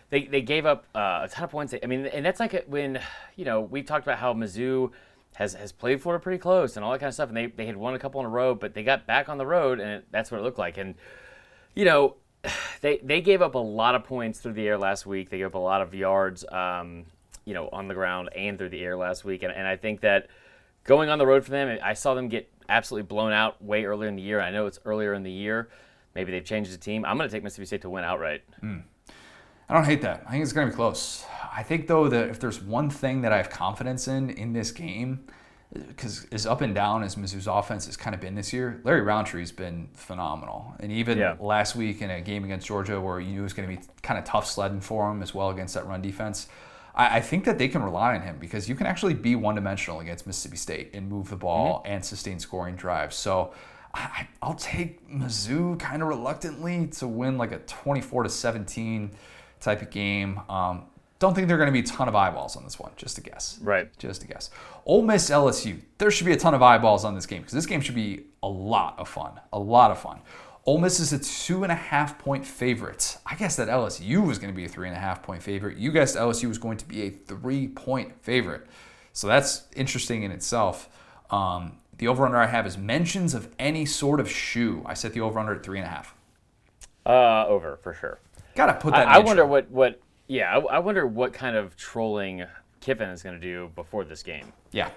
they 0.10 0.26
they 0.28 0.41
gave 0.41 0.65
up 0.65 0.86
uh, 0.96 1.22
a 1.24 1.30
ton 1.30 1.44
of 1.44 1.52
points. 1.52 1.74
I 1.84 1.86
mean, 1.88 2.06
and 2.06 2.26
that's 2.26 2.39
like 2.39 2.65
when 2.68 3.00
you 3.36 3.46
know 3.46 3.62
we 3.62 3.84
talked 3.84 4.06
about 4.06 4.18
how 4.18 4.34
Mizzou 4.34 4.91
has 5.36 5.54
has 5.54 5.71
played 5.71 6.02
Florida 6.02 6.21
pretty 6.21 6.39
close 6.39 6.76
and 6.76 6.84
all 6.84 6.91
that 6.91 7.00
kind 7.00 7.10
of 7.10 7.13
stuff, 7.13 7.30
and 7.30 7.38
they 7.38 7.48
they 7.48 7.65
had 7.65 7.78
won 7.78 7.93
a 7.93 8.00
couple 8.00 8.19
in 8.19 8.26
a 8.26 8.30
row, 8.30 8.56
but 8.56 8.74
they 8.74 8.84
got 8.84 9.06
back 9.06 9.30
on 9.30 9.38
the 9.38 9.45
road, 9.45 9.80
and 9.80 9.89
it, 9.89 10.06
that's 10.12 10.32
what 10.32 10.39
it 10.39 10.43
looked 10.43 10.60
like. 10.60 10.78
And 10.78 10.95
you 11.76 11.86
know, 11.86 12.15
they 12.82 13.00
they 13.04 13.21
gave 13.21 13.41
up 13.41 13.56
a 13.56 13.60
lot 13.60 13.95
of 13.95 14.04
points 14.04 14.39
through 14.39 14.54
the 14.54 14.67
air 14.67 14.78
last 14.78 15.06
week. 15.06 15.30
They 15.30 15.38
gave 15.38 15.48
up 15.48 15.56
a 15.56 15.60
lot 15.60 15.82
of 15.82 15.93
yards, 15.93 16.45
um, 16.52 17.06
you 17.45 17.54
know, 17.54 17.69
on 17.71 17.88
the 17.88 17.93
ground 17.93 18.30
and 18.36 18.58
through 18.58 18.69
the 18.69 18.82
air 18.82 18.98
last 18.98 19.26
week. 19.26 19.43
And, 19.43 19.54
and 19.54 19.67
I 19.67 19.76
think 19.76 20.02
that 20.02 20.28
going 20.84 21.10
on 21.10 21.17
the 21.17 21.28
road 21.28 21.43
for 21.43 21.52
them, 21.52 21.78
I 21.84 21.93
saw 21.93 22.13
them 22.13 22.30
get 22.30 22.50
absolutely 22.69 23.08
blown 23.08 23.32
out 23.32 23.63
way 23.63 23.86
earlier 23.86 24.10
in 24.10 24.15
the 24.15 24.21
year. 24.21 24.39
I 24.39 24.52
know 24.52 24.65
it's 24.67 24.80
earlier 24.86 25.13
in 25.13 25.24
the 25.24 25.32
year. 25.32 25.69
Maybe 26.15 26.32
they've 26.32 26.45
changed 26.45 26.71
the 26.71 26.78
team. 26.78 27.04
I'm 27.04 27.17
going 27.17 27.30
to 27.30 27.36
take 27.36 27.43
Mississippi 27.43 27.65
State 27.65 27.82
to 27.82 27.89
win 27.89 28.04
outright. 28.04 28.43
I 29.67 29.73
don't 29.73 29.86
hate 29.86 30.01
that. 30.01 30.23
I 30.28 30.32
think 30.32 30.43
it's 30.43 30.54
going 30.54 30.67
to 30.67 30.71
be 30.71 30.75
close. 30.75 31.25
I 31.56 31.63
think 31.63 31.88
though 31.88 32.08
that 32.10 32.30
if 32.30 32.39
there's 32.39 32.62
one 32.62 32.89
thing 32.89 33.21
that 33.21 33.32
I 33.32 33.38
have 33.38 33.49
confidence 33.49 34.08
in 34.08 34.30
in 34.30 34.54
this 34.54 34.71
game, 34.71 35.25
because 35.73 36.25
as 36.32 36.45
up 36.45 36.62
and 36.62 36.75
down 36.75 37.04
as 37.04 37.15
Mizzou's 37.15 37.47
offense 37.47 37.86
has 37.88 37.97
kind 37.97 38.13
of 38.13 38.21
been 38.21 38.36
this 38.36 38.54
year, 38.54 38.80
Larry 38.84 39.01
Rountree's 39.01 39.51
been 39.51 39.89
phenomenal. 39.93 40.75
And 40.80 40.91
even 40.91 41.17
Yeah. 41.17 41.36
last 41.39 41.75
week 41.75 42.01
in 42.01 42.10
a 42.10 42.21
game 42.21 42.43
against 42.43 42.67
Georgia, 42.67 42.99
where 43.01 43.19
you 43.19 43.34
knew 43.34 43.39
it 43.41 43.43
was 43.43 43.54
going 43.54 43.69
to 43.69 43.75
be 43.75 43.82
kind 44.01 44.19
of 44.19 44.25
tough 44.25 44.45
sledding 44.47 44.82
for 44.82 45.10
him 45.10 45.21
as 45.21 45.34
well 45.34 45.49
against 45.49 45.73
that 45.73 45.88
run 45.88 46.01
defense. 46.01 46.47
I 46.93 47.17
I 47.17 47.21
think 47.21 47.45
that 47.45 47.58
they 47.58 47.67
can 47.67 47.84
rely 47.84 48.15
on 48.15 48.21
him 48.21 48.38
because 48.39 48.69
you 48.69 48.75
can 48.75 48.88
actually 48.88 49.15
be 49.15 49.36
one 49.36 49.56
dimensional 49.56 49.99
against 49.99 50.28
Mississippi 50.28 50.58
State 50.58 50.91
and 50.93 51.10
move 51.10 51.30
the 51.30 51.36
ball 51.36 51.80
mm-hmm. 51.80 51.93
and 51.93 52.06
sustain 52.06 52.39
scoring 52.39 52.75
drives. 52.75 53.15
So 53.15 53.54
I, 53.93 54.28
I'll 54.41 54.56
take 54.56 55.10
Mizzou 55.10 55.80
kind 55.80 56.01
of 56.01 56.10
reluctantly 56.10 56.88
to 56.88 57.08
win 57.08 57.38
like 57.38 57.54
a 57.54 57.60
24 57.60 58.23
to 58.23 58.30
17 58.30 59.12
type 59.65 59.82
of 59.82 59.89
game. 59.89 60.39
Um, 60.47 60.86
don't 61.19 61.34
think 61.34 61.47
there 61.47 61.56
are 61.56 61.60
going 61.60 61.67
to 61.67 61.73
be 61.73 61.80
a 61.80 61.84
ton 61.84 62.08
of 62.08 62.15
eyeballs 62.15 62.56
on 62.56 62.63
this 62.63 62.80
one. 62.80 62.91
Just 62.95 63.17
a 63.17 63.21
guess. 63.21 63.58
Right. 63.62 63.89
Just 63.97 64.23
a 64.23 64.28
guess. 64.28 64.49
Ole 64.86 65.01
Miss 65.01 65.30
LSU. 65.30 65.82
There 65.97 66.12
should 66.12 66.25
be 66.25 66.34
a 66.34 66.38
ton 66.38 66.54
of 66.54 66.62
eyeballs 66.62 67.04
on 67.04 67.15
this 67.15 67.25
game 67.25 67.41
because 67.41 67.54
this 67.54 67.65
game 67.65 67.82
should 67.82 67.95
be 67.95 68.25
a 68.43 68.47
lot 68.47 68.97
of 68.99 69.10
fun. 69.10 69.39
A 69.51 69.60
lot 69.60 69.91
of 69.91 69.99
fun. 69.99 70.21
Ole 70.65 70.80
Miss 70.80 70.99
is 70.99 71.13
a 71.13 71.19
two 71.19 71.63
and 71.63 71.71
a 71.71 71.75
half 71.75 72.17
point 72.17 72.45
favorite. 72.45 73.17
I 73.25 73.36
guess 73.36 73.56
that 73.56 73.67
LSU 73.67 74.25
was 74.25 74.39
going 74.39 74.54
to 74.54 74.56
be 74.56 74.65
a 74.65 74.69
three 74.69 74.88
and 74.88 74.97
a 74.97 74.99
half 74.99 75.23
point 75.23 75.41
favorite. 75.41 75.78
You 75.78 75.91
guessed 75.91 76.15
LSU 76.15 76.47
was 76.47 76.58
going 76.58 76.78
to 76.78 76.86
be 76.88 77.04
a 77.04 77.10
three 77.10 77.67
point 77.67 78.13
favorite. 78.21 78.65
So 79.13 79.28
that's 79.28 79.63
interesting 79.75 80.23
in 80.23 80.32
itself. 80.32 80.89
Um, 81.30 81.78
the 81.97 82.08
over 82.08 82.25
under 82.25 82.38
I 82.38 82.47
have 82.47 82.67
is 82.67 82.78
mentions 82.78 83.34
of 83.34 83.47
any 83.58 83.86
sort 83.86 84.19
of 84.19 84.30
shoe. 84.30 84.84
I 84.86 84.95
set 84.95 85.13
the 85.13 85.21
over 85.21 85.39
under 85.39 85.56
at 85.56 85.63
three 85.63 85.80
and 85.80 85.88
a 85.88 85.89
half. 85.89 86.13
Uh, 87.06 87.45
over 87.47 87.78
for 87.82 87.93
sure. 87.93 88.19
Got 88.56 88.68
to 88.68 88.74
put 88.74 88.94
I, 88.94 89.00
that. 89.00 89.08
in 89.08 89.13
I 89.13 89.20
wonder 89.20 89.46
what 89.46 89.70
what 89.70 90.02
yeah. 90.28 90.56
I, 90.58 90.60
I 90.76 90.80
wonder 90.80 91.06
what 91.06 91.34
kind 91.34 91.56
of 91.56 91.76
trolling 91.78 92.46
Kiffin 92.82 93.10
is 93.10 93.22
going 93.24 93.39
to 93.39 93.41
do 93.41 93.72
before 93.76 94.04
this 94.06 94.24
game. 94.24 94.52
Yeah. 94.72 94.89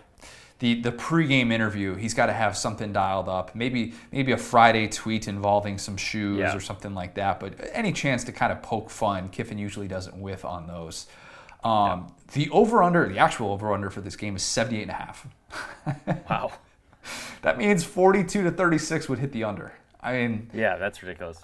The 0.60 0.80
the 0.80 0.90
pregame 0.92 1.52
interview, 1.52 1.94
he's 1.94 2.14
got 2.14 2.26
to 2.26 2.32
have 2.32 2.56
something 2.56 2.92
dialed 2.92 3.28
up. 3.28 3.54
Maybe 3.54 3.94
maybe 4.10 4.32
a 4.32 4.36
Friday 4.36 4.88
tweet 4.88 5.28
involving 5.28 5.78
some 5.78 5.96
shoes 5.96 6.38
Yeah. 6.40 6.56
or 6.56 6.60
something 6.60 6.94
like 6.94 7.14
that. 7.14 7.38
But 7.40 7.54
any 7.72 7.92
chance 7.92 8.24
to 8.24 8.32
kind 8.32 8.52
of 8.52 8.62
poke 8.62 8.90
fun, 8.90 9.28
Kiffin 9.28 9.58
usually 9.58 9.86
doesn't 9.88 10.16
whiff 10.20 10.44
on 10.44 10.66
those. 10.66 11.06
Um, 11.64 12.12
The 12.32 12.48
over 12.50 12.82
under, 12.82 13.08
the 13.08 13.18
actual 13.18 13.52
over 13.52 13.72
under 13.72 13.90
for 13.90 14.00
this 14.00 14.16
game 14.16 14.36
is 14.36 14.42
78 14.42 14.82
and 14.82 14.90
a 14.90 14.94
half. 14.94 15.26
Wow. 16.30 16.52
That 17.42 17.56
means 17.56 17.84
42 17.84 18.42
to 18.42 18.50
36 18.50 19.08
would 19.08 19.18
hit 19.20 19.32
the 19.32 19.44
under. 19.44 19.72
I 20.02 20.12
mean, 20.12 20.50
Yeah, 20.52 20.76
that's 20.76 21.02
ridiculous. 21.02 21.42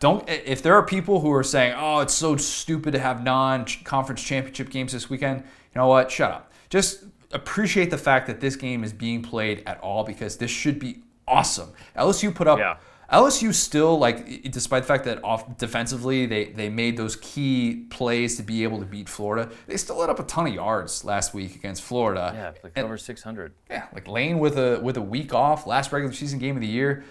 Don't 0.00 0.28
if 0.28 0.62
there 0.62 0.74
are 0.74 0.84
people 0.84 1.20
who 1.20 1.32
are 1.32 1.44
saying, 1.44 1.74
"Oh, 1.78 2.00
it's 2.00 2.14
so 2.14 2.36
stupid 2.36 2.92
to 2.92 2.98
have 2.98 3.22
non-conference 3.22 4.22
championship 4.22 4.70
games 4.70 4.92
this 4.92 5.08
weekend," 5.08 5.40
you 5.40 5.80
know 5.80 5.86
what? 5.88 6.10
Shut 6.10 6.32
up. 6.32 6.52
Just 6.70 7.04
appreciate 7.32 7.90
the 7.90 7.98
fact 7.98 8.26
that 8.26 8.40
this 8.40 8.56
game 8.56 8.82
is 8.82 8.92
being 8.92 9.22
played 9.22 9.62
at 9.66 9.78
all 9.80 10.02
because 10.04 10.36
this 10.38 10.50
should 10.50 10.78
be 10.78 11.02
awesome. 11.28 11.70
LSU 11.96 12.34
put 12.34 12.48
up. 12.48 12.58
Yeah. 12.58 12.76
LSU 13.12 13.52
still 13.52 13.98
like, 13.98 14.42
despite 14.52 14.84
the 14.84 14.86
fact 14.86 15.04
that 15.04 15.22
off 15.24 15.58
defensively 15.58 16.26
they 16.26 16.44
they 16.46 16.68
made 16.68 16.96
those 16.96 17.16
key 17.16 17.86
plays 17.90 18.36
to 18.36 18.42
be 18.44 18.62
able 18.62 18.78
to 18.78 18.86
beat 18.86 19.08
Florida, 19.08 19.50
they 19.66 19.76
still 19.76 19.96
let 19.96 20.08
up 20.08 20.20
a 20.20 20.22
ton 20.22 20.46
of 20.46 20.54
yards 20.54 21.04
last 21.04 21.34
week 21.34 21.56
against 21.56 21.82
Florida. 21.82 22.30
Yeah, 22.34 22.52
like 22.62 22.72
And- 22.76 22.84
over 22.84 22.96
600. 22.96 23.52
yeah, 23.68 23.86
like 23.92 24.06
Lane 24.06 24.38
with 24.38 24.56
a 24.56 24.78
with 24.80 24.96
a 24.96 25.02
week 25.02 25.34
off, 25.34 25.66
last 25.66 25.90
regular 25.92 26.14
season 26.14 26.38
game 26.38 26.54
of 26.56 26.60
the 26.62 26.68
year, 26.68 27.02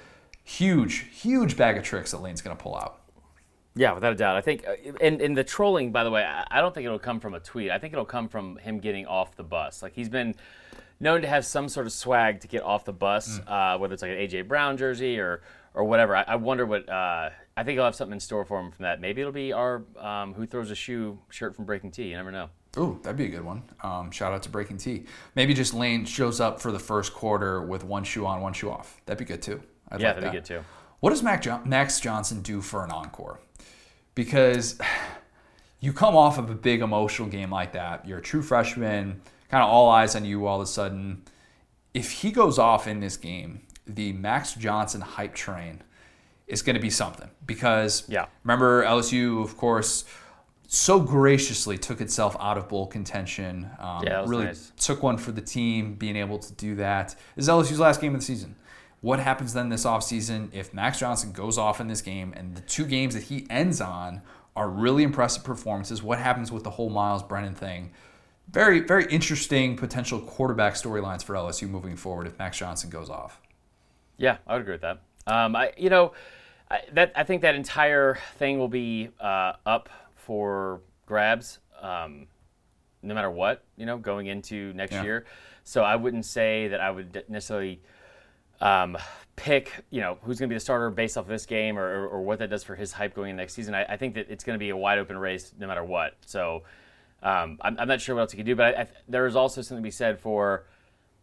huge, 0.49 1.07
huge 1.12 1.55
bag 1.55 1.77
of 1.77 1.83
tricks 1.83 2.12
that 2.12 2.21
Lane's 2.21 2.41
gonna 2.41 2.55
pull 2.55 2.75
out. 2.75 3.01
Yeah, 3.75 3.93
without 3.93 4.12
a 4.12 4.15
doubt. 4.15 4.35
I 4.35 4.41
think, 4.41 4.65
uh, 4.67 4.73
and, 4.99 5.21
and 5.21 5.38
the 5.38 5.43
trolling, 5.43 5.91
by 5.91 6.03
the 6.03 6.12
way, 6.12 6.23
I 6.23 6.59
don't 6.59 6.73
think 6.73 6.85
it'll 6.85 6.99
come 6.99 7.19
from 7.19 7.33
a 7.33 7.39
tweet. 7.39 7.71
I 7.71 7.77
think 7.77 7.93
it'll 7.93 8.03
come 8.03 8.27
from 8.27 8.57
him 8.57 8.79
getting 8.79 9.05
off 9.05 9.35
the 9.35 9.43
bus. 9.43 9.83
Like 9.83 9.93
he's 9.93 10.09
been 10.09 10.35
known 10.99 11.21
to 11.21 11.27
have 11.27 11.45
some 11.45 11.69
sort 11.69 11.85
of 11.85 11.93
swag 11.93 12.41
to 12.41 12.47
get 12.47 12.63
off 12.63 12.83
the 12.83 12.93
bus, 12.93 13.39
uh, 13.47 13.77
whether 13.77 13.93
it's 13.93 14.01
like 14.01 14.12
an 14.12 14.17
AJ 14.17 14.47
Brown 14.47 14.75
jersey 14.75 15.19
or 15.19 15.41
or 15.73 15.83
whatever. 15.83 16.15
I, 16.15 16.23
I 16.23 16.35
wonder 16.35 16.65
what. 16.65 16.89
Uh, 16.89 17.29
I 17.55 17.63
think 17.63 17.75
he'll 17.75 17.85
have 17.85 17.95
something 17.95 18.13
in 18.13 18.19
store 18.19 18.45
for 18.45 18.59
him 18.59 18.71
from 18.71 18.83
that. 18.83 19.01
Maybe 19.01 19.21
it'll 19.21 19.33
be 19.33 19.51
our 19.53 19.83
um, 19.97 20.33
who 20.33 20.45
throws 20.45 20.71
a 20.71 20.75
shoe 20.75 21.19
shirt 21.29 21.55
from 21.55 21.65
Breaking 21.65 21.91
T. 21.91 22.03
You 22.03 22.15
never 22.15 22.31
know. 22.31 22.49
Ooh, 22.77 22.99
that'd 23.03 23.17
be 23.17 23.25
a 23.25 23.29
good 23.29 23.43
one. 23.43 23.63
Um, 23.81 24.12
shout 24.12 24.31
out 24.31 24.43
to 24.43 24.49
Breaking 24.49 24.77
T. 24.77 25.05
Maybe 25.35 25.53
just 25.53 25.73
Lane 25.73 26.05
shows 26.05 26.39
up 26.39 26.62
for 26.62 26.71
the 26.71 26.79
first 26.79 27.13
quarter 27.13 27.62
with 27.62 27.83
one 27.83 28.03
shoe 28.03 28.25
on, 28.25 28.41
one 28.41 28.53
shoe 28.53 28.69
off. 28.69 29.01
That'd 29.05 29.19
be 29.19 29.25
good 29.25 29.41
too. 29.41 29.62
I'd 29.91 29.99
Yeah, 30.02 30.08
like 30.12 30.15
that'd 30.21 30.32
be 30.32 30.38
good 30.38 30.45
too. 30.45 30.63
What 30.99 31.12
does 31.12 31.23
Mac 31.23 31.41
jo- 31.41 31.62
Max 31.65 31.99
Johnson 31.99 32.41
do 32.41 32.62
for 32.62 32.84
an 32.84 32.91
encore? 32.91 33.39
Because 34.15 34.78
you 35.80 35.93
come 35.93 36.15
off 36.15 36.38
of 36.38 36.49
a 36.49 36.56
big 36.56 36.82
emotional 36.82 37.28
game 37.30 37.52
like 37.52 37.73
that. 37.73 38.06
You're 38.08 38.19
a 38.19 38.21
true 38.21 38.41
freshman, 38.41 39.21
kind 39.49 39.63
of 39.63 39.69
all 39.69 39.89
eyes 39.89 40.15
on 40.15 40.25
you 40.25 40.45
all 40.45 40.58
of 40.62 40.63
a 40.63 40.67
sudden. 40.67 41.23
If 41.93 42.12
he 42.12 42.32
goes 42.32 42.60
off 42.60 42.88
in 42.88 42.99
this 42.99 43.17
game, 43.17 43.62
the 43.88 44.12
Max 44.13 44.54
Johnson 44.54 45.02
hype 45.02 45.34
train 45.34 45.82
is 46.47 46.62
going 46.62 46.75
to 46.75 46.82
be 46.82 46.89
something. 46.89 47.30
Because 47.45 48.04
Yeah. 48.08 48.25
remember, 48.43 48.84
LSU, 48.84 49.42
of 49.44 49.56
course, 49.58 50.04
so 50.67 51.00
graciously 51.00 51.77
took 51.77 52.02
itself 52.02 52.35
out 52.40 52.58
of 52.58 52.67
bowl 52.67 52.85
contention. 52.87 53.69
Um, 53.79 54.04
Yeah, 54.04 54.21
that 54.21 54.27
really 54.27 54.46
nice. 54.46 54.71
took 54.77 55.02
one 55.02 55.17
for 55.17 55.31
the 55.31 55.42
team, 55.42 55.96
being 55.96 56.15
able 56.15 56.37
to 56.40 56.54
do 56.54 56.75
that. 56.75 57.15
This 57.35 57.46
is 57.46 57.50
LSU's 57.50 57.79
last 57.79 58.02
game 58.02 58.13
of 58.13 58.19
the 58.21 58.25
season. 58.25 58.56
What 59.02 59.19
happens 59.19 59.54
then 59.54 59.69
this 59.69 59.85
offseason 59.85 60.50
if 60.54 60.73
Max 60.73 61.00
Johnson 61.00 61.31
goes 61.31 61.58
off 61.58 61.79
in 61.79 61.87
this 61.87 62.02
game 62.02 62.33
and 62.35 62.56
the 62.56 62.62
two 62.62 62.85
games 62.85 63.13
that 63.13 63.23
he 63.23 63.47
ends 63.50 63.79
on 63.79 64.21
are 64.56 64.69
really 64.69 65.04
impressive 65.04 65.43
performances? 65.43 66.04
What 66.04 66.19
happens 66.19 66.52
with 66.52 66.63
the 66.63 66.71
whole 66.71 66.89
Miles 66.89 67.23
Brennan 67.23 67.56
thing? 67.56 67.91
Very, 68.52 68.79
very 68.79 69.06
interesting 69.06 69.77
potential 69.77 70.19
quarterback 70.19 70.73
storylines 70.73 71.23
for 71.23 71.33
LSU 71.35 71.69
moving 71.69 71.95
forward 71.95 72.27
if 72.27 72.37
Max 72.39 72.58
Johnson 72.58 72.89
goes 72.89 73.10
off. 73.10 73.39
Yeah, 74.17 74.37
I 74.47 74.54
would 74.54 74.63
agree 74.63 74.73
with 74.73 74.81
that. 74.81 75.00
Um, 75.27 75.56
I, 75.56 75.71
you 75.77 75.89
know, 75.89 76.13
I, 76.69 76.81
that 76.93 77.13
I 77.15 77.23
think 77.23 77.41
that 77.43 77.56
entire 77.56 78.17
thing 78.37 78.58
will 78.58 78.67
be 78.67 79.10
uh, 79.19 79.54
up 79.65 79.87
for 80.15 80.81
grabs, 81.06 81.60
um, 81.81 82.27
no 83.02 83.13
matter 83.13 83.29
what. 83.31 83.63
You 83.77 83.85
know, 83.85 83.97
going 83.97 84.27
into 84.27 84.73
next 84.73 84.93
Yeah. 84.93 85.04
year. 85.04 85.25
So 85.63 85.83
I 85.83 85.95
wouldn't 85.95 86.25
say 86.25 86.67
that 86.69 86.81
I 86.81 86.89
would 86.91 87.23
necessarily 87.29 87.81
um, 88.62 88.97
pick, 89.35 89.71
you 89.89 90.01
know, 90.01 90.17
who's 90.23 90.39
going 90.39 90.49
to 90.49 90.53
be 90.53 90.57
the 90.57 90.60
starter 90.60 90.89
based 90.89 91.17
off 91.17 91.25
of 91.25 91.29
this 91.29 91.45
game 91.45 91.77
or, 91.77 92.07
or, 92.07 92.21
what 92.21 92.39
that 92.39 92.49
does 92.49 92.63
for 92.63 92.75
his 92.75 92.91
hype 92.91 93.15
going 93.15 93.29
in 93.29 93.35
next 93.37 93.53
season. 93.53 93.73
I, 93.73 93.83
I 93.85 93.97
think 93.97 94.15
that 94.15 94.29
it's 94.29 94.43
going 94.43 94.55
to 94.55 94.60
be 94.60 94.69
a 94.69 94.75
wide 94.75 94.99
open 94.99 95.17
race 95.17 95.53
no 95.57 95.65
matter 95.65 95.83
what. 95.83 96.15
So 96.25 96.63
Um, 97.21 97.57
I'm, 97.62 97.77
I'm, 97.79 97.87
not 97.87 97.99
sure 97.99 98.15
what 98.15 98.21
else 98.21 98.31
he 98.31 98.37
could 98.37 98.45
do, 98.45 98.55
but 98.55 98.77
I, 98.77 98.81
I, 98.81 98.87
there 99.07 99.25
is 99.25 99.35
also 99.35 99.62
something 99.62 99.83
to 99.83 99.87
be 99.87 99.91
said 99.91 100.19
for 100.19 100.65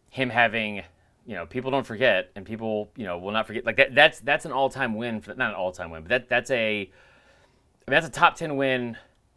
him 0.09 0.29
having, 0.29 0.83
you 1.25 1.35
know, 1.35 1.45
people 1.45 1.71
don't 1.71 1.85
forget, 1.85 2.29
and 2.35 2.45
people, 2.45 2.91
you 2.95 3.05
know, 3.05 3.17
will 3.17 3.31
not 3.31 3.47
forget. 3.47 3.65
Like 3.65 3.77
that, 3.77 3.95
that's 3.95 4.19
that's 4.19 4.45
an 4.45 4.51
all-time 4.51 4.95
win 4.95 5.21
for 5.21 5.33
not 5.33 5.49
an 5.49 5.55
all-time 5.55 5.89
win, 5.89 6.03
but 6.03 6.09
that 6.09 6.29
that's 6.29 6.51
a, 6.51 6.81
I 6.81 7.91
mean, 7.91 8.01
that's 8.01 8.07
a 8.07 8.11
top 8.11 8.35
ten 8.35 8.57
win 8.57 8.95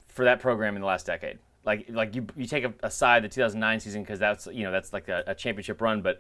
for 0.08 0.24
that 0.24 0.40
program 0.40 0.76
in 0.76 0.82
the 0.82 0.86
last 0.86 1.06
decade. 1.06 1.38
Like 1.64 1.86
like 1.88 2.14
you 2.14 2.26
you 2.36 2.46
take 2.46 2.66
aside 2.82 3.24
the 3.24 3.28
2009 3.28 3.80
season 3.80 4.02
because 4.02 4.18
that's 4.18 4.46
you 4.46 4.64
know 4.64 4.72
that's 4.72 4.92
like 4.92 5.08
a, 5.08 5.24
a 5.26 5.34
championship 5.34 5.80
run, 5.80 6.02
but 6.02 6.18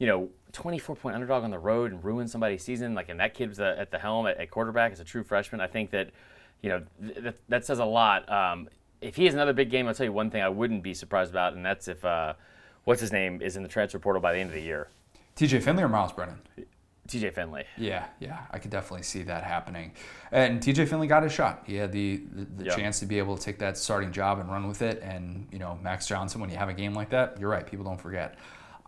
you 0.00 0.06
know, 0.06 0.28
24 0.52 0.96
point 0.96 1.14
underdog 1.14 1.44
on 1.44 1.50
the 1.50 1.58
road 1.58 1.92
and 1.92 2.02
ruin 2.02 2.26
somebody's 2.26 2.64
season. 2.64 2.94
Like, 2.96 3.08
and 3.08 3.20
that 3.20 3.34
kid 3.34 3.50
was 3.50 3.60
at 3.60 3.92
the 3.92 3.98
helm 3.98 4.26
at, 4.26 4.38
at 4.38 4.50
quarterback 4.50 4.90
as 4.90 4.98
a 4.98 5.04
true 5.04 5.22
freshman. 5.22 5.60
I 5.60 5.68
think 5.68 5.90
that, 5.90 6.10
you 6.62 6.70
know, 6.70 6.82
th- 7.00 7.36
that 7.48 7.64
says 7.64 7.78
a 7.78 7.84
lot. 7.84 8.28
Um, 8.32 8.68
if 9.00 9.14
he 9.14 9.26
has 9.26 9.34
another 9.34 9.52
big 9.52 9.70
game, 9.70 9.86
I'll 9.86 9.94
tell 9.94 10.06
you 10.06 10.12
one 10.12 10.30
thing 10.30 10.42
I 10.42 10.48
wouldn't 10.48 10.82
be 10.82 10.94
surprised 10.94 11.30
about, 11.30 11.54
and 11.54 11.64
that's 11.64 11.86
if 11.86 12.04
uh, 12.04 12.34
what's 12.84 13.00
his 13.00 13.12
name 13.12 13.40
is 13.40 13.56
in 13.56 13.62
the 13.62 13.68
transfer 13.68 13.98
portal 13.98 14.20
by 14.20 14.32
the 14.32 14.38
end 14.38 14.50
of 14.50 14.54
the 14.54 14.62
year. 14.62 14.88
TJ 15.36 15.62
Finley 15.62 15.82
or 15.82 15.88
Miles 15.88 16.12
Brennan? 16.12 16.38
TJ 17.08 17.34
Finley. 17.34 17.64
Yeah, 17.76 18.06
yeah, 18.20 18.40
I 18.50 18.58
could 18.58 18.70
definitely 18.70 19.02
see 19.02 19.22
that 19.22 19.42
happening. 19.42 19.92
And 20.32 20.60
TJ 20.60 20.88
Finley 20.88 21.06
got 21.06 21.22
his 21.22 21.32
shot. 21.32 21.64
He 21.66 21.76
had 21.76 21.92
the 21.92 22.22
the, 22.32 22.44
the 22.58 22.64
yep. 22.66 22.76
chance 22.76 23.00
to 23.00 23.06
be 23.06 23.18
able 23.18 23.36
to 23.36 23.42
take 23.42 23.58
that 23.58 23.76
starting 23.76 24.12
job 24.12 24.38
and 24.38 24.50
run 24.50 24.68
with 24.68 24.82
it. 24.82 25.02
And 25.02 25.46
you 25.50 25.58
know, 25.58 25.78
Max 25.82 26.06
Johnson, 26.06 26.40
when 26.40 26.50
you 26.50 26.56
have 26.56 26.68
a 26.68 26.74
game 26.74 26.94
like 26.94 27.10
that, 27.10 27.38
you're 27.40 27.50
right. 27.50 27.66
People 27.66 27.84
don't 27.84 28.00
forget. 28.00 28.36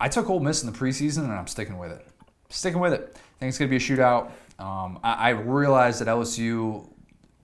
I 0.03 0.09
took 0.09 0.29
Ole 0.29 0.41
Miss 0.41 0.63
in 0.63 0.69
the 0.69 0.77
preseason, 0.77 1.23
and 1.23 1.31
I'm 1.31 1.47
sticking 1.47 1.77
with 1.77 1.93
it. 1.93 2.05
Sticking 2.49 2.81
with 2.81 2.91
it. 2.91 3.15
I 3.15 3.39
think 3.39 3.49
it's 3.49 3.57
going 3.57 3.71
to 3.71 3.77
be 3.77 3.77
a 3.77 3.79
shootout. 3.79 4.31
Um, 4.59 4.99
I, 5.01 5.13
I 5.13 5.29
realized 5.29 6.01
that 6.01 6.09
LSU 6.09 6.89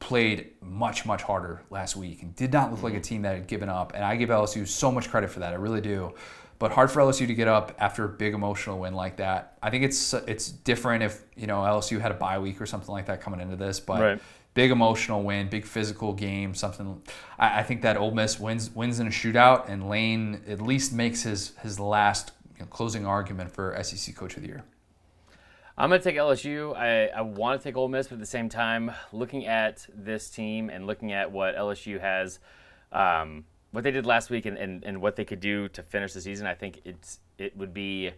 played 0.02 0.52
much, 0.62 1.06
much 1.06 1.22
harder 1.22 1.62
last 1.70 1.96
week 1.96 2.22
and 2.22 2.36
did 2.36 2.52
not 2.52 2.70
look 2.70 2.84
like 2.84 2.96
a 2.96 3.00
team 3.00 3.22
that 3.22 3.36
had 3.36 3.48
given 3.48 3.70
up. 3.70 3.94
And 3.96 4.04
I 4.04 4.18
give 4.18 4.28
LSU 4.28 4.68
so 4.68 4.92
much 4.92 5.10
credit 5.10 5.30
for 5.30 5.40
that. 5.40 5.54
I 5.54 5.56
really 5.56 5.80
do. 5.80 6.14
But 6.60 6.74
hard 6.74 6.92
for 6.92 7.00
LSU 7.00 7.28
to 7.28 7.34
get 7.34 7.48
up 7.48 7.78
after 7.80 8.04
a 8.04 8.10
big 8.10 8.34
emotional 8.34 8.78
win 8.78 8.94
like 8.94 9.16
that. 9.18 9.58
I 9.64 9.70
think 9.70 9.86
it's 9.86 10.14
it's 10.14 10.50
different 10.50 11.02
if 11.02 11.22
you 11.38 11.48
know 11.48 11.62
LSU 11.62 12.02
had 12.02 12.12
a 12.12 12.16
bye 12.16 12.40
week 12.40 12.60
or 12.60 12.66
something 12.66 12.92
like 12.92 13.06
that 13.06 13.22
coming 13.22 13.40
into 13.40 13.56
this. 13.56 13.80
But 13.80 14.02
right. 14.02 14.22
big 14.54 14.70
emotional 14.70 15.24
win, 15.24 15.48
big 15.48 15.66
physical 15.66 16.12
game, 16.12 16.54
something. 16.54 17.02
I, 17.38 17.62
I, 17.62 17.64
think 17.64 17.84
that 17.84 17.96
Ole 17.96 18.12
Miss 18.12 18.38
wins 18.38 18.70
wins 18.72 19.00
in 19.00 19.08
a 19.08 19.10
shootout, 19.10 19.70
and 19.70 19.90
Lane 19.90 20.42
at 20.50 20.60
least 20.60 20.92
makes 20.92 21.24
his 21.24 21.54
his 21.62 21.80
last 21.80 22.34
you 22.60 22.66
know, 22.66 22.70
closing 22.70 23.06
argument 23.06 23.52
for 23.52 23.82
SEC 23.82 24.16
Coach 24.16 24.36
of 24.36 24.42
the 24.44 24.50
Year. 24.50 24.64
I'm 25.78 25.90
going 25.90 26.02
to 26.02 26.04
take 26.04 26.18
LSU. 26.18 26.76
I, 26.76 27.08
I 27.08 27.22
want 27.22 27.62
to 27.62 27.64
take 27.64 27.78
Ole 27.78 27.88
Miss, 27.88 28.08
but 28.08 28.16
at 28.16 28.20
the 28.20 28.26
same 28.26 28.50
time, 28.50 28.92
looking 29.14 29.46
at 29.46 29.88
this 29.96 30.30
team 30.30 30.70
and 30.70 30.86
looking 30.86 31.14
at 31.14 31.32
what 31.32 31.56
LSU 31.56 32.02
has, 32.02 32.40
um, 32.92 33.46
what 33.72 33.86
they 33.86 33.92
did 33.92 34.06
last 34.06 34.30
week 34.30 34.46
and, 34.46 34.58
and, 34.58 34.84
and 34.84 35.02
what 35.02 35.16
they 35.16 35.24
could 35.24 35.40
do 35.40 35.70
to 35.70 35.82
finish 35.82 36.12
the 36.12 36.20
season, 36.20 36.48
I 36.48 36.54
think 36.54 36.82
it's 36.84 37.20
it 37.38 37.56
would 37.56 37.74
be. 37.74 38.12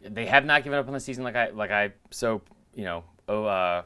They 0.00 0.26
have 0.26 0.46
not 0.46 0.64
given 0.64 0.78
up 0.78 0.86
on 0.86 0.94
the 0.94 1.00
season 1.00 1.24
like 1.24 1.36
I 1.36 1.50
like 1.50 1.72
I 1.72 1.92
so 2.10 2.40
you 2.72 2.84
know 2.84 3.02
oh, 3.28 3.44
uh, 3.44 3.82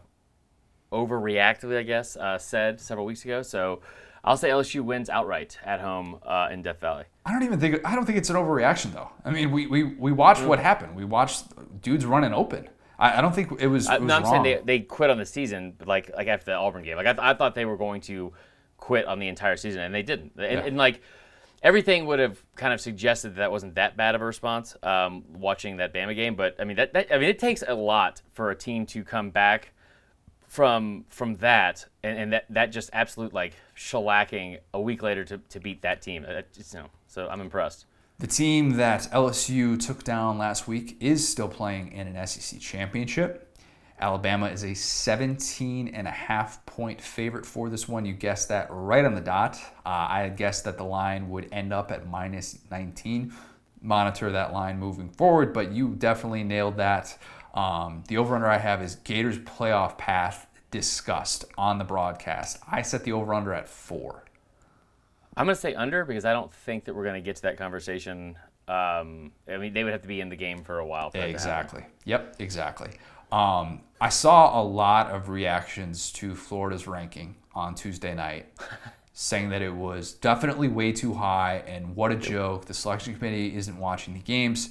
overreactively 0.92 1.78
I 1.78 1.82
guess 1.82 2.16
uh, 2.16 2.38
said 2.38 2.80
several 2.80 3.06
weeks 3.06 3.24
ago. 3.24 3.42
So 3.42 3.80
I'll 4.24 4.36
say 4.36 4.50
LSU 4.50 4.82
wins 4.82 5.10
outright 5.10 5.58
at 5.64 5.80
home 5.80 6.18
uh, 6.24 6.48
in 6.50 6.62
Death 6.62 6.80
Valley. 6.80 7.04
I 7.26 7.32
don't 7.32 7.42
even 7.42 7.58
think 7.58 7.80
I 7.84 7.94
don't 7.94 8.04
think 8.04 8.18
it's 8.18 8.30
an 8.30 8.36
overreaction 8.36 8.92
though. 8.92 9.10
I 9.24 9.30
mean, 9.30 9.50
we 9.50 9.66
we, 9.66 9.84
we 9.84 10.12
watched 10.12 10.42
what 10.42 10.58
happened. 10.58 10.94
We 10.94 11.04
watched 11.04 11.46
dudes 11.80 12.06
running 12.06 12.32
open. 12.32 12.68
I, 12.98 13.18
I 13.18 13.20
don't 13.20 13.34
think 13.34 13.60
it 13.60 13.66
was. 13.66 13.88
It 13.88 14.00
was 14.00 14.08
no, 14.08 14.16
I'm 14.16 14.22
wrong. 14.22 14.32
saying 14.32 14.42
they, 14.42 14.78
they 14.78 14.84
quit 14.84 15.10
on 15.10 15.18
the 15.18 15.26
season, 15.26 15.74
like 15.84 16.10
like 16.16 16.28
after 16.28 16.46
the 16.46 16.54
Auburn 16.54 16.84
game. 16.84 16.96
Like 16.96 17.06
I, 17.06 17.12
th- 17.12 17.22
I 17.22 17.34
thought 17.34 17.54
they 17.54 17.64
were 17.64 17.76
going 17.76 18.00
to 18.02 18.32
quit 18.76 19.06
on 19.06 19.18
the 19.18 19.28
entire 19.28 19.56
season, 19.56 19.82
and 19.82 19.94
they 19.94 20.02
didn't. 20.02 20.32
And, 20.36 20.52
yeah. 20.52 20.64
and 20.64 20.76
like 20.76 21.00
everything 21.62 22.06
would 22.06 22.18
have 22.18 22.44
kind 22.54 22.72
of 22.72 22.80
suggested 22.80 23.30
that, 23.30 23.36
that 23.36 23.52
wasn't 23.52 23.74
that 23.74 23.96
bad 23.96 24.14
of 24.14 24.22
a 24.22 24.24
response 24.24 24.76
um, 24.82 25.24
watching 25.34 25.78
that 25.78 25.92
Bama 25.92 26.14
game. 26.14 26.36
But 26.36 26.56
I 26.60 26.64
mean 26.64 26.76
that, 26.76 26.92
that 26.92 27.12
I 27.12 27.18
mean 27.18 27.28
it 27.28 27.38
takes 27.38 27.64
a 27.66 27.74
lot 27.74 28.22
for 28.32 28.50
a 28.50 28.54
team 28.54 28.86
to 28.86 29.02
come 29.02 29.30
back 29.30 29.72
from 30.46 31.06
from 31.08 31.36
that 31.36 31.86
and, 32.02 32.18
and 32.18 32.32
that 32.34 32.44
that 32.50 32.66
just 32.66 32.90
absolute 32.92 33.32
like 33.32 33.54
shellacking 33.82 34.58
a 34.72 34.80
week 34.80 35.02
later 35.02 35.24
to, 35.24 35.38
to 35.38 35.60
beat 35.60 35.82
that 35.82 36.02
team. 36.02 36.24
Just, 36.54 36.72
you 36.72 36.80
know, 36.80 36.86
so 37.08 37.28
I'm 37.28 37.40
impressed. 37.40 37.86
The 38.18 38.26
team 38.26 38.76
that 38.76 39.08
LSU 39.12 39.84
took 39.84 40.04
down 40.04 40.38
last 40.38 40.68
week 40.68 40.96
is 41.00 41.28
still 41.28 41.48
playing 41.48 41.92
in 41.92 42.06
an 42.06 42.26
SEC 42.26 42.60
championship. 42.60 43.48
Alabama 43.98 44.46
is 44.46 44.64
a 44.64 44.74
17 44.74 45.88
and 45.88 46.06
a 46.06 46.10
half 46.10 46.64
point 46.66 47.00
favorite 47.00 47.46
for 47.46 47.68
this 47.68 47.88
one. 47.88 48.04
You 48.04 48.12
guessed 48.12 48.48
that 48.48 48.68
right 48.70 49.04
on 49.04 49.14
the 49.14 49.20
dot. 49.20 49.56
Uh, 49.84 50.06
I 50.08 50.28
guessed 50.28 50.64
that 50.64 50.76
the 50.76 50.84
line 50.84 51.28
would 51.30 51.48
end 51.52 51.72
up 51.72 51.90
at 51.90 52.08
minus 52.08 52.58
19. 52.70 53.32
Monitor 53.80 54.30
that 54.30 54.52
line 54.52 54.78
moving 54.78 55.08
forward, 55.08 55.52
but 55.52 55.72
you 55.72 55.94
definitely 55.96 56.44
nailed 56.44 56.76
that. 56.76 57.18
Um, 57.54 58.04
the 58.08 58.18
over 58.18 58.34
under 58.34 58.46
I 58.46 58.58
have 58.58 58.82
is 58.82 58.96
Gators 58.96 59.38
playoff 59.38 59.98
path 59.98 60.46
discussed 60.72 61.44
on 61.56 61.78
the 61.78 61.84
broadcast. 61.84 62.58
I 62.68 62.82
set 62.82 63.04
the 63.04 63.12
over 63.12 63.32
under 63.32 63.54
at 63.54 63.68
four. 63.68 64.24
I'm 65.36 65.46
going 65.46 65.54
to 65.54 65.60
say 65.60 65.74
under 65.74 66.04
because 66.04 66.24
I 66.24 66.32
don't 66.32 66.52
think 66.52 66.86
that 66.86 66.94
we're 66.94 67.04
going 67.04 67.14
to 67.14 67.24
get 67.24 67.36
to 67.36 67.42
that 67.42 67.56
conversation. 67.56 68.36
Um, 68.66 69.30
I 69.48 69.58
mean, 69.58 69.72
they 69.72 69.84
would 69.84 69.92
have 69.92 70.02
to 70.02 70.08
be 70.08 70.20
in 70.20 70.28
the 70.28 70.36
game 70.36 70.64
for 70.64 70.80
a 70.80 70.86
while. 70.86 71.10
For 71.10 71.18
exactly. 71.18 71.84
Yep. 72.04 72.36
Exactly. 72.40 72.90
Um, 73.30 73.82
I 74.00 74.08
saw 74.08 74.60
a 74.60 74.64
lot 74.64 75.10
of 75.10 75.28
reactions 75.28 76.10
to 76.12 76.34
Florida's 76.34 76.86
ranking 76.86 77.36
on 77.54 77.74
Tuesday 77.74 78.14
night, 78.14 78.46
saying 79.12 79.50
that 79.50 79.62
it 79.62 79.72
was 79.72 80.12
definitely 80.14 80.68
way 80.68 80.92
too 80.92 81.14
high 81.14 81.62
and 81.66 81.94
what 81.94 82.12
a 82.12 82.16
joke. 82.16 82.64
The 82.66 82.74
selection 82.74 83.14
committee 83.14 83.54
isn't 83.56 83.78
watching 83.78 84.14
the 84.14 84.20
games 84.20 84.70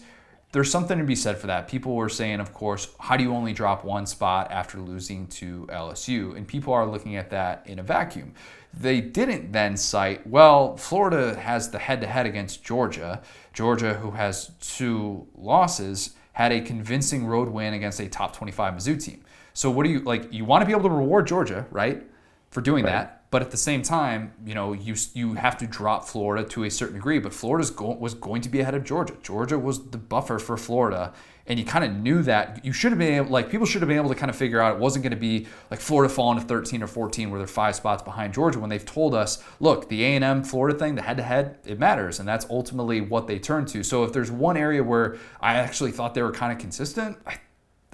there's 0.52 0.70
something 0.70 0.97
to 0.97 1.04
be 1.04 1.16
said 1.16 1.38
for 1.38 1.47
that. 1.47 1.68
People 1.68 1.95
were 1.95 2.10
saying, 2.10 2.39
of 2.41 2.54
course, 2.54 2.89
how 2.99 3.16
do 3.16 3.24
you 3.24 3.34
only 3.34 3.54
drop 3.54 3.86
one 3.86 4.06
spot 4.06 4.52
after 4.52 4.80
losing 4.80 5.28
to 5.28 5.66
LSU? 5.72 6.36
And 6.36 6.45
people 6.45 6.74
are 6.74 6.86
looking 6.86 7.16
at 7.16 7.30
that 7.30 7.64
in 7.66 7.80
a 7.80 7.84
vacuum. 7.84 8.34
They 8.74 8.99
didn't 8.99 9.54
then 9.54 9.78
cite, 9.78 10.28
well, 10.28 10.76
Florida 10.76 11.39
has 11.39 11.72
the 11.72 11.80
head 11.80 12.02
to 12.02 12.08
head 12.08 12.26
against 12.26 12.64
Georgia. 12.64 13.22
Georgia, 13.54 13.93
who 13.93 14.12
has 14.12 14.52
two 14.60 15.28
losses, 15.36 16.16
had 16.34 16.52
a 16.52 16.62
convincing 16.62 17.26
road 17.26 17.49
win 17.49 17.74
against 17.74 17.99
a 17.99 18.10
top 18.10 18.36
25 18.36 18.76
Mizzou 18.76 19.02
team. 19.02 19.24
So, 19.54 19.70
what 19.70 19.84
do 19.84 19.89
you 19.89 19.99
like? 19.99 20.32
You 20.32 20.45
want 20.45 20.62
to 20.62 20.66
be 20.66 20.72
able 20.72 20.89
to 20.89 20.95
reward 20.95 21.28
Georgia, 21.28 21.66
right, 21.72 22.04
for 22.52 22.62
doing 22.62 22.86
right. 22.86 22.91
that. 22.91 23.21
But 23.32 23.42
at 23.42 23.52
the 23.52 23.58
same 23.58 23.82
time, 23.82 24.34
you 24.46 24.54
know, 24.54 24.74
you 24.74 24.94
you 25.14 25.36
have 25.36 25.58
to 25.60 25.66
drop 25.66 26.06
Florida 26.06 26.48
to 26.50 26.66
a 26.66 26.70
certain 26.70 26.96
degree. 26.96 27.18
But 27.18 27.34
Florida 27.34 27.66
go, 27.74 27.94
was 27.94 28.14
going 28.14 28.42
to 28.42 28.50
be 28.50 28.60
ahead 28.60 28.76
of 28.76 28.84
Georgia. 28.84 29.16
Georgia 29.24 29.58
was 29.58 29.90
the 29.92 29.98
buffer 29.98 30.38
for 30.38 30.58
Florida, 30.58 31.14
and 31.48 31.58
you 31.58 31.64
kind 31.64 31.86
of 31.86 31.96
knew 31.96 32.24
that. 32.24 32.64
You 32.66 32.74
should 32.74 32.92
have 32.92 33.00
been 33.00 33.14
able, 33.14 33.30
like 33.30 33.50
people 33.50 33.66
should 33.66 33.82
have 33.82 33.88
been 33.88 33.96
able 33.96 34.10
to 34.10 34.16
kind 34.16 34.30
of 34.30 34.36
figure 34.36 34.60
out 34.60 34.76
it 34.76 34.80
wasn't 34.80 35.04
going 35.04 35.12
to 35.12 35.18
be 35.18 35.48
like 35.72 35.80
Florida 35.80 36.14
falling 36.14 36.42
to 36.42 36.46
13 36.46 36.84
or 36.84 36.88
14 36.88 37.32
where 37.32 37.40
they're 37.40 37.48
five 37.48 37.74
spots 37.74 38.04
behind 38.04 38.34
Georgia 38.34 38.60
when 38.60 38.70
they've 38.70 38.86
told 38.86 39.16
us, 39.16 39.42
look, 39.62 39.88
the 39.88 40.04
A 40.04 40.16
and 40.16 40.26
M 40.26 40.44
Florida 40.44 40.78
thing, 40.78 40.96
the 40.96 41.02
head 41.02 41.16
to 41.16 41.24
head, 41.24 41.58
it 41.66 41.80
matters, 41.80 42.20
and 42.20 42.28
that's 42.28 42.46
ultimately 42.50 43.00
what 43.00 43.28
they 43.28 43.40
turn 43.40 43.66
to. 43.68 43.82
So 43.82 44.04
if 44.04 44.12
there's 44.12 44.30
one 44.30 44.58
area 44.58 44.84
where 44.84 45.16
I 45.40 45.54
actually 45.54 45.92
thought 45.92 46.16
they 46.16 46.22
were 46.22 46.34
kind 46.34 46.52
of 46.52 46.60
consistent, 46.60 47.18
I 47.26 47.40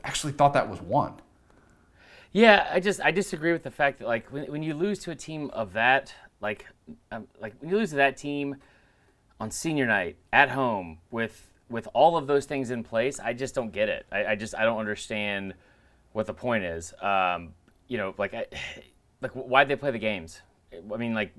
actually 0.04 0.34
thought 0.34 0.54
that 0.54 0.68
was 0.68 0.82
one. 0.82 1.14
Yeah, 2.34 2.68
I 2.72 2.80
just 2.80 3.02
I 3.02 3.12
disagree 3.12 3.52
with 3.52 3.64
the 3.64 3.72
fact 3.72 4.00
that 4.00 4.08
like 4.08 4.32
when, 4.32 4.46
when 4.52 4.64
you 4.64 4.74
lose 4.74 5.00
to 5.00 5.12
a 5.12 5.16
team 5.16 5.50
of 5.52 5.74
that 5.74 6.14
like 6.42 6.66
um, 7.12 7.28
like 7.40 7.54
when 7.60 7.70
you 7.70 7.78
lose 7.78 7.92
to 7.92 7.96
that 7.98 8.18
team 8.18 8.58
on 9.40 9.52
senior 9.52 9.86
night 9.86 10.18
at 10.32 10.50
home 10.50 11.00
with 11.12 11.50
with 11.70 11.88
all 11.94 12.18
of 12.18 12.28
those 12.28 12.46
things 12.46 12.72
in 12.72 12.84
place, 12.84 13.20
I 13.20 13.34
just 13.34 13.54
don't 13.54 13.72
get 13.72 13.90
it. 13.90 14.06
I, 14.12 14.26
I 14.26 14.36
just 14.36 14.56
I 14.56 14.64
don't 14.64 14.80
understand 14.80 15.54
what 16.14 16.26
the 16.26 16.34
point 16.34 16.64
is. 16.64 16.94
Um, 17.02 17.54
you 17.88 17.98
know, 17.98 18.14
like 18.18 18.34
I, 18.34 18.46
like 19.22 19.32
why'd 19.32 19.68
they 19.68 19.76
play 19.76 19.92
the 19.92 20.00
games? 20.00 20.42
I 20.74 20.98
mean, 20.98 21.14
like 21.14 21.34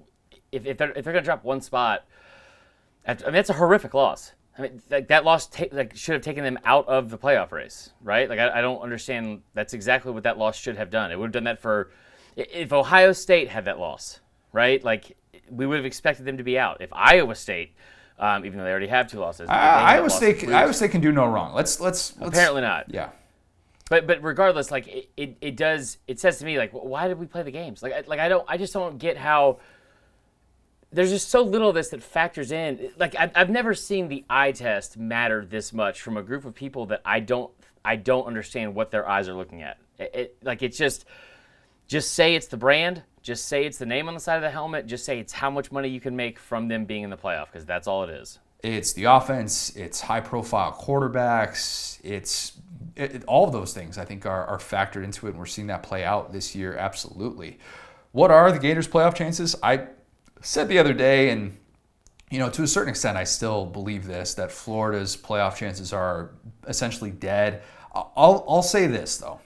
if, 0.53 0.67
if 0.67 0.79
they're 0.79 0.93
if 0.93 1.05
they're 1.05 1.13
gonna 1.13 1.25
drop 1.25 1.45
one 1.45 1.61
spot, 1.61 2.07
I 3.07 3.15
mean 3.15 3.33
that's 3.33 3.51
a 3.51 3.55
horrific 3.55 3.95
loss. 3.95 4.33
I 4.59 4.63
mean, 4.63 4.83
like 4.91 5.09
that 5.09 5.25
loss 5.25 5.47
ta- 5.47 5.67
like 5.71 5.97
should 5.97 6.15
have 6.15 6.23
taken 6.23 6.43
them 6.43 6.59
out 6.65 6.89
of 6.89 7.11
the 7.11 7.19
playoff 7.19 7.53
race, 7.53 7.91
right? 8.03 8.29
Like 8.29 8.41
I, 8.41 8.59
I, 8.59 8.61
don't 8.61 8.81
understand. 8.81 9.43
That's 9.55 9.73
exactly 9.73 10.11
what 10.11 10.25
that 10.25 10.37
loss 10.37 10.59
should 10.59 10.77
have 10.77 10.91
done. 10.91 11.13
It 11.13 11.19
would 11.19 11.27
have 11.27 11.33
done 11.33 11.45
that 11.45 11.61
for 11.61 11.91
if 12.37 12.73
Ohio 12.73 13.13
State 13.13 13.49
had 13.49 13.67
that 13.67 13.79
loss, 13.79 14.21
right? 14.53 14.83
Like 14.83 15.17
we 15.49 15.65
would 15.65 15.77
have 15.77 15.87
expected 15.87 16.25
them 16.25 16.39
to 16.39 16.43
be 16.43 16.59
out. 16.59 16.81
If 16.81 16.93
Iowa 16.93 17.37
State, 17.37 17.75
um, 18.19 18.45
even 18.45 18.59
though 18.59 18.65
they 18.65 18.71
already 18.71 18.89
have 18.89 19.09
two 19.09 19.21
losses, 19.21 19.49
uh, 19.49 19.53
Iowa 19.53 20.11
State, 20.11 20.49
Iowa 20.49 20.75
State 20.75 20.91
can 20.91 21.01
do 21.01 21.13
no 21.13 21.27
wrong. 21.27 21.55
Let's 21.55 21.81
let's, 21.81 22.17
let's 22.19 22.31
apparently 22.31 22.63
not. 22.63 22.87
Yeah. 22.93 23.11
But 23.89 24.09
but 24.09 24.23
regardless, 24.23 24.73
like 24.73 24.89
it, 24.89 25.09
it, 25.17 25.37
it 25.41 25.57
does. 25.57 25.99
It 26.09 26.19
says 26.19 26.39
to 26.39 26.45
me 26.45 26.59
like, 26.59 26.73
why 26.73 27.07
did 27.07 27.19
we 27.19 27.27
play 27.27 27.45
the 27.45 27.53
games? 27.53 27.83
Like 27.83 28.09
like 28.09 28.19
I 28.19 28.29
don't. 28.29 28.45
I 28.49 28.57
just 28.57 28.73
don't 28.73 28.99
get 28.99 29.17
how 29.17 29.61
there's 30.93 31.11
just 31.11 31.29
so 31.29 31.43
little 31.43 31.69
of 31.69 31.75
this 31.75 31.91
that 31.91 32.03
factors 32.03 32.53
in. 32.53 32.91
Like 32.99 33.15
I've, 33.17 33.33
I've 33.35 33.51
never 33.51 33.75
seen 33.75 34.09
the 34.09 34.25
eye 34.29 34.53
test 34.53 34.97
matter 34.97 35.45
this 35.45 35.73
much 35.73 36.01
from 36.01 36.17
a 36.17 36.23
group 36.23 36.45
of 36.45 36.55
people 36.55 36.87
that 36.87 37.03
I 37.05 37.21
don't 37.21 37.51
I 37.85 37.97
don't 37.97 38.27
understand 38.27 38.75
what 38.75 38.91
their 38.91 39.09
eyes 39.09 39.29
are 39.29 39.35
looking 39.35 39.63
at. 39.63 39.79
It, 39.99 40.11
it, 40.15 40.37
like 40.43 40.63
it's 40.63 40.79
just 40.79 41.05
just 41.87 42.13
say 42.13 42.35
it's 42.35 42.47
the 42.47 42.57
brand. 42.57 43.03
Just 43.23 43.47
say 43.47 43.67
it's 43.67 43.79
the 43.79 43.87
name 43.87 44.09
on 44.09 44.15
the 44.15 44.21
side 44.21 44.37
of 44.37 44.43
the 44.43 44.51
helmet. 44.51 44.87
Just 44.87 45.05
say 45.05 45.19
it's 45.19 45.33
how 45.33 45.51
much 45.51 45.71
money 45.71 45.89
you 45.89 46.01
can 46.01 46.17
make 46.17 46.39
from 46.39 46.69
them 46.69 46.85
being 46.85 47.03
in 47.03 47.11
the 47.11 47.17
playoff 47.17 47.47
because 47.47 47.67
that's 47.67 47.87
all 47.87 48.05
it 48.05 48.11
is. 48.11 48.39
It's 48.63 48.93
the 48.93 49.05
offense. 49.05 49.77
It's 49.77 50.01
high 50.01 50.21
profile 50.21 50.73
quarterbacks. 50.73 52.01
It's 52.03 52.59
it, 52.97 53.25
all 53.27 53.47
of 53.47 53.53
those 53.53 53.73
things 53.73 53.99
I 53.99 54.05
think 54.05 54.27
are, 54.27 54.47
are 54.47 54.59
factored 54.59 55.05
into 55.05 55.27
it, 55.27 55.31
and 55.31 55.39
we're 55.39 55.47
seeing 55.47 55.69
that 55.69 55.83
play 55.83 56.05
out 56.05 56.33
this 56.33 56.55
year. 56.55 56.77
Absolutely. 56.77 57.59
What 58.13 58.31
are 58.31 58.51
the 58.51 58.59
Gators' 58.59 58.89
playoff 58.89 59.15
chances? 59.15 59.55
I 59.63 59.87
said 60.41 60.69
the 60.69 60.79
other 60.79 60.93
day, 60.93 61.31
and 61.31 61.57
you 62.31 62.39
know, 62.39 62.51
to 62.51 62.63
a 62.63 62.67
certain 62.67 62.91
extent, 62.91 63.17
I 63.17 63.25
still 63.25 63.65
believe 63.67 64.07
this 64.07 64.35
that 64.35 64.53
Florida's 64.53 65.17
playoff 65.17 65.57
chances 65.57 65.93
are 65.93 66.31
essentially 66.67 67.11
dead. 67.11 67.63
I'll, 67.95 68.45
I'll 68.49 68.63
say 68.63 68.87
this, 68.87 69.17
though. 69.17 69.41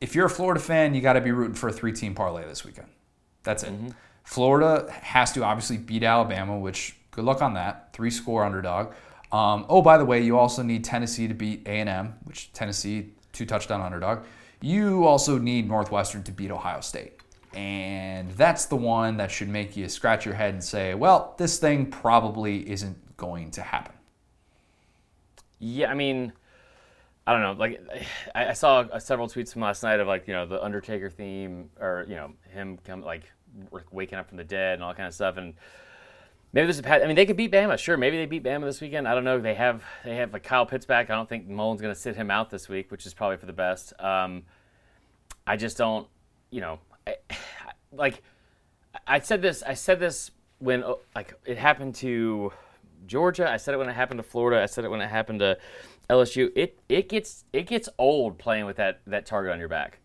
If 0.00 0.14
you're 0.14 0.26
a 0.26 0.30
Florida 0.30 0.60
fan, 0.60 0.94
you 0.94 1.00
got 1.00 1.14
to 1.14 1.20
be 1.20 1.32
rooting 1.32 1.54
for 1.54 1.68
a 1.68 1.72
three 1.72 1.92
team 1.92 2.14
parlay 2.14 2.44
this 2.46 2.64
weekend. 2.64 2.88
That's 3.42 3.62
it. 3.62 3.72
Mm-hmm. 3.72 3.88
Florida 4.22 4.90
has 4.90 5.32
to 5.32 5.44
obviously 5.44 5.76
beat 5.76 6.02
Alabama, 6.02 6.58
which 6.58 6.96
good 7.10 7.24
luck 7.24 7.42
on 7.42 7.54
that. 7.54 7.92
Three 7.92 8.10
score 8.10 8.44
underdog. 8.44 8.94
Um, 9.32 9.66
oh, 9.68 9.82
by 9.82 9.98
the 9.98 10.04
way, 10.04 10.22
you 10.22 10.38
also 10.38 10.62
need 10.62 10.84
Tennessee 10.84 11.28
to 11.28 11.34
beat 11.34 11.66
A&M, 11.66 12.14
which 12.24 12.52
Tennessee, 12.52 13.12
two 13.32 13.44
touchdown 13.44 13.80
underdog. 13.80 14.24
You 14.60 15.06
also 15.06 15.38
need 15.38 15.68
Northwestern 15.68 16.22
to 16.22 16.32
beat 16.32 16.50
Ohio 16.50 16.80
State. 16.80 17.13
And 17.54 18.32
that's 18.32 18.66
the 18.66 18.76
one 18.76 19.16
that 19.18 19.30
should 19.30 19.48
make 19.48 19.76
you 19.76 19.88
scratch 19.88 20.24
your 20.24 20.34
head 20.34 20.54
and 20.54 20.62
say, 20.62 20.94
well, 20.94 21.34
this 21.38 21.58
thing 21.58 21.86
probably 21.86 22.68
isn't 22.68 23.16
going 23.16 23.50
to 23.52 23.62
happen. 23.62 23.94
Yeah, 25.60 25.90
I 25.90 25.94
mean, 25.94 26.32
I 27.26 27.32
don't 27.32 27.42
know. 27.42 27.52
Like, 27.52 27.80
I, 28.34 28.52
saw 28.52 28.98
several 28.98 29.28
tweets 29.28 29.52
from 29.52 29.62
last 29.62 29.82
night 29.82 30.00
of 30.00 30.06
like, 30.06 30.26
you 30.26 30.34
know, 30.34 30.46
the 30.46 30.62
Undertaker 30.62 31.10
theme 31.10 31.70
or, 31.80 32.04
you 32.08 32.16
know, 32.16 32.32
him 32.52 32.78
come 32.84 33.02
like 33.02 33.22
waking 33.90 34.18
up 34.18 34.28
from 34.28 34.36
the 34.36 34.44
dead 34.44 34.74
and 34.74 34.82
all 34.82 34.94
kind 34.94 35.06
of 35.06 35.14
stuff. 35.14 35.36
And 35.36 35.54
maybe 36.52 36.66
there's 36.66 36.80
a 36.80 37.04
I 37.04 37.06
mean, 37.06 37.16
they 37.16 37.26
could 37.26 37.36
beat 37.36 37.52
Bama. 37.52 37.78
Sure, 37.78 37.96
maybe 37.96 38.16
they 38.16 38.26
beat 38.26 38.42
Bama 38.42 38.64
this 38.64 38.80
weekend. 38.80 39.06
I 39.06 39.14
don't 39.14 39.24
know. 39.24 39.38
They 39.38 39.54
have 39.54 39.84
they 40.04 40.16
have 40.16 40.32
like 40.32 40.42
Kyle 40.42 40.66
Pitts 40.66 40.86
back. 40.86 41.10
I 41.10 41.14
don't 41.14 41.28
think 41.28 41.48
Mullen's 41.48 41.80
going 41.80 41.94
to 41.94 42.00
sit 42.00 42.16
him 42.16 42.30
out 42.30 42.50
this 42.50 42.68
week, 42.68 42.90
which 42.90 43.06
is 43.06 43.14
probably 43.14 43.36
for 43.36 43.46
the 43.46 43.52
best. 43.52 43.92
Um, 44.00 44.42
I 45.46 45.56
just 45.56 45.76
don't, 45.76 46.08
you 46.50 46.60
know, 46.60 46.78
like 47.96 48.22
I 49.06 49.20
said 49.20 49.42
this. 49.42 49.62
I 49.62 49.74
said 49.74 50.00
this 50.00 50.30
when 50.58 50.84
oh, 50.84 51.00
like 51.14 51.34
it 51.44 51.58
happened 51.58 51.94
to 51.96 52.52
Georgia. 53.06 53.50
I 53.50 53.56
said 53.56 53.74
it 53.74 53.78
when 53.78 53.88
it 53.88 53.94
happened 53.94 54.18
to 54.18 54.24
Florida. 54.24 54.62
I 54.62 54.66
said 54.66 54.84
it 54.84 54.90
when 54.90 55.00
it 55.00 55.08
happened 55.08 55.40
to 55.40 55.58
LSU. 56.08 56.50
It 56.54 56.78
it 56.88 57.08
gets 57.08 57.44
it 57.52 57.66
gets 57.66 57.88
old 57.98 58.38
playing 58.38 58.66
with 58.66 58.76
that 58.76 59.00
that 59.06 59.26
target 59.26 59.52
on 59.52 59.58
your 59.58 59.68
back. 59.68 60.00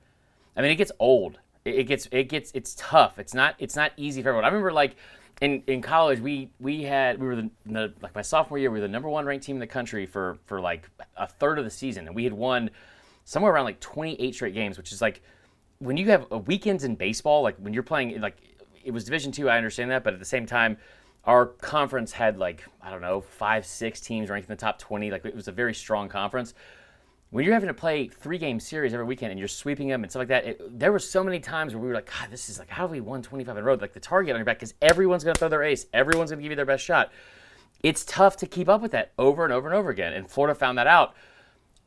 I 0.56 0.62
mean, 0.62 0.72
it 0.72 0.76
gets 0.76 0.92
old. 1.00 1.40
It, 1.66 1.76
it 1.76 1.84
gets 1.86 2.08
it 2.12 2.30
gets 2.30 2.52
it's 2.54 2.76
tough. 2.76 3.20
It's 3.20 3.34
not 3.34 3.56
it's 3.60 3.76
not 3.76 3.92
easy 3.98 4.22
for 4.22 4.30
everyone. 4.30 4.46
I 4.46 4.48
remember 4.48 4.72
like 4.72 4.96
in, 5.42 5.64
in 5.68 5.82
college 5.82 6.20
we 6.20 6.50
we 6.60 6.84
had 6.84 7.20
we 7.20 7.28
were 7.28 7.36
the, 7.36 7.50
the, 7.66 7.94
like 8.02 8.14
my 8.14 8.22
sophomore 8.22 8.58
year 8.58 8.70
we 8.70 8.80
were 8.80 8.88
the 8.88 8.92
number 8.92 9.10
one 9.10 9.26
ranked 9.26 9.46
team 9.46 9.56
in 9.56 9.60
the 9.60 9.68
country 9.68 10.06
for 10.06 10.38
for 10.46 10.60
like 10.60 10.90
a 11.16 11.28
third 11.28 11.58
of 11.58 11.66
the 11.66 11.72
season 11.72 12.08
and 12.08 12.16
we 12.16 12.26
had 12.26 12.34
won 12.34 12.70
somewhere 13.24 13.54
around 13.54 13.66
like 13.66 13.80
28 13.80 14.36
straight 14.36 14.54
games 14.54 14.78
which 14.78 14.92
is 14.92 15.02
like 15.02 15.22
when 15.80 15.98
you 15.98 16.10
have 16.10 16.28
uh, 16.32 16.38
weekends 16.38 16.84
in 16.84 16.96
baseball, 16.96 17.42
like 17.42 17.58
when 17.58 17.74
you're 17.74 17.84
playing, 17.84 18.20
like 18.22 18.38
it 18.84 18.92
was 18.92 19.06
Division 19.06 19.32
two, 19.32 19.50
I 19.50 19.58
understand 19.58 19.92
that, 19.92 20.04
but 20.04 20.14
at 20.14 20.20
the 20.20 20.26
same 20.26 20.46
time, 20.46 20.78
our 21.26 21.46
conference 21.46 22.12
had 22.12 22.38
like 22.38 22.64
I 22.82 22.92
don't 22.92 23.02
know 23.02 23.22
five, 23.22 23.66
six 23.66 24.00
teams 24.00 24.30
ranked 24.30 24.50
in 24.50 24.56
the 24.56 24.60
top 24.60 24.80
20. 24.80 25.12
Like 25.12 25.26
it 25.26 25.36
was 25.36 25.48
a 25.48 25.52
very 25.52 25.74
strong 25.74 26.10
conference. 26.10 26.54
When 27.32 27.46
you're 27.46 27.54
having 27.54 27.68
to 27.68 27.76
play 27.76 28.08
three 28.08 28.40
game 28.40 28.60
series 28.60 28.92
every 28.92 29.06
weekend 29.06 29.30
and 29.32 29.38
you're 29.38 29.48
sweeping 29.48 29.88
them 29.88 30.02
and 30.02 30.12
stuff 30.12 30.22
like 30.22 30.30
that, 30.30 30.46
it, 30.46 30.80
there 30.80 30.92
were 30.92 31.00
so 31.00 31.24
many 31.24 31.40
times 31.40 31.74
where 31.74 31.82
we 31.82 31.88
were 31.88 31.94
like, 31.94 32.10
God, 32.10 32.32
this 32.32 32.50
is 32.50 32.58
like 32.58 32.70
how 32.70 32.88
do 32.88 32.92
we 32.92 33.02
won 33.02 33.22
25 33.22 33.56
in 33.56 33.62
a 33.62 33.66
row? 33.66 33.76
Like 33.76 33.94
the 33.94 34.00
target 34.00 34.34
on 34.34 34.40
your 34.40 34.46
back 34.46 34.58
because 34.58 34.74
everyone's 34.82 35.24
going 35.24 35.36
to 35.36 35.40
throw 35.40 35.50
their 35.50 35.64
ace, 35.64 35.86
everyone's 35.94 36.32
going 36.32 36.40
to 36.40 36.44
give 36.44 36.52
you 36.52 36.56
their 36.56 36.66
best 36.66 36.84
shot. 36.84 37.12
It's 37.82 38.04
tough 38.04 38.36
to 38.38 38.48
keep 38.48 38.68
up 38.68 38.82
with 38.82 38.92
that 38.92 39.14
over 39.18 39.46
and 39.46 39.54
over 39.54 39.70
and 39.70 39.78
over 39.78 39.90
again, 39.90 40.12
and 40.12 40.30
Florida 40.30 40.54
found 40.54 40.78
that 40.78 40.88
out. 40.88 41.14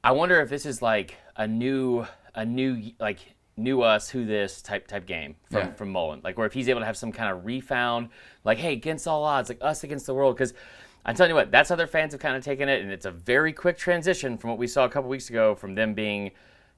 I 0.02 0.12
wonder 0.12 0.40
if 0.40 0.48
this 0.48 0.64
is 0.64 0.80
like 0.80 1.16
a 1.36 1.46
new, 1.46 2.06
a 2.34 2.46
new 2.46 2.92
like 2.98 3.34
knew 3.56 3.82
us 3.82 4.08
who 4.08 4.24
this 4.24 4.62
type 4.62 4.86
type 4.86 5.06
game 5.06 5.36
from 5.50 5.60
yeah. 5.60 5.72
from 5.72 5.90
Mullen. 5.90 6.20
Like 6.24 6.38
where 6.38 6.46
if 6.46 6.52
he's 6.52 6.68
able 6.68 6.80
to 6.80 6.86
have 6.86 6.96
some 6.96 7.12
kind 7.12 7.30
of 7.32 7.44
refound, 7.44 8.08
like 8.44 8.58
hey, 8.58 8.72
against 8.72 9.06
all 9.06 9.24
odds, 9.24 9.48
like 9.48 9.58
us 9.60 9.84
against 9.84 10.06
the 10.06 10.14
world, 10.14 10.36
because. 10.36 10.54
I'm 11.04 11.16
telling 11.16 11.30
you 11.30 11.34
what, 11.34 11.50
that's 11.50 11.68
how 11.68 11.74
their 11.74 11.88
fans 11.88 12.12
have 12.12 12.20
kind 12.20 12.36
of 12.36 12.44
taken 12.44 12.68
it, 12.68 12.80
and 12.80 12.92
it's 12.92 13.06
a 13.06 13.10
very 13.10 13.52
quick 13.52 13.76
transition 13.76 14.38
from 14.38 14.50
what 14.50 14.58
we 14.60 14.68
saw 14.68 14.84
a 14.84 14.88
couple 14.88 15.10
weeks 15.10 15.30
ago, 15.30 15.56
from 15.56 15.74
them 15.74 15.94
being, 15.94 16.30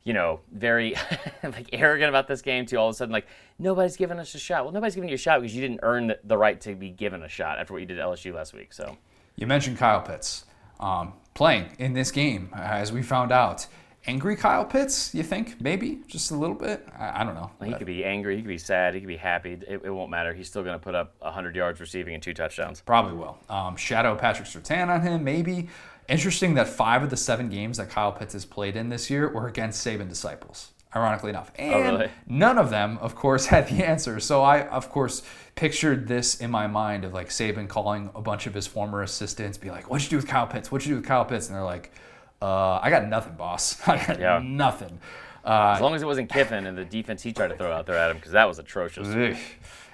you 0.02 0.14
know, 0.14 0.40
very 0.50 0.94
like 1.42 1.68
arrogant 1.74 2.08
about 2.08 2.26
this 2.26 2.40
game 2.40 2.64
to 2.64 2.76
all 2.76 2.88
of 2.88 2.94
a 2.94 2.96
sudden 2.96 3.12
like 3.12 3.26
nobody's 3.58 3.98
giving 3.98 4.18
us 4.18 4.34
a 4.34 4.38
shot. 4.38 4.64
Well, 4.64 4.72
nobody's 4.72 4.94
giving 4.94 5.10
you 5.10 5.16
a 5.16 5.18
shot 5.18 5.42
because 5.42 5.54
you 5.54 5.60
didn't 5.60 5.80
earn 5.82 6.14
the 6.24 6.38
right 6.38 6.58
to 6.62 6.74
be 6.74 6.88
given 6.88 7.22
a 7.22 7.28
shot 7.28 7.58
after 7.58 7.74
what 7.74 7.80
you 7.80 7.86
did 7.86 7.98
at 7.98 8.06
LSU 8.06 8.32
last 8.32 8.54
week. 8.54 8.72
So, 8.72 8.96
you 9.36 9.46
mentioned 9.46 9.76
Kyle 9.76 10.00
Pitts 10.00 10.46
um, 10.80 11.12
playing 11.34 11.72
in 11.78 11.92
this 11.92 12.10
game, 12.10 12.48
as 12.54 12.92
we 12.92 13.02
found 13.02 13.30
out 13.30 13.66
angry 14.06 14.36
Kyle 14.36 14.64
Pitts? 14.64 15.14
You 15.14 15.22
think 15.22 15.60
maybe 15.60 16.00
just 16.06 16.30
a 16.30 16.34
little 16.34 16.56
bit? 16.56 16.86
I, 16.98 17.20
I 17.20 17.24
don't 17.24 17.34
know. 17.34 17.50
He 17.64 17.72
could 17.72 17.86
be 17.86 18.04
angry. 18.04 18.36
He 18.36 18.42
could 18.42 18.48
be 18.48 18.58
sad. 18.58 18.94
He 18.94 19.00
could 19.00 19.08
be 19.08 19.16
happy. 19.16 19.52
It, 19.52 19.82
it 19.84 19.90
won't 19.90 20.10
matter. 20.10 20.32
He's 20.34 20.48
still 20.48 20.62
going 20.62 20.78
to 20.78 20.82
put 20.82 20.94
up 20.94 21.14
100 21.20 21.56
yards 21.56 21.80
receiving 21.80 22.14
and 22.14 22.22
two 22.22 22.34
touchdowns. 22.34 22.80
Probably 22.80 23.14
will. 23.14 23.38
Um, 23.48 23.76
shadow 23.76 24.14
Patrick 24.14 24.48
Surtain 24.48 24.88
on 24.88 25.02
him, 25.02 25.24
maybe. 25.24 25.68
Interesting 26.08 26.54
that 26.54 26.68
five 26.68 27.02
of 27.02 27.10
the 27.10 27.16
seven 27.16 27.48
games 27.48 27.78
that 27.78 27.88
Kyle 27.88 28.12
Pitts 28.12 28.34
has 28.34 28.44
played 28.44 28.76
in 28.76 28.90
this 28.90 29.08
year 29.08 29.28
were 29.28 29.48
against 29.48 29.84
Saban 29.86 30.08
disciples. 30.08 30.70
Ironically 30.94 31.30
enough, 31.30 31.50
oh, 31.58 31.62
and 31.62 31.74
oh, 31.74 31.98
really? 31.98 32.10
none 32.28 32.56
of 32.56 32.70
them, 32.70 32.98
of 32.98 33.16
course, 33.16 33.46
had 33.54 33.66
the 33.66 33.84
answer. 33.84 34.20
So 34.20 34.42
I, 34.42 34.68
of 34.68 34.90
course, 34.90 35.22
pictured 35.56 36.06
this 36.06 36.40
in 36.40 36.52
my 36.52 36.68
mind 36.68 37.04
of 37.04 37.12
like 37.12 37.30
Saban 37.30 37.68
calling 37.68 38.10
a 38.14 38.20
bunch 38.20 38.46
of 38.46 38.54
his 38.54 38.68
former 38.68 39.02
assistants, 39.02 39.58
be 39.58 39.72
like, 39.72 39.90
"What'd 39.90 40.04
you 40.04 40.10
do 40.10 40.16
with 40.18 40.28
Kyle 40.28 40.46
Pitts? 40.46 40.70
What'd 40.70 40.86
you 40.86 40.92
do 40.92 41.00
with 41.00 41.08
Kyle 41.08 41.24
Pitts?" 41.24 41.48
And 41.48 41.56
they're 41.56 41.64
like, 41.64 41.90
uh, 42.44 42.80
I 42.82 42.90
got 42.90 43.08
nothing, 43.08 43.34
boss. 43.34 43.80
I 43.88 43.96
got 44.04 44.20
yeah. 44.20 44.40
nothing. 44.42 45.00
Uh, 45.44 45.72
as 45.76 45.80
long 45.80 45.94
as 45.94 46.02
it 46.02 46.06
wasn't 46.06 46.30
Kiffin 46.30 46.66
and 46.66 46.76
the 46.76 46.84
defense 46.84 47.22
he 47.22 47.32
tried 47.32 47.48
to 47.48 47.56
throw 47.56 47.72
out 47.72 47.86
there 47.86 47.96
at 47.96 48.10
him, 48.10 48.18
because 48.18 48.32
that 48.32 48.46
was 48.46 48.58
atrocious. 48.58 49.08
Ugh. 49.08 49.36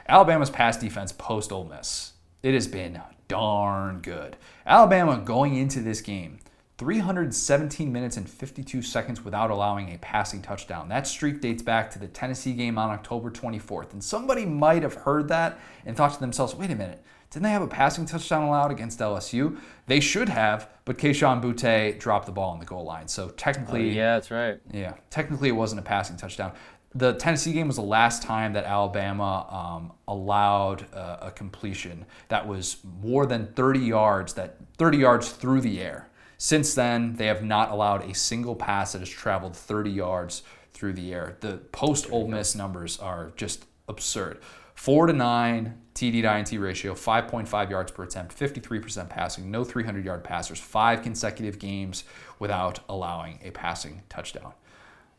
Alabama's 0.09 0.51
pass 0.51 0.76
defense 0.76 1.12
post 1.12 1.53
Ole 1.53 1.64
Miss, 1.64 2.12
it 2.42 2.55
has 2.55 2.66
been 2.66 3.01
darn 3.28 4.01
good. 4.01 4.36
Alabama 4.66 5.18
going 5.24 5.55
into 5.55 5.80
this 5.80 6.01
game, 6.01 6.38
317 6.78 7.92
minutes 7.92 8.16
and 8.16 8.28
52 8.28 8.82
seconds 8.82 9.24
without 9.24 9.51
allowing 9.51 9.92
a 9.92 9.98
passing 9.98 10.42
touchdown. 10.42 10.88
That 10.88 11.07
streak 11.07 11.40
dates 11.40 11.62
back 11.62 11.90
to 11.92 12.01
the 12.01 12.09
Tennessee 12.09 12.53
game 12.53 12.78
on 12.78 12.90
October 12.90 13.30
24th. 13.30 13.92
And 13.92 14.03
somebody 14.03 14.44
might 14.44 14.82
have 14.82 14.94
heard 14.94 15.28
that 15.28 15.61
and 15.86 15.96
thought 15.96 16.14
to 16.14 16.20
themselves, 16.20 16.55
wait 16.55 16.70
a 16.70 16.74
minute, 16.74 17.05
didn't 17.30 17.44
they 17.44 17.50
have 17.50 17.62
a 17.62 17.68
passing 17.68 18.06
touchdown 18.06 18.42
allowed 18.42 18.72
against 18.72 18.98
LSU? 18.98 19.56
They 19.86 20.00
should 20.00 20.28
have, 20.28 20.68
but 20.84 20.98
Kayshon 20.98 21.40
Boutte 21.40 21.98
dropped 21.98 22.26
the 22.26 22.32
ball 22.32 22.50
on 22.50 22.58
the 22.58 22.66
goal 22.66 22.84
line. 22.84 23.06
So 23.06 23.28
technically, 23.28 23.90
oh, 23.90 23.94
yeah, 23.94 24.14
that's 24.14 24.30
right. 24.32 24.60
Yeah, 24.72 24.94
technically 25.10 25.48
it 25.48 25.52
wasn't 25.52 25.78
a 25.78 25.84
passing 25.84 26.16
touchdown. 26.16 26.52
The 26.92 27.14
Tennessee 27.14 27.52
game 27.52 27.68
was 27.68 27.76
the 27.76 27.82
last 27.82 28.24
time 28.24 28.52
that 28.54 28.64
Alabama 28.64 29.46
um, 29.48 29.92
allowed 30.08 30.92
uh, 30.92 31.18
a 31.20 31.30
completion 31.30 32.04
that 32.28 32.48
was 32.48 32.78
more 33.00 33.26
than 33.26 33.52
30 33.52 33.78
yards, 33.78 34.34
that 34.34 34.56
30 34.78 34.98
yards 34.98 35.30
through 35.30 35.60
the 35.60 35.80
air. 35.80 36.08
Since 36.36 36.74
then, 36.74 37.14
they 37.14 37.26
have 37.26 37.44
not 37.44 37.70
allowed 37.70 38.10
a 38.10 38.14
single 38.14 38.56
pass 38.56 38.92
that 38.92 38.98
has 38.98 39.08
traveled 39.08 39.54
30 39.54 39.90
yards 39.90 40.42
through 40.72 40.94
the 40.94 41.12
air. 41.12 41.36
The 41.40 41.58
post 41.70 42.10
Ole 42.10 42.26
Miss 42.26 42.56
numbers 42.56 42.98
are 42.98 43.30
just 43.36 43.66
absurd. 43.86 44.40
Four 44.80 45.08
to 45.08 45.12
nine 45.12 45.74
TD 45.94 46.22
to 46.22 46.38
INT 46.38 46.58
ratio, 46.58 46.94
5.5 46.94 47.68
yards 47.68 47.92
per 47.92 48.02
attempt, 48.02 48.34
53% 48.34 49.10
passing, 49.10 49.50
no 49.50 49.62
300 49.62 50.06
yard 50.06 50.24
passers, 50.24 50.58
five 50.58 51.02
consecutive 51.02 51.58
games 51.58 52.04
without 52.38 52.80
allowing 52.88 53.40
a 53.44 53.50
passing 53.50 54.00
touchdown. 54.08 54.54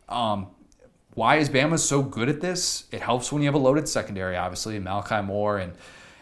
Um, 0.10 0.48
why 1.14 1.36
is 1.36 1.48
Bama 1.48 1.78
so 1.78 2.02
good 2.02 2.28
at 2.28 2.42
this? 2.42 2.86
It 2.92 3.02
helps 3.02 3.32
when 3.32 3.44
you 3.44 3.48
have 3.50 3.54
a 3.54 3.60
loaded 3.60 3.88
secondary, 3.88 4.36
obviously, 4.36 4.80
Malachi 4.80 5.22
Moore 5.22 5.60
and 5.60 5.74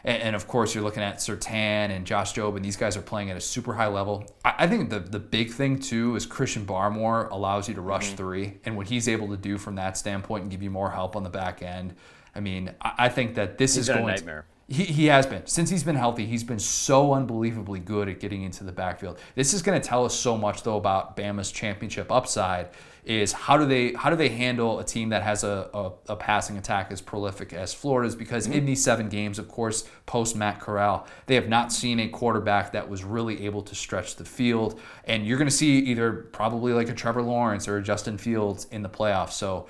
and, 0.04 0.36
of 0.36 0.48
course 0.48 0.74
you're 0.76 0.84
looking 0.84 1.04
at 1.04 1.18
Surtain 1.18 1.92
and 1.92 2.06
Josh 2.06 2.34
Jobe, 2.34 2.56
and 2.56 2.64
these 2.64 2.78
guys 2.78 2.96
are 2.98 3.02
playing 3.02 3.32
at 3.32 3.38
a 3.38 3.42
super 3.42 3.74
high 3.74 3.88
level. 3.88 4.26
I, 4.44 4.68
think 4.68 4.90
the 4.90 5.00
the 5.00 5.20
big 5.20 5.52
thing 5.52 5.80
too 5.80 6.16
is 6.16 6.26
Christian 6.26 6.66
Barmore 6.66 7.30
allows 7.32 7.70
you 7.70 7.76
to 7.76 7.82
rush 7.82 8.08
mm-hmm. 8.08 8.16
three, 8.16 8.58
and 8.66 8.76
what 8.76 8.88
he's 8.88 9.08
able 9.08 9.30
to 9.30 9.38
do 9.38 9.58
from 9.58 9.76
that 9.76 9.98
standpoint 9.98 10.44
and 10.44 10.52
give 10.52 10.62
you 10.62 10.72
more 10.72 10.92
help 10.92 11.16
on 11.16 11.24
the 11.24 11.30
back 11.30 11.62
end. 11.62 11.96
I 12.36 12.40
mean, 12.40 12.74
I 12.82 13.10
think 13.10 13.36
that 13.36 13.58
this 13.58 13.76
he's 13.76 13.90
is 13.90 13.96
going. 13.96 14.08
nightmare. 14.08 14.46
To, 14.68 14.74
he, 14.74 14.84
he 14.84 15.06
has 15.08 15.26
been 15.26 15.46
since 15.48 15.70
he's 15.70 15.84
been 15.84 15.96
healthy. 15.96 16.26
He's 16.26 16.44
been 16.44 16.60
so 16.60 17.14
unbelievably 17.14 17.80
good 17.80 18.08
at 18.08 18.20
getting 18.20 18.44
into 18.44 18.64
the 18.64 18.72
backfield. 18.72 19.20
This 19.34 19.54
is 19.54 19.64
going 19.64 19.82
to 19.82 19.88
tell 19.88 20.06
us 20.06 20.14
so 20.14 20.38
much 20.38 20.62
though 20.64 20.78
about 20.78 21.18
Bama's 21.18 21.52
championship 21.52 22.12
upside. 22.12 22.70
Is 23.04 23.32
how 23.32 23.58
do 23.58 23.66
they 23.66 23.94
how 23.94 24.12
do 24.12 24.16
they 24.16 24.30
handle 24.30 24.78
a 24.78 24.84
team 24.84 25.10
that 25.10 25.24
has 25.24 25.44
a, 25.44 25.70
a, 25.74 25.92
a 26.10 26.16
passing 26.16 26.58
attack 26.58 26.92
as 26.92 27.02
prolific 27.02 27.54
as 27.54 27.74
Florida's? 27.74 28.16
Because 28.16 28.46
mm-hmm. 28.46 28.60
in 28.60 28.66
these 28.66 28.84
seven 28.84 29.10
games, 29.10 29.40
of 29.40 29.48
course, 29.48 29.90
post 30.06 30.36
Matt 30.36 30.60
Corral, 30.60 31.08
they 31.26 31.34
have 31.34 31.50
not 31.50 31.72
seen 31.72 32.00
a 32.02 32.08
quarterback 32.08 32.74
that 32.74 32.88
was 32.88 33.04
really 33.04 33.46
able 33.46 33.64
to 33.64 33.74
stretch 33.74 34.18
the 34.18 34.26
field. 34.26 34.80
And 35.06 35.26
you're 35.26 35.40
going 35.40 35.50
to 35.50 35.56
see 35.56 35.80
either 35.80 36.12
probably 36.32 36.74
like 36.74 36.90
a 36.90 36.94
Trevor 36.94 37.24
Lawrence 37.24 37.68
or 37.68 37.78
a 37.78 37.82
Justin 37.82 38.20
Fields 38.20 38.68
in 38.70 38.84
the 38.84 38.90
playoffs. 38.90 39.32
So 39.32 39.68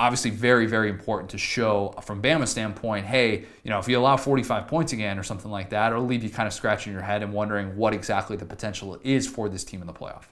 obviously 0.00 0.30
very, 0.30 0.64
very 0.64 0.88
important 0.88 1.28
to 1.30 1.36
show 1.36 1.94
from 2.02 2.22
Bama's 2.22 2.50
standpoint, 2.50 3.04
hey, 3.04 3.44
you 3.62 3.70
know, 3.70 3.78
if 3.78 3.86
you 3.86 3.98
allow 3.98 4.16
45 4.16 4.66
points 4.66 4.94
again 4.94 5.18
or 5.18 5.22
something 5.22 5.50
like 5.50 5.68
that, 5.70 5.92
it'll 5.92 6.06
leave 6.06 6.24
you 6.24 6.30
kind 6.30 6.46
of 6.46 6.54
scratching 6.54 6.90
your 6.90 7.02
head 7.02 7.22
and 7.22 7.34
wondering 7.34 7.76
what 7.76 7.92
exactly 7.92 8.34
the 8.34 8.46
potential 8.46 8.98
is 9.04 9.28
for 9.28 9.50
this 9.50 9.62
team 9.62 9.82
in 9.82 9.86
the 9.86 9.92
playoff. 9.92 10.24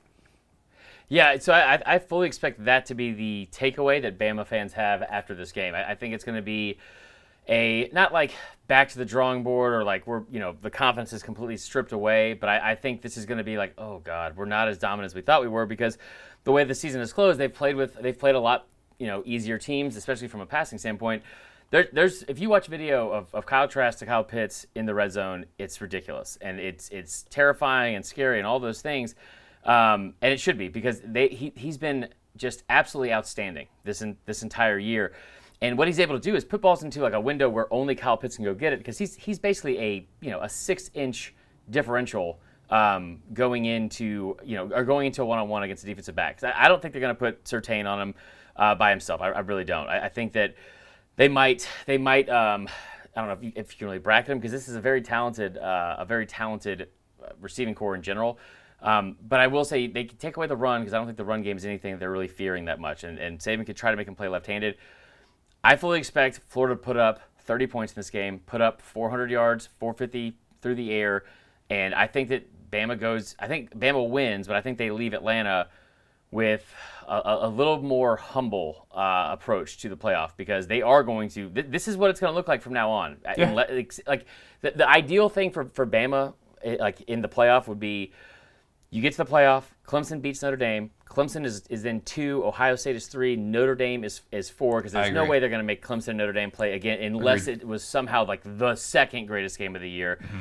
Yeah, 1.09 1.39
so 1.39 1.53
I, 1.53 1.83
I 1.85 1.99
fully 1.99 2.27
expect 2.27 2.65
that 2.65 2.87
to 2.87 2.95
be 2.95 3.13
the 3.13 3.49
takeaway 3.53 4.01
that 4.01 4.19
Bama 4.19 4.47
fans 4.47 4.73
have 4.73 5.03
after 5.03 5.35
this 5.35 5.53
game. 5.53 5.75
I, 5.75 5.91
I 5.91 5.95
think 5.95 6.15
it's 6.15 6.25
going 6.25 6.37
to 6.37 6.43
be 6.43 6.79
a 7.47 7.91
not 7.93 8.13
like 8.13 8.33
back 8.69 8.89
to 8.91 8.99
the 8.99 9.05
drawing 9.05 9.43
board 9.43 9.73
or 9.75 9.85
like 9.85 10.07
we're 10.07 10.23
you 10.31 10.39
know 10.39 10.55
the 10.61 10.69
confidence 10.71 11.13
is 11.13 11.23
completely 11.23 11.57
stripped 11.59 11.93
away, 11.93 12.35
but 12.35 12.49
I, 12.49 12.73
I 12.73 12.75
think 12.75 13.01
this 13.01 13.17
is 13.17 13.25
going 13.25 13.39
to 13.39 13.45
be 13.45 13.57
like 13.57 13.73
oh 13.79 14.01
god, 14.01 14.37
we're 14.37 14.45
not 14.45 14.69
as 14.69 14.77
dominant 14.77 15.07
as 15.07 15.15
we 15.15 15.23
thought 15.23 15.41
we 15.41 15.49
were 15.49 15.65
because 15.65 15.97
the 16.45 16.53
way 16.53 16.65
the 16.65 16.75
season 16.75 17.01
is 17.01 17.11
closed, 17.13 17.39
they've 17.39 17.53
played 17.53 17.77
with 17.77 17.95
they've 17.95 18.19
played 18.19 18.35
a 18.35 18.41
lot 18.41 18.67
you 18.99 19.07
know 19.07 19.23
easier 19.25 19.59
teams, 19.59 19.97
especially 19.97 20.29
from 20.29 20.41
a 20.41 20.47
passing 20.47 20.79
standpoint. 20.79 21.23
There, 21.71 21.89
there's 21.93 22.23
if 22.25 22.39
you 22.39 22.49
watch 22.49 22.67
video 22.67 23.11
of, 23.11 23.35
of 23.35 23.45
Kyle 23.45 23.69
Trask 23.69 23.99
to 23.99 24.07
Kyle 24.07 24.25
Pitts 24.25 24.67
in 24.75 24.87
the 24.87 24.95
red 24.95 25.13
zone, 25.13 25.45
it's 25.59 25.81
ridiculous 25.81 26.39
and 26.41 26.59
it's 26.59 26.89
it's 26.89 27.27
terrifying 27.31 27.95
and 27.95 28.05
scary 28.05 28.39
and 28.39 28.47
all 28.47 28.59
those 28.59 28.81
things. 28.81 29.15
Um, 29.65 30.15
and 30.23 30.33
it 30.33 30.41
should 30.41 30.57
be 30.57 30.69
because 30.69 31.01
they, 31.05 31.29
he, 31.29 31.53
he's 31.55 31.77
been 31.77 32.09
just 32.37 32.63
absolutely 32.71 33.13
outstanding 33.13 33.67
this 33.85 34.01
in, 34.01 34.17
this 34.25 34.43
entire 34.43 34.79
year. 34.79 35.13
And 35.61 35.77
what 35.77 35.89
he's 35.89 35.99
able 35.99 36.15
to 36.15 36.21
do 36.21 36.37
is 36.37 36.45
put 36.45 36.61
balls 36.61 36.85
into 36.85 37.01
like 37.03 37.13
a 37.13 37.21
window 37.21 37.49
where 37.51 37.73
only 37.73 37.95
Kyle 37.95 38.17
Pitts 38.17 38.37
can 38.37 38.45
go 38.45 38.55
get 38.55 38.73
it 38.73 38.79
because 38.79 38.97
he's 38.97 39.17
he's 39.17 39.39
basically 39.39 39.79
a 39.79 40.07
you 40.21 40.31
know 40.31 40.41
a 40.41 40.49
six 40.49 40.91
inch 40.95 41.35
differential 41.69 42.39
um, 42.71 43.21
going 43.35 43.65
into 43.65 44.37
you 44.45 44.57
know 44.57 44.71
or 44.75 44.85
going 44.85 45.07
into 45.07 45.23
a 45.23 45.25
one 45.25 45.39
on 45.39 45.49
one 45.49 45.65
against 45.65 45.83
a 45.83 45.87
defensive 45.87 46.15
back. 46.15 46.43
I, 46.45 46.53
I, 46.65 46.69
don't 46.69 46.81
think 46.81 46.93
they're 46.93 47.01
going 47.01 47.15
to 47.15 47.19
put 47.19 47.45
Surtain 47.45 47.87
on 47.87 48.01
him 48.01 48.15
uh, 48.59 48.75
by 48.75 48.91
himself. 48.91 49.21
I, 49.21 49.31
I, 49.31 49.41
really 49.41 49.65
don't. 49.65 49.89
I, 49.89 50.07
I, 50.07 50.09
think 50.09 50.33
that 50.33 50.55
they 51.17 51.29
might 51.29 51.69
they 51.87 51.97
might 51.97 52.29
um, 52.29 52.69
I 53.15 53.21
don't 53.21 53.29
know 53.29 53.35
if 53.35 53.43
you, 53.43 53.53
if 53.55 53.73
you 53.73 53.79
can 53.79 53.87
really 53.87 53.99
bracket 53.99 54.31
him 54.31 54.39
because 54.39 54.53
this 54.53 54.69
is 54.69 54.75
a 54.75 54.81
very 54.81 55.01
talented 55.01 55.57
uh, 55.57 55.97
a 55.99 56.05
very 56.05 56.27
talented 56.27 56.89
uh, 57.23 57.29
receiving 57.41 57.75
corps 57.75 57.95
in 57.95 58.03
general. 58.03 58.39
Um, 58.81 59.17
but 59.27 59.41
I 59.41 59.49
will 59.49 59.65
say 59.65 59.89
they 59.89 60.05
can 60.05 60.19
take 60.19 60.37
away 60.37 60.47
the 60.47 60.57
run 60.57 60.83
because 60.83 60.95
I 60.95 60.99
don't 60.99 61.07
think 61.07 61.17
the 61.19 61.25
run 61.25 61.43
game 61.43 61.57
is 61.57 61.65
anything 61.65 61.99
they're 61.99 62.13
really 62.13 62.29
fearing 62.29 62.67
that 62.67 62.79
much. 62.79 63.03
And, 63.03 63.19
and 63.19 63.39
Saban 63.41 63.67
could 63.67 63.77
try 63.77 63.91
to 63.91 63.97
make 63.97 64.07
him 64.07 64.15
play 64.15 64.29
left-handed. 64.29 64.77
I 65.65 65.75
fully 65.75 65.99
expect 65.99 66.41
Florida 66.47 66.77
to 66.77 66.81
put 66.81 66.97
up 66.97 67.21
30 67.41 67.67
points 67.67 67.93
in 67.93 67.97
this 67.97 68.11
game, 68.11 68.39
put 68.47 68.61
up 68.61 68.81
400 68.81 69.33
yards, 69.33 69.69
450 69.81 70.37
through 70.63 70.77
the 70.77 70.93
air, 70.93 71.25
and 71.71 71.93
I 71.93 72.07
think 72.07 72.29
that 72.29 72.71
Bama 72.71 72.99
goes. 72.99 73.35
I 73.39 73.49
think 73.49 73.77
Bama 73.77 74.09
wins, 74.09 74.47
but 74.47 74.55
I 74.55 74.61
think 74.61 74.79
they 74.79 74.91
leave 74.91 75.13
Atlanta 75.13 75.69
with 76.31 76.65
a, 77.07 77.39
a 77.43 77.49
little 77.49 77.83
more 77.83 78.17
humble 78.17 78.87
uh, 78.93 79.29
approach 79.31 79.79
to 79.79 79.89
the 79.89 79.97
playoff 79.97 80.33
because 80.37 80.67
they 80.67 80.83
are 80.83 81.03
going 81.03 81.29
to. 81.31 81.49
Th- 81.51 81.67
this 81.69 81.89
is 81.89 81.97
what 81.97 82.11
it's 82.11 82.21
going 82.21 82.31
to 82.31 82.35
look 82.35 82.49
like 82.49 82.63
from 82.63 82.75
now 82.75 82.91
on. 82.91 83.17
Yeah. 83.37 83.53
Like 83.53 84.27
the, 84.61 84.73
the 84.73 84.89
ideal 84.89 85.29
thing 85.29 85.51
for 85.51 85.65
for 85.73 85.87
Bama, 85.87 86.35
eh, 86.63 86.77
like 86.79 87.01
in 87.03 87.23
the 87.23 87.29
playoff, 87.29 87.67
would 87.69 87.81
be 87.81 88.13
you 88.91 89.03
get 89.03 89.13
to 89.13 89.19
the 89.19 89.31
playoff. 89.31 89.65
Clemson 89.87 90.23
beats 90.23 90.43
Notre 90.43 90.57
Dame. 90.57 90.91
Clemson 91.07 91.45
is, 91.45 91.67
is 91.69 91.83
then 91.83 92.01
two. 92.03 92.45
Ohio 92.45 92.77
State 92.77 92.97
is 92.97 93.07
three. 93.07 93.37
Notre 93.37 93.75
Dame 93.75 94.05
is, 94.05 94.23
is 94.33 94.49
four 94.49 94.79
because 94.79 94.93
there's 94.93 95.13
no 95.13 95.25
way 95.25 95.41
they're 95.41 95.49
going 95.49 95.61
to 95.61 95.67
make 95.67 95.85
Clemson 95.85 96.09
and 96.09 96.19
Notre 96.19 96.33
Dame 96.33 96.51
play 96.51 96.75
again 96.75 97.01
unless 97.03 97.43
Agreed. 97.43 97.63
it 97.63 97.67
was 97.67 97.83
somehow 97.85 98.27
like 98.27 98.41
the 98.45 98.75
second 98.77 99.27
greatest 99.27 99.59
game 99.59 99.75
of 99.77 99.83
the 99.83 99.91
year. 99.91 100.19
Mm-hmm. 100.23 100.39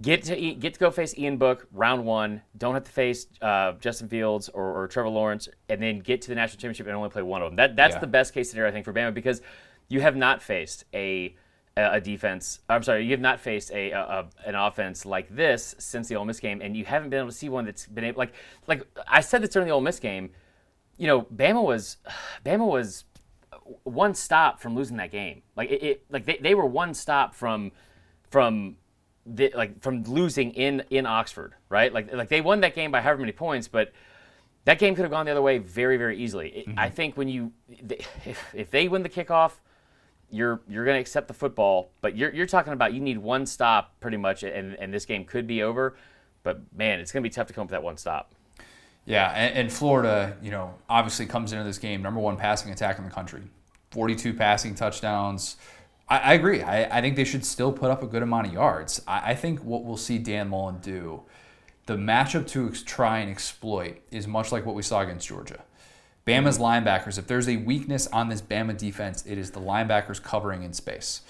Get 0.00 0.22
to 0.24 0.54
get 0.54 0.74
to 0.74 0.80
go 0.80 0.90
face 0.90 1.16
Ian 1.18 1.38
Book 1.38 1.66
round 1.72 2.04
one. 2.04 2.42
Don't 2.56 2.74
have 2.74 2.84
to 2.84 2.90
face 2.90 3.26
uh, 3.42 3.72
Justin 3.80 4.08
Fields 4.08 4.48
or, 4.48 4.82
or, 4.82 4.86
Trevor 4.86 5.08
Lawrence, 5.08 5.48
and 5.68 5.82
then 5.82 5.98
get 5.98 6.22
to 6.22 6.28
the 6.28 6.36
national 6.36 6.60
championship 6.60 6.86
and 6.86 6.94
only 6.94 7.08
play 7.08 7.22
one 7.22 7.42
of 7.42 7.50
them. 7.50 7.56
That 7.56 7.74
that's 7.74 7.94
yeah. 7.94 8.00
the 8.00 8.06
best 8.06 8.32
case 8.32 8.48
scenario 8.50 8.70
I 8.70 8.72
think 8.72 8.84
for 8.84 8.92
Bama 8.92 9.12
because 9.12 9.42
you 9.88 10.00
have 10.00 10.14
not 10.14 10.40
faced 10.40 10.84
a 10.94 11.34
a 11.76 12.00
defense. 12.00 12.60
I'm 12.68 12.82
sorry, 12.82 13.04
you 13.04 13.10
have 13.12 13.20
not 13.20 13.40
faced 13.40 13.70
a, 13.70 13.90
a, 13.90 14.26
an 14.44 14.54
offense 14.54 15.06
like 15.06 15.28
this 15.34 15.74
since 15.78 16.08
the 16.08 16.16
Ole 16.16 16.24
Miss 16.24 16.40
game, 16.40 16.60
and 16.60 16.76
you 16.76 16.84
haven't 16.84 17.10
been 17.10 17.20
able 17.20 17.30
to 17.30 17.36
see 17.36 17.48
one 17.48 17.64
that's 17.64 17.86
been 17.86 18.04
able 18.04 18.18
like 18.18 18.32
like 18.66 18.86
I 19.06 19.20
said 19.20 19.42
this 19.42 19.50
during 19.50 19.68
the 19.68 19.74
Ole 19.74 19.80
Miss 19.80 19.98
game. 19.98 20.30
You 20.96 21.06
know, 21.06 21.22
Bama 21.22 21.64
was 21.64 21.98
Bama 22.44 22.66
was 22.66 23.04
one 23.84 24.14
stop 24.14 24.60
from 24.60 24.74
losing 24.74 24.96
that 24.96 25.10
game. 25.10 25.42
Like 25.56 25.70
it, 25.70 25.82
it 25.82 26.04
like 26.10 26.24
they, 26.26 26.38
they 26.38 26.54
were 26.54 26.66
one 26.66 26.94
stop 26.94 27.34
from 27.34 27.72
from 28.30 28.76
the, 29.34 29.52
like 29.54 29.80
from 29.80 30.02
losing 30.04 30.52
in 30.52 30.82
in 30.90 31.06
Oxford, 31.06 31.54
right? 31.68 31.92
Like 31.92 32.12
like 32.12 32.28
they 32.28 32.40
won 32.40 32.60
that 32.60 32.74
game 32.74 32.90
by 32.90 33.00
however 33.00 33.20
many 33.20 33.32
points, 33.32 33.68
but 33.68 33.92
that 34.64 34.78
game 34.78 34.94
could 34.94 35.02
have 35.02 35.10
gone 35.10 35.26
the 35.26 35.32
other 35.32 35.42
way 35.42 35.58
very 35.58 35.96
very 35.96 36.18
easily. 36.18 36.64
Mm-hmm. 36.66 36.78
I 36.78 36.90
think 36.90 37.16
when 37.16 37.28
you 37.28 37.52
if, 37.68 38.54
if 38.54 38.70
they 38.70 38.88
win 38.88 39.02
the 39.02 39.08
kickoff 39.08 39.52
you're 40.30 40.60
you're 40.68 40.84
going 40.84 40.96
to 40.96 41.00
accept 41.00 41.28
the 41.28 41.34
football, 41.34 41.90
but 42.00 42.16
you're 42.16 42.32
you're 42.34 42.46
talking 42.46 42.72
about 42.72 42.92
you 42.92 43.00
need 43.00 43.18
one 43.18 43.46
stop 43.46 43.98
pretty 44.00 44.16
much, 44.16 44.42
and 44.42 44.74
and 44.74 44.92
this 44.92 45.06
game 45.06 45.24
could 45.24 45.46
be 45.46 45.62
over. 45.62 45.96
But 46.42 46.60
man, 46.74 47.00
it's 47.00 47.12
going 47.12 47.22
to 47.22 47.28
be 47.28 47.32
tough 47.32 47.46
to 47.48 47.52
come 47.52 47.62
up 47.62 47.68
with 47.68 47.72
that 47.72 47.82
one 47.82 47.96
stop. 47.96 48.32
Yeah, 49.04 49.30
and, 49.30 49.56
and, 49.56 49.72
Florida, 49.72 50.36
you 50.42 50.50
know, 50.50 50.74
obviously 50.86 51.24
comes 51.24 51.52
into 51.52 51.64
this 51.64 51.78
game 51.78 52.02
number 52.02 52.20
one 52.20 52.36
passing 52.36 52.70
attack 52.72 52.98
in 52.98 53.04
the 53.04 53.10
country, 53.10 53.40
42 53.90 54.34
passing 54.34 54.74
touchdowns. 54.74 55.56
I, 56.08 56.18
I 56.18 56.32
agree. 56.34 56.62
I, 56.62 56.98
I 56.98 57.00
think 57.00 57.16
they 57.16 57.24
should 57.24 57.44
still 57.44 57.72
put 57.72 57.90
up 57.90 58.02
a 58.02 58.06
good 58.06 58.22
amount 58.22 58.48
of 58.48 58.52
yards. 58.52 59.02
I, 59.06 59.30
I 59.30 59.34
think 59.34 59.60
what 59.60 59.84
we'll 59.84 59.96
see 59.96 60.18
Dan 60.18 60.48
Mullen 60.48 60.78
do, 60.78 61.22
the 61.86 61.96
matchup 61.96 62.46
to 62.48 62.70
try 62.70 63.18
and 63.18 63.30
exploit, 63.30 64.00
is 64.10 64.26
much 64.26 64.52
like 64.52 64.66
what 64.66 64.74
we 64.74 64.82
saw 64.82 65.00
against 65.00 65.28
Georgia. 65.28 65.62
Bama's 66.26 66.58
mm-hmm. 66.58 66.86
linebackers, 66.86 67.18
if 67.18 67.26
there's 67.26 67.48
a 67.48 67.56
weakness 67.56 68.06
on 68.08 68.28
this 68.28 68.42
Bama 68.42 68.76
defense, 68.76 69.24
it 69.26 69.38
is 69.38 69.50
the 69.50 69.60
linebackers 69.60 70.22
covering 70.22 70.62
in 70.62 70.72
space. 70.74 71.22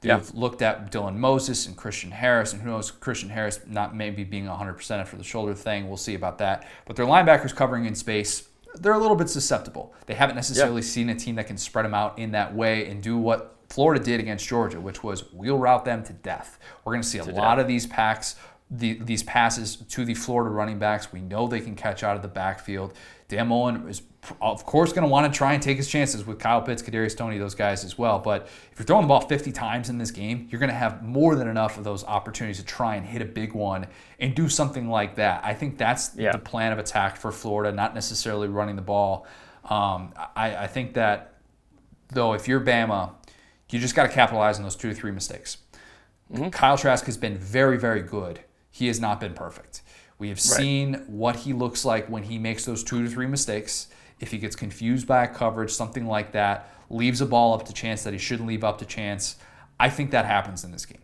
They've 0.00 0.10
yeah. 0.10 0.22
looked 0.34 0.62
at 0.62 0.92
Dylan 0.92 1.16
Moses 1.16 1.66
and 1.66 1.76
Christian 1.76 2.10
Harris, 2.10 2.52
and 2.52 2.62
who 2.62 2.70
knows, 2.70 2.90
Christian 2.90 3.30
Harris 3.30 3.60
not 3.66 3.94
maybe 3.94 4.24
being 4.24 4.44
100% 4.44 4.90
after 4.90 5.16
the 5.16 5.24
shoulder 5.24 5.54
thing. 5.54 5.88
We'll 5.88 5.96
see 5.96 6.14
about 6.14 6.38
that. 6.38 6.66
But 6.84 6.96
their 6.96 7.06
linebackers 7.06 7.54
covering 7.54 7.86
in 7.86 7.94
space, 7.94 8.48
they're 8.74 8.92
a 8.92 8.98
little 8.98 9.16
bit 9.16 9.28
susceptible. 9.28 9.94
They 10.06 10.14
haven't 10.14 10.36
necessarily 10.36 10.82
yeah. 10.82 10.88
seen 10.88 11.10
a 11.10 11.14
team 11.14 11.36
that 11.36 11.46
can 11.46 11.56
spread 11.56 11.84
them 11.84 11.94
out 11.94 12.18
in 12.18 12.32
that 12.32 12.54
way 12.54 12.88
and 12.88 13.02
do 13.02 13.16
what 13.16 13.55
Florida 13.68 14.02
did 14.02 14.20
against 14.20 14.46
Georgia, 14.46 14.80
which 14.80 15.02
was 15.02 15.24
we'll 15.32 15.58
route 15.58 15.84
them 15.84 16.02
to 16.04 16.12
death. 16.12 16.58
We're 16.84 16.92
going 16.92 17.02
to 17.02 17.08
see 17.08 17.18
a 17.18 17.24
to 17.24 17.32
lot 17.32 17.56
death. 17.56 17.62
of 17.62 17.68
these 17.68 17.86
packs 17.86 18.36
the, 18.70 18.94
these 18.94 19.22
passes 19.22 19.76
to 19.76 20.04
the 20.04 20.14
Florida 20.14 20.50
running 20.50 20.78
backs. 20.78 21.12
We 21.12 21.20
know 21.20 21.46
they 21.46 21.60
can 21.60 21.76
catch 21.76 22.02
out 22.02 22.16
of 22.16 22.22
the 22.22 22.28
backfield. 22.28 22.94
Dan 23.28 23.48
Mullen 23.48 23.88
is, 23.88 24.02
of 24.40 24.66
course, 24.66 24.92
going 24.92 25.04
to 25.04 25.08
want 25.08 25.32
to 25.32 25.36
try 25.36 25.52
and 25.52 25.62
take 25.62 25.76
his 25.76 25.88
chances 25.88 26.26
with 26.26 26.38
Kyle 26.40 26.62
Pitts, 26.62 26.82
Kadarius 26.82 27.16
Toney, 27.16 27.38
those 27.38 27.54
guys 27.54 27.84
as 27.84 27.96
well. 27.96 28.18
But 28.18 28.48
if 28.72 28.78
you're 28.78 28.86
throwing 28.86 29.02
the 29.02 29.08
ball 29.08 29.20
50 29.20 29.52
times 29.52 29.88
in 29.88 29.98
this 29.98 30.10
game, 30.10 30.48
you're 30.50 30.58
going 30.58 30.70
to 30.70 30.76
have 30.76 31.02
more 31.02 31.36
than 31.36 31.48
enough 31.48 31.78
of 31.78 31.84
those 31.84 32.02
opportunities 32.04 32.58
to 32.58 32.64
try 32.64 32.96
and 32.96 33.06
hit 33.06 33.22
a 33.22 33.24
big 33.24 33.52
one 33.52 33.86
and 34.18 34.34
do 34.34 34.48
something 34.48 34.88
like 34.88 35.14
that. 35.16 35.44
I 35.44 35.54
think 35.54 35.78
that's 35.78 36.16
yeah. 36.16 36.32
the 36.32 36.38
plan 36.38 36.72
of 36.72 36.78
attack 36.78 37.16
for 37.16 37.30
Florida, 37.30 37.74
not 37.74 37.94
necessarily 37.94 38.48
running 38.48 38.76
the 38.76 38.82
ball. 38.82 39.26
Um, 39.64 40.12
I, 40.34 40.56
I 40.56 40.66
think 40.66 40.94
that, 40.94 41.34
though, 42.08 42.32
if 42.32 42.48
you're 42.48 42.60
Bama, 42.60 43.12
you 43.70 43.78
just 43.78 43.94
got 43.94 44.04
to 44.04 44.12
capitalize 44.12 44.58
on 44.58 44.62
those 44.62 44.76
two 44.76 44.90
or 44.90 44.94
three 44.94 45.12
mistakes. 45.12 45.58
Mm-hmm. 46.32 46.48
Kyle 46.50 46.76
Trask 46.76 47.04
has 47.06 47.16
been 47.16 47.36
very, 47.36 47.78
very 47.78 48.02
good. 48.02 48.40
He 48.70 48.88
has 48.88 49.00
not 49.00 49.20
been 49.20 49.34
perfect. 49.34 49.82
We 50.18 50.28
have 50.28 50.38
right. 50.38 50.56
seen 50.56 50.94
what 51.06 51.36
he 51.36 51.52
looks 51.52 51.84
like 51.84 52.08
when 52.08 52.24
he 52.24 52.38
makes 52.38 52.64
those 52.64 52.82
two 52.82 53.02
to 53.02 53.10
three 53.10 53.26
mistakes. 53.26 53.88
If 54.18 54.30
he 54.30 54.38
gets 54.38 54.56
confused 54.56 55.06
by 55.06 55.24
a 55.24 55.28
coverage, 55.28 55.70
something 55.70 56.06
like 56.06 56.32
that, 56.32 56.70
leaves 56.88 57.20
a 57.20 57.26
ball 57.26 57.54
up 57.54 57.66
to 57.66 57.72
chance 57.72 58.02
that 58.04 58.12
he 58.12 58.18
shouldn't 58.18 58.48
leave 58.48 58.64
up 58.64 58.78
to 58.78 58.86
chance. 58.86 59.36
I 59.78 59.90
think 59.90 60.10
that 60.12 60.24
happens 60.24 60.64
in 60.64 60.72
this 60.72 60.86
game. 60.86 61.02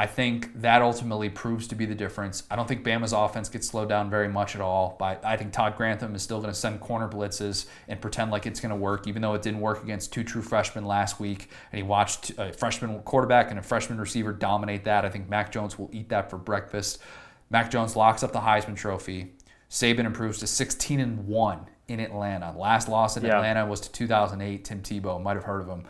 I 0.00 0.06
think 0.06 0.62
that 0.62 0.80
ultimately 0.80 1.28
proves 1.28 1.66
to 1.68 1.74
be 1.74 1.84
the 1.84 1.94
difference. 1.94 2.44
I 2.50 2.56
don't 2.56 2.66
think 2.66 2.82
Bama's 2.82 3.12
offense 3.12 3.50
gets 3.50 3.66
slowed 3.66 3.90
down 3.90 4.08
very 4.08 4.28
much 4.28 4.54
at 4.54 4.62
all. 4.62 4.96
But 4.98 5.22
I 5.26 5.36
think 5.36 5.52
Todd 5.52 5.76
Grantham 5.76 6.14
is 6.14 6.22
still 6.22 6.40
going 6.40 6.50
to 6.50 6.58
send 6.58 6.80
corner 6.80 7.06
blitzes 7.06 7.66
and 7.86 8.00
pretend 8.00 8.30
like 8.30 8.46
it's 8.46 8.60
going 8.60 8.70
to 8.70 8.76
work, 8.76 9.06
even 9.06 9.20
though 9.20 9.34
it 9.34 9.42
didn't 9.42 9.60
work 9.60 9.82
against 9.82 10.10
two 10.10 10.24
true 10.24 10.40
freshmen 10.40 10.86
last 10.86 11.20
week. 11.20 11.50
And 11.70 11.76
he 11.76 11.82
watched 11.82 12.32
a 12.38 12.50
freshman 12.54 12.98
quarterback 13.00 13.50
and 13.50 13.58
a 13.58 13.62
freshman 13.62 14.00
receiver 14.00 14.32
dominate 14.32 14.84
that. 14.84 15.04
I 15.04 15.10
think 15.10 15.28
Mac 15.28 15.52
Jones 15.52 15.78
will 15.78 15.90
eat 15.92 16.08
that 16.08 16.30
for 16.30 16.38
breakfast. 16.38 17.02
Mac 17.50 17.70
Jones 17.70 17.94
locks 17.94 18.22
up 18.22 18.32
the 18.32 18.40
Heisman 18.40 18.76
Trophy. 18.76 19.34
Saban 19.68 20.06
improves 20.06 20.38
to 20.38 20.46
16 20.46 20.98
and 20.98 21.26
one 21.26 21.66
in 21.88 22.00
Atlanta. 22.00 22.56
Last 22.56 22.88
loss 22.88 23.18
in 23.18 23.24
yeah. 23.26 23.36
Atlanta 23.36 23.66
was 23.66 23.80
to 23.80 23.92
2008. 23.92 24.64
Tim 24.64 24.80
Tebow 24.80 25.22
might 25.22 25.34
have 25.34 25.44
heard 25.44 25.60
of 25.60 25.68
him. 25.68 25.84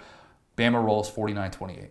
Bama 0.56 0.82
rolls 0.84 1.08
49-28. 1.08 1.90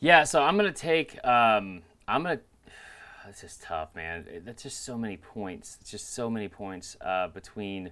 Yeah, 0.00 0.24
so 0.24 0.42
I'm 0.42 0.56
gonna 0.56 0.72
take. 0.72 1.14
Um, 1.24 1.82
I'm 2.06 2.22
gonna. 2.22 2.40
This 3.26 3.44
is 3.44 3.58
tough, 3.58 3.94
man. 3.94 4.24
That's 4.46 4.62
just 4.62 4.86
so 4.86 4.96
many 4.96 5.18
points. 5.18 5.76
It's 5.82 5.90
just 5.90 6.14
so 6.14 6.30
many 6.30 6.48
points 6.48 6.96
uh, 7.02 7.28
between. 7.28 7.90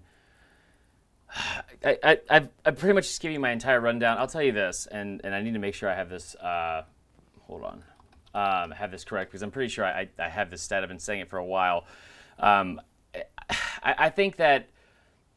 I, 1.84 1.98
I, 2.02 2.18
I've, 2.30 2.48
I 2.64 2.70
pretty 2.70 2.94
much 2.94 3.04
just 3.04 3.20
give 3.20 3.32
you 3.32 3.40
my 3.40 3.50
entire 3.50 3.78
rundown. 3.78 4.16
I'll 4.16 4.28
tell 4.28 4.42
you 4.42 4.52
this, 4.52 4.86
and, 4.90 5.20
and 5.24 5.34
I 5.34 5.42
need 5.42 5.52
to 5.52 5.58
make 5.58 5.74
sure 5.74 5.90
I 5.90 5.94
have 5.94 6.08
this. 6.08 6.34
Uh, 6.36 6.84
hold 7.46 7.64
on 7.64 7.82
um, 8.36 8.70
have 8.70 8.90
this 8.90 9.02
correct 9.02 9.30
because 9.30 9.42
I'm 9.42 9.50
pretty 9.50 9.70
sure 9.70 9.84
I, 9.84 10.08
I 10.18 10.28
have 10.28 10.50
this 10.50 10.60
stat. 10.60 10.82
I've 10.82 10.90
been 10.90 10.98
saying 10.98 11.20
it 11.20 11.30
for 11.30 11.38
a 11.38 11.44
while. 11.44 11.86
Um, 12.38 12.80
I, 13.14 13.94
I 13.98 14.10
think 14.10 14.36
that 14.36 14.68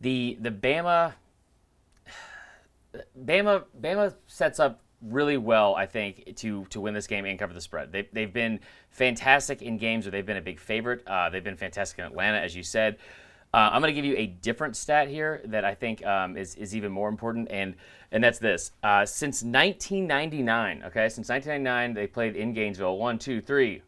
the 0.02 0.38
the 0.42 0.52
Bama 0.52 1.14
Bama 3.18 3.64
Bama 3.80 4.14
sets 4.28 4.60
up 4.60 4.82
really 5.02 5.38
well, 5.38 5.76
I 5.76 5.86
think, 5.86 6.36
to 6.38 6.66
to 6.66 6.82
win 6.82 6.94
this 6.94 7.08
game 7.08 7.26
and 7.26 7.38
cover 7.38 7.54
the 7.54 7.62
spread. 7.62 7.92
They, 7.92 8.08
they've 8.12 8.32
been 8.32 8.60
fantastic 8.90 9.62
in 9.62 9.78
games 9.78 10.06
where 10.06 10.12
they've 10.12 10.26
been 10.26 10.38
a 10.38 10.42
big 10.42 10.60
favorite. 10.60 11.06
Uh, 11.08 11.30
they've 11.30 11.44
been 11.44 11.58
fantastic 11.58 12.00
in 12.00 12.06
Atlanta, 12.06 12.40
as 12.40 12.56
you 12.56 12.64
said. 12.64 12.98
Uh, 13.52 13.70
I'm 13.72 13.82
going 13.82 13.94
to 13.94 14.00
give 14.00 14.06
you 14.06 14.16
a 14.16 14.28
different 14.28 14.76
stat 14.76 15.08
here 15.08 15.42
that 15.46 15.66
I 15.66 15.74
think 15.74 16.06
um, 16.06 16.38
is, 16.38 16.54
is 16.56 16.76
even 16.76 16.92
more 16.92 17.10
important, 17.10 17.48
and 17.50 17.76
and 18.12 18.24
that's 18.24 18.38
this. 18.38 18.72
Uh, 18.84 19.06
since 19.06 19.42
1999, 19.42 20.84
okay, 20.88 21.10
since 21.10 21.30
1999, 21.30 21.94
they 21.94 22.06
played 22.06 22.36
in 22.36 22.54
Gainesville. 22.54 22.98
One, 22.98 23.18
two, 23.18 23.42
three. 23.42 23.82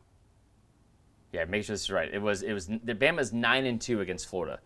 Yeah, 1.32 1.46
make 1.46 1.64
sure 1.64 1.76
this 1.76 1.84
is 1.84 1.92
right. 1.92 2.12
It 2.12 2.22
was 2.22 2.42
it 2.42 2.54
was 2.54 2.68
the 2.68 2.96
Bama's 2.96 3.34
nine 3.34 3.66
and 3.66 3.80
two 3.80 4.02
against 4.02 4.28
Florida, 4.28 4.60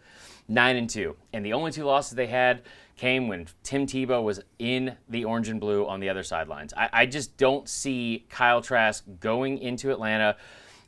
nine 0.48 0.78
and 0.78 0.90
two, 0.90 1.18
and 1.34 1.46
the 1.46 1.54
only 1.54 1.72
two 1.72 1.84
losses 1.84 2.16
they 2.16 2.28
had 2.28 2.62
came 2.98 3.28
when 3.28 3.48
Tim 3.64 3.86
Tebow 3.86 4.24
was 4.24 4.42
in 4.60 4.96
the 5.10 5.26
orange 5.26 5.50
and 5.50 5.60
blue 5.60 5.86
on 5.86 6.00
the 6.00 6.10
other 6.10 6.24
sidelines. 6.24 6.74
I, 6.76 6.90
I 6.94 7.06
just 7.06 7.38
don't 7.38 7.68
see 7.68 8.26
Kyle 8.30 8.62
Trask 8.62 9.04
going 9.20 9.58
into 9.58 9.92
Atlanta 9.92 10.38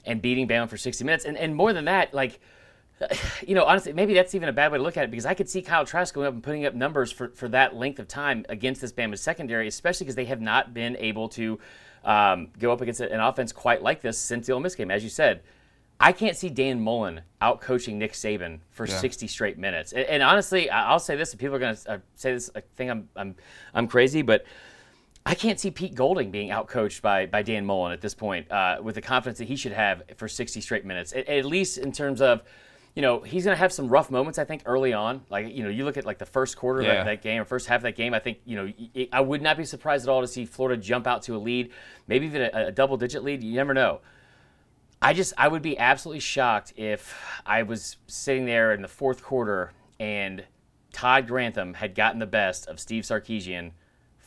and 0.06 0.22
beating 0.22 0.48
Bama 0.48 0.70
for 0.70 0.78
60 0.78 1.04
minutes, 1.04 1.26
and 1.26 1.38
and 1.38 1.56
more 1.56 1.74
than 1.74 1.86
that, 1.86 2.14
like 2.14 2.40
you 3.48 3.56
know, 3.56 3.64
honestly, 3.66 3.94
maybe 3.94 4.14
that's 4.14 4.36
even 4.36 4.50
a 4.50 4.54
bad 4.54 4.72
way 4.72 4.78
to 4.78 4.84
look 4.84 4.98
at 4.98 5.04
it 5.04 5.12
because 5.12 5.26
I 5.26 5.34
could 5.34 5.50
see 5.50 5.62
Kyle 5.62 5.86
Trask 5.86 6.14
going 6.14 6.28
up 6.28 6.34
and 6.34 6.44
putting 6.44 6.66
up 6.66 6.74
numbers 6.74 7.12
for, 7.12 7.30
for 7.30 7.48
that 7.50 7.76
length 7.76 8.00
of 8.00 8.08
time 8.08 8.46
against 8.50 8.82
this 8.82 8.92
Bama 8.92 9.18
secondary, 9.18 9.68
especially 9.68 10.06
because 10.06 10.16
they 10.16 10.26
have 10.26 10.42
not 10.42 10.74
been 10.74 10.96
able 10.98 11.30
to 11.30 11.60
um, 12.04 12.50
go 12.58 12.72
up 12.72 12.82
against 12.82 13.02
an 13.02 13.20
offense 13.20 13.52
quite 13.52 13.82
like 13.82 14.02
this 14.02 14.18
since 14.18 14.48
the 14.48 14.54
Ole 14.54 14.60
Miss 14.60 14.76
game. 14.76 14.92
As 14.92 15.04
you 15.04 15.10
said, 15.10 15.42
I 16.00 16.12
can't 16.12 16.38
see 16.38 16.50
Dan 16.50 16.80
Mullen 16.80 17.22
out 17.42 17.62
coaching 17.62 17.98
Nick 17.98 18.14
Saban 18.14 18.60
for 18.70 18.86
yeah. 18.86 18.98
60 18.98 19.28
straight 19.28 19.58
minutes. 19.58 19.94
And, 19.94 20.06
and, 20.06 20.24
honestly, 20.24 20.70
I'll 20.70 21.00
say 21.00 21.16
this: 21.16 21.32
and 21.32 21.40
people 21.40 21.56
are 21.56 21.60
going 21.60 21.76
to 21.76 21.92
uh, 21.92 21.98
say 22.16 22.34
this, 22.34 22.52
I 22.56 22.62
think 22.76 22.92
I'm, 22.92 23.10
I'm, 23.16 23.36
I'm 23.74 23.88
crazy, 23.88 24.22
but 24.22 24.46
I 25.26 25.34
can't 25.34 25.60
see 25.60 25.72
Pete 25.72 25.96
Golding 25.96 26.32
being 26.32 26.50
outcoached 26.50 27.02
by 27.02 27.26
by 27.26 27.42
Dan 27.42 27.66
Mullen 27.66 27.94
at 27.94 28.02
this 28.02 28.14
point 28.14 28.52
uh, 28.52 28.78
with 28.82 28.96
the 28.96 29.02
confidence 29.02 29.40
that 29.40 29.48
he 29.48 29.56
should 29.56 29.74
have 29.74 30.04
for 30.18 30.28
60 30.28 30.62
straight 30.62 30.86
minutes, 30.86 31.14
at, 31.14 31.28
at 31.28 31.46
least 31.46 31.78
in 31.78 31.92
terms 31.92 32.22
of 32.22 32.44
you 32.98 33.04
know, 33.04 33.20
he's 33.20 33.44
going 33.44 33.56
to 33.56 33.60
have 33.60 33.72
some 33.72 33.90
rough 33.90 34.10
moments, 34.10 34.40
I 34.40 34.44
think, 34.44 34.64
early 34.66 34.92
on. 34.92 35.22
Like, 35.30 35.54
you 35.54 35.62
know, 35.62 35.70
you 35.70 35.86
look 35.86 35.98
at 35.98 36.06
like 36.06 36.18
the 36.18 36.26
first 36.26 36.58
quarter 36.58 36.82
yeah. 36.82 36.88
of 36.88 36.96
that, 36.96 37.06
that, 37.06 37.22
game 37.22 37.40
or 37.40 37.46
first 37.46 37.68
half 37.68 37.78
of 37.78 37.84
that 37.84 37.96
game, 37.96 38.16
I 38.16 38.18
think, 38.18 38.40
you 38.44 38.56
know, 38.56 38.74
it, 38.96 39.10
I 39.14 39.22
would 39.22 39.40
not 39.40 39.56
be 39.56 39.66
surprised 39.66 40.08
at 40.08 40.10
all 40.10 40.22
to 40.22 40.28
see 40.28 40.46
Florida 40.46 40.82
jump 40.82 41.06
out 41.06 41.22
to 41.24 41.36
a 41.36 41.38
lead, 41.38 41.70
maybe 42.08 42.26
even 42.26 42.42
a, 42.42 42.50
a 42.70 42.72
double 42.72 42.98
digit 42.98 43.24
lead. 43.24 43.44
You 43.44 43.54
never 43.54 43.76
know. 43.76 44.00
I 45.02 45.14
just, 45.14 45.34
I 45.38 45.48
would 45.48 45.62
be 45.62 45.78
absolutely 45.78 46.22
shocked 46.22 46.74
if 46.76 47.16
I 47.46 47.64
was 47.64 47.98
sitting 48.08 48.46
there 48.46 48.74
in 48.74 48.82
the 48.82 48.88
fourth 48.88 49.24
quarter 49.24 49.72
and 50.00 50.44
Todd 50.92 51.28
Grantham 51.28 51.76
had 51.76 51.94
gotten 51.94 52.20
the 52.20 52.26
best 52.26 52.68
of 52.68 52.80
Steve 52.80 53.04
Sarkisian 53.04 53.72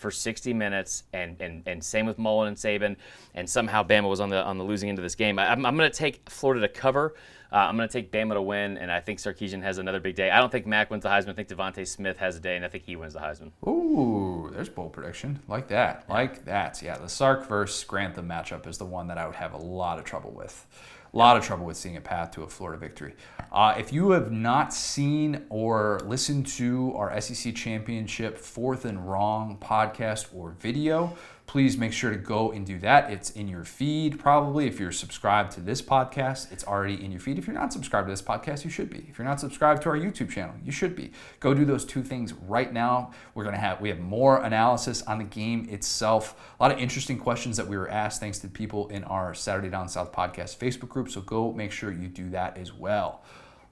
for 0.01 0.11
60 0.11 0.53
minutes, 0.55 1.05
and, 1.13 1.41
and, 1.41 1.63
and 1.67 1.85
same 1.85 2.07
with 2.07 2.19
Mullen 2.19 2.49
and 2.49 2.57
Saban, 2.57 2.97
and 3.35 3.49
somehow 3.49 3.83
Bama 3.83 4.09
was 4.09 4.19
on 4.19 4.31
the 4.31 4.43
on 4.43 4.59
the 4.59 4.65
losing 4.65 4.89
end 4.89 4.99
of 4.99 5.03
this 5.03 5.15
game. 5.15 5.39
I, 5.39 5.53
I'm, 5.53 5.65
I'm 5.67 5.77
going 5.77 5.91
to 5.91 5.97
take 5.97 6.29
Florida 6.29 6.67
to 6.67 6.73
cover. 6.73 7.15
Uh, 7.53 7.57
I'm 7.57 7.77
going 7.77 7.89
to 7.89 7.93
take 7.93 8.13
Bama 8.13 8.35
to 8.35 8.43
win, 8.43 8.79
and 8.79 8.91
I 8.93 9.01
think 9.01 9.19
Sarkisian 9.19 9.63
has 9.63 9.79
another 9.79 9.99
big 9.99 10.15
day. 10.15 10.31
I 10.31 10.39
don't 10.39 10.53
think 10.53 10.67
Mac 10.67 10.91
wins 10.91 11.03
the 11.03 11.09
Heisman. 11.09 11.31
I 11.31 11.33
think 11.33 11.49
DeVonta 11.49 11.87
Smith 11.87 12.17
has 12.19 12.37
a 12.37 12.41
day, 12.41 12.57
and 12.57 12.65
I 12.65 12.69
think 12.69 12.85
he 12.85 12.95
wins 12.95 13.15
the 13.15 13.21
Heisman. 13.21 13.51
Ooh, 13.67 14.51
there's 14.53 14.69
bold 14.69 14.93
prediction. 14.93 15.41
Like 15.49 15.69
that. 15.69 16.09
Like 16.09 16.45
that. 16.45 16.81
Yeah, 16.81 16.97
the 16.97 17.09
Sark 17.09 17.49
versus 17.49 17.83
Grantham 17.85 18.29
matchup 18.29 18.67
is 18.69 18.79
the 18.79 18.85
one 18.85 19.09
that 19.09 19.19
I 19.19 19.27
would 19.27 19.35
have 19.35 19.53
a 19.53 19.59
lot 19.59 19.99
of 19.99 20.05
trouble 20.05 20.31
with. 20.31 20.67
A 21.13 21.17
lot 21.17 21.37
of 21.37 21.45
trouble 21.45 21.67
with 21.67 21.77
seeing 21.77 21.97
a 21.97 22.01
path 22.01 22.31
to 22.33 22.43
a 22.43 22.49
Florida 22.49 22.79
victory. 22.79 23.15
Uh, 23.51 23.75
if 23.77 23.93
you 23.93 24.13
have 24.13 24.31
not 24.31 24.73
seen 24.73 25.45
or 25.49 26.01
listened 26.05 26.47
to 26.47 26.95
our 26.95 27.21
SEC 27.21 27.53
Championship 27.55 28.39
Fourth 28.39 28.85
and 28.85 29.09
Wrong 29.09 29.59
podcast 29.61 30.29
or 30.33 30.51
video, 30.61 31.17
please 31.51 31.77
make 31.77 31.93
sure 31.93 32.13
to 32.13 32.17
go 32.17 32.53
and 32.53 32.65
do 32.65 32.79
that. 32.79 33.11
It's 33.11 33.31
in 33.31 33.49
your 33.49 33.65
feed 33.65 34.21
probably. 34.21 34.69
If 34.69 34.79
you're 34.79 34.93
subscribed 34.93 35.51
to 35.55 35.61
this 35.61 35.83
podcast, 35.83 36.53
it's 36.53 36.65
already 36.65 37.05
in 37.05 37.11
your 37.11 37.19
feed. 37.19 37.41
If 37.41 37.49
you're 37.49 37.57
not 37.57 37.73
subscribed 37.73 38.07
to 38.07 38.13
this 38.13 38.23
podcast, 38.23 38.63
you 38.63 38.71
should 38.71 38.89
be. 38.89 39.05
If 39.09 39.19
you're 39.19 39.27
not 39.27 39.41
subscribed 39.41 39.83
to 39.83 39.89
our 39.89 39.97
YouTube 39.97 40.31
channel, 40.31 40.55
you 40.65 40.71
should 40.71 40.95
be. 40.95 41.11
Go 41.41 41.53
do 41.53 41.65
those 41.65 41.85
two 41.85 42.05
things 42.05 42.35
right 42.35 42.73
now. 42.73 43.11
We're 43.35 43.43
going 43.43 43.57
to 43.57 43.61
have 43.61 43.81
we 43.81 43.89
have 43.89 43.99
more 43.99 44.41
analysis 44.45 45.03
on 45.03 45.19
the 45.19 45.25
game 45.25 45.67
itself. 45.69 46.41
A 46.61 46.63
lot 46.63 46.71
of 46.71 46.79
interesting 46.79 47.19
questions 47.19 47.57
that 47.57 47.67
we 47.67 47.77
were 47.77 47.91
asked 47.91 48.21
thanks 48.21 48.39
to 48.39 48.47
people 48.47 48.87
in 48.87 49.03
our 49.03 49.35
Saturday 49.35 49.71
Down 49.71 49.89
South 49.89 50.13
podcast 50.13 50.57
Facebook 50.57 50.89
group. 50.89 51.11
So 51.11 51.21
go 51.21 51.53
make 51.53 51.73
sure 51.73 51.91
you 51.91 52.07
do 52.07 52.31
that 52.31 52.59
as 52.59 52.73
well. 52.73 53.25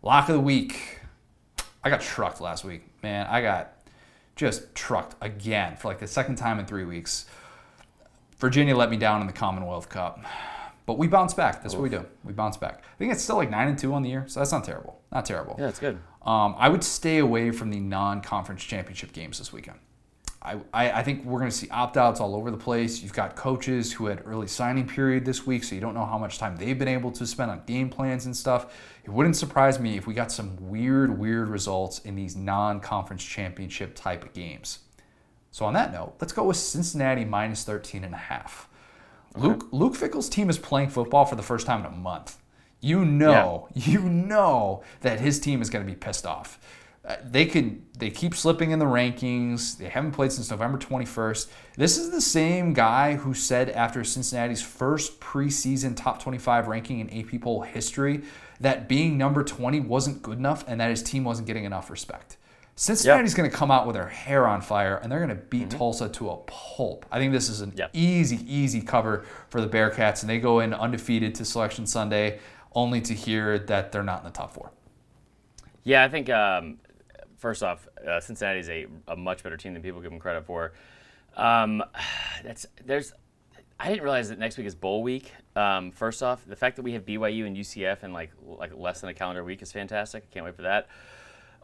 Lock 0.03 0.29
of 0.29 0.35
the 0.35 0.41
week. 0.41 0.99
I 1.85 1.91
got 1.91 2.01
trucked 2.01 2.41
last 2.41 2.65
week. 2.65 2.83
Man, 3.05 3.29
I 3.29 3.41
got 3.41 3.75
just 4.35 4.75
trucked 4.75 5.15
again 5.21 5.77
for 5.77 5.87
like 5.87 6.01
the 6.01 6.09
second 6.09 6.39
time 6.39 6.59
in 6.59 6.67
3 6.67 6.85
weeks. 6.85 7.27
Virginia 8.39 8.77
let 8.77 8.91
me 8.91 8.97
down 8.97 9.21
in 9.21 9.27
the 9.27 9.33
Commonwealth 9.33 9.89
Cup. 9.89 10.25
But 10.87 10.97
we 10.97 11.07
bounce 11.07 11.35
back. 11.35 11.63
That's 11.63 11.75
Oof. 11.75 11.81
what 11.81 11.91
we 11.91 11.97
do. 11.97 12.07
We 12.25 12.33
bounce 12.33 12.57
back. 12.57 12.83
I 12.83 12.97
think 12.99 13.13
it's 13.13 13.23
still 13.23 13.37
like 13.37 13.51
nine 13.51 13.69
and 13.69 13.79
two 13.79 13.93
on 13.93 14.03
the 14.03 14.09
year, 14.09 14.25
so 14.27 14.41
that's 14.41 14.53
not 14.53 14.65
terrible. 14.65 15.03
Not 15.13 15.27
terrible. 15.27 15.57
Yeah, 15.59 15.69
it's 15.69 15.79
good. 15.79 15.99
Um, 16.23 16.55
I 16.57 16.69
would 16.69 16.83
stay 16.83 17.19
away 17.19 17.51
from 17.51 17.71
the 17.71 17.79
non-conference 17.81 18.63
championship 18.63 19.13
games 19.13 19.39
this 19.39 19.53
weekend. 19.53 19.79
I, 20.41 20.57
I, 20.73 20.91
I 20.93 21.03
think 21.03 21.25
we're 21.25 21.41
going 21.41 21.51
to 21.51 21.57
see 21.57 21.69
opt-outs 21.69 22.21
all 22.21 22.35
over 22.35 22.51
the 22.51 22.57
place. 22.57 23.03
You've 23.03 23.13
got 23.13 23.35
coaches 23.35 23.93
who 23.93 24.07
had 24.07 24.23
early 24.25 24.47
signing 24.47 24.87
period 24.87 25.25
this 25.25 25.47
week, 25.47 25.65
so 25.65 25.75
you 25.75 25.81
don't 25.81 25.95
know 25.95 26.07
how 26.07 26.17
much 26.17 26.39
time 26.39 26.57
they've 26.57 26.79
been 26.79 26.89
able 26.89 27.11
to 27.13 27.27
spend 27.27 27.51
on 27.51 27.63
game 27.67 27.91
plans 27.91 28.25
and 28.25 28.37
stuff. 28.37 28.73
It 29.05 29.11
wouldn't 29.11 29.37
surprise 29.37 29.79
me 29.81 29.97
if 29.97 30.07
we 30.07 30.15
got 30.15 30.31
some 30.31 30.57
weird, 30.71 31.19
weird 31.19 31.49
results 31.49 31.99
in 32.01 32.15
these 32.15 32.37
non-conference 32.37 33.25
championship 33.25 33.95
type 33.95 34.25
of 34.25 34.33
games. 34.33 34.79
So 35.51 35.65
on 35.65 35.75
that 35.75 35.93
note, 35.93 36.15
let's 36.21 36.33
go 36.33 36.45
with 36.45 36.57
Cincinnati 36.57 37.25
minus 37.25 37.65
13 37.65 38.05
and 38.05 38.15
a 38.15 38.19
half. 38.19 38.69
Okay. 39.37 39.47
Luke 39.47 39.69
Luke 39.73 39.95
Fickell's 39.95 40.29
team 40.29 40.51
is 40.51 40.59
playing 40.59 40.91
football 40.91 41.25
for 41.25 41.37
the 41.37 41.43
first 41.43 41.67
time 41.67 41.81
in 41.81 41.87
a 41.87 41.97
month. 41.97 42.39
You 42.81 43.05
know, 43.05 43.69
yeah. 43.75 43.93
you 43.93 44.01
know 44.01 44.83
that 45.01 45.21
his 45.21 45.41
team 45.41 45.61
is 45.61 45.71
going 45.71 45.85
to 45.85 45.91
be 45.91 45.97
pissed 45.97 46.27
off. 46.27 46.59
Uh, 47.05 47.17
they 47.25 47.47
can 47.47 47.87
they 47.99 48.11
keep 48.11 48.35
slipping 48.35 48.71
in 48.71 48.79
the 48.79 48.85
rankings. 48.85 49.79
They 49.79 49.89
haven't 49.89 50.13
played 50.13 50.33
since 50.33 50.51
November 50.51 50.79
21st. 50.79 51.49
This 51.77 51.97
is 51.97 52.11
the 52.11 52.21
same 52.21 52.73
guy 52.75 53.17
who 53.17 53.35
said 53.35 53.71
after 53.71 54.05
Cincinnati's 54.05 54.63
first 54.63 55.21
preseason 55.21 55.97
top 55.97 56.23
25 56.23 56.69
ranking 56.69 57.01
in 57.01 57.11
AP 57.11 57.41
poll 57.41 57.63
history 57.63 58.23
that 58.61 58.89
being 58.89 59.17
number 59.17 59.45
20 59.45 59.81
wasn't 59.81 60.23
good 60.23 60.39
enough 60.39 60.65
and 60.67 60.81
that 60.81 60.91
his 60.91 61.03
team 61.03 61.25
wasn't 61.25 61.47
getting 61.47 61.65
enough 61.65 61.91
respect. 61.91 62.37
Cincinnati's 62.79 63.33
yep. 63.33 63.37
going 63.37 63.51
to 63.51 63.57
come 63.57 63.73
out 63.73 63.89
with 63.89 63.95
their 63.95 64.07
hair 64.07 64.47
on 64.47 64.61
fire 64.61 64.99
and 64.99 65.11
they're 65.11 65.19
going 65.19 65.31
to 65.31 65.35
beat 65.35 65.69
mm-hmm. 65.69 65.79
Tulsa 65.79 66.09
to 66.11 66.31
a 66.31 66.37
pulp. 66.47 67.05
I 67.11 67.19
think 67.19 67.33
this 67.33 67.49
is 67.49 67.61
an 67.61 67.73
yep. 67.75 67.91
easy, 67.93 68.39
easy 68.47 68.81
cover 68.81 69.25
for 69.49 69.61
the 69.61 69.67
Bearcats, 69.67 70.21
and 70.21 70.31
they 70.31 70.39
go 70.39 70.61
in 70.61 70.73
undefeated 70.73 71.35
to 71.35 71.45
Selection 71.45 71.89
Sunday, 71.89 72.39
only 72.75 73.01
to 73.01 73.15
hear 73.15 73.59
that 73.59 73.91
they're 73.91 74.05
not 74.05 74.21
in 74.21 74.27
the 74.27 74.31
top 74.31 74.55
four. 74.55 74.71
Yeah, 75.83 76.05
I 76.05 76.09
think 76.09 76.31
um, 76.31 76.79
first 77.37 77.65
off, 77.65 77.89
uh, 78.07 78.21
Cincinnati 78.21 78.61
is 78.61 78.69
a, 78.69 78.87
a 79.09 79.17
much 79.17 79.43
better 79.43 79.57
team 79.57 79.73
than 79.73 79.83
people 79.83 80.01
give 80.01 80.13
them 80.13 80.21
credit 80.21 80.47
for. 80.47 80.73
Um, 81.37 81.83
that's 82.45 82.65
there's. 82.87 83.13
I 83.81 83.89
didn't 83.89 84.05
realize 84.05 84.29
that 84.29 84.39
next 84.39 84.57
week 84.57 84.69
is 84.69 84.77
bowl 84.77 85.03
week. 85.03 85.33
Um, 85.57 85.91
first 85.91 86.23
off, 86.23 86.45
the 86.47 86.57
fact 86.57 86.77
that 86.77 86.83
we 86.83 86.93
have 86.93 87.05
BYU 87.05 87.45
and 87.45 87.57
UCF 87.57 88.05
in 88.05 88.13
like 88.13 88.31
like 88.45 88.71
less 88.77 89.01
than 89.01 89.11
a 89.11 89.15
calendar 89.15 89.43
week 89.43 89.63
is 89.63 89.73
fantastic. 89.73 90.29
I 90.31 90.33
can't 90.33 90.45
wait 90.45 90.55
for 90.55 90.63
that. 90.63 90.87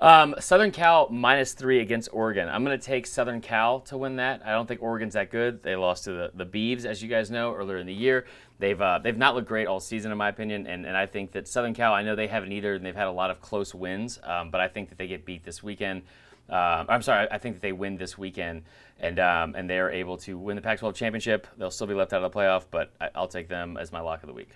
Um, 0.01 0.35
Southern 0.41 0.73
Cal 0.73 1.09
minus 1.09 1.53
three 1.53 1.81
against 1.81 2.09
Oregon. 2.13 2.49
I'm 2.49 2.65
going 2.65 2.79
to 2.79 2.85
take 2.85 3.07
Southern 3.07 3.41
Cal 3.41 3.81
to 3.81 3.97
win 3.97 4.17
that. 4.17 4.43
I 4.45 4.51
don't 4.51 4.67
think 4.67 4.83
Oregon's 4.83 5.15
that 5.15 5.31
good. 5.31 5.63
They 5.63 5.77
lost 5.77 6.05
to 6.05 6.13
the, 6.13 6.31
the 6.35 6.45
Beavs, 6.47 6.85
as 6.85 7.03
you 7.03 7.09
guys 7.09 7.31
know, 7.31 7.55
earlier 7.55 7.79
in 7.79 7.87
the 7.87 7.95
year. 7.95 8.27
They've 8.59 8.81
uh, 8.81 8.99
they've 8.99 9.17
not 9.17 9.35
looked 9.35 9.49
great 9.49 9.67
all 9.67 9.81
season, 9.81 10.11
in 10.11 10.19
my 10.19 10.29
opinion, 10.29 10.67
and, 10.67 10.85
and 10.85 10.97
I 10.97 11.07
think 11.07 11.33
that 11.33 11.47
Southern 11.49 11.75
Cal. 11.75 11.95
I 11.95 12.03
know 12.03 12.17
they 12.17 12.27
haven't 12.27 12.53
either, 12.53 12.75
and 12.75 12.85
they've 12.85 12.95
had 12.95 13.07
a 13.07 13.13
lot 13.13 13.31
of 13.31 13.41
close 13.41 13.75
wins, 13.75 14.19
um, 14.25 14.51
but 14.51 14.61
I 14.61 14.69
think 14.69 14.89
that 14.89 14.99
they 14.99 15.07
get 15.07 15.25
beat 15.25 15.45
this 15.45 15.63
weekend. 15.63 16.03
Uh, 16.49 16.85
I'm 16.89 17.03
sorry, 17.03 17.27
I 17.31 17.39
think 17.39 17.57
that 17.57 17.63
they 17.63 17.73
win 17.73 17.97
this 17.97 18.19
weekend, 18.19 18.63
and 19.01 19.19
um, 19.19 19.55
and 19.55 19.71
they're 19.71 19.91
able 19.91 20.19
to 20.19 20.37
win 20.37 20.57
the 20.57 20.63
Pac-12 20.63 20.95
championship. 20.95 21.47
They'll 21.57 21.71
still 21.71 21.87
be 21.87 21.95
left 21.95 22.13
out 22.13 22.23
of 22.23 22.31
the 22.31 22.39
playoff, 22.39 22.65
but 22.71 22.91
I, 23.01 23.19
will 23.19 23.29
take 23.29 23.49
them 23.49 23.77
as 23.77 23.93
my 23.93 24.01
lock 24.01 24.23
of 24.23 24.27
the 24.27 24.35
week. 24.35 24.51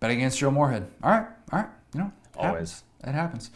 Bet 0.00 0.10
against 0.10 0.38
Joe 0.38 0.50
Moorhead. 0.50 0.88
All 1.02 1.10
right, 1.10 1.26
all 1.52 1.58
right. 1.60 1.68
You 1.92 2.00
know, 2.00 2.12
it 2.34 2.38
always 2.38 2.84
happens. 3.02 3.08
it 3.08 3.12
happens. 3.12 3.50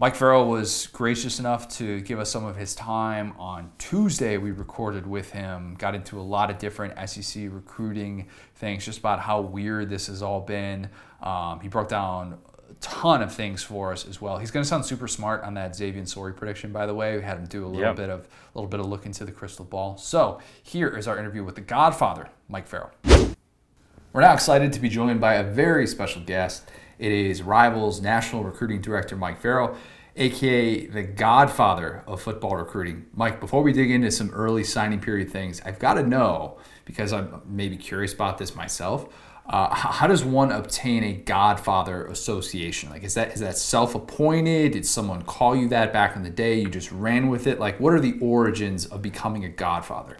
Mike 0.00 0.16
Farrell 0.16 0.48
was 0.48 0.88
gracious 0.88 1.38
enough 1.38 1.68
to 1.68 2.00
give 2.00 2.18
us 2.18 2.28
some 2.28 2.44
of 2.44 2.56
his 2.56 2.74
time 2.74 3.32
on 3.38 3.70
Tuesday. 3.78 4.36
We 4.38 4.50
recorded 4.50 5.06
with 5.06 5.30
him, 5.30 5.76
got 5.78 5.94
into 5.94 6.18
a 6.18 6.22
lot 6.22 6.50
of 6.50 6.58
different 6.58 7.08
SEC 7.08 7.44
recruiting 7.48 8.26
things, 8.56 8.84
just 8.84 8.98
about 8.98 9.20
how 9.20 9.40
weird 9.40 9.90
this 9.90 10.08
has 10.08 10.20
all 10.20 10.40
been. 10.40 10.88
Um, 11.22 11.60
he 11.60 11.68
broke 11.68 11.88
down 11.88 12.38
a 12.68 12.74
ton 12.80 13.22
of 13.22 13.32
things 13.32 13.62
for 13.62 13.92
us 13.92 14.04
as 14.04 14.20
well. 14.20 14.38
He's 14.38 14.50
going 14.50 14.64
to 14.64 14.68
sound 14.68 14.84
super 14.84 15.06
smart 15.06 15.44
on 15.44 15.54
that 15.54 15.76
Xavier 15.76 16.04
Sorey 16.06 16.32
prediction, 16.32 16.72
by 16.72 16.86
the 16.86 16.94
way. 16.94 17.16
We 17.16 17.22
had 17.22 17.38
him 17.38 17.46
do 17.46 17.64
a 17.64 17.68
little 17.68 17.80
yep. 17.82 17.96
bit 17.96 18.10
of 18.10 18.22
a 18.22 18.58
little 18.58 18.68
bit 18.68 18.80
of 18.80 18.86
look 18.86 19.06
into 19.06 19.24
the 19.24 19.32
crystal 19.32 19.64
ball. 19.64 19.96
So 19.96 20.40
here 20.60 20.88
is 20.88 21.06
our 21.06 21.18
interview 21.18 21.44
with 21.44 21.54
the 21.54 21.60
Godfather, 21.60 22.30
Mike 22.48 22.66
Farrell. 22.66 22.90
We're 24.12 24.22
now 24.22 24.34
excited 24.34 24.72
to 24.72 24.80
be 24.80 24.88
joined 24.88 25.20
by 25.20 25.34
a 25.34 25.44
very 25.44 25.86
special 25.86 26.22
guest. 26.22 26.68
It 26.98 27.12
is 27.12 27.42
Rivals 27.42 28.00
National 28.00 28.44
Recruiting 28.44 28.80
Director 28.80 29.16
Mike 29.16 29.40
Farrell. 29.40 29.76
aka 30.16 30.86
the 30.86 31.02
godfather 31.02 32.04
of 32.06 32.22
football 32.22 32.56
recruiting. 32.56 33.06
Mike, 33.14 33.40
before 33.40 33.62
we 33.62 33.72
dig 33.72 33.90
into 33.90 34.10
some 34.10 34.30
early 34.30 34.64
signing 34.64 35.00
period 35.00 35.30
things, 35.30 35.60
I've 35.64 35.78
got 35.78 35.94
to 35.94 36.02
know 36.02 36.58
because 36.84 37.12
I'm 37.12 37.42
maybe 37.46 37.76
curious 37.76 38.12
about 38.14 38.38
this 38.38 38.54
myself. 38.54 39.12
Uh, 39.46 39.74
how 39.74 40.06
does 40.06 40.24
one 40.24 40.50
obtain 40.50 41.04
a 41.04 41.12
Godfather 41.12 42.06
association? 42.06 42.88
Like, 42.88 43.02
is 43.02 43.12
that 43.14 43.34
is 43.34 43.40
that 43.40 43.58
self-appointed? 43.58 44.72
Did 44.72 44.86
someone 44.86 45.20
call 45.22 45.54
you 45.54 45.68
that 45.68 45.92
back 45.92 46.16
in 46.16 46.22
the 46.22 46.30
day? 46.30 46.60
You 46.60 46.70
just 46.70 46.90
ran 46.90 47.28
with 47.28 47.46
it. 47.46 47.60
Like, 47.60 47.78
what 47.78 47.92
are 47.92 48.00
the 48.00 48.18
origins 48.20 48.86
of 48.86 49.02
becoming 49.02 49.44
a 49.44 49.50
Godfather? 49.50 50.16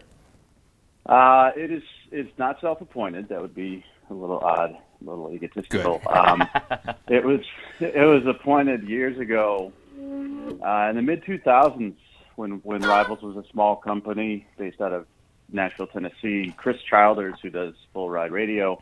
Uh, 1.07 1.51
it 1.55 1.71
is. 1.71 1.81
It's 2.11 2.37
not 2.37 2.61
self-appointed. 2.61 3.29
That 3.29 3.41
would 3.41 3.55
be 3.55 3.83
a 4.11 4.13
little 4.13 4.37
odd, 4.39 4.77
a 5.01 5.09
little 5.09 5.31
egotistical. 5.31 6.01
Um, 6.07 6.47
it 7.07 7.23
was. 7.23 7.41
It 7.79 7.95
was 7.95 8.25
appointed 8.25 8.87
years 8.87 9.19
ago 9.19 9.71
uh, 9.97 10.89
in 10.89 10.95
the 10.95 11.01
mid 11.01 11.23
2000s 11.23 11.95
when 12.35 12.51
when 12.63 12.81
Rivals 12.81 13.21
was 13.21 13.37
a 13.37 13.47
small 13.51 13.75
company 13.75 14.47
based 14.57 14.81
out 14.81 14.93
of 14.93 15.05
Nashville, 15.51 15.87
Tennessee. 15.87 16.53
Chris 16.57 16.77
Childers, 16.89 17.35
who 17.41 17.49
does 17.49 17.73
full 17.93 18.09
ride 18.09 18.31
radio 18.31 18.81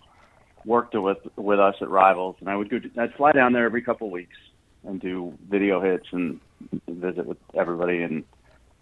worked 0.65 0.95
with 0.95 1.17
with 1.35 1.59
us 1.59 1.75
at 1.81 1.89
Rivals, 1.89 2.35
and 2.39 2.49
I 2.49 2.55
would 2.55 2.69
go. 2.69 2.79
I'd 2.97 3.13
fly 3.15 3.31
down 3.31 3.53
there 3.53 3.65
every 3.65 3.81
couple 3.81 4.07
of 4.07 4.13
weeks 4.13 4.37
and 4.85 4.99
do 4.99 5.37
video 5.49 5.81
hits 5.81 6.07
and 6.11 6.39
visit 6.87 7.25
with 7.25 7.37
everybody 7.53 8.01
and 8.01 8.23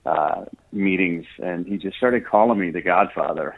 uh, 0.05 0.45
meetings. 0.71 1.25
And 1.41 1.65
he 1.65 1.77
just 1.77 1.97
started 1.97 2.25
calling 2.25 2.59
me 2.59 2.71
the 2.71 2.82
Godfather 2.82 3.55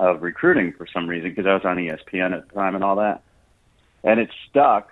of 0.00 0.22
recruiting 0.22 0.72
for 0.72 0.86
some 0.86 1.06
reason 1.06 1.30
because 1.30 1.46
I 1.46 1.54
was 1.54 1.64
on 1.64 1.76
ESPN 1.76 2.32
at 2.32 2.48
the 2.48 2.54
time 2.54 2.74
and 2.74 2.82
all 2.82 2.96
that. 2.96 3.22
And 4.02 4.18
it 4.18 4.30
stuck, 4.48 4.90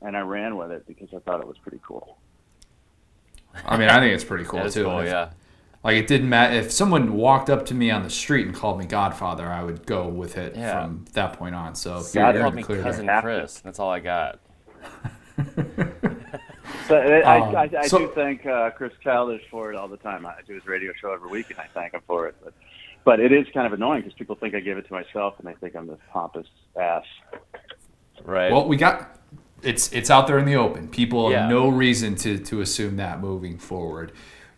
and 0.00 0.16
I 0.16 0.20
ran 0.20 0.56
with 0.56 0.70
it 0.70 0.86
because 0.86 1.08
I 1.14 1.18
thought 1.18 1.40
it 1.40 1.46
was 1.46 1.58
pretty 1.58 1.80
cool. 1.86 2.16
I 3.64 3.76
mean, 3.76 3.88
I 3.88 4.00
think 4.00 4.14
it's 4.14 4.24
pretty 4.24 4.44
cool 4.44 4.68
too. 4.70 4.84
Cool, 4.84 5.04
yeah. 5.04 5.30
Like 5.84 5.96
it 5.96 6.06
didn't 6.06 6.28
matter 6.28 6.54
if 6.56 6.72
someone 6.72 7.12
walked 7.14 7.48
up 7.50 7.66
to 7.66 7.74
me 7.74 7.90
on 7.90 8.02
the 8.02 8.10
street 8.10 8.46
and 8.46 8.54
called 8.54 8.78
me 8.78 8.86
Godfather, 8.86 9.46
I 9.46 9.62
would 9.62 9.86
go 9.86 10.08
with 10.08 10.36
it 10.38 10.56
Yeah. 10.56 10.82
from 10.84 11.04
that 11.12 11.34
point 11.34 11.54
on. 11.54 11.74
So 11.74 12.02
God 12.14 12.34
called 12.36 12.54
me 12.54 12.62
clear 12.62 12.82
cousin 12.82 13.06
there. 13.06 13.20
Chris. 13.20 13.60
That's 13.60 13.78
all 13.78 13.90
I 13.90 14.00
got. 14.00 14.40
So 16.88 16.96
I, 16.96 17.20
I, 17.20 17.40
Um, 17.40 17.56
I, 17.56 17.70
I 17.80 17.86
so- 17.86 17.98
do 17.98 18.12
thank 18.14 18.46
uh, 18.46 18.70
Chris 18.70 18.92
Childers 19.02 19.42
for 19.50 19.70
it 19.72 19.76
all 19.76 19.88
the 19.88 19.96
time. 19.96 20.24
I 20.26 20.34
do 20.46 20.54
his 20.54 20.66
radio 20.66 20.92
show 21.00 21.12
every 21.12 21.28
week, 21.30 21.50
and 21.50 21.58
I 21.58 21.66
thank 21.74 21.92
him 21.94 22.00
for 22.06 22.26
it. 22.28 22.36
But 22.42 22.54
but 23.06 23.20
it 23.20 23.30
is 23.32 23.46
kind 23.54 23.66
of 23.68 23.72
annoying 23.72 24.02
because 24.02 24.12
people 24.18 24.34
think 24.34 24.54
I 24.54 24.60
gave 24.60 24.76
it 24.76 24.86
to 24.88 24.92
myself, 24.92 25.36
and 25.38 25.46
they 25.48 25.54
think 25.54 25.74
I'm 25.76 25.86
this 25.86 25.96
pompous 26.12 26.48
ass. 26.78 27.04
Right. 28.24 28.50
Well, 28.52 28.66
we 28.66 28.76
got 28.76 29.16
it's 29.62 29.90
it's 29.92 30.10
out 30.10 30.26
there 30.26 30.38
in 30.38 30.44
the 30.44 30.56
open. 30.56 30.88
People 30.88 31.30
Yeah. 31.30 31.42
have 31.42 31.50
no 31.50 31.68
reason 31.68 32.16
to 32.16 32.36
to 32.38 32.60
assume 32.60 32.96
that 32.96 33.20
moving 33.20 33.56
forward. 33.58 34.12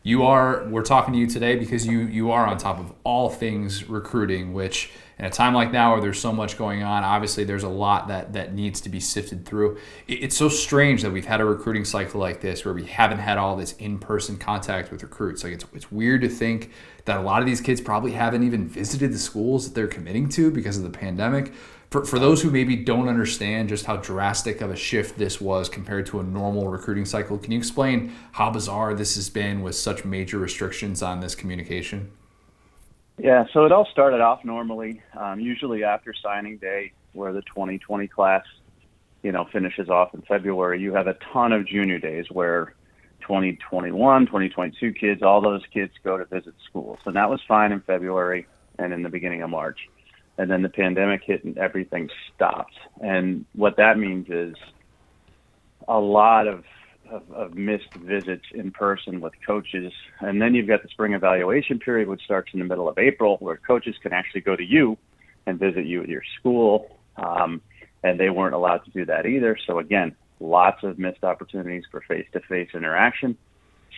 You 0.09 0.23
are 0.23 0.65
we're 0.71 0.85
talking 0.85 1.13
to 1.13 1.21
you 1.21 1.27
today 1.27 1.57
because 1.57 1.87
you 1.87 1.99
you 1.99 2.31
are 2.31 2.47
on 2.47 2.57
top 2.57 2.79
of 2.79 2.95
all 3.05 3.29
things 3.29 3.91
recruiting, 3.91 4.55
which 4.55 4.91
in 5.19 5.27
a 5.27 5.31
time 5.31 5.53
like 5.53 5.71
now 5.71 5.93
where 5.93 6.01
there's 6.01 6.19
so 6.19 6.33
much 6.33 6.57
going 6.57 6.83
on, 6.83 7.05
obviously 7.05 7.45
there's 7.45 7.63
a 7.63 7.69
lot 7.69 8.09
that 8.09 8.33
that 8.33 8.55
needs 8.55 8.81
to 8.81 8.89
be 8.89 9.01
sifted 9.01 9.45
through. 9.45 9.77
It, 10.07 10.23
it's 10.23 10.35
so 10.35 10.49
strange 10.49 11.03
that 11.03 11.13
we've 11.13 11.27
had 11.27 11.43
a 11.43 11.45
recruiting 11.45 11.85
cycle 11.85 12.21
like 12.21 12.41
this 12.41 12.65
where 12.65 12.73
we 12.73 12.87
haven't 12.87 13.19
had 13.19 13.37
all 13.37 13.55
this 13.55 13.73
in-person 13.73 14.39
contact 14.39 14.91
with 14.91 15.03
recruits. 15.03 15.45
Like 15.45 15.53
it's 15.53 15.67
it's 15.75 15.93
weird 15.93 16.23
to 16.23 16.31
think 16.31 16.71
that 17.05 17.19
a 17.19 17.21
lot 17.21 17.43
of 17.43 17.47
these 17.47 17.61
kids 17.61 17.83
probably 17.83 18.13
haven't 18.13 18.45
even 18.45 18.67
visited 18.67 19.13
the 19.13 19.19
schools 19.19 19.69
that 19.69 19.75
they're 19.75 19.87
committing 19.87 20.31
to 20.31 20.51
because 20.51 20.79
of 20.79 20.85
the 20.85 20.99
pandemic 20.99 21.53
for, 21.91 22.05
for 22.05 22.19
those 22.19 22.43
who 22.43 22.51
maybe 22.51 22.77
don't 22.77 23.09
understand 23.09 23.71
just 23.71 23.87
how 23.87 23.97
drastic 23.97 24.61
of 24.61 24.71
a 24.71 24.77
shift 24.77 25.19
this 25.19 25.41
was 25.41 25.69
compared 25.69 26.07
to 26.07 26.21
a 26.21 26.23
normal 26.23 26.69
recruiting 26.69 27.07
cycle, 27.07 27.39
can 27.39 27.53
you 27.53 27.59
explain 27.59 28.13
how 28.33 28.51
bizarre 28.51 28.95
this 28.95 29.15
has 29.17 29.31
been 29.31 29.63
with 29.63 29.75
such 29.75 30.05
major 30.05 30.39
restrictions 30.39 31.03
on 31.03 31.21
this 31.21 31.35
communication? 31.35 32.11
Yeah, 33.17 33.47
so 33.53 33.65
it 33.65 33.73
all 33.73 33.87
started 33.91 34.21
off 34.21 34.45
normally, 34.45 35.03
um, 35.17 35.41
usually 35.41 35.83
after 35.83 36.15
signing 36.23 36.59
day, 36.59 36.93
where 37.15 37.33
the 37.33 37.43
2020 37.43 38.07
class, 38.07 38.45
you 39.23 39.33
know, 39.33 39.47
finishes 39.51 39.89
off 39.89 40.15
in 40.15 40.23
February. 40.23 40.81
You 40.81 40.95
have 40.95 41.09
a 41.09 41.15
ton 41.33 41.53
of 41.53 41.67
junior 41.67 41.99
days 41.99 42.27
where 42.31 42.75
2021, 43.23 44.27
2022 44.27 44.93
kids, 44.93 45.23
all 45.23 45.41
those 45.41 45.63
kids 45.73 45.93
go 46.05 46.17
to 46.17 46.27
visit 46.27 46.55
schools, 46.69 46.99
and 47.07 47.17
that 47.17 47.29
was 47.29 47.41
fine 47.49 47.73
in 47.73 47.81
February 47.81 48.47
and 48.79 48.93
in 48.93 49.03
the 49.03 49.09
beginning 49.09 49.43
of 49.43 49.51
March. 49.51 49.89
And 50.39 50.51
then 50.51 50.63
the 50.63 50.69
pandemic 50.69 51.23
hit 51.25 51.45
and 51.45 51.59
everything 51.59 52.09
stopped. 52.35 52.75
And 53.01 53.45
what 53.55 53.77
that 53.77 53.99
means 53.99 54.29
is 54.31 54.55
a 55.87 55.99
lot 55.99 56.47
of 56.47 56.65
of, 57.11 57.23
of 57.33 57.55
missed 57.55 57.93
visits 57.95 58.45
in 58.53 58.71
person 58.71 59.21
with 59.21 59.33
coaches. 59.47 59.93
And 60.21 60.41
then 60.41 60.55
you've 60.55 60.69
got 60.69 60.83
the 60.83 60.89
spring 60.89 61.15
evaluation 61.15 61.79
period, 61.79 62.09
which 62.09 62.23
starts 62.23 62.51
in 62.53 62.59
the 62.59 62.65
middle 62.65 62.89
of 62.89 62.99
April, 62.99 63.37
where 63.41 63.57
coaches 63.57 63.97
can 64.03 64.13
actually 64.13 64.43
go 64.43 64.57
to 64.57 64.65
you 64.65 64.99
and 65.47 65.59
visit 65.59 65.87
you 65.87 66.03
at 66.03 66.09
your 66.09 66.23
school. 66.39 66.97
Um, 67.17 67.61
and 68.03 68.19
they 68.21 68.31
weren't 68.31 68.55
allowed 68.55 68.85
to 68.85 68.91
do 68.91 69.05
that 69.07 69.27
either. 69.27 69.57
So, 69.67 69.79
again, 69.79 70.15
lots 70.39 70.85
of 70.85 70.99
missed 70.99 71.25
opportunities 71.25 71.85
for 71.91 72.01
face 72.03 72.27
to 72.33 72.41
face 72.41 72.69
interaction. 72.75 73.37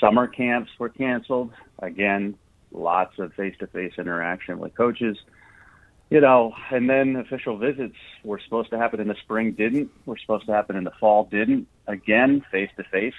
Summer 0.01 0.27
camps 0.27 0.71
were 0.79 0.89
canceled. 0.89 1.51
Again, 1.81 2.37
lots 2.73 3.19
of 3.19 3.35
face 3.35 3.55
to 3.59 3.67
face 3.67 3.93
interaction 3.99 4.59
with 4.59 4.75
coaches 4.75 5.19
you 6.11 6.21
know, 6.21 6.53
and 6.71 6.91
then 6.91 7.17
official 7.17 7.57
visits 7.57 7.95
were 8.25 8.41
supposed 8.45 8.71
to 8.71 8.79
happen 8.79 9.01
in 9.01 9.07
the 9.07 9.15
spring, 9.23 9.53
didn't. 9.53 9.91
Were 10.07 10.19
supposed 10.19 10.47
to 10.47 10.53
happen 10.53 10.77
in 10.77 10.85
the 10.85 10.93
fall, 10.99 11.25
didn't. 11.31 11.69
Again, 11.87 12.45
face 12.51 12.71
to 12.77 12.85
face, 12.85 13.15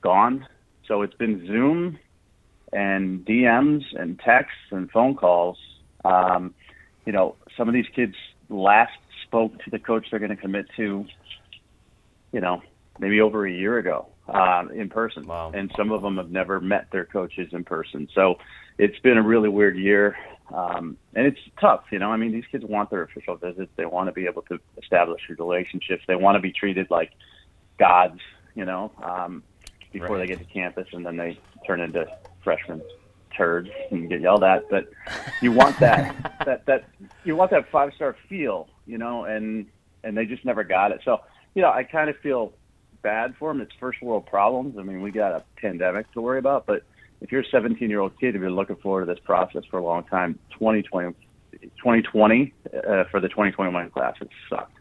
gone. 0.00 0.46
So 0.88 1.02
it's 1.02 1.14
been 1.14 1.46
Zoom 1.46 1.98
and 2.72 3.24
DMs 3.24 3.84
and 3.94 4.18
texts 4.18 4.58
and 4.70 4.90
phone 4.90 5.14
calls. 5.14 5.58
Um, 6.04 6.54
you 7.04 7.12
know, 7.12 7.36
some 7.56 7.68
of 7.68 7.74
these 7.74 7.88
kids 7.94 8.14
last 8.48 8.92
spoke 9.24 9.62
to 9.64 9.70
the 9.70 9.78
coach 9.78 10.06
they're 10.10 10.20
going 10.20 10.30
to 10.30 10.36
commit 10.36 10.66
to, 10.76 11.04
you 12.32 12.40
know, 12.40 12.62
maybe 12.98 13.20
over 13.20 13.46
a 13.46 13.52
year 13.52 13.76
ago 13.76 14.06
um, 14.28 14.70
in 14.70 14.88
person. 14.88 15.26
Wow. 15.26 15.52
And 15.52 15.70
some 15.76 15.92
of 15.92 16.00
them 16.00 16.16
have 16.16 16.30
never 16.30 16.60
met 16.60 16.88
their 16.92 17.04
coaches 17.04 17.48
in 17.52 17.64
person. 17.64 18.08
So 18.14 18.36
it's 18.78 18.98
been 19.00 19.18
a 19.18 19.22
really 19.22 19.48
weird 19.48 19.76
year. 19.76 20.16
Um, 20.54 20.96
and 21.14 21.26
it's 21.26 21.40
tough, 21.60 21.84
you 21.90 21.98
know. 21.98 22.12
I 22.12 22.16
mean, 22.16 22.30
these 22.30 22.44
kids 22.52 22.64
want 22.64 22.90
their 22.90 23.02
official 23.02 23.34
visits. 23.36 23.70
They 23.76 23.84
want 23.86 24.08
to 24.08 24.12
be 24.12 24.26
able 24.26 24.42
to 24.42 24.60
establish 24.80 25.22
relationships. 25.28 26.04
They 26.06 26.14
want 26.14 26.36
to 26.36 26.40
be 26.40 26.52
treated 26.52 26.88
like 26.88 27.10
gods, 27.78 28.20
you 28.54 28.64
know, 28.64 28.92
um, 29.02 29.42
before 29.92 30.16
Right. 30.16 30.18
they 30.20 30.26
get 30.34 30.38
to 30.38 30.52
campus, 30.52 30.86
and 30.92 31.04
then 31.04 31.16
they 31.16 31.38
turn 31.66 31.80
into 31.80 32.06
freshmen 32.44 32.80
turds 33.36 33.68
and 33.90 34.08
get 34.08 34.20
yelled 34.20 34.44
at. 34.44 34.68
But 34.70 34.88
you 35.42 35.50
want 35.50 35.78
that 35.80 36.38
that 36.46 36.64
that 36.66 36.84
you 37.24 37.34
want 37.34 37.50
that 37.50 37.68
five 37.70 37.92
star 37.94 38.14
feel, 38.28 38.68
you 38.86 38.98
know, 38.98 39.24
and 39.24 39.66
and 40.04 40.16
they 40.16 40.26
just 40.26 40.44
never 40.44 40.62
got 40.62 40.92
it. 40.92 41.00
So 41.04 41.22
you 41.54 41.62
know, 41.62 41.70
I 41.72 41.82
kind 41.82 42.08
of 42.08 42.16
feel 42.18 42.52
bad 43.02 43.34
for 43.36 43.52
them. 43.52 43.60
It's 43.60 43.72
first 43.80 44.00
world 44.00 44.26
problems. 44.26 44.78
I 44.78 44.82
mean, 44.82 45.02
we 45.02 45.10
got 45.10 45.32
a 45.32 45.42
pandemic 45.56 46.10
to 46.12 46.20
worry 46.20 46.38
about, 46.38 46.66
but 46.66 46.84
if 47.20 47.32
you're 47.32 47.40
a 47.42 47.46
17 47.50 47.88
year 47.90 48.00
old 48.00 48.18
kid 48.20 48.34
who's 48.34 48.42
been 48.42 48.54
looking 48.56 48.76
forward 48.76 49.06
to 49.06 49.12
this 49.14 49.22
process 49.24 49.62
for 49.70 49.78
a 49.78 49.84
long 49.84 50.04
time, 50.04 50.38
2020, 50.52 51.12
2020 51.60 52.52
uh, 52.74 53.04
for 53.10 53.20
the 53.20 53.28
2021 53.28 53.90
class, 53.90 54.14
it 54.20 54.28
sucked. 54.48 54.72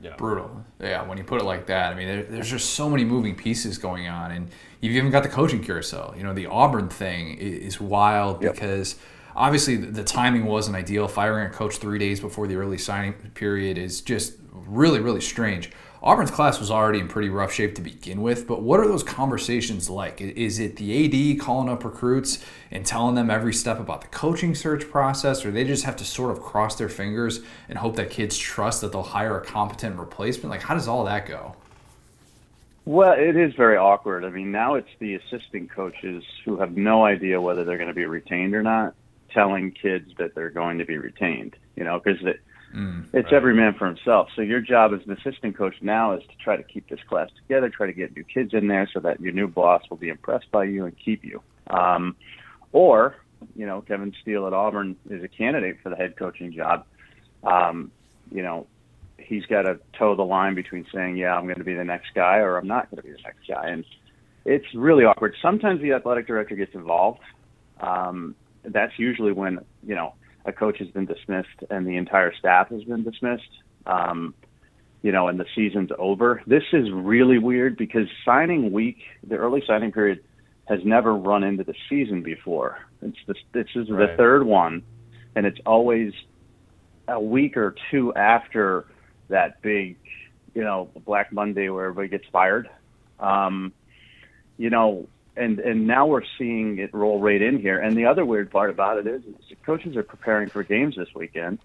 Yeah. 0.00 0.16
Brutal. 0.16 0.64
Yeah, 0.80 1.06
when 1.06 1.16
you 1.16 1.22
put 1.22 1.40
it 1.40 1.44
like 1.44 1.66
that, 1.66 1.92
I 1.92 1.94
mean, 1.96 2.08
there, 2.08 2.22
there's 2.24 2.50
just 2.50 2.70
so 2.70 2.90
many 2.90 3.04
moving 3.04 3.36
pieces 3.36 3.78
going 3.78 4.08
on, 4.08 4.32
and 4.32 4.48
you've 4.80 4.96
even 4.96 5.10
got 5.12 5.22
the 5.22 5.28
coaching 5.28 5.62
carousel. 5.62 6.12
You 6.16 6.24
know, 6.24 6.34
the 6.34 6.46
Auburn 6.46 6.88
thing 6.88 7.36
i- 7.38 7.40
is 7.40 7.80
wild 7.80 8.42
Yep. 8.42 8.54
because 8.54 8.96
obviously 9.36 9.76
the, 9.76 9.86
the 9.92 10.02
timing 10.02 10.44
wasn't 10.46 10.76
ideal. 10.76 11.06
Firing 11.06 11.46
a 11.46 11.50
coach 11.50 11.76
three 11.76 12.00
days 12.00 12.18
before 12.18 12.48
the 12.48 12.56
early 12.56 12.78
signing 12.78 13.12
period 13.34 13.78
is 13.78 14.00
just 14.00 14.34
really, 14.52 14.98
really 14.98 15.20
strange. 15.20 15.70
Auburn's 16.04 16.32
class 16.32 16.58
was 16.58 16.68
already 16.68 16.98
in 16.98 17.06
pretty 17.06 17.28
rough 17.28 17.52
shape 17.52 17.76
to 17.76 17.80
begin 17.80 18.22
with, 18.22 18.48
but 18.48 18.60
what 18.60 18.80
are 18.80 18.88
those 18.88 19.04
conversations 19.04 19.88
like? 19.88 20.20
Is 20.20 20.58
it 20.58 20.74
the 20.74 21.36
AD 21.36 21.38
calling 21.38 21.68
up 21.68 21.84
recruits 21.84 22.44
and 22.72 22.84
telling 22.84 23.14
them 23.14 23.30
every 23.30 23.54
step 23.54 23.78
about 23.78 24.00
the 24.00 24.08
coaching 24.08 24.56
search 24.56 24.90
process, 24.90 25.44
or 25.44 25.52
they 25.52 25.62
just 25.62 25.84
have 25.84 25.94
to 25.96 26.04
sort 26.04 26.32
of 26.32 26.42
cross 26.42 26.74
their 26.74 26.88
fingers 26.88 27.40
and 27.68 27.78
hope 27.78 27.94
that 27.94 28.10
kids 28.10 28.36
trust 28.36 28.80
that 28.80 28.90
they'll 28.90 29.04
hire 29.04 29.38
a 29.38 29.44
competent 29.44 29.96
replacement? 29.96 30.50
Like, 30.50 30.62
how 30.62 30.74
does 30.74 30.88
all 30.88 31.04
that 31.04 31.26
go? 31.26 31.54
Well, 32.84 33.12
it 33.12 33.36
is 33.36 33.54
very 33.54 33.76
awkward. 33.76 34.24
I 34.24 34.30
mean, 34.30 34.50
now 34.50 34.74
it's 34.74 34.90
the 34.98 35.14
assistant 35.14 35.70
coaches 35.70 36.24
who 36.44 36.56
have 36.56 36.76
no 36.76 37.04
idea 37.04 37.40
whether 37.40 37.62
they're 37.62 37.78
going 37.78 37.86
to 37.86 37.94
be 37.94 38.06
retained 38.06 38.56
or 38.56 38.62
not, 38.64 38.94
telling 39.30 39.70
kids 39.70 40.10
that 40.18 40.34
they're 40.34 40.50
going 40.50 40.78
to 40.78 40.84
be 40.84 40.98
retained. 40.98 41.54
You 41.76 41.84
know, 41.84 42.00
because 42.00 42.20
it, 42.72 43.18
it's 43.18 43.28
every 43.32 43.54
man 43.54 43.74
for 43.78 43.86
himself. 43.86 44.28
So 44.34 44.42
your 44.42 44.60
job 44.60 44.92
as 44.94 45.00
an 45.06 45.12
assistant 45.12 45.56
coach 45.56 45.74
now 45.80 46.14
is 46.14 46.22
to 46.22 46.36
try 46.42 46.56
to 46.56 46.62
keep 46.62 46.88
this 46.88 47.00
class 47.08 47.28
together, 47.42 47.68
try 47.68 47.86
to 47.86 47.92
get 47.92 48.16
new 48.16 48.24
kids 48.24 48.54
in 48.54 48.68
there, 48.68 48.88
so 48.92 49.00
that 49.00 49.20
your 49.20 49.32
new 49.32 49.48
boss 49.48 49.82
will 49.90 49.96
be 49.96 50.08
impressed 50.08 50.50
by 50.50 50.64
you 50.64 50.84
and 50.84 50.94
keep 51.04 51.24
you. 51.24 51.42
Um, 51.68 52.16
or, 52.72 53.16
you 53.54 53.66
know, 53.66 53.82
Kevin 53.82 54.14
Steele 54.22 54.46
at 54.46 54.52
Auburn 54.52 54.96
is 55.10 55.22
a 55.22 55.28
candidate 55.28 55.78
for 55.82 55.90
the 55.90 55.96
head 55.96 56.16
coaching 56.16 56.52
job. 56.52 56.84
Um, 57.44 57.90
you 58.30 58.42
know, 58.42 58.66
he's 59.18 59.44
got 59.46 59.62
to 59.62 59.78
toe 59.98 60.14
the 60.14 60.22
line 60.22 60.54
between 60.54 60.86
saying, 60.92 61.16
"Yeah, 61.16 61.34
I'm 61.36 61.44
going 61.44 61.58
to 61.58 61.64
be 61.64 61.74
the 61.74 61.84
next 61.84 62.14
guy," 62.14 62.38
or 62.38 62.56
"I'm 62.56 62.66
not 62.66 62.90
going 62.90 63.02
to 63.02 63.08
be 63.08 63.12
the 63.12 63.22
next 63.22 63.46
guy," 63.48 63.68
and 63.68 63.84
it's 64.44 64.66
really 64.74 65.04
awkward. 65.04 65.34
Sometimes 65.40 65.80
the 65.80 65.92
athletic 65.92 66.26
director 66.26 66.56
gets 66.56 66.74
involved. 66.74 67.20
Um, 67.80 68.34
that's 68.64 68.92
usually 68.98 69.32
when 69.32 69.60
you 69.82 69.94
know 69.94 70.14
a 70.44 70.52
coach 70.52 70.78
has 70.78 70.88
been 70.88 71.06
dismissed 71.06 71.48
and 71.70 71.86
the 71.86 71.96
entire 71.96 72.34
staff 72.34 72.68
has 72.68 72.84
been 72.84 73.02
dismissed. 73.02 73.50
Um, 73.86 74.34
you 75.02 75.10
know, 75.10 75.26
and 75.28 75.38
the 75.38 75.46
season's 75.54 75.90
over. 75.98 76.42
This 76.46 76.62
is 76.72 76.88
really 76.92 77.38
weird 77.38 77.76
because 77.76 78.06
signing 78.24 78.72
week, 78.72 78.98
the 79.26 79.34
early 79.34 79.62
signing 79.66 79.90
period, 79.90 80.22
has 80.66 80.78
never 80.84 81.14
run 81.14 81.42
into 81.42 81.64
the 81.64 81.74
season 81.88 82.22
before. 82.22 82.78
It's 83.02 83.18
this. 83.26 83.36
This 83.52 83.66
is 83.74 83.90
right. 83.90 84.10
the 84.10 84.16
third 84.16 84.44
one, 84.44 84.84
and 85.34 85.44
it's 85.44 85.58
always 85.66 86.12
a 87.08 87.20
week 87.20 87.56
or 87.56 87.74
two 87.90 88.14
after 88.14 88.86
that 89.28 89.60
big, 89.60 89.96
you 90.54 90.62
know, 90.62 90.88
Black 91.04 91.32
Monday 91.32 91.68
where 91.68 91.86
everybody 91.86 92.08
gets 92.08 92.30
fired. 92.30 92.70
Um, 93.18 93.72
you 94.56 94.70
know, 94.70 95.08
and 95.36 95.58
and 95.60 95.86
now 95.86 96.06
we're 96.06 96.24
seeing 96.38 96.78
it 96.78 96.92
roll 96.92 97.20
right 97.20 97.40
in 97.40 97.58
here. 97.58 97.78
And 97.78 97.96
the 97.96 98.06
other 98.06 98.24
weird 98.24 98.50
part 98.50 98.70
about 98.70 98.98
it 98.98 99.06
is, 99.06 99.22
is 99.24 99.56
coaches 99.64 99.96
are 99.96 100.02
preparing 100.02 100.48
for 100.48 100.62
games 100.62 100.96
this 100.96 101.08
weekend 101.14 101.58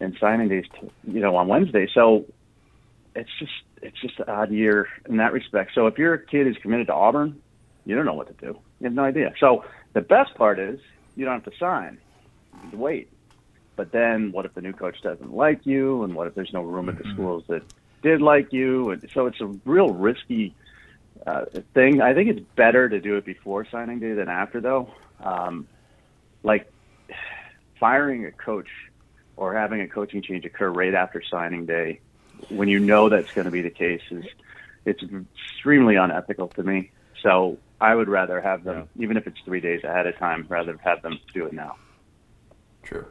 and 0.00 0.16
signing 0.18 0.48
days, 0.48 0.64
to, 0.80 0.90
you 1.04 1.20
know, 1.20 1.36
on 1.36 1.46
Wednesday. 1.46 1.86
So 1.92 2.24
it's 3.14 3.30
just 3.38 3.52
it's 3.82 4.00
just 4.00 4.18
an 4.20 4.28
odd 4.28 4.50
year 4.50 4.88
in 5.08 5.18
that 5.18 5.32
respect. 5.32 5.72
So 5.74 5.86
if 5.86 5.98
your 5.98 6.16
kid 6.16 6.46
is 6.46 6.56
committed 6.58 6.86
to 6.88 6.94
Auburn, 6.94 7.40
you 7.84 7.94
don't 7.94 8.06
know 8.06 8.14
what 8.14 8.28
to 8.28 8.46
do. 8.46 8.58
You 8.80 8.84
have 8.84 8.94
no 8.94 9.04
idea. 9.04 9.32
So 9.38 9.64
the 9.92 10.00
best 10.00 10.34
part 10.34 10.58
is 10.58 10.80
you 11.16 11.24
don't 11.24 11.42
have 11.42 11.52
to 11.52 11.58
sign. 11.58 11.98
You 12.72 12.78
wait. 12.78 13.10
But 13.76 13.92
then 13.92 14.32
what 14.32 14.44
if 14.44 14.54
the 14.54 14.60
new 14.60 14.72
coach 14.72 15.00
doesn't 15.02 15.34
like 15.34 15.64
you, 15.64 16.02
and 16.02 16.14
what 16.14 16.26
if 16.26 16.34
there's 16.34 16.52
no 16.52 16.62
room 16.62 16.88
at 16.88 16.98
the 16.98 17.04
mm-hmm. 17.04 17.14
schools 17.14 17.44
that 17.48 17.62
did 18.02 18.20
like 18.20 18.52
you? 18.52 18.90
And 18.90 19.08
so 19.12 19.26
it's 19.26 19.40
a 19.40 19.46
real 19.64 19.88
risky 19.88 20.54
uh, 21.26 21.44
thing. 21.74 22.00
I 22.00 22.14
think 22.14 22.30
it's 22.30 22.46
better 22.56 22.88
to 22.88 23.00
do 23.00 23.16
it 23.16 23.24
before 23.24 23.66
signing 23.70 24.00
day 24.00 24.12
than 24.12 24.28
after, 24.28 24.60
though. 24.60 24.90
Um, 25.22 25.68
like 26.42 26.70
firing 27.78 28.26
a 28.26 28.32
coach 28.32 28.68
or 29.36 29.54
having 29.54 29.80
a 29.80 29.88
coaching 29.88 30.22
change 30.22 30.44
occur 30.44 30.70
right 30.70 30.94
after 30.94 31.22
signing 31.22 31.66
day, 31.66 32.00
when 32.48 32.68
you 32.68 32.78
know 32.78 33.08
that's 33.08 33.32
going 33.32 33.44
to 33.44 33.50
be 33.50 33.62
the 33.62 33.70
case, 33.70 34.02
is 34.10 34.24
it's 34.84 35.02
extremely 35.02 35.96
unethical 35.96 36.48
to 36.48 36.62
me. 36.62 36.90
So 37.22 37.58
I 37.80 37.94
would 37.94 38.08
rather 38.08 38.40
have 38.40 38.64
them, 38.64 38.88
yeah. 38.94 39.02
even 39.02 39.16
if 39.16 39.26
it's 39.26 39.38
three 39.44 39.60
days 39.60 39.84
ahead 39.84 40.06
of 40.06 40.16
time, 40.18 40.46
rather 40.48 40.76
have 40.82 41.02
them 41.02 41.18
do 41.34 41.46
it 41.46 41.52
now. 41.52 41.76
True. 42.82 43.06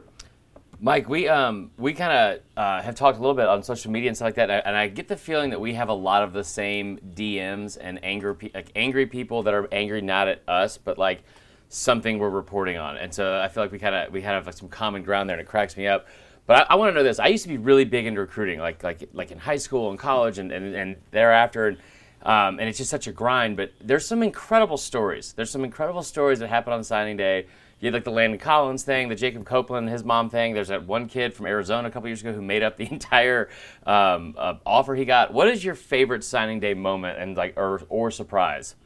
Mike, 0.82 1.10
we 1.10 1.28
um 1.28 1.70
we 1.76 1.92
kind 1.92 2.12
of 2.12 2.40
uh, 2.56 2.80
have 2.80 2.94
talked 2.94 3.18
a 3.18 3.20
little 3.20 3.34
bit 3.34 3.46
on 3.46 3.62
social 3.62 3.90
media 3.90 4.08
and 4.08 4.16
stuff 4.16 4.28
like 4.28 4.34
that, 4.36 4.66
and 4.66 4.74
I 4.74 4.88
get 4.88 5.08
the 5.08 5.16
feeling 5.16 5.50
that 5.50 5.60
we 5.60 5.74
have 5.74 5.90
a 5.90 5.94
lot 5.94 6.22
of 6.22 6.32
the 6.32 6.42
same 6.42 6.98
DMs 7.14 7.76
and 7.78 8.02
anger 8.02 8.36
like 8.54 8.72
angry 8.74 9.06
people 9.06 9.42
that 9.42 9.52
are 9.52 9.68
angry 9.72 10.00
not 10.00 10.26
at 10.26 10.42
us, 10.48 10.78
but 10.78 10.96
like 10.96 11.22
something 11.68 12.18
we're 12.18 12.30
reporting 12.30 12.78
on, 12.78 12.96
and 12.96 13.12
so 13.12 13.38
I 13.38 13.48
feel 13.48 13.62
like 13.62 13.72
we 13.72 13.78
kind 13.78 13.94
of 13.94 14.10
we 14.10 14.22
have 14.22 14.46
like 14.46 14.56
some 14.56 14.70
common 14.70 15.02
ground 15.02 15.28
there, 15.28 15.36
and 15.36 15.46
it 15.46 15.48
cracks 15.50 15.76
me 15.76 15.86
up. 15.86 16.06
But 16.46 16.66
I, 16.70 16.72
I 16.72 16.74
want 16.76 16.90
to 16.90 16.94
know 16.94 17.02
this: 17.02 17.18
I 17.18 17.26
used 17.26 17.42
to 17.42 17.50
be 17.50 17.58
really 17.58 17.84
big 17.84 18.06
into 18.06 18.20
recruiting, 18.20 18.58
like 18.58 18.82
like 18.82 19.06
like 19.12 19.30
in 19.30 19.38
high 19.38 19.58
school 19.58 19.90
and 19.90 19.98
college, 19.98 20.38
and 20.38 20.50
and, 20.50 20.74
and 20.74 20.96
thereafter. 21.10 21.68
And, 21.68 21.78
um, 22.22 22.58
and 22.58 22.68
it's 22.68 22.76
just 22.76 22.90
such 22.90 23.06
a 23.06 23.12
grind, 23.12 23.56
but 23.56 23.72
there's 23.80 24.06
some 24.06 24.22
incredible 24.22 24.76
stories. 24.76 25.32
There's 25.32 25.50
some 25.50 25.64
incredible 25.64 26.02
stories 26.02 26.38
that 26.40 26.48
happen 26.48 26.70
on 26.74 26.84
signing 26.84 27.16
day 27.16 27.46
you 27.80 27.86
had 27.86 27.94
like 27.94 28.04
the 28.04 28.10
Landon 28.10 28.38
Collins 28.38 28.82
thing, 28.82 29.08
the 29.08 29.14
Jacob 29.14 29.46
Copeland, 29.46 29.88
his 29.88 30.04
mom 30.04 30.28
thing. 30.28 30.52
There's 30.52 30.68
that 30.68 30.86
one 30.86 31.08
kid 31.08 31.32
from 31.32 31.46
Arizona 31.46 31.88
a 31.88 31.90
couple 31.90 32.08
years 32.08 32.20
ago 32.20 32.32
who 32.32 32.42
made 32.42 32.62
up 32.62 32.76
the 32.76 32.86
entire 32.90 33.48
um, 33.86 34.34
uh, 34.36 34.54
offer 34.66 34.94
he 34.94 35.04
got. 35.04 35.32
What 35.32 35.48
is 35.48 35.64
your 35.64 35.74
favorite 35.74 36.22
signing 36.22 36.60
day 36.60 36.74
moment 36.74 37.18
and 37.18 37.36
like 37.36 37.56
or 37.56 37.82
or 37.88 38.10
surprise? 38.10 38.76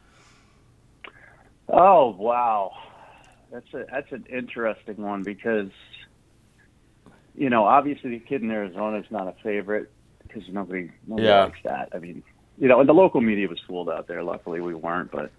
Oh 1.69 2.11
wow, 2.11 2.73
that's 3.51 3.73
a 3.75 3.85
that's 3.91 4.13
an 4.13 4.27
interesting 4.31 4.97
one 5.03 5.23
because 5.23 5.71
you 7.35 7.51
know 7.51 7.65
obviously 7.65 8.11
the 8.11 8.21
kid 8.21 8.43
in 8.43 8.51
Arizona 8.51 8.99
is 8.99 9.11
not 9.11 9.27
a 9.27 9.35
favorite 9.43 9.91
because 10.23 10.49
nobody 10.51 10.91
nobody 11.09 11.27
yeah. 11.27 11.45
likes 11.45 11.59
that. 11.65 11.89
I 11.93 11.99
mean, 11.99 12.23
you 12.59 12.69
know, 12.69 12.79
and 12.79 12.89
the 12.89 12.95
local 12.95 13.21
media 13.21 13.49
was 13.49 13.59
fooled 13.67 13.91
out 13.91 14.07
there. 14.07 14.23
Luckily, 14.23 14.61
we 14.61 14.75
weren't, 14.75 15.11
but 15.11 15.33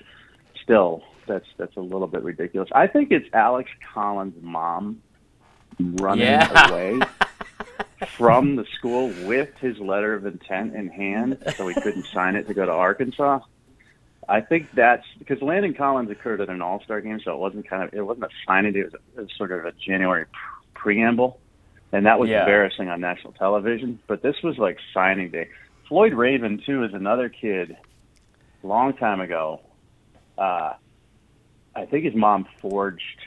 still, 0.61 1.03
that's 1.27 1.47
that's 1.57 1.75
a 1.75 1.81
little 1.81 2.07
bit 2.07 2.23
ridiculous. 2.23 2.69
I 2.73 2.87
think 2.87 3.11
it's 3.11 3.27
Alex 3.33 3.69
Collins' 3.93 4.35
mom 4.41 5.01
running 5.79 6.25
yeah. 6.25 6.69
away 6.69 6.99
from 8.17 8.55
the 8.55 8.65
school 8.77 9.13
with 9.25 9.55
his 9.57 9.77
letter 9.79 10.13
of 10.13 10.25
intent 10.25 10.75
in 10.75 10.87
hand, 10.87 11.37
so 11.55 11.67
he 11.67 11.73
couldn't 11.75 12.05
sign 12.05 12.35
it 12.35 12.47
to 12.47 12.53
go 12.53 12.65
to 12.65 12.71
Arkansas. 12.71 13.39
I 14.27 14.41
think 14.41 14.71
that's 14.73 15.05
because 15.19 15.41
Landon 15.41 15.73
Collins 15.73 16.09
occurred 16.09 16.41
at 16.41 16.49
an 16.49 16.61
All 16.61 16.81
Star 16.83 17.01
game, 17.01 17.19
so 17.23 17.33
it 17.33 17.39
wasn't 17.39 17.67
kind 17.67 17.83
of 17.83 17.93
it 17.93 18.01
wasn't 18.01 18.25
a 18.25 18.29
signing 18.47 18.75
It 18.75 18.85
was, 18.85 18.93
a, 18.93 19.19
it 19.19 19.21
was 19.23 19.31
sort 19.37 19.51
of 19.51 19.65
a 19.65 19.71
January 19.73 20.25
preamble, 20.73 21.39
and 21.91 22.05
that 22.05 22.19
was 22.19 22.29
yeah. 22.29 22.41
embarrassing 22.41 22.89
on 22.89 23.01
national 23.01 23.33
television. 23.33 23.99
But 24.07 24.21
this 24.21 24.35
was 24.43 24.57
like 24.57 24.79
signing 24.93 25.29
day. 25.29 25.49
Floyd 25.87 26.13
Raven 26.13 26.61
too 26.65 26.83
is 26.83 26.93
another 26.93 27.29
kid, 27.29 27.77
long 28.63 28.93
time 28.93 29.21
ago. 29.21 29.61
Uh, 30.37 30.73
I 31.75 31.85
think 31.85 32.05
his 32.05 32.15
mom 32.15 32.47
forged. 32.61 33.25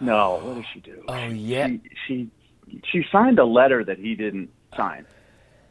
No, 0.00 0.40
what 0.42 0.54
did 0.56 0.64
she 0.72 0.80
do? 0.80 1.04
Oh 1.08 1.26
yeah, 1.26 1.68
she, 2.06 2.30
she 2.66 2.80
she 2.84 3.04
signed 3.10 3.38
a 3.38 3.44
letter 3.44 3.84
that 3.84 3.98
he 3.98 4.14
didn't 4.14 4.50
sign, 4.76 5.06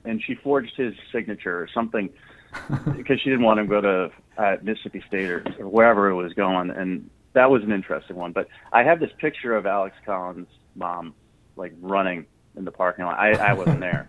and 0.04 0.22
she 0.22 0.36
forged 0.36 0.76
his 0.76 0.94
signature 1.12 1.60
or 1.60 1.68
something 1.74 2.10
because 2.96 3.20
she 3.22 3.30
didn't 3.30 3.46
want 3.46 3.60
him 3.60 3.68
to 3.68 3.70
go 3.70 3.82
to 3.82 4.12
uh, 4.38 4.58
Mississippi 4.62 5.04
State 5.08 5.30
or, 5.30 5.44
or 5.60 5.68
wherever 5.68 6.10
it 6.10 6.16
was 6.16 6.34
going, 6.34 6.72
and 6.72 7.10
that 7.34 7.50
was 7.52 7.64
an 7.64 7.72
interesting 7.72 8.16
one. 8.16 8.32
But 8.32 8.48
I 8.72 8.84
have 8.84 9.00
this 9.00 9.12
picture 9.20 9.56
of 9.56 9.66
Alex 9.66 9.96
Collins' 10.06 10.48
mom 10.76 11.14
like 11.56 11.74
running 11.82 12.26
in 12.58 12.66
the 12.66 12.72
parking 12.72 13.06
lot. 13.06 13.20
I, 13.20 13.32
I 13.34 13.54
wasn't 13.54 13.80
there, 13.80 14.08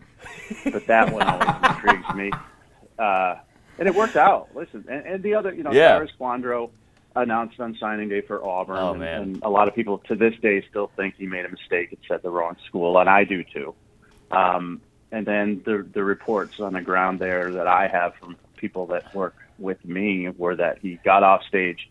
but 0.64 0.86
that 0.86 1.12
one 1.12 1.26
always 1.26 1.70
intrigues 1.76 2.14
me. 2.14 2.30
Uh, 2.98 3.36
and 3.78 3.88
it 3.88 3.94
worked 3.94 4.16
out. 4.16 4.48
Listen, 4.54 4.84
and, 4.88 5.06
and 5.06 5.22
the 5.22 5.34
other, 5.34 5.54
you 5.54 5.62
know, 5.62 5.72
yeah. 5.72 5.96
Cyrus 5.96 6.12
Kouandjio 6.18 6.70
announced 7.14 7.58
on 7.60 7.76
signing 7.78 8.08
day 8.08 8.20
for 8.20 8.44
Auburn, 8.44 8.76
oh, 8.76 8.94
and, 8.94 9.02
and, 9.02 9.42
a 9.42 9.48
lot 9.48 9.68
of 9.68 9.74
people 9.74 9.98
to 9.98 10.14
this 10.14 10.34
day 10.40 10.62
still 10.68 10.90
think 10.96 11.14
he 11.16 11.26
made 11.26 11.44
a 11.44 11.48
mistake 11.48 11.90
and 11.90 11.98
said 12.06 12.22
the 12.22 12.30
wrong 12.30 12.56
school, 12.66 12.98
and 12.98 13.08
I 13.08 13.24
do 13.24 13.42
too. 13.42 13.74
Um, 14.30 14.80
and 15.12 15.26
then 15.26 15.62
the 15.64 15.86
the 15.92 16.04
reports 16.04 16.60
on 16.60 16.74
the 16.74 16.82
ground 16.82 17.18
there 17.18 17.50
that 17.52 17.66
I 17.66 17.88
have 17.88 18.14
from 18.16 18.36
people 18.56 18.86
that 18.88 19.14
work 19.14 19.34
with 19.58 19.82
me 19.84 20.28
were 20.28 20.56
that 20.56 20.78
he 20.80 20.98
got 21.04 21.22
off 21.22 21.42
stage, 21.44 21.88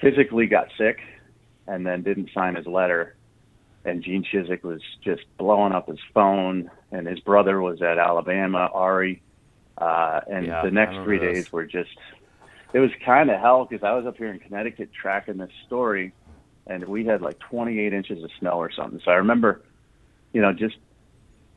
physically 0.00 0.46
got 0.46 0.68
sick, 0.78 1.00
and 1.66 1.86
then 1.86 2.02
didn't 2.02 2.30
sign 2.32 2.54
his 2.54 2.66
letter. 2.66 3.14
And 3.84 4.02
Gene 4.02 4.24
Chizik 4.24 4.62
was 4.62 4.82
just 5.02 5.22
blowing 5.36 5.72
up 5.72 5.88
his 5.88 6.00
phone, 6.12 6.70
and 6.90 7.06
his 7.06 7.20
brother 7.20 7.60
was 7.60 7.80
at 7.82 7.98
Alabama, 7.98 8.70
Arie, 8.74 9.22
uh, 9.80 10.20
and 10.30 10.46
yeah, 10.46 10.62
the 10.62 10.70
next 10.70 10.96
three 11.04 11.18
this. 11.18 11.34
days 11.34 11.52
were 11.52 11.64
just, 11.64 11.96
it 12.72 12.80
was 12.80 12.90
kind 13.04 13.30
of 13.30 13.40
hell 13.40 13.64
because 13.64 13.84
I 13.84 13.94
was 13.94 14.06
up 14.06 14.16
here 14.16 14.32
in 14.32 14.38
Connecticut 14.38 14.90
tracking 14.92 15.38
this 15.38 15.50
story 15.66 16.12
and 16.66 16.84
we 16.84 17.04
had 17.04 17.22
like 17.22 17.38
28 17.38 17.92
inches 17.92 18.22
of 18.22 18.30
snow 18.38 18.52
or 18.52 18.70
something. 18.70 19.00
So 19.04 19.10
I 19.10 19.14
remember, 19.14 19.62
you 20.32 20.42
know, 20.42 20.52
just, 20.52 20.76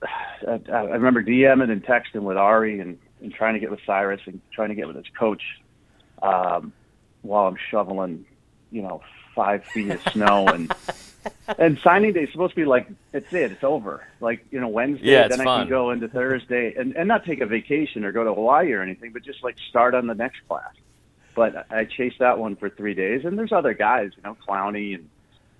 I, 0.47 0.59
I 0.71 0.81
remember 0.81 1.23
DMing 1.23 1.71
and 1.71 1.83
texting 1.83 2.21
with 2.21 2.37
Arie 2.37 2.79
and, 2.79 2.97
and 3.21 3.33
trying 3.33 3.55
to 3.55 3.59
get 3.59 3.71
with 3.71 3.81
Cyrus 3.85 4.21
and 4.25 4.39
trying 4.53 4.69
to 4.69 4.75
get 4.75 4.87
with 4.87 4.95
his 4.95 5.05
coach 5.17 5.41
um, 6.21 6.73
while 7.23 7.47
I'm 7.47 7.57
shoveling, 7.69 8.25
you 8.71 8.81
know, 8.81 9.01
five 9.35 9.63
feet 9.65 9.91
of 9.91 10.01
snow 10.11 10.47
and 10.47 10.73
and 11.57 11.79
signing 11.83 12.13
day 12.13 12.23
is 12.23 12.31
supposed 12.31 12.51
to 12.51 12.55
be 12.55 12.65
like 12.65 12.87
it's 13.13 13.31
it, 13.33 13.51
it's 13.51 13.63
over. 13.63 14.05
Like 14.19 14.45
you 14.51 14.59
know 14.59 14.67
Wednesday, 14.67 15.11
yeah, 15.11 15.27
then 15.27 15.41
I 15.41 15.43
fun. 15.43 15.61
can 15.61 15.69
go 15.69 15.91
into 15.91 16.07
Thursday 16.07 16.73
and 16.75 16.95
and 16.95 17.07
not 17.07 17.25
take 17.25 17.41
a 17.41 17.45
vacation 17.45 18.05
or 18.05 18.11
go 18.11 18.23
to 18.23 18.33
Hawaii 18.33 18.71
or 18.71 18.81
anything, 18.81 19.11
but 19.11 19.23
just 19.23 19.43
like 19.43 19.57
start 19.69 19.95
on 19.95 20.07
the 20.07 20.15
next 20.15 20.39
class. 20.47 20.73
But 21.35 21.71
I 21.71 21.85
chased 21.85 22.19
that 22.19 22.37
one 22.37 22.55
for 22.55 22.69
three 22.69 22.93
days, 22.93 23.23
and 23.23 23.37
there's 23.37 23.53
other 23.53 23.73
guys, 23.73 24.11
you 24.17 24.23
know, 24.23 24.35
Clowney 24.47 24.95
and 24.95 25.09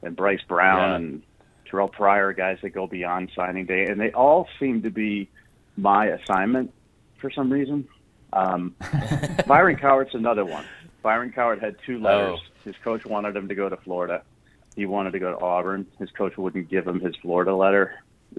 and 0.04 0.16
Bryce 0.16 0.42
Brown 0.48 0.90
yeah. 0.90 0.96
and 0.96 1.24
Terrell 1.66 1.88
Pryor, 1.88 2.34
guys 2.34 2.58
that 2.62 2.72
go 2.72 2.88
beyond 2.88 3.32
signing 3.36 3.66
day, 3.66 3.86
and 3.86 4.00
they 4.00 4.12
all 4.12 4.48
seem 4.60 4.82
to 4.82 4.90
be 4.90 5.30
my 5.78 6.08
assignment 6.08 6.74
for 7.20 7.32
some 7.32 7.52
reason. 7.52 7.88
Um, 8.34 8.76
Byron 9.48 9.78
Cowart's 9.78 10.16
another 10.16 10.46
one. 10.46 10.66
Byron 11.02 11.32
Cowart 11.32 11.62
had 11.62 11.76
two 11.86 12.00
letters. 12.00 12.40
Oh. 12.44 12.51
His 12.64 12.76
coach 12.84 13.06
wanted 13.06 13.36
him 13.36 13.48
to 13.48 13.56
go 13.56 13.70
to 13.70 13.78
Florida 13.78 14.24
he 14.76 14.86
wanted 14.86 15.12
to 15.12 15.20
go 15.20 15.38
to 15.38 15.44
Auburn. 15.44 15.86
His 16.00 16.10
coach 16.12 16.38
wouldn't 16.38 16.70
give 16.70 16.88
him 16.88 17.00
his 17.00 17.16
Florida 17.18 17.56
letter. 17.56 17.96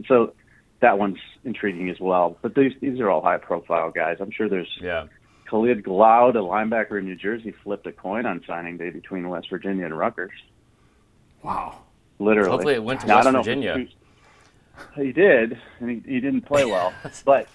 So 0.07 0.35
that 0.81 0.99
one's 0.99 1.19
intriguing 1.45 1.91
as 1.91 2.01
well. 2.01 2.39
But 2.43 2.55
these 2.55 2.73
these 2.81 3.01
are 3.01 3.11
all 3.11 3.23
high 3.23 3.39
profile 3.39 3.91
guys. 3.91 4.17
I'm 4.21 4.31
sure 4.31 4.49
there's 4.49 4.71
yeah. 4.81 5.07
Khalid 5.49 5.83
Glaude, 5.85 6.37
a 6.37 6.39
linebacker 6.39 6.99
in 6.99 7.05
New 7.05 7.17
Jersey, 7.17 7.53
flipped 7.63 7.87
a 7.87 7.93
coin 7.93 8.25
on 8.25 8.43
signing 8.47 8.79
day 8.79 8.91
between 8.91 9.29
West 9.29 9.51
Virginia 9.51 9.85
and 9.85 9.97
Rutgers. 9.97 10.33
Wow. 11.43 11.83
Literally. 12.19 12.51
Hopefully 12.51 12.75
it 12.75 12.85
went 12.85 13.01
to 13.01 13.07
now, 13.07 13.17
West 13.17 13.37
Virginia. 13.37 13.87
He 14.97 15.13
did, 15.13 15.59
and 15.81 15.91
he, 15.91 16.13
he 16.15 16.21
didn't 16.21 16.43
play 16.43 16.65
well. 16.65 16.95
But 17.27 17.47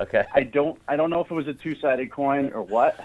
okay, 0.00 0.24
I 0.32 0.44
don't 0.44 0.80
I 0.86 0.94
don't 0.94 1.10
know 1.10 1.20
if 1.20 1.30
it 1.30 1.34
was 1.34 1.48
a 1.48 1.54
two 1.54 1.74
sided 1.74 2.12
coin 2.12 2.52
or 2.54 2.62
what, 2.62 2.98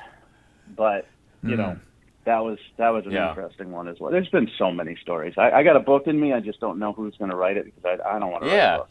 but 0.76 1.08
you 1.44 1.56
Mm. 1.56 1.58
know 1.58 1.80
that 2.28 2.44
was 2.44 2.60
that 2.78 2.90
was 2.90 3.06
an 3.06 3.12
Yeah. 3.14 3.30
interesting 3.30 3.72
one 3.72 3.88
as 3.88 4.00
well. 4.00 4.12
There's 4.12 4.30
been 4.30 4.50
so 4.58 4.72
many 4.72 4.96
stories. 5.02 5.34
I, 5.38 5.50
I 5.52 5.64
got 5.64 5.76
a 5.76 5.80
book 5.80 6.08
in 6.08 6.20
me. 6.20 6.32
I 6.34 6.40
just 6.40 6.60
don't 6.60 6.78
know 6.78 6.94
who's 6.94 7.16
going 7.18 7.32
to 7.32 7.38
write 7.38 7.58
it 7.58 7.66
because 7.66 7.84
I, 8.06 8.16
I 8.16 8.20
don't 8.20 8.32
want 8.32 8.44
to 8.44 8.50
write 8.50 8.56
a 8.76 8.78
book. 8.80 8.90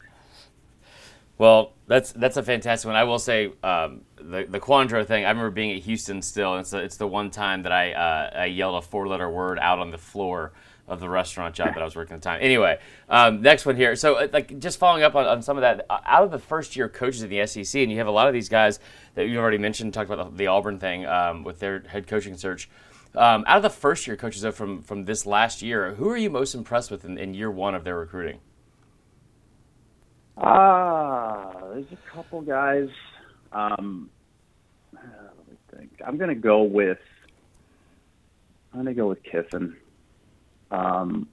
Well, 1.37 1.73
that's 1.87 2.11
that's 2.13 2.37
a 2.37 2.43
fantastic 2.43 2.87
one. 2.87 2.95
I 2.95 3.03
will 3.03 3.19
say 3.19 3.51
um, 3.63 4.01
the 4.19 4.45
the 4.49 4.59
Kouandjio 4.59 5.05
thing. 5.05 5.23
I 5.23 5.29
remember 5.29 5.51
being 5.51 5.71
at 5.77 5.83
Houston 5.83 6.21
still. 6.21 6.53
And 6.53 6.61
it's 6.61 6.71
the, 6.71 6.79
it's 6.79 6.97
the 6.97 7.07
one 7.07 7.29
time 7.29 7.63
that 7.63 7.71
I 7.71 7.93
uh, 7.93 8.39
I 8.41 8.45
yelled 8.45 8.75
a 8.83 8.85
four 8.85 9.07
letter 9.07 9.29
word 9.29 9.59
out 9.59 9.79
on 9.79 9.91
the 9.91 9.99
floor 9.99 10.51
of 10.87 10.99
the 11.01 11.09
restaurant 11.09 11.53
job 11.53 11.73
that 11.73 11.81
I 11.81 11.83
was 11.83 11.95
working 11.97 12.15
at 12.15 12.21
the 12.21 12.29
time. 12.29 12.39
Anyway, 12.41 12.79
um, 13.09 13.41
next 13.41 13.65
one 13.65 13.75
here. 13.75 13.95
So 13.95 14.15
uh, 14.15 14.27
like 14.33 14.57
just 14.57 14.79
following 14.79 15.03
up 15.03 15.15
on, 15.15 15.25
on 15.27 15.41
some 15.43 15.57
of 15.57 15.61
that. 15.61 15.85
uh, 15.89 15.99
Out 16.05 16.23
of 16.23 16.31
the 16.31 16.39
first 16.39 16.75
year 16.77 16.87
coaches 16.89 17.21
in 17.21 17.29
the 17.29 17.45
SEC, 17.45 17.81
and 17.81 17.91
you 17.91 17.97
have 17.99 18.07
a 18.07 18.11
lot 18.11 18.27
of 18.27 18.33
these 18.33 18.49
guys 18.49 18.79
that 19.13 19.27
you've 19.27 19.37
already 19.41 19.57
mentioned. 19.59 19.93
Talked 19.93 20.09
about 20.09 20.31
the, 20.31 20.37
the 20.37 20.47
Auburn 20.47 20.79
thing 20.79 21.05
um, 21.05 21.43
with 21.43 21.59
their 21.59 21.83
head 21.87 22.07
coaching 22.07 22.35
search. 22.37 22.67
Um, 23.17 23.43
out 23.47 23.57
of 23.57 23.63
the 23.63 23.69
first 23.71 24.05
year 24.05 24.15
coaches 24.15 24.43
though, 24.43 24.51
from 24.51 24.83
from 24.83 25.05
this 25.05 25.25
last 25.25 25.63
year, 25.63 25.95
who 25.95 26.07
are 26.09 26.17
you 26.17 26.29
most 26.29 26.53
impressed 26.53 26.91
with 26.91 27.03
in, 27.03 27.17
in 27.17 27.33
year 27.33 27.49
one 27.49 27.73
of 27.73 27.83
their 27.83 27.97
recruiting? 27.97 28.39
Ah, 30.37 31.51
there's 31.73 31.91
a 31.91 32.13
couple 32.13 32.41
guys. 32.41 32.89
Um, 33.51 34.11
uh, 34.95 34.99
let 35.35 35.49
me 35.49 35.57
think. 35.75 35.91
I'm 36.05 36.17
going 36.17 36.29
to 36.29 36.35
go 36.35 36.61
with. 36.61 36.99
I'm 38.73 38.85
to 38.85 38.93
go 38.93 39.07
with 39.07 39.23
Kiffin. 39.23 39.75
Um, 40.69 41.27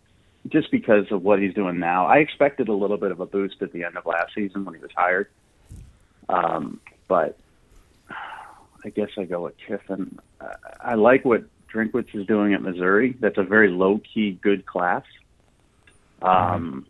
just 0.48 0.70
because 0.70 1.06
of 1.10 1.22
what 1.22 1.38
he's 1.38 1.52
doing 1.52 1.78
now, 1.78 2.06
I 2.06 2.18
expected 2.18 2.68
a 2.68 2.72
little 2.72 2.96
bit 2.96 3.10
of 3.10 3.20
a 3.20 3.26
boost 3.26 3.60
at 3.60 3.72
the 3.72 3.84
end 3.84 3.98
of 3.98 4.06
last 4.06 4.32
season 4.34 4.64
when 4.64 4.74
he 4.74 4.80
was 4.80 4.90
hired. 4.96 5.28
Um, 6.30 6.80
but 7.08 7.38
I 8.84 8.88
guess 8.88 9.10
I 9.18 9.24
go 9.24 9.42
with 9.44 9.54
Kiffin. 9.66 10.18
I, 10.40 10.54
I 10.80 10.94
like 10.94 11.26
what 11.26 11.44
Drinkwitz 11.74 12.14
is 12.14 12.26
doing 12.26 12.54
at 12.54 12.62
Missouri. 12.62 13.16
That's 13.20 13.38
a 13.38 13.42
very 13.42 13.68
low 13.68 14.00
key, 14.12 14.38
good 14.42 14.64
class. 14.64 15.02
Um, 16.22 16.86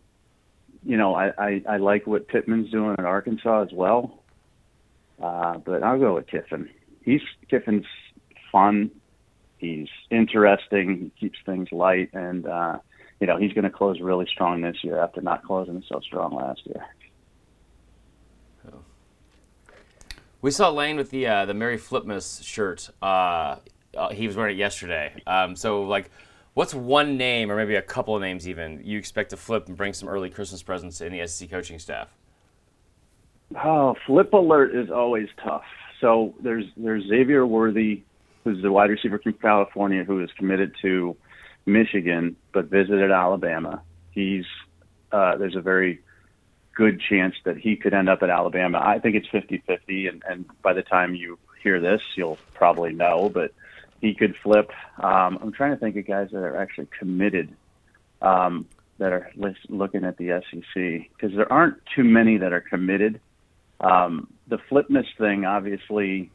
you 0.83 0.97
know, 0.97 1.15
I, 1.15 1.31
I, 1.37 1.63
I 1.67 1.77
like 1.77 2.05
what 2.05 2.27
Pittman's 2.27 2.69
doing 2.69 2.95
at 2.97 3.05
Arkansas 3.05 3.63
as 3.63 3.73
well. 3.73 4.23
Uh, 5.21 5.57
but 5.57 5.81
I'll 5.81 5.99
go 5.99 6.15
with 6.15 6.27
Kiffin. 6.27 6.69
He's 7.01 7.21
Kiffin's 7.49 7.85
fun. 8.51 8.91
He's 9.57 9.87
interesting. 10.09 10.97
He 10.97 11.11
keeps 11.19 11.39
things 11.45 11.71
light, 11.71 12.09
and 12.13 12.45
uh, 12.45 12.79
you 13.19 13.27
know 13.27 13.37
he's 13.37 13.53
going 13.53 13.63
to 13.63 13.69
close 13.69 13.99
really 14.01 14.27
strong 14.27 14.61
this 14.61 14.83
year 14.83 14.99
after 14.99 15.21
not 15.21 15.43
closing 15.43 15.83
so 15.87 16.01
strong 16.01 16.35
last 16.35 16.61
year. 16.65 16.85
We 20.41 20.51
saw 20.51 20.69
Lane 20.69 20.97
with 20.97 21.09
the 21.09 21.25
uh, 21.25 21.45
the 21.45 21.55
Merry 21.55 21.77
Flipmas 21.77 22.43
shirt. 22.43 22.91
Uh, 23.01 23.55
uh, 23.95 24.09
he 24.09 24.27
was 24.27 24.35
wearing 24.35 24.55
it 24.55 24.59
yesterday. 24.59 25.13
Um, 25.25 25.55
so, 25.55 25.83
like, 25.83 26.11
what's 26.53 26.73
one 26.73 27.17
name, 27.17 27.51
or 27.51 27.55
maybe 27.55 27.75
a 27.75 27.81
couple 27.81 28.15
of 28.15 28.21
names 28.21 28.47
even, 28.47 28.81
you 28.83 28.97
expect 28.97 29.31
to 29.31 29.37
flip 29.37 29.67
and 29.67 29.77
bring 29.77 29.93
some 29.93 30.09
early 30.09 30.29
Christmas 30.29 30.63
presents 30.63 31.01
in 31.01 31.11
the 31.11 31.25
SEC 31.27 31.49
coaching 31.49 31.79
staff? 31.79 32.09
Oh, 33.63 33.95
flip 34.05 34.33
alert 34.33 34.75
is 34.75 34.89
always 34.89 35.27
tough. 35.43 35.65
So 36.01 36.33
there's 36.41 36.65
there's 36.75 37.05
Xavier 37.07 37.45
Worthy, 37.45 38.03
who's 38.43 38.61
the 38.61 38.71
wide 38.71 38.89
receiver 38.89 39.19
from 39.19 39.33
California, 39.33 40.03
who 40.03 40.21
is 40.21 40.29
committed 40.37 40.75
to 40.81 41.15
Michigan 41.65 42.35
but 42.53 42.65
visited 42.65 43.11
Alabama. 43.11 43.81
He's 44.11 44.45
uh, 45.11 45.37
there's 45.37 45.55
a 45.55 45.61
very 45.61 46.01
good 46.75 46.99
chance 46.99 47.35
that 47.45 47.57
he 47.57 47.75
could 47.75 47.93
end 47.93 48.09
up 48.09 48.21
at 48.21 48.29
Alabama. 48.29 48.81
I 48.83 48.99
think 48.99 49.15
it's 49.15 49.27
50-50, 49.27 50.09
and, 50.09 50.23
and 50.27 50.45
by 50.61 50.73
the 50.73 50.81
time 50.81 51.15
you 51.15 51.39
hear 51.63 51.79
this, 51.79 52.01
you'll 52.17 52.37
probably 52.53 52.91
know. 52.91 53.29
But 53.33 53.53
he 54.01 54.13
could 54.13 54.35
flip. 54.43 54.71
Um, 54.97 55.39
I'm 55.41 55.51
trying 55.51 55.71
to 55.71 55.77
think 55.77 55.95
of 55.95 56.05
guys 56.07 56.29
that 56.31 56.39
are 56.39 56.57
actually 56.57 56.87
committed 56.97 57.53
um, 58.21 58.67
that 58.97 59.11
are 59.11 59.31
looking 59.69 60.05
at 60.05 60.17
the 60.17 60.41
SEC 60.49 61.09
because 61.09 61.35
there 61.35 61.51
aren't 61.51 61.77
too 61.95 62.03
many 62.03 62.37
that 62.37 62.53
are 62.53 62.61
committed. 62.61 63.19
Um, 63.79 64.27
the 64.47 64.57
flipness 64.69 65.05
thing, 65.17 65.45
obviously, 65.45 66.31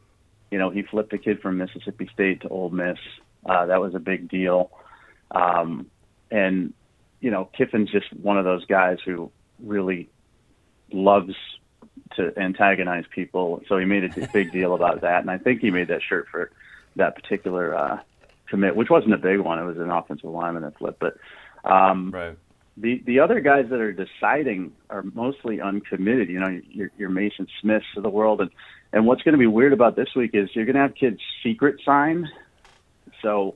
you 0.51 0.59
know, 0.59 0.71
he 0.71 0.83
flipped 0.83 1.13
a 1.13 1.19
kid 1.19 1.41
from 1.41 1.59
Mississippi 1.59 2.09
State 2.13 2.43
to 2.43 2.49
Ole 2.49 2.71
Miss. 2.71 2.99
Uh, 3.47 3.67
that 3.67 3.81
was 3.81 3.95
a 3.95 3.99
big 3.99 4.29
deal. 4.29 4.71
Um, 5.31 5.87
and, 6.31 6.75
you 7.21 7.31
know, 7.31 7.49
Kiffin's 7.57 7.91
just 7.91 8.13
one 8.13 8.37
of 8.37 8.45
those 8.45 8.65
guys 8.67 8.99
who 9.05 9.31
really 9.63 10.09
loves 10.93 11.35
to 12.17 12.33
antagonize 12.39 13.05
people. 13.15 13.63
So 13.69 13.79
he 13.79 13.85
made 13.85 14.05
a 14.05 14.29
big 14.33 14.53
deal 14.53 14.75
about 14.75 15.03
that. 15.03 15.21
And 15.21 15.31
I 15.31 15.39
think 15.39 15.61
he 15.61 15.71
made 15.71 15.89
that 15.89 16.03
shirt 16.03 16.29
for 16.31 16.51
that 16.97 17.15
particular 17.15 17.75
uh, 17.75 17.99
commit, 18.49 18.77
which 18.77 18.91
wasn't 18.91 19.15
a 19.15 19.19
big 19.19 19.41
one. 19.41 19.59
It 19.59 19.65
was 19.65 19.77
an 19.77 19.91
offensive 19.91 20.31
lineman 20.31 20.63
that 20.63 20.77
flipped. 20.79 21.01
But 21.01 21.17
um, 21.65 22.11
Right. 22.11 22.37
the 22.77 23.03
the 23.07 23.21
other 23.21 23.41
guys 23.41 23.67
that 23.71 23.81
are 23.81 23.93
deciding 23.93 24.73
are 24.89 25.05
mostly 25.15 25.61
uncommitted. 25.61 26.29
You 26.29 26.41
know, 26.41 26.61
your, 26.71 26.91
your 26.99 27.11
Maason 27.11 27.47
Smiths 27.61 27.87
of 27.97 28.03
the 28.03 28.11
world, 28.11 28.41
and 28.41 28.51
and 28.93 29.07
what's 29.07 29.23
going 29.23 29.35
to 29.35 29.39
be 29.39 29.47
weird 29.47 29.73
about 29.73 29.97
this 29.97 30.09
week 30.17 30.31
is 30.35 30.51
you're 30.55 30.67
going 30.67 30.77
to 30.77 30.83
have 30.83 30.95
kids 30.95 31.21
secret 31.43 31.81
sign. 31.85 32.29
So 33.23 33.55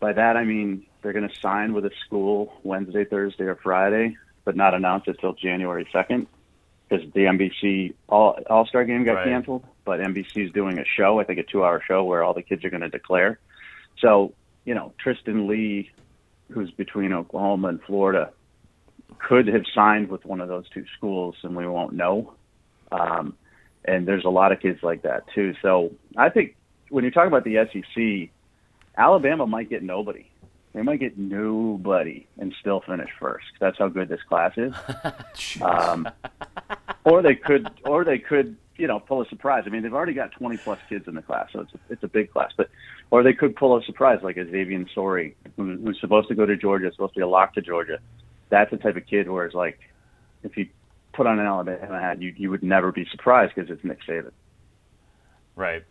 by 0.00 0.12
that 0.12 0.36
I 0.36 0.44
mean 0.44 0.86
they're 1.02 1.12
going 1.12 1.28
to 1.28 1.40
sign 1.40 1.72
with 1.74 1.84
a 1.84 1.90
school 2.06 2.52
Wednesday, 2.64 3.04
Thursday, 3.04 3.44
or 3.44 3.54
Friday, 3.56 4.16
but 4.44 4.56
not 4.56 4.74
announce 4.74 5.04
it 5.06 5.18
till 5.20 5.32
January 5.32 5.86
second 5.92 6.26
because 6.88 7.10
the 7.12 7.20
NBC 7.20 7.94
All 8.08 8.38
All 8.48 8.66
Star 8.66 8.84
game 8.84 9.04
got 9.04 9.14
Right. 9.14 9.24
canceled. 9.26 9.64
But 9.84 10.00
NBC 10.00 10.46
is 10.46 10.52
doing 10.52 10.78
a 10.78 10.84
show, 10.84 11.18
I 11.20 11.24
think 11.24 11.38
a 11.38 11.42
two 11.42 11.64
hour 11.64 11.82
show 11.86 12.04
where 12.04 12.22
all 12.22 12.34
the 12.34 12.42
kids 12.42 12.64
are 12.64 12.70
going 12.70 12.82
to 12.82 12.88
declare. 12.88 13.38
So 13.98 14.32
you 14.64 14.74
know, 14.74 14.92
Tristan 14.98 15.46
Lee 15.46 15.90
who's 16.50 16.70
between 16.70 17.12
Oklahoma 17.12 17.68
and 17.68 17.82
Florida, 17.82 18.30
could 19.18 19.48
have 19.48 19.64
signed 19.74 20.08
with 20.08 20.24
one 20.24 20.40
of 20.40 20.48
those 20.48 20.68
two 20.70 20.84
schools, 20.96 21.36
and 21.42 21.56
we 21.56 21.66
won't 21.66 21.92
know. 21.92 22.34
Um, 22.92 23.34
and 23.84 24.06
there's 24.06 24.24
a 24.24 24.30
lot 24.30 24.52
of 24.52 24.60
kids 24.60 24.82
like 24.82 25.02
that 25.02 25.24
too. 25.34 25.54
So 25.62 25.92
I 26.16 26.28
think 26.28 26.56
when 26.90 27.04
you're 27.04 27.10
talking 27.10 27.28
about 27.28 27.44
the 27.44 27.66
SEC, 27.72 28.30
Alabama 28.96 29.46
might 29.46 29.68
get 29.68 29.82
nobody. 29.82 30.26
They 30.74 30.82
might 30.82 31.00
get 31.00 31.18
nobody 31.18 32.26
and 32.38 32.54
still 32.60 32.80
finish 32.80 33.08
first. 33.18 33.46
That's 33.58 33.78
how 33.78 33.88
good 33.88 34.08
this 34.08 34.22
class 34.28 34.52
is. 34.56 34.74
Um, 35.62 36.08
or 37.08 37.22
they 37.22 37.34
could, 37.34 37.68
or 37.84 38.04
they 38.04 38.18
could, 38.18 38.56
you 38.76 38.86
know, 38.86 39.00
pull 39.00 39.22
a 39.22 39.26
surprise. 39.28 39.64
I 39.66 39.70
mean, 39.70 39.82
they've 39.82 39.94
already 39.94 40.12
got 40.12 40.32
20 40.32 40.56
plus 40.58 40.78
kids 40.88 41.08
in 41.08 41.14
the 41.14 41.22
class, 41.22 41.48
so 41.52 41.60
it's 41.60 41.74
a, 41.74 41.78
it's 41.90 42.02
a 42.02 42.08
big 42.08 42.30
class. 42.32 42.52
But 42.56 42.70
or 43.10 43.22
they 43.22 43.32
could 43.32 43.56
pull 43.56 43.76
a 43.76 43.82
surprise 43.84 44.20
like 44.22 44.36
a 44.36 44.44
Xavier 44.44 44.84
Sorey, 44.94 45.34
who, 45.56 45.76
who's 45.76 46.00
supposed 46.00 46.28
to 46.28 46.34
go 46.34 46.46
to 46.46 46.56
Georgia, 46.56 46.90
supposed 46.92 47.14
to 47.14 47.20
be 47.20 47.24
a 47.24 47.28
lock 47.28 47.54
to 47.54 47.60
Georgia. 47.60 47.98
That's 48.50 48.70
the 48.70 48.76
type 48.76 48.96
of 48.96 49.06
kid 49.06 49.28
where 49.28 49.46
it's 49.46 49.54
like, 49.54 49.78
if 50.42 50.56
you 50.56 50.68
put 51.12 51.26
on 51.26 51.38
an 51.38 51.46
Alabama 51.46 52.00
hat, 52.00 52.22
you 52.22 52.32
you 52.36 52.50
would 52.50 52.62
never 52.62 52.92
be 52.92 53.06
surprised 53.10 53.54
because 53.54 53.70
it's 53.70 53.84
Nick 53.84 53.98
Saban. 54.06 54.32
Right. 55.56 55.84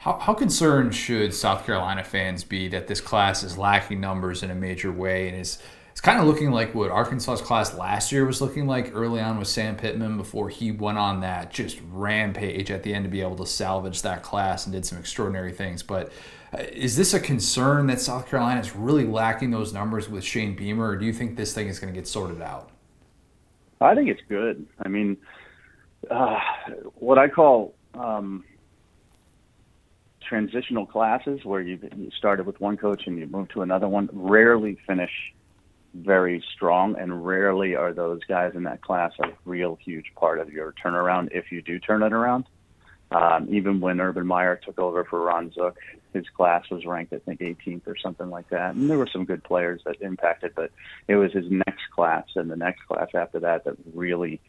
How, 0.00 0.18
how 0.18 0.32
concerned 0.32 0.94
should 0.94 1.34
South 1.34 1.66
Carolina 1.66 2.02
fans 2.02 2.42
be 2.42 2.68
that 2.68 2.86
this 2.86 3.02
class 3.02 3.42
is 3.42 3.58
lacking 3.58 4.00
numbers 4.00 4.42
in 4.42 4.50
a 4.50 4.54
major 4.54 4.90
way 4.90 5.28
and 5.28 5.38
is 5.38 5.58
it's 6.00 6.06
kind 6.06 6.18
of 6.18 6.26
looking 6.26 6.50
like 6.50 6.74
what 6.74 6.90
Arkansas's 6.90 7.42
class 7.42 7.74
last 7.74 8.10
year 8.10 8.24
was 8.24 8.40
looking 8.40 8.66
like 8.66 8.92
early 8.94 9.20
on 9.20 9.38
with 9.38 9.48
Sam 9.48 9.76
Pittman 9.76 10.16
before 10.16 10.48
he 10.48 10.72
went 10.72 10.96
on 10.96 11.20
that 11.20 11.52
just 11.52 11.78
rampage 11.92 12.70
at 12.70 12.82
the 12.82 12.94
end 12.94 13.04
to 13.04 13.10
be 13.10 13.20
able 13.20 13.36
to 13.36 13.44
salvage 13.44 14.00
that 14.00 14.22
class 14.22 14.64
and 14.64 14.72
did 14.72 14.86
some 14.86 14.96
extraordinary 14.96 15.52
things. 15.52 15.82
But 15.82 16.10
uh, 16.54 16.62
is 16.72 16.96
this 16.96 17.12
a 17.12 17.20
concern 17.20 17.86
that 17.88 18.00
South 18.00 18.26
Carolina 18.26 18.60
is 18.60 18.74
really 18.74 19.04
lacking 19.04 19.50
those 19.50 19.74
numbers 19.74 20.08
with 20.08 20.24
Shane 20.24 20.56
Beamer, 20.56 20.88
or 20.88 20.96
do 20.96 21.04
you 21.04 21.12
think 21.12 21.36
this 21.36 21.52
thing 21.52 21.68
is 21.68 21.78
going 21.78 21.92
to 21.92 22.00
get 22.00 22.08
sorted 22.08 22.40
out? 22.40 22.70
I 23.82 23.94
think 23.94 24.08
it's 24.08 24.22
good. 24.26 24.66
I 24.82 24.88
mean, 24.88 25.18
uh, 26.10 26.40
what 26.94 27.18
I 27.18 27.28
call 27.28 27.74
um, 27.92 28.42
transitional 30.26 30.86
classes, 30.86 31.44
where 31.44 31.60
you, 31.60 31.78
you 31.94 32.10
started 32.16 32.46
with 32.46 32.58
one 32.58 32.78
coach 32.78 33.02
and 33.06 33.18
you 33.18 33.26
move 33.26 33.50
to 33.50 33.60
another 33.60 33.86
one, 33.86 34.08
rarely 34.14 34.78
finish 34.86 35.12
very 35.94 36.42
strong, 36.54 36.96
and 36.98 37.26
rarely 37.26 37.74
are 37.74 37.92
those 37.92 38.20
guys 38.24 38.52
in 38.54 38.64
that 38.64 38.82
class 38.82 39.12
a 39.22 39.28
real 39.44 39.78
huge 39.84 40.12
part 40.14 40.38
of 40.38 40.52
your 40.52 40.72
turnaround 40.84 41.28
if 41.32 41.50
you 41.50 41.62
do 41.62 41.78
turn 41.78 42.02
it 42.02 42.12
around. 42.12 42.46
Um, 43.10 43.48
even 43.50 43.80
when 43.80 44.00
Urban 44.00 44.26
Meyer 44.26 44.60
took 44.64 44.78
over 44.78 45.04
for 45.04 45.20
Ron 45.20 45.50
Zook, 45.52 45.76
his 46.12 46.28
class 46.28 46.68
was 46.70 46.86
ranked, 46.86 47.12
I 47.12 47.18
think, 47.18 47.40
18th 47.40 47.86
or 47.86 47.96
something 47.96 48.30
like 48.30 48.48
that. 48.50 48.74
And 48.74 48.88
there 48.88 48.98
were 48.98 49.08
some 49.12 49.24
good 49.24 49.42
players 49.42 49.80
that 49.84 50.00
impacted, 50.00 50.52
but 50.54 50.70
it 51.08 51.16
was 51.16 51.32
his 51.32 51.46
next 51.50 51.90
class 51.94 52.26
and 52.36 52.48
the 52.48 52.56
next 52.56 52.82
class 52.86 53.08
after 53.14 53.40
that 53.40 53.64
that 53.64 53.76
really 53.94 54.40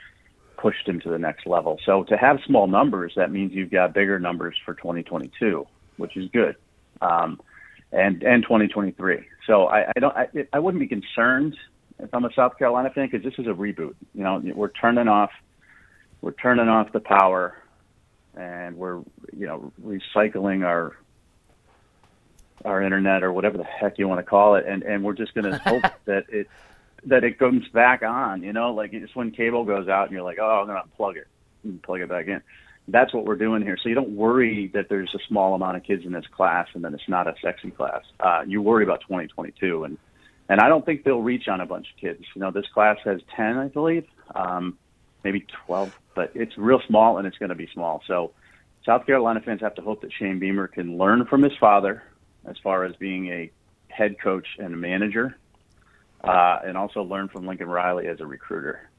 pushed 0.57 0.87
him 0.87 0.99
to 1.01 1.09
the 1.09 1.17
next 1.17 1.47
level. 1.47 1.79
So 1.85 2.03
to 2.03 2.17
have 2.17 2.39
small 2.45 2.67
numbers, 2.67 3.13
that 3.15 3.31
means 3.31 3.51
you've 3.53 3.71
got 3.71 3.93
bigger 3.93 4.19
numbers 4.19 4.55
for 4.63 4.75
2022, 4.75 5.65
which 5.97 6.15
is 6.15 6.29
good, 6.29 6.55
um, 7.01 7.41
and 7.91 8.23
and 8.23 8.43
2023. 8.43 9.25
So 9.47 9.67
I, 9.67 9.91
I 9.95 9.99
don't, 9.99 10.15
I, 10.15 10.27
I 10.53 10.59
wouldn't 10.59 10.79
be 10.79 10.87
concerned 10.87 11.57
if 11.99 12.13
I'm 12.13 12.25
a 12.25 12.33
South 12.33 12.57
Carolina 12.57 12.89
fan 12.89 13.09
because 13.09 13.23
this 13.23 13.37
is 13.37 13.47
a 13.47 13.53
reboot. 13.53 13.95
You 14.13 14.23
know, 14.23 14.41
we're 14.55 14.69
turning 14.69 15.07
off 15.07 15.31
we're 16.21 16.31
turning 16.31 16.69
off 16.69 16.91
the 16.91 16.99
power, 16.99 17.57
and 18.35 18.77
we're 18.77 18.99
you 19.35 19.47
know 19.47 19.71
recycling 19.83 20.65
our 20.65 20.95
our 22.63 22.81
internet 22.81 23.23
or 23.23 23.33
whatever 23.33 23.57
the 23.57 23.63
heck 23.63 23.97
you 23.97 24.07
want 24.07 24.19
to 24.19 24.23
call 24.23 24.55
it, 24.55 24.65
and 24.67 24.83
and 24.83 25.03
we're 25.03 25.13
just 25.13 25.33
going 25.33 25.51
to 25.51 25.57
hope 25.57 25.83
that 26.05 26.25
it 26.29 26.47
that 27.05 27.23
it 27.23 27.39
comes 27.39 27.67
back 27.69 28.03
on. 28.03 28.43
You 28.43 28.53
know, 28.53 28.73
like 28.73 28.93
it's 28.93 29.15
when 29.15 29.31
cable 29.31 29.65
goes 29.65 29.87
out 29.87 30.03
and 30.03 30.11
you're 30.11 30.23
like, 30.23 30.37
oh, 30.39 30.61
I'm 30.61 30.67
going 30.67 30.81
to 30.81 30.87
unplug 30.87 31.17
it 31.17 31.27
and 31.63 31.81
plug 31.81 32.01
it 32.01 32.09
back 32.09 32.27
in. 32.27 32.41
That's 32.91 33.13
what 33.13 33.25
we're 33.25 33.37
doing 33.37 33.61
here. 33.61 33.77
So 33.81 33.89
you 33.89 33.95
don't 33.95 34.15
worry 34.15 34.69
that 34.73 34.89
there's 34.89 35.13
a 35.15 35.19
small 35.27 35.53
amount 35.53 35.77
of 35.77 35.83
kids 35.83 36.05
in 36.05 36.11
this 36.11 36.25
class 36.35 36.67
and 36.73 36.83
then 36.83 36.93
it's 36.93 37.07
not 37.07 37.27
a 37.27 37.33
sexy 37.41 37.71
class. 37.71 38.03
Uh, 38.19 38.43
you 38.45 38.61
worry 38.61 38.83
about 38.83 39.01
2022 39.01 39.83
and 39.85 39.97
and 40.49 40.59
I 40.59 40.67
don't 40.67 40.85
think 40.85 41.05
they'll 41.05 41.21
reach 41.21 41.47
on 41.47 41.61
a 41.61 41.65
bunch 41.65 41.87
of 41.91 41.97
kids. 41.97 42.25
You 42.35 42.41
know, 42.41 42.51
this 42.51 42.65
class 42.73 42.97
has 43.05 43.21
10, 43.37 43.57
I 43.57 43.69
believe, 43.69 44.05
um, 44.35 44.77
maybe 45.23 45.45
12, 45.65 45.97
but 46.13 46.31
it's 46.35 46.57
real 46.57 46.81
small 46.87 47.17
and 47.17 47.25
it's 47.25 47.37
going 47.37 47.49
to 47.49 47.55
be 47.55 47.69
small. 47.73 48.03
So 48.05 48.33
South 48.85 49.05
Carolina 49.05 49.39
fans 49.39 49.61
have 49.61 49.75
to 49.75 49.81
hope 49.81 50.01
that 50.01 50.11
Shane 50.11 50.39
Beamer 50.39 50.67
can 50.67 50.97
learn 50.97 51.25
from 51.25 51.41
his 51.41 51.53
father 51.57 52.03
as 52.45 52.57
far 52.61 52.83
as 52.83 52.95
being 52.97 53.27
a 53.27 53.49
head 53.87 54.19
coach 54.19 54.47
and 54.59 54.73
a 54.73 54.77
manager, 54.77 55.37
uh, 56.21 56.59
and 56.65 56.75
also 56.75 57.01
learn 57.01 57.29
from 57.29 57.47
Lincoln 57.47 57.69
Riley 57.69 58.07
as 58.07 58.19
a 58.19 58.25
recruiter. 58.25 58.89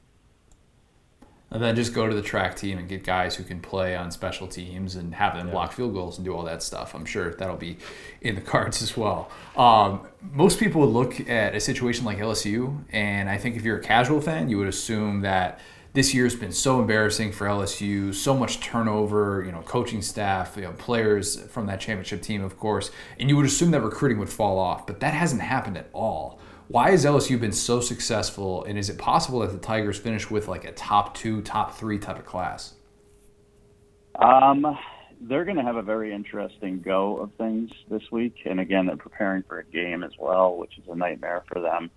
And 1.53 1.61
then 1.61 1.75
just 1.75 1.93
go 1.93 2.07
to 2.07 2.15
the 2.15 2.21
track 2.21 2.55
team 2.55 2.79
and 2.79 2.89
get 2.89 3.03
guys 3.03 3.35
who 3.35 3.43
can 3.43 3.61
play 3.61 3.95
on 3.95 4.11
special 4.11 4.47
teams 4.47 4.95
and 4.95 5.13
have 5.13 5.35
them 5.35 5.47
yeah. 5.47 5.53
block 5.53 5.71
field 5.71 5.93
goals 5.93 6.17
and 6.17 6.25
do 6.25 6.33
all 6.33 6.43
that 6.43 6.63
stuff. 6.63 6.95
I'm 6.95 7.05
sure 7.05 7.33
that'll 7.35 7.57
be 7.57 7.77
in 8.21 8.35
the 8.35 8.41
cards 8.53 8.81
as 8.81 8.97
well. 8.97 9.29
Um, 9.55 10.07
most 10.33 10.59
people 10.59 10.81
would 10.81 10.89
look 10.89 11.29
at 11.29 11.53
a 11.53 11.59
situation 11.59 12.05
like 12.05 12.17
LSU, 12.17 12.83
and 12.91 13.29
I 13.29 13.37
think 13.37 13.55
if 13.55 13.63
you're 13.63 13.77
a 13.77 13.83
casual 13.83 14.19
fan, 14.19 14.49
you 14.49 14.57
would 14.57 14.67
assume 14.67 15.21
that 15.21 15.59
this 15.93 16.11
year's 16.13 16.35
been 16.35 16.51
so 16.51 16.79
embarrassing 16.79 17.31
for 17.31 17.45
LSU, 17.45 18.13
so 18.13 18.35
much 18.35 18.59
turnover, 18.59 19.43
you 19.45 19.51
know, 19.51 19.61
coaching 19.61 20.01
staff, 20.01 20.53
you 20.55 20.63
know, 20.63 20.71
players 20.71 21.39
from 21.43 21.67
that 21.67 21.79
championship 21.79 22.21
team, 22.23 22.43
of 22.43 22.57
course, 22.57 22.89
and 23.19 23.29
you 23.29 23.37
would 23.37 23.45
assume 23.45 23.69
that 23.71 23.81
recruiting 23.81 24.17
would 24.17 24.29
fall 24.29 24.57
off, 24.57 24.87
but 24.87 24.99
that 25.01 25.13
hasn't 25.13 25.41
happened 25.41 25.77
at 25.77 25.89
all. 25.93 26.39
Why 26.73 26.89
has 26.89 27.05
LSU 27.05 27.39
been 27.39 27.51
so 27.51 27.81
successful, 27.81 28.63
and 28.63 28.79
is 28.79 28.89
it 28.89 28.97
possible 28.97 29.41
that 29.41 29.51
the 29.51 29.59
Tigers 29.59 29.99
finish 29.99 30.31
with 30.31 30.47
like 30.47 30.65
a 30.65 30.71
top 30.71 31.13
two, 31.13 31.43
top 31.43 31.75
three 31.75 31.99
type 31.99 32.17
of 32.17 32.25
class? 32.25 32.73
Um, 34.15 34.65
they're 35.21 35.45
going 35.45 35.57
to 35.57 35.61
have 35.61 35.75
a 35.75 35.83
very 35.83 36.11
interesting 36.11 36.81
go 36.81 37.17
of 37.17 37.31
things 37.35 37.69
this 37.91 38.01
week, 38.11 38.37
and 38.45 38.59
again, 38.59 38.87
they're 38.87 38.97
preparing 38.97 39.43
for 39.43 39.59
a 39.59 39.63
game 39.65 40.03
as 40.03 40.13
well, 40.17 40.57
which 40.57 40.79
is 40.79 40.85
a 40.89 40.95
nightmare 40.95 41.43
for 41.47 41.61
them. 41.61 41.91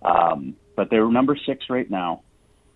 Um, 0.00 0.56
but 0.76 0.88
they're 0.88 1.10
number 1.10 1.36
six 1.44 1.66
right 1.68 1.90
now. 1.90 2.22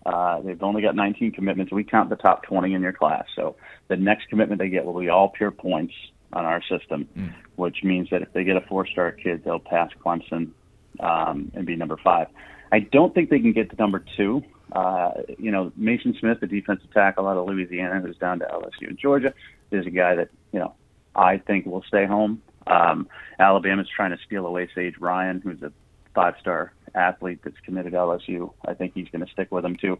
Uh, 0.05 0.41
they've 0.41 0.61
only 0.61 0.83
got 0.83 0.95
19 0.95 1.31
commitments. 1.31 1.73
We 1.73 1.83
count 1.83 2.11
the 2.11 2.17
top 2.17 2.43
20 2.43 2.75
in 2.75 2.83
your 2.83 2.93
class, 2.93 3.25
so 3.35 3.55
the 3.87 3.97
next 3.97 4.29
commitment 4.29 4.61
they 4.61 4.69
get 4.69 4.85
will 4.85 4.99
be 4.99 5.09
all 5.09 5.29
pure 5.29 5.49
points 5.49 5.95
on 6.33 6.45
our 6.45 6.61
system, 6.69 7.09
mm. 7.17 7.33
which 7.55 7.77
means 7.83 8.09
that 8.11 8.21
if 8.21 8.31
they 8.33 8.43
get 8.43 8.57
a 8.57 8.61
four-star 8.61 9.13
kid, 9.13 9.43
they'll 9.43 9.57
pass 9.57 9.89
Clemson 10.05 10.51
um, 10.99 11.51
and 11.53 11.65
be 11.65 11.75
number 11.75 11.97
five. 12.03 12.27
I 12.71 12.79
don't 12.79 13.13
think 13.13 13.29
they 13.29 13.39
can 13.39 13.53
get 13.53 13.69
to 13.69 13.75
number 13.77 14.03
two. 14.17 14.43
Uh, 14.71 15.11
you 15.39 15.51
know, 15.51 15.71
Maason 15.79 16.19
Smith, 16.19 16.39
the 16.41 16.47
defensive 16.47 16.91
tackle 16.93 17.27
out 17.27 17.37
of 17.37 17.47
Louisiana, 17.47 18.01
who's 18.01 18.17
down 18.17 18.39
to 18.39 18.45
LSU 18.45 18.89
in 18.89 18.97
Georgia, 18.97 19.33
is 19.71 19.85
a 19.85 19.89
guy 19.89 20.15
that 20.15 20.29
you 20.51 20.59
know 20.59 20.73
I 21.15 21.37
think 21.37 21.65
will 21.65 21.83
stay 21.87 22.05
home. 22.05 22.41
Um, 22.67 23.07
Alabama's 23.39 23.87
trying 23.93 24.11
to 24.11 24.17
steal 24.25 24.45
away 24.45 24.69
Sage 24.75 24.95
Ryan, 24.99 25.39
who's 25.41 25.61
a 25.61 25.71
five-star 26.13 26.73
athlete 26.95 27.39
that's 27.43 27.59
committed 27.63 27.93
to 27.93 27.97
LSU. 27.97 28.51
I 28.65 28.73
think 28.73 28.93
he's 28.93 29.07
going 29.09 29.25
to 29.25 29.31
stick 29.31 29.51
with 29.51 29.63
them 29.63 29.77
too. 29.77 29.97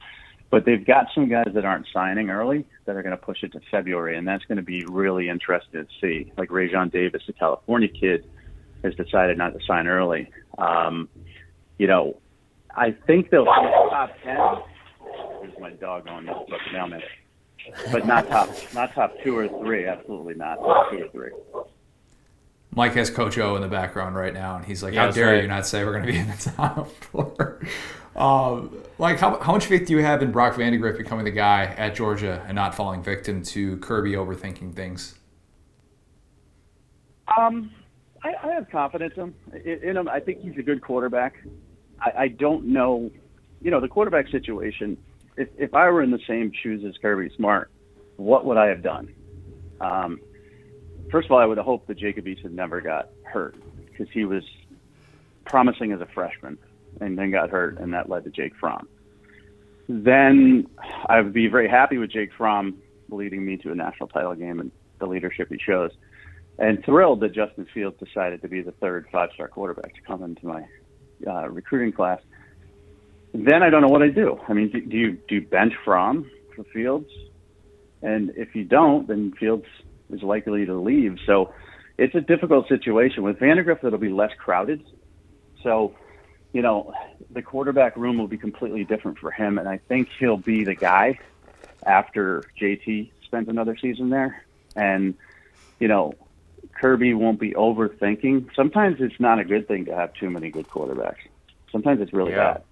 But 0.49 0.65
they've 0.65 0.85
got 0.85 1.07
some 1.13 1.27
guys 1.29 1.49
that 1.53 1.65
aren't 1.65 1.87
signing 1.93 2.29
early 2.29 2.65
that 2.85 2.95
are 2.95 3.03
going 3.03 3.15
to 3.15 3.21
push 3.21 3.43
it 3.43 3.51
to 3.53 3.59
February, 3.69 4.17
and 4.17 4.27
that's 4.27 4.45
going 4.45 4.57
to 4.57 4.63
be 4.63 4.85
really 4.85 5.29
interesting 5.29 5.85
to 5.85 5.87
see. 6.01 6.31
Like 6.37 6.49
Raesjon 6.49 6.91
Davis, 6.91 7.23
the 7.27 7.33
California 7.33 7.89
kid, 7.89 8.25
has 8.83 8.95
decided 8.95 9.37
not 9.37 9.53
to 9.53 9.65
sign 9.65 9.87
early. 9.87 10.29
Um, 10.57 11.09
you 11.77 11.87
know, 11.87 12.17
I 12.75 12.91
think 12.91 13.29
they'll 13.29 13.45
finish 13.45 13.73
top 13.89 14.11
ten. 14.23 14.37
There's 15.41 15.59
my 15.59 15.71
dog 15.71 16.07
on 16.07 16.25
this 16.25 16.35
book 16.49 16.61
mailman. 16.71 17.01
But 17.91 18.05
not 18.05 18.27
top, 18.29 18.49
not 18.73 18.93
top 18.93 19.13
two 19.23 19.37
or 19.37 19.47
three. 19.47 19.85
Absolutely 19.85 20.35
not 20.35 20.55
top 20.55 20.91
two 20.91 21.03
or 21.03 21.07
three. 21.09 21.31
Mike 22.71 22.93
has 22.93 23.09
Coach 23.09 23.37
O 23.39 23.55
in 23.55 23.61
the 23.61 23.67
background 23.67 24.15
right 24.15 24.33
now, 24.33 24.55
and 24.55 24.65
he's 24.65 24.83
like, 24.83 24.93
yeah, 24.93 25.05
"How 25.05 25.11
dare 25.11 25.33
right. 25.33 25.41
you 25.41 25.47
not 25.47 25.65
say 25.65 25.83
we're 25.83 25.93
going 25.93 26.05
to 26.05 26.11
be 26.11 26.17
in 26.19 26.27
the 26.27 26.51
top 26.55 26.89
four? 26.91 27.59
Um, 28.15 28.75
like, 28.97 29.19
how, 29.19 29.39
how 29.39 29.51
much 29.51 29.65
faith 29.65 29.87
do 29.87 29.93
you 29.93 30.01
have 30.01 30.21
in 30.21 30.31
Brock 30.31 30.55
Vandagriff 30.55 30.97
becoming 30.97 31.25
the 31.25 31.31
guy 31.31 31.65
at 31.77 31.95
Georgia 31.95 32.43
and 32.47 32.55
not 32.55 32.73
falling 32.73 33.03
victim 33.03 33.43
to 33.43 33.77
Kirby 33.77 34.13
overthinking 34.13 34.75
things? 34.75 35.15
Um, 37.37 37.71
I, 38.23 38.33
I 38.43 38.53
have 38.53 38.69
confidence 38.69 39.13
in 39.15 39.23
him. 39.23 39.35
In 39.65 39.97
him, 39.97 40.09
I 40.09 40.19
think 40.19 40.41
he's 40.41 40.57
a 40.57 40.63
good 40.63 40.81
quarterback. 40.81 41.35
I, 41.99 42.11
I 42.23 42.27
don't 42.27 42.65
know, 42.65 43.11
you 43.61 43.71
know, 43.71 43.79
the 43.79 43.87
quarterback 43.87 44.29
situation. 44.29 44.97
If 45.35 45.49
if 45.57 45.73
I 45.73 45.89
were 45.89 46.01
in 46.03 46.11
the 46.11 46.19
same 46.27 46.51
shoes 46.63 46.83
as 46.87 46.95
Kirby 47.01 47.33
Smart, 47.35 47.71
what 48.17 48.45
would 48.45 48.57
I 48.57 48.67
have 48.67 48.81
done? 48.81 49.13
Um, 49.79 50.19
first 51.11 51.25
of 51.25 51.31
all, 51.31 51.39
I 51.39 51.45
would 51.45 51.57
have 51.57 51.65
hoped 51.65 51.87
that 51.87 51.97
Jacob 51.97 52.25
Eason 52.25 52.51
never 52.51 52.81
got 52.81 53.09
hurt 53.23 53.55
because 53.85 54.07
he 54.13 54.25
was 54.25 54.43
promising 55.45 55.91
as 55.91 56.01
a 56.01 56.07
freshman 56.13 56.57
and 56.99 57.17
then 57.17 57.31
got 57.31 57.49
hurt, 57.49 57.79
and 57.79 57.93
that 57.93 58.09
led 58.09 58.23
to 58.23 58.31
Jake 58.31 58.53
Fromm. 58.59 58.87
Then 59.87 60.67
I 61.07 61.21
would 61.21 61.33
be 61.33 61.47
very 61.47 61.69
happy 61.69 61.97
with 61.97 62.11
Jake 62.11 62.31
Fromm 62.37 62.77
leading 63.09 63.45
me 63.45 63.57
to 63.57 63.71
a 63.71 63.75
national 63.75 64.09
title 64.09 64.35
game 64.35 64.59
and 64.59 64.71
the 64.99 65.05
leadership 65.05 65.47
he 65.49 65.57
shows 65.63 65.91
and 66.59 66.83
thrilled 66.83 67.19
that 67.21 67.33
Justin 67.33 67.67
Fields 67.73 67.97
decided 67.99 68.41
to 68.41 68.47
be 68.47 68.61
the 68.61 68.71
third 68.71 69.07
five-star 69.11 69.47
quarterback 69.47 69.93
to 69.95 70.01
come 70.01 70.23
into 70.23 70.45
my 70.45 70.63
uh, 71.25 71.47
recruiting 71.49 71.91
class. 71.91 72.19
Then 73.33 73.61
I 73.61 73.69
don't 73.69 73.81
know 73.81 73.89
what 73.89 74.01
I 74.01 74.09
do. 74.09 74.39
I 74.47 74.53
mean, 74.53 74.69
do, 74.69 74.81
do 74.81 74.97
you 74.97 75.17
do 75.27 75.35
you 75.35 75.41
bench 75.41 75.73
Fromm 75.83 76.29
for 76.55 76.63
Fields? 76.65 77.11
And 78.01 78.31
if 78.35 78.55
you 78.55 78.63
don't, 78.63 79.07
then 79.07 79.33
Fields 79.33 79.65
is 80.09 80.23
likely 80.23 80.65
to 80.65 80.75
leave. 80.75 81.17
So 81.25 81.53
it's 81.97 82.15
a 82.15 82.21
difficult 82.21 82.67
situation 82.67 83.23
with 83.23 83.37
Vandagriff. 83.39 83.83
It'll 83.83 83.99
be 83.99 84.09
less 84.09 84.31
crowded. 84.37 84.83
So, 85.63 85.95
you 86.53 86.61
know, 86.61 86.93
the 87.31 87.41
quarterback 87.41 87.97
room 87.97 88.17
will 88.17 88.27
be 88.27 88.37
completely 88.37 88.83
different 88.83 89.17
for 89.17 89.31
him, 89.31 89.57
and 89.57 89.67
I 89.67 89.77
think 89.77 90.09
he'll 90.19 90.37
be 90.37 90.63
the 90.63 90.75
guy 90.75 91.19
after 91.85 92.43
JT 92.59 93.11
spends 93.23 93.49
another 93.49 93.75
season 93.77 94.09
there. 94.09 94.43
And 94.75 95.15
you 95.79 95.87
know, 95.87 96.13
Kirby 96.73 97.13
won't 97.13 97.39
be 97.39 97.51
overthinking. 97.51 98.49
Sometimes 98.55 98.97
it's 98.99 99.19
not 99.19 99.39
a 99.39 99.43
good 99.43 99.67
thing 99.67 99.85
to 99.85 99.95
have 99.95 100.13
too 100.13 100.29
many 100.29 100.49
good 100.49 100.67
quarterbacks. 100.67 101.17
Sometimes 101.71 102.01
it's 102.01 102.13
really 102.13 102.31
yeah. 102.31 102.53
bad. 102.53 102.63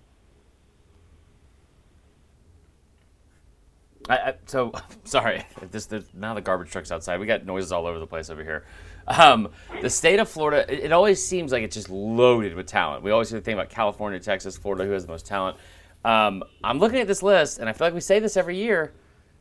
I, 4.07 4.18
I, 4.18 4.34
so 4.45 4.74
sorry. 5.03 5.45
This 5.72 5.90
now 6.14 6.34
the 6.34 6.41
garbage 6.41 6.70
truck's 6.70 6.91
outside. 6.91 7.20
We 7.20 7.26
got 7.26 7.45
noises 7.45 7.72
all 7.72 7.88
over 7.88 7.99
the 7.99 8.07
place 8.07 8.30
over 8.30 8.44
here. 8.44 8.66
Um, 9.07 9.49
the 9.82 9.90
state 9.90 10.20
of 10.20 10.30
Florida, 10.30 10.72
it, 10.72 10.86
it, 10.86 10.91
always 10.91 11.26
seems 11.26 11.52
like 11.52 11.64
it's 11.64 11.76
just 11.76 11.90
loaded 11.90 12.56
with 12.56 12.68
talent. 12.68 13.03
We 13.03 13.12
always 13.12 13.30
hear 13.30 13.40
the 13.40 13.44
thing 13.44 13.53
about 13.53 13.70
California, 13.70 14.20
Texas, 14.20 14.57
Florida, 14.57 14.86
who 14.86 14.91
has 14.91 15.06
the 15.06 15.12
most 15.12 15.26
talent. 15.26 15.57
Um, 16.03 16.44
I'm 16.64 16.80
looking 16.80 16.99
at 16.99 17.07
this 17.07 17.22
list, 17.22 17.60
and 17.60 17.68
I 17.68 17.74
feel 17.74 17.88
like 17.88 17.94
we 17.94 17.99
say 17.99 18.20
this 18.20 18.38
every 18.38 18.57
year. 18.57 18.94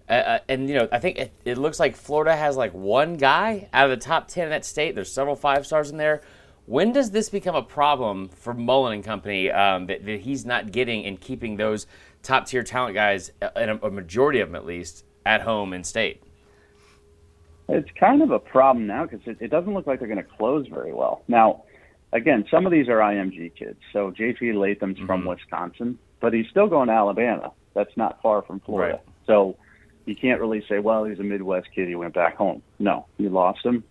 Uh, 0.09 0.13
uh, 0.13 0.39
and 0.49 0.69
you 0.69 0.75
know, 0.75 0.89
I 0.93 0.99
think 0.99 1.19
it, 1.19 1.33
it, 1.45 1.59
looks 1.59 1.81
like 1.81 1.97
Florida 1.97 2.37
has 2.37 2.57
like 2.57 2.75
one 2.75 3.17
guy 3.17 3.69
out 3.73 3.91
of 3.91 3.99
the 3.99 4.05
top 4.05 4.29
ten 4.29 4.45
in 4.45 4.51
that 4.51 4.65
state. 4.65 4.95
There's 4.95 5.11
several 5.11 5.35
five 5.35 5.67
stars 5.67 5.91
in 5.91 5.97
there. 5.97 6.21
When 6.67 6.93
does 6.93 7.11
this 7.11 7.29
become 7.29 7.55
a 7.55 7.63
problem 7.63 8.29
for 8.29 8.55
Mullen 8.55 8.95
and 8.95 9.05
company 9.05 9.51
um, 9.51 9.87
that, 9.87 10.05
that, 10.05 10.21
he's 10.21 10.47
not 10.47 10.73
getting 10.73 11.05
and 11.05 11.21
keeping 11.21 11.57
those 11.57 11.87
top 12.23 12.47
tier 12.47 12.63
talent 12.63 12.95
guys, 12.95 13.33
uh, 13.41 13.49
and 13.57 13.71
a, 13.71 13.87
a 13.87 13.91
majority 13.91 14.41
of 14.41 14.49
them 14.49 14.57
at 14.57 14.67
least, 14.67 15.05
at 15.25 15.43
home 15.43 15.73
in 15.73 15.85
state? 15.85 16.23
It's 17.69 17.91
kind 17.99 18.23
of 18.23 18.31
a 18.31 18.39
problem 18.39 18.87
now 18.87 19.07
because 19.07 19.27
it, 19.27 19.39
it 19.41 19.49
doesn't 19.49 19.73
look 19.73 19.87
like 19.87 19.99
they're 19.99 20.09
going 20.09 20.23
to 20.23 20.37
close 20.37 20.67
very 20.69 20.93
well. 20.93 21.23
Now, 21.29 21.65
again, 22.13 22.45
some 22.51 22.67
of 22.67 22.73
these 22.73 22.89
are 22.89 22.99
IMG 22.99 23.55
kids. 23.55 23.79
So 23.93 24.11
JC 24.11 24.55
Latham's 24.55 24.97
mm-hmm. 24.97 25.07
from 25.07 25.25
Wisconsin, 25.25 25.99
but 26.21 26.35
he's 26.35 26.47
still 26.49 26.67
going 26.67 26.89
to 26.89 26.95
Alabama. 26.95 27.53
That's 27.75 27.95
not 27.97 28.21
far 28.23 28.43
from 28.43 28.61
Florida. 28.61 28.95
Right. 28.95 29.03
So 29.27 29.57
you 30.07 30.15
can't 30.15 30.41
really 30.41 30.65
say, 30.69 30.79
well, 30.79 31.05
he's 31.05 31.19
a 31.19 31.23
Midwest 31.23 31.69
kid. 31.75 31.89
He 31.89 31.95
went 31.95 32.15
back 32.15 32.37
home. 32.37 32.63
No, 32.79 33.07
you 33.19 33.31
lost 33.31 33.65
him 33.65 33.85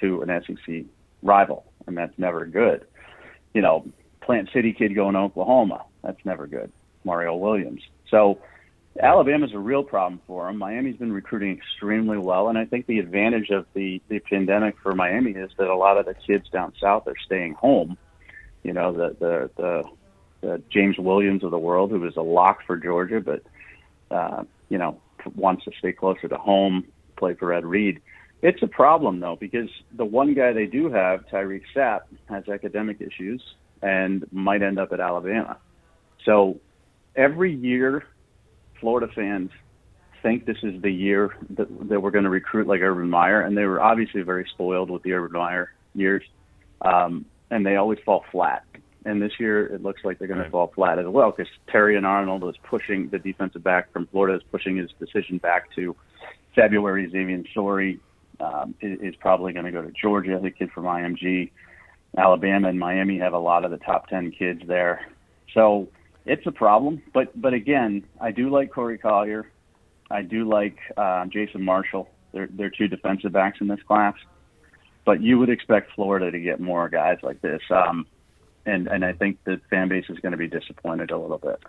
to 0.00 0.22
an 0.22 0.42
SEC 0.46 0.84
rival, 1.22 1.64
and 1.86 1.96
that's 1.96 2.18
never 2.18 2.46
good. 2.46 2.86
You 3.52 3.62
know, 3.62 3.86
Plant 4.20 4.50
City 4.52 4.72
kid 4.72 4.94
going 4.94 5.14
to 5.14 5.20
Oklahoma. 5.20 5.84
That's 6.02 6.24
never 6.24 6.46
good. 6.46 6.72
Mario 7.04 7.34
Williams. 7.34 7.82
So 8.10 8.38
Alabama's 9.00 9.52
a 9.54 9.58
real 9.58 9.82
problem 9.82 10.20
for 10.26 10.48
him. 10.48 10.58
Miami's 10.58 10.96
been 10.96 11.12
recruiting 11.12 11.56
extremely 11.56 12.18
well, 12.18 12.48
and 12.48 12.58
I 12.58 12.64
think 12.64 12.86
the 12.86 12.98
advantage 12.98 13.50
of 13.50 13.66
the 13.74 14.00
the 14.08 14.18
pandemic 14.18 14.76
for 14.82 14.94
Miami 14.94 15.32
is 15.32 15.50
that 15.58 15.68
a 15.68 15.76
lot 15.76 15.96
of 15.96 16.06
the 16.06 16.14
kids 16.14 16.48
down 16.50 16.72
south 16.80 17.06
are 17.06 17.16
staying 17.24 17.54
home. 17.54 17.96
You 18.62 18.72
know, 18.72 18.92
the 18.92 19.16
the 19.18 19.50
the 19.56 19.84
the 20.40 20.62
James 20.70 20.98
Williams 20.98 21.44
of 21.44 21.50
the 21.50 21.58
world, 21.58 21.90
who 21.90 22.00
was 22.00 22.16
a 22.16 22.22
lock 22.22 22.64
for 22.66 22.76
Georgia, 22.76 23.20
but 23.20 23.42
uh, 24.10 24.44
you 24.68 24.78
know 24.78 25.00
wants 25.34 25.64
to 25.64 25.72
stay 25.78 25.92
closer 25.92 26.28
to 26.28 26.36
home, 26.36 26.86
play 27.16 27.34
for 27.34 27.52
Ed 27.52 27.64
Reed. 27.64 28.00
It's 28.42 28.62
a 28.62 28.66
problem 28.66 29.20
though 29.20 29.36
because 29.38 29.68
the 29.96 30.04
one 30.04 30.34
guy 30.34 30.52
they 30.52 30.66
do 30.66 30.90
have, 30.90 31.26
Tyreak 31.26 31.62
Sapp, 31.74 32.00
has 32.28 32.48
academic 32.48 33.00
issues 33.00 33.42
and 33.82 34.24
might 34.32 34.62
end 34.62 34.78
up 34.78 34.92
at 34.92 35.00
Alabama. 35.00 35.58
So 36.24 36.60
every 37.16 37.54
year, 37.54 38.04
Florida 38.80 39.12
fans 39.14 39.50
think 40.22 40.46
this 40.46 40.56
is 40.62 40.80
the 40.82 40.90
year 40.90 41.34
that, 41.50 41.88
that 41.88 42.00
we're 42.00 42.10
going 42.10 42.24
to 42.24 42.30
recruit 42.30 42.66
like 42.66 42.80
Urban 42.80 43.08
Meyer, 43.08 43.40
and 43.40 43.56
they 43.56 43.64
were 43.64 43.80
obviously 43.80 44.22
very 44.22 44.46
spoiled 44.52 44.90
with 44.90 45.02
the 45.02 45.12
Urban 45.12 45.38
Meyer 45.38 45.72
years, 45.94 46.22
um, 46.82 47.24
and 47.50 47.64
they 47.64 47.76
always 47.76 47.98
fall 48.04 48.24
flat. 48.30 48.64
And 49.04 49.22
this 49.22 49.32
year, 49.40 49.66
it 49.66 49.82
looks 49.82 50.04
like 50.04 50.18
they're 50.18 50.28
going 50.28 50.44
to 50.44 50.50
fall 50.50 50.72
flat 50.74 50.98
as 50.98 51.06
well 51.06 51.30
because 51.30 51.50
Terrion 51.68 52.04
Arnold 52.04 52.44
is 52.44 52.56
pushing 52.62 53.08
the 53.08 53.18
defensive 53.18 53.64
back 53.64 53.92
from 53.92 54.06
Florida 54.08 54.36
is 54.36 54.42
pushing 54.50 54.76
his 54.76 54.90
decision 54.98 55.38
back 55.38 55.74
to 55.74 55.96
February. 56.54 57.08
Xavier 57.10 57.42
Sorey 57.54 57.98
um, 58.40 58.74
is, 58.80 59.00
is 59.00 59.14
probably 59.16 59.52
going 59.52 59.64
to 59.64 59.72
go 59.72 59.82
to 59.82 59.90
Georgia, 59.90 60.38
the 60.42 60.50
kid 60.50 60.70
from 60.72 60.84
IMG. 60.84 61.50
Alabama 62.16 62.68
and 62.68 62.78
Miami 62.78 63.18
have 63.18 63.32
a 63.32 63.38
lot 63.38 63.64
of 63.64 63.70
the 63.70 63.78
top 63.78 64.08
10 64.08 64.32
kids 64.32 64.62
there. 64.66 65.06
So 65.54 65.88
it's 66.26 66.46
a 66.46 66.52
problem. 66.52 67.02
But 67.12 67.38
but 67.40 67.54
again, 67.54 68.04
I 68.20 68.30
do 68.30 68.50
like 68.50 68.72
Corey 68.72 68.98
Collier. 68.98 69.50
I 70.10 70.22
do 70.22 70.48
like 70.48 70.76
uh, 70.96 71.26
Jason 71.26 71.64
Marshall. 71.64 72.08
They're 72.32 72.48
they're 72.52 72.70
two 72.70 72.88
defensive 72.88 73.32
backs 73.32 73.58
in 73.60 73.68
this 73.68 73.80
class. 73.86 74.14
But 75.04 75.22
you 75.22 75.38
would 75.38 75.48
expect 75.48 75.92
Florida 75.94 76.30
to 76.30 76.38
get 76.38 76.60
more 76.60 76.88
guys 76.88 77.18
like 77.22 77.40
this. 77.40 77.62
Um, 77.70 78.06
and 78.66 78.88
and 78.88 79.04
I 79.04 79.12
think 79.12 79.38
the 79.44 79.60
fan 79.70 79.88
base 79.88 80.06
is 80.08 80.18
going 80.18 80.32
to 80.32 80.38
be 80.38 80.48
disappointed 80.48 81.10
a 81.10 81.18
little 81.18 81.38
bit. 81.38 81.60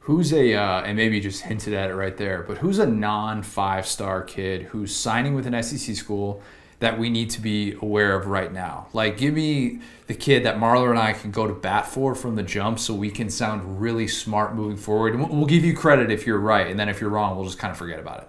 Who's 0.00 0.32
a 0.32 0.54
uh, 0.54 0.82
and 0.82 0.96
maybe 0.96 1.16
you 1.16 1.22
just 1.22 1.42
hinted 1.42 1.72
at 1.72 1.90
it 1.90 1.94
right 1.94 2.16
there, 2.16 2.42
but 2.42 2.58
who's 2.58 2.78
a 2.78 2.86
non 2.86 3.42
five 3.42 3.86
star 3.86 4.22
kid 4.22 4.62
who's 4.62 4.94
signing 4.94 5.34
with 5.34 5.46
an 5.46 5.62
SEC 5.62 5.96
school 5.96 6.42
that 6.80 6.98
we 6.98 7.08
need 7.08 7.30
to 7.30 7.40
be 7.40 7.72
aware 7.80 8.14
of 8.14 8.26
right 8.26 8.52
now? 8.52 8.88
Like, 8.92 9.16
give 9.16 9.32
me 9.32 9.80
the 10.06 10.14
kid 10.14 10.44
that 10.44 10.56
Marlar 10.56 10.90
and 10.90 10.98
I 10.98 11.14
can 11.14 11.30
go 11.30 11.46
to 11.46 11.54
bat 11.54 11.86
for 11.86 12.14
from 12.14 12.36
the 12.36 12.42
jump 12.42 12.78
so 12.78 12.92
we 12.92 13.10
can 13.10 13.30
sound 13.30 13.80
really 13.80 14.06
smart 14.06 14.54
moving 14.54 14.76
forward. 14.76 15.14
And 15.14 15.30
we'll 15.30 15.46
give 15.46 15.64
you 15.64 15.74
credit 15.74 16.10
if 16.10 16.26
you're 16.26 16.38
right. 16.38 16.66
And 16.66 16.78
then 16.78 16.90
if 16.90 17.00
you're 17.00 17.08
wrong, 17.08 17.36
we'll 17.36 17.46
just 17.46 17.58
kind 17.58 17.70
of 17.70 17.78
forget 17.78 17.98
about 17.98 18.28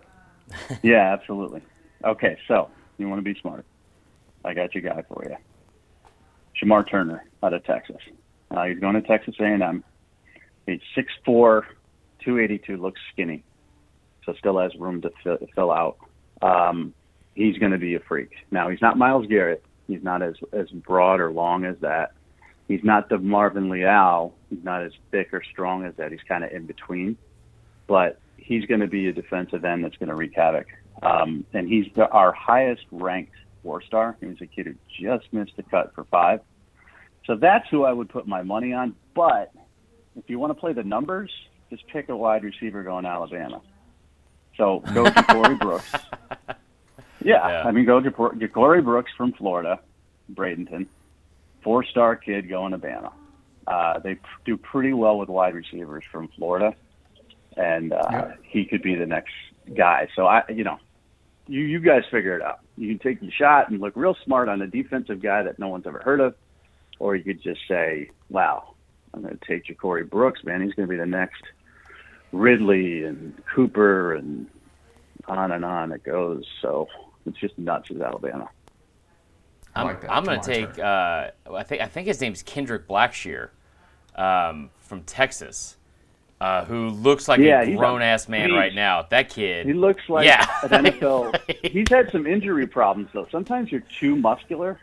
it. 0.50 0.80
yeah, 0.84 1.12
absolutely. 1.12 1.62
Okay, 2.06 2.38
so 2.48 2.70
you 2.98 3.10
want 3.10 3.20
to 3.20 3.34
be 3.34 3.38
smart. 3.42 3.66
I 4.46 4.54
got 4.54 4.74
your 4.74 4.84
guy 4.84 5.04
for 5.10 5.26
you. 5.28 5.36
Shemar 6.62 6.90
Turner 6.90 7.24
out 7.44 7.54
of 7.54 7.64
Texas. 7.64 8.02
Uh, 8.52 8.66
he's 8.66 8.80
going 8.80 8.96
to 8.96 9.02
Texas 9.02 9.36
A&M. 9.40 9.84
He's 10.66 10.80
6'4", 10.96 11.64
282, 12.24 12.78
looks 12.78 13.00
skinny, 13.12 13.44
so 14.26 14.34
still 14.34 14.60
has 14.60 14.74
room 14.76 15.02
to 15.02 15.12
fill, 15.24 15.38
fill 15.54 15.72
out. 15.72 15.98
Um, 16.42 16.94
he's 17.36 17.58
going 17.58 17.72
to 17.72 17.78
be 17.78 17.96
a 17.96 18.00
freak. 18.00 18.32
Now 18.52 18.70
he's 18.70 18.82
not 18.82 18.98
Myles 18.98 19.28
Garrett. 19.28 19.64
He's 19.88 20.04
not 20.04 20.24
as 20.24 20.36
as 20.52 20.68
broad 20.70 21.20
or 21.20 21.32
long 21.32 21.66
as 21.66 21.78
that. 21.82 22.14
He's 22.68 22.84
not 22.84 23.10
DeMarvin 23.10 23.70
Leal. 23.70 24.34
He's 24.50 24.64
not 24.64 24.84
as 24.84 24.92
thick 25.12 25.32
or 25.34 25.44
strong 25.44 25.86
as 25.86 25.94
that. 25.98 26.12
He's 26.12 26.24
kind 26.28 26.44
of 26.44 26.52
in 26.52 26.66
between. 26.66 27.18
But 27.86 28.20
he's 28.38 28.66
going 28.66 28.80
to 28.80 28.88
be 28.88 29.08
a 29.08 29.14
defensive 29.14 29.64
end 29.64 29.84
that's 29.84 29.98
going 29.98 30.10
to 30.10 30.16
wreak 30.16 30.34
havoc. 30.36 30.68
Um, 31.04 31.46
and 31.54 31.68
he's 31.68 31.86
the, 31.96 32.08
our 32.10 32.32
highest 32.32 32.86
ranked 32.92 33.36
four 33.66 33.82
star. 33.82 34.16
He 34.22 34.28
was 34.28 34.40
a 34.42 34.46
kid 34.46 34.68
who 34.68 34.76
just 34.88 35.34
missed 35.34 35.58
the 35.58 35.64
cut 35.64 35.94
for 35.96 36.06
five. 36.06 36.40
So 37.26 37.36
that's 37.36 37.68
who 37.70 37.84
I 37.84 37.92
would 37.92 38.08
put 38.08 38.28
my 38.28 38.44
money 38.44 38.72
on. 38.72 38.96
But 39.16 39.52
if 40.16 40.30
you 40.30 40.38
want 40.38 40.52
to 40.52 40.60
play 40.60 40.72
the 40.74 40.84
numbers, 40.84 41.32
just 41.72 41.86
pick 41.88 42.08
a 42.10 42.16
wide 42.16 42.44
receiver 42.44 42.84
going 42.84 43.04
to 43.04 43.10
Alabama. 43.10 43.62
So 44.56 44.84
go 44.94 45.04
to 45.10 45.24
Corey 45.24 45.56
Brooks. 45.56 45.92
Yeah, 47.24 47.48
yeah. 47.48 47.64
I 47.64 47.72
mean, 47.72 47.86
go 47.86 48.00
to 48.00 48.12
Corey 48.12 48.82
Brooks 48.84 49.12
from 49.18 49.34
Florida, 49.34 49.80
Bradenton, 50.32 50.86
four-star 51.64 52.16
kid 52.18 52.48
going 52.48 52.72
to 52.74 52.78
Bama. 52.78 53.12
Uh, 53.66 53.98
they 53.98 54.20
do 54.46 54.58
pretty 54.58 54.94
well 54.94 55.18
with 55.18 55.28
wide 55.28 55.56
receivers 55.56 56.04
from 56.12 56.28
Florida, 56.38 56.76
and 57.58 57.94
uh, 57.94 58.08
yeah. 58.12 58.34
he 58.44 58.66
could 58.66 58.84
be 58.84 58.94
the 58.94 59.08
next 59.08 59.34
guy. 59.76 60.08
So 60.16 60.28
I, 60.28 60.44
you 60.50 60.64
know, 60.64 60.78
you 61.48 61.62
you 61.62 61.80
guys 61.80 62.04
figure 62.12 62.36
it 62.36 62.42
out. 62.42 62.60
You 62.78 62.90
can 62.90 63.00
take 63.00 63.22
the 63.22 63.32
shot 63.32 63.70
and 63.70 63.80
look 63.80 63.94
real 63.96 64.16
smart 64.24 64.50
on 64.50 64.62
a 64.62 64.68
defensive 64.68 65.22
guy 65.22 65.44
that 65.44 65.60
no 65.60 65.68
one's 65.68 65.88
ever 65.88 66.00
heard 66.00 66.20
of, 66.20 66.36
or 67.00 67.16
you 67.16 67.24
could 67.24 67.42
just 67.42 67.62
say, 67.68 68.10
"Wow, 68.30 68.76
I'm 69.14 69.22
going 69.22 69.38
to 69.38 69.46
take 69.46 69.66
Ja'Corey 69.66 70.10
Brooks, 70.10 70.44
man. 70.44 70.62
He's 70.62 70.74
going 70.74 70.88
to 70.88 70.92
be 70.92 70.98
the 70.98 71.06
next 71.06 71.44
Ridley 72.32 73.04
and 73.04 73.42
Cooper 73.54 74.14
and 74.14 74.48
on 75.28 75.52
and 75.52 75.64
on 75.64 75.92
it 75.92 76.04
goes." 76.04 76.46
So 76.62 76.88
it's 77.26 77.40
just 77.40 77.58
nuts 77.58 77.92
as 77.92 78.02
Alabama. 78.02 78.50
I'm, 79.76 79.88
like 79.88 80.10
I'm 80.10 80.24
going 80.24 80.40
to 80.40 80.46
take. 80.46 80.80
Uh, 80.80 81.32
I 81.54 81.64
think 81.64 81.82
I 81.82 81.88
think 81.88 82.08
his 82.08 82.22
name's 82.22 82.42
Kendrick 82.42 82.88
Blackshire 82.88 83.50
um, 84.16 84.70
from 84.80 85.04
Texas, 85.04 85.78
uh, 86.42 86.66
who 86.66 86.90
looks 86.90 87.28
like 87.28 87.40
yeah, 87.40 87.62
a 87.62 87.76
grown 87.76 88.02
ass 88.02 88.28
man 88.28 88.52
right 88.52 88.74
now. 88.74 89.04
That 89.10 89.30
kid. 89.30 89.66
He 89.66 89.74
looks 89.74 90.08
like 90.10 90.26
yeah. 90.26 90.46
an 90.64 90.86
NFL. 90.86 91.72
he's 91.72 91.90
had 91.90 92.12
some 92.12 92.28
injury 92.28 92.68
problems 92.68 93.10
though. 93.14 93.28
Sometimes 93.32 93.72
you're 93.72 93.84
too 94.00 94.16
muscular. 94.16 94.80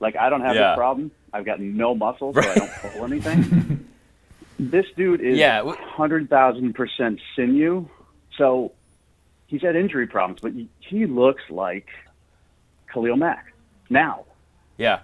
Like 0.00 0.16
I 0.16 0.28
don't 0.28 0.42
have 0.42 0.54
yeah. 0.54 0.70
this 0.70 0.76
problem. 0.76 1.10
I've 1.32 1.44
got 1.44 1.60
no 1.60 1.94
muscle, 1.94 2.34
so 2.34 2.40
I 2.40 2.54
don't 2.54 2.72
pull 2.72 3.04
anything. 3.04 3.88
this 4.58 4.86
dude 4.96 5.20
is 5.20 5.38
yeah. 5.38 5.62
hundred 5.76 6.28
thousand 6.28 6.74
percent 6.74 7.20
sinew. 7.34 7.88
So 8.36 8.72
he's 9.46 9.62
had 9.62 9.76
injury 9.76 10.06
problems, 10.06 10.40
but 10.40 10.52
he 10.80 11.06
looks 11.06 11.42
like 11.48 11.88
Khalil 12.92 13.16
Mack 13.16 13.54
now. 13.88 14.24
Yeah. 14.76 15.00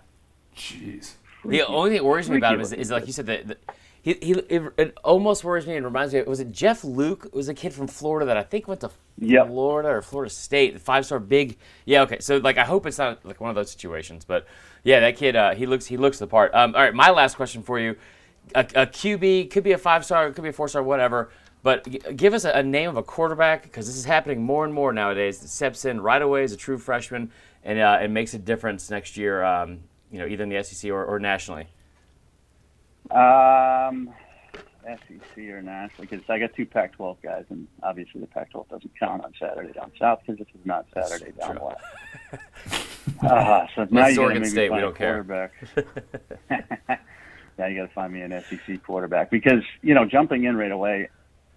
Jeez. 0.56 1.14
The 1.44 1.66
only 1.66 1.90
thing 1.90 1.98
that 1.98 2.04
worries 2.04 2.28
me 2.28 2.36
about 2.36 2.54
him 2.54 2.60
is, 2.60 2.72
is 2.72 2.90
like 2.90 3.06
you 3.06 3.12
said, 3.12 3.26
that 3.26 3.58
he, 4.02 4.14
he 4.20 4.32
it, 4.32 4.72
it, 4.76 4.98
almost 5.04 5.44
worries 5.44 5.66
me 5.66 5.76
and 5.76 5.84
reminds 5.84 6.14
me. 6.14 6.22
Was 6.22 6.40
it 6.40 6.52
Jeff 6.52 6.84
Luke? 6.84 7.24
It 7.26 7.34
was 7.34 7.48
a 7.48 7.54
kid 7.54 7.72
from 7.72 7.86
Florida 7.86 8.26
that 8.26 8.36
I 8.36 8.42
think 8.42 8.68
went 8.68 8.80
to 8.82 8.90
yep. 9.18 9.46
Florida 9.46 9.88
or 9.88 10.02
Florida 10.02 10.30
State, 10.30 10.80
five 10.80 11.06
star 11.06 11.18
big. 11.18 11.56
Yeah, 11.84 12.02
okay. 12.02 12.18
So 12.20 12.38
like, 12.38 12.58
I 12.58 12.64
hope 12.64 12.86
it's 12.86 12.98
not 12.98 13.24
like 13.24 13.40
one 13.40 13.50
of 13.50 13.56
those 13.56 13.70
situations, 13.70 14.24
but 14.24 14.46
yeah, 14.84 15.00
that 15.00 15.16
kid, 15.16 15.36
uh, 15.36 15.54
he 15.54 15.66
looks 15.66 15.86
he 15.86 15.96
looks 15.96 16.18
the 16.18 16.26
part. 16.26 16.54
Um, 16.54 16.74
all 16.74 16.82
right, 16.82 16.94
my 16.94 17.10
last 17.10 17.36
question 17.36 17.62
for 17.62 17.78
you: 17.78 17.96
a, 18.54 18.60
a 18.60 18.86
QB 18.86 19.50
could 19.50 19.64
be 19.64 19.72
a 19.72 19.78
five 19.78 20.04
star, 20.04 20.30
could 20.32 20.42
be 20.42 20.50
a 20.50 20.52
four 20.52 20.68
star, 20.68 20.82
whatever. 20.82 21.30
But 21.62 22.16
give 22.16 22.34
us 22.34 22.44
a, 22.44 22.52
a 22.52 22.62
name 22.62 22.88
of 22.88 22.96
a 22.96 23.02
quarterback 23.02 23.64
because 23.64 23.86
this 23.86 23.96
is 23.96 24.04
happening 24.04 24.42
more 24.42 24.64
and 24.64 24.72
more 24.72 24.92
nowadays. 24.92 25.40
That 25.40 25.48
steps 25.48 25.84
in 25.84 26.00
right 26.00 26.22
away 26.22 26.44
as 26.44 26.52
a 26.52 26.56
true 26.56 26.78
freshman 26.78 27.32
and 27.64 27.78
uh, 27.78 27.98
it 28.00 28.08
makes 28.08 28.34
a 28.34 28.38
difference 28.38 28.90
next 28.90 29.16
year. 29.16 29.42
Um, 29.42 29.80
you 30.10 30.18
know, 30.18 30.26
either 30.26 30.42
in 30.42 30.48
the 30.48 30.62
SEC 30.62 30.90
or, 30.90 31.04
or 31.04 31.20
nationally. 31.20 31.66
Um, 33.10 34.10
SEC 34.84 35.38
or 35.38 35.62
nationally, 35.62 36.08
because 36.08 36.24
I 36.28 36.38
got 36.38 36.54
two 36.54 36.66
Pac-12 36.66 37.16
guys, 37.22 37.44
and 37.50 37.66
obviously 37.82 38.20
the 38.20 38.26
Pac-12 38.26 38.68
doesn't 38.68 38.98
count 38.98 39.24
on 39.24 39.32
Saturday 39.38 39.72
down 39.72 39.92
south 39.98 40.20
because 40.24 40.38
this 40.38 40.48
is 40.54 40.64
not 40.64 40.86
Saturday 40.94 41.32
down 41.38 41.56
true. 41.56 41.66
west. 41.66 42.84
uh, 43.22 43.66
so 43.74 43.86
now 43.90 44.06
you 44.06 44.28
make 44.28 44.46
State, 44.46 44.70
find 44.70 44.84
a 44.84 44.92
quarterback. 44.92 45.52
now 47.58 47.66
you 47.66 47.80
got 47.80 47.88
to 47.88 47.94
find 47.94 48.12
me 48.12 48.22
an 48.22 48.42
SEC 48.48 48.82
quarterback 48.82 49.30
because 49.30 49.62
you 49.82 49.94
know 49.94 50.04
jumping 50.04 50.44
in 50.44 50.56
right 50.56 50.72
away 50.72 51.08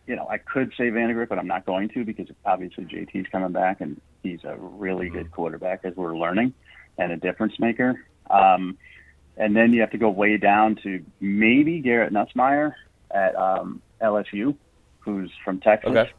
you 0.08 0.16
know, 0.16 0.28
I 0.30 0.40
could 0.40 0.74
say 0.78 0.90
Vandagriff, 0.90 1.30
but 1.30 1.40
I'm 1.40 1.48
not 1.48 1.66
going 1.66 1.90
to 1.90 2.04
because 2.04 2.28
obviously 2.46 2.86
JT's 2.86 3.30
coming 3.32 3.52
back 3.52 3.82
and 3.82 4.02
he's 4.24 4.44
a 4.44 4.58
really 4.58 5.08
mm-hmm. 5.08 5.18
good 5.18 5.32
quarterback 5.32 5.82
as 5.84 5.96
we're 5.96 6.18
learning 6.18 6.54
and 6.98 7.12
a 7.12 7.18
difference 7.18 7.60
maker. 7.60 8.04
Um, 8.30 8.78
and 9.38 9.56
then 9.56 9.74
you 9.74 9.82
have 9.82 9.92
to 9.92 9.98
go 9.98 10.10
way 10.10 10.38
down 10.38 10.76
to 10.84 11.04
maybe 11.20 11.80
Garrett 11.80 12.14
Nussmeier 12.14 12.74
at 13.10 13.36
um, 13.36 13.82
LSU, 14.02 14.56
who's 15.00 15.32
from 15.44 15.60
Texas. 15.60 15.92
Okay. 15.92 16.12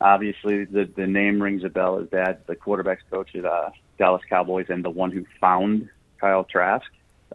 Obviously, 0.00 0.64
the 0.64 0.84
the 0.94 1.06
name 1.06 1.42
rings 1.42 1.64
a 1.64 1.68
bell. 1.68 1.98
His 1.98 2.10
dad, 2.10 2.40
the 2.46 2.54
quarterbacks 2.54 2.98
coach 3.10 3.34
at 3.34 3.46
uh, 3.46 3.70
Dallas 3.98 4.22
Cowboys, 4.28 4.66
and 4.68 4.84
the 4.84 4.90
one 4.90 5.10
who 5.10 5.24
found 5.40 5.88
Kyle 6.20 6.44
Trask 6.44 6.86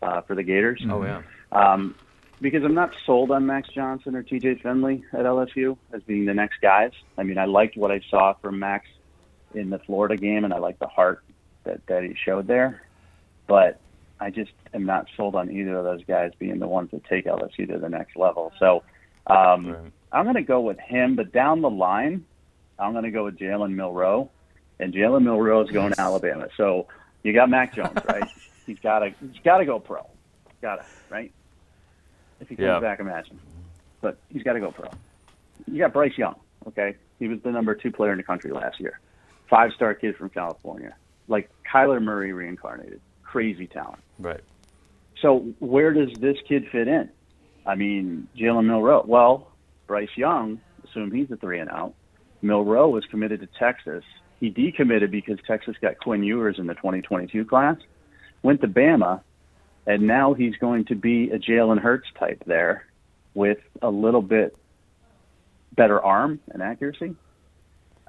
uh, 0.01 0.21
for 0.21 0.35
the 0.35 0.43
Gators. 0.43 0.81
Oh 0.87 1.03
yeah. 1.03 1.21
Um, 1.51 1.95
because 2.39 2.63
I'm 2.63 2.73
not 2.73 2.93
sold 3.05 3.31
on 3.31 3.45
Max 3.45 3.69
Johnson 3.69 4.15
or 4.15 4.23
TJ 4.23 4.61
Finley 4.61 5.03
at 5.13 5.25
LSU 5.25 5.77
as 5.93 6.01
being 6.03 6.25
the 6.25 6.33
next 6.33 6.59
guys. 6.59 6.91
I 7.17 7.23
mean, 7.23 7.37
I 7.37 7.45
liked 7.45 7.77
what 7.77 7.91
I 7.91 8.01
saw 8.09 8.33
from 8.33 8.59
Max 8.59 8.87
in 9.53 9.69
the 9.69 9.79
Florida 9.79 10.17
game, 10.17 10.43
and 10.43 10.53
I 10.53 10.57
like 10.57 10.79
the 10.79 10.87
heart 10.87 11.23
that 11.63 11.85
that 11.87 12.03
he 12.03 12.15
showed 12.15 12.47
there. 12.47 12.83
But 13.47 13.79
I 14.21 14.29
just 14.29 14.51
am 14.73 14.85
not 14.85 15.07
sold 15.17 15.33
on 15.33 15.51
either 15.51 15.75
of 15.75 15.83
those 15.83 16.03
guys 16.05 16.31
being 16.37 16.59
the 16.59 16.67
ones 16.67 16.91
that 16.91 17.03
take 17.05 17.25
LSU 17.25 17.67
to 17.67 17.79
the 17.79 17.89
next 17.89 18.15
level. 18.15 18.53
So 18.59 18.83
um, 19.25 19.67
right. 19.67 19.91
I'm 20.11 20.25
going 20.25 20.35
to 20.35 20.43
go 20.43 20.61
with 20.61 20.79
him. 20.79 21.15
But 21.15 21.31
down 21.31 21.61
the 21.61 21.71
line, 21.71 22.23
I'm 22.77 22.91
going 22.91 23.03
to 23.03 23.11
go 23.11 23.25
with 23.25 23.39
Jalen 23.39 23.73
Milroe, 23.73 24.29
and 24.79 24.93
Jalen 24.93 25.23
Milroe 25.23 25.63
is 25.63 25.71
going 25.71 25.87
yes. 25.87 25.95
to 25.95 26.01
Alabama. 26.01 26.47
So 26.55 26.87
you 27.23 27.33
got 27.33 27.49
Mac 27.49 27.73
Jones, 27.75 27.97
right? 28.07 28.23
he's 28.67 28.77
got 28.79 28.99
to 28.99 29.09
he's 29.19 29.41
got 29.43 29.57
to 29.57 29.65
go 29.65 29.79
pro. 29.79 30.05
Got 30.61 30.75
to 30.75 30.85
right. 31.09 31.31
if 32.39 32.47
he 32.47 32.55
comes 32.55 32.67
Yeah. 32.67 32.79
back, 32.79 32.99
imagine. 32.99 33.39
But 34.01 34.17
he's 34.29 34.43
got 34.43 34.53
to 34.53 34.59
go 34.59 34.71
pro. 34.71 34.89
You 35.65 35.79
got 35.79 35.93
Bryce 35.93 36.17
Young. 36.17 36.35
Okay, 36.67 36.95
he 37.17 37.27
was 37.27 37.39
the 37.41 37.51
number 37.51 37.73
two 37.73 37.91
player 37.91 38.11
in 38.11 38.17
the 38.17 38.23
country 38.23 38.51
last 38.51 38.79
year. 38.79 38.99
Five 39.49 39.71
star 39.73 39.95
kid 39.95 40.15
from 40.15 40.29
California, 40.29 40.95
like 41.27 41.49
Kyler 41.71 42.01
Murray 42.01 42.33
reincarnated. 42.33 43.01
Crazy 43.31 43.65
talent. 43.65 44.03
Right. 44.19 44.41
So 45.21 45.53
where 45.59 45.93
does 45.93 46.09
this 46.19 46.35
kid 46.49 46.67
fit 46.69 46.89
in? 46.89 47.09
I 47.65 47.75
mean, 47.75 48.27
Jalen 48.37 48.65
Milroe. 48.65 49.05
Well, 49.07 49.51
Bryce 49.87 50.09
Young, 50.17 50.59
assume 50.83 51.11
he's 51.11 51.31
a 51.31 51.37
three 51.37 51.59
and 51.59 51.69
out. 51.69 51.93
Milroe 52.41 52.89
was 52.89 53.05
committed 53.05 53.39
to 53.39 53.47
Texas. 53.57 54.03
He 54.41 54.51
decommitted 54.51 55.11
because 55.11 55.37
Texas 55.47 55.77
got 55.81 55.97
Quinn 55.99 56.23
Ewers 56.23 56.59
in 56.59 56.67
the 56.67 56.73
2022 56.73 57.45
class. 57.45 57.77
Went 58.43 58.59
to 58.61 58.67
Bama, 58.67 59.21
and 59.87 60.07
now 60.07 60.33
he's 60.33 60.57
going 60.57 60.83
to 60.85 60.95
be 60.95 61.29
a 61.29 61.39
Jalen 61.39 61.79
Hurts 61.79 62.07
type 62.19 62.43
there, 62.45 62.85
with 63.33 63.59
a 63.81 63.89
little 63.89 64.21
bit 64.21 64.57
better 65.73 66.01
arm 66.01 66.41
and 66.51 66.61
accuracy. 66.61 67.15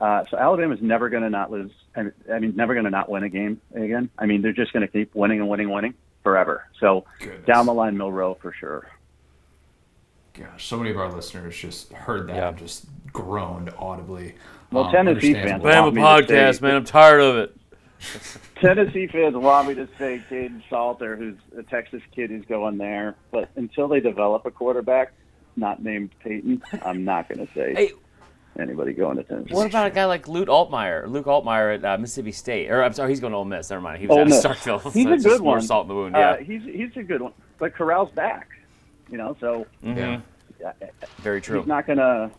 Uh, 0.02 0.24
so 0.30 0.36
Alabama's 0.36 0.82
never 0.82 1.08
going 1.08 1.22
to 1.22 1.30
not 1.30 1.52
lose. 1.52 1.70
I 1.94 2.02
mean, 2.02 2.12
I 2.34 2.38
mean, 2.40 2.56
never 2.56 2.74
going 2.74 2.86
to 2.86 2.90
not 2.90 3.08
win 3.08 3.22
a 3.22 3.28
game 3.28 3.60
again. 3.72 4.10
I 4.18 4.26
mean, 4.26 4.42
they're 4.42 4.52
just 4.52 4.72
going 4.72 4.84
to 4.84 4.88
keep 4.92 5.14
winning 5.14 5.38
and 5.38 5.48
winning, 5.48 5.70
winning 5.70 5.94
forever. 6.24 6.64
So 6.80 7.04
Goodness. 7.20 7.46
down 7.46 7.66
the 7.66 7.72
line, 7.74 7.96
Milroe 7.96 8.34
for 8.42 8.52
sure. 8.52 8.88
Gosh, 10.34 10.66
so 10.66 10.76
many 10.76 10.90
of 10.90 10.96
our 10.96 11.12
listeners 11.12 11.56
just 11.56 11.92
heard 11.92 12.26
that 12.28 12.36
Yeah. 12.36 12.48
and 12.48 12.58
just 12.58 12.86
groaned 13.12 13.70
audibly. 13.78 14.34
Well, 14.72 14.84
Um, 14.86 14.92
Tennessee 14.92 15.34
fans- 15.34 15.62
Bama 15.62 15.82
Want 15.82 15.94
me 15.94 16.00
to 16.00 16.06
podcast, 16.06 16.54
say- 16.60 16.66
man. 16.66 16.76
I'm 16.76 16.84
tired 16.84 17.20
of 17.20 17.36
it. 17.36 17.56
Tennessee 18.56 19.06
fans 19.06 19.36
want 19.36 19.68
me 19.68 19.74
to 19.74 19.86
say 19.98 20.20
Kaidon 20.30 20.62
Salter, 20.68 21.14
who's 21.16 21.36
a 21.56 21.62
Texas 21.62 22.02
kid 22.14 22.30
who's 22.30 22.44
going 22.46 22.78
there, 22.78 23.14
but 23.30 23.50
until 23.56 23.86
they 23.88 24.00
develop 24.00 24.46
a 24.46 24.50
quarterback 24.50 25.12
not 25.54 25.82
named 25.82 26.10
Peyton, 26.24 26.62
I'm 26.82 27.04
not 27.04 27.28
going 27.28 27.46
to 27.46 27.52
say 27.52 27.74
Hey, 27.74 27.90
anybody 28.58 28.92
going 28.92 29.16
to 29.16 29.22
Tennessee. 29.24 29.54
what 29.54 29.66
about 29.66 29.86
a 29.86 29.90
guy 29.90 30.04
like 30.04 30.28
Luke 30.28 30.48
Altmaier? 30.48 31.08
Luke 31.08 31.26
Altmaier 31.26 31.76
at 31.76 31.84
uh, 31.84 31.98
Mississippi 31.98 32.32
State. 32.32 32.70
Or 32.70 32.82
I'm 32.82 32.92
sorry, 32.92 33.10
he's 33.10 33.20
going 33.20 33.32
to 33.32 33.36
Ole 33.38 33.44
Miss. 33.44 33.70
Never 33.70 33.82
mind. 33.82 33.98
He 34.00 34.06
was 34.06 34.14
Ole 34.16 34.22
at 34.22 34.28
Miss. 34.28 34.44
Starkville. 34.44 34.92
He's 34.92 35.04
so 35.04 35.10
a 35.10 35.12
it's 35.14 35.24
just 35.24 35.36
good 35.38 35.42
more 35.44 35.56
one. 35.56 35.62
salt 35.62 35.84
in 35.84 35.88
the 35.88 35.94
wound. 35.94 36.14
Uh, 36.16 36.18
Yeah. 36.18 36.40
he's 36.44 36.62
he's 36.64 36.96
a 36.96 37.02
good 37.02 37.22
one, 37.22 37.32
but 37.58 37.74
Corral's 37.74 38.10
back, 38.12 38.48
you 39.10 39.18
know, 39.18 39.36
so 39.40 39.66
Yeah. 39.82 40.20
uh, 40.64 40.72
Very 41.18 41.40
true. 41.40 41.58
he's 41.60 41.66
not 41.68 41.86
gonna 41.86 42.30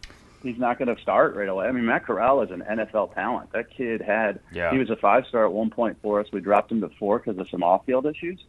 he's 0.43 0.57
not 0.57 0.77
gonna 0.77 0.97
start 0.99 1.35
right 1.35 1.47
away. 1.49 1.67
I 1.67 1.71
mean, 1.71 1.85
Matt 1.85 2.05
Corral 2.05 2.41
is 2.41 2.51
an 2.51 2.61
NFL 2.69 3.13
talent. 3.15 3.51
That 3.53 3.69
kid 3.69 4.01
had 4.01 4.39
Yeah. 4.51 4.71
he 4.71 4.77
was 4.77 4.89
a 4.89 4.95
five 4.95 5.25
star 5.27 5.45
at 5.45 5.51
one 5.51 5.69
point 5.69 5.97
for 6.01 6.19
us. 6.19 6.27
We 6.31 6.41
dropped 6.41 6.71
him 6.71 6.81
to 6.81 6.89
four 6.99 7.19
because 7.19 7.37
of 7.39 7.49
some 7.49 7.63
off 7.63 7.85
field 7.85 8.05
issues, 8.05 8.43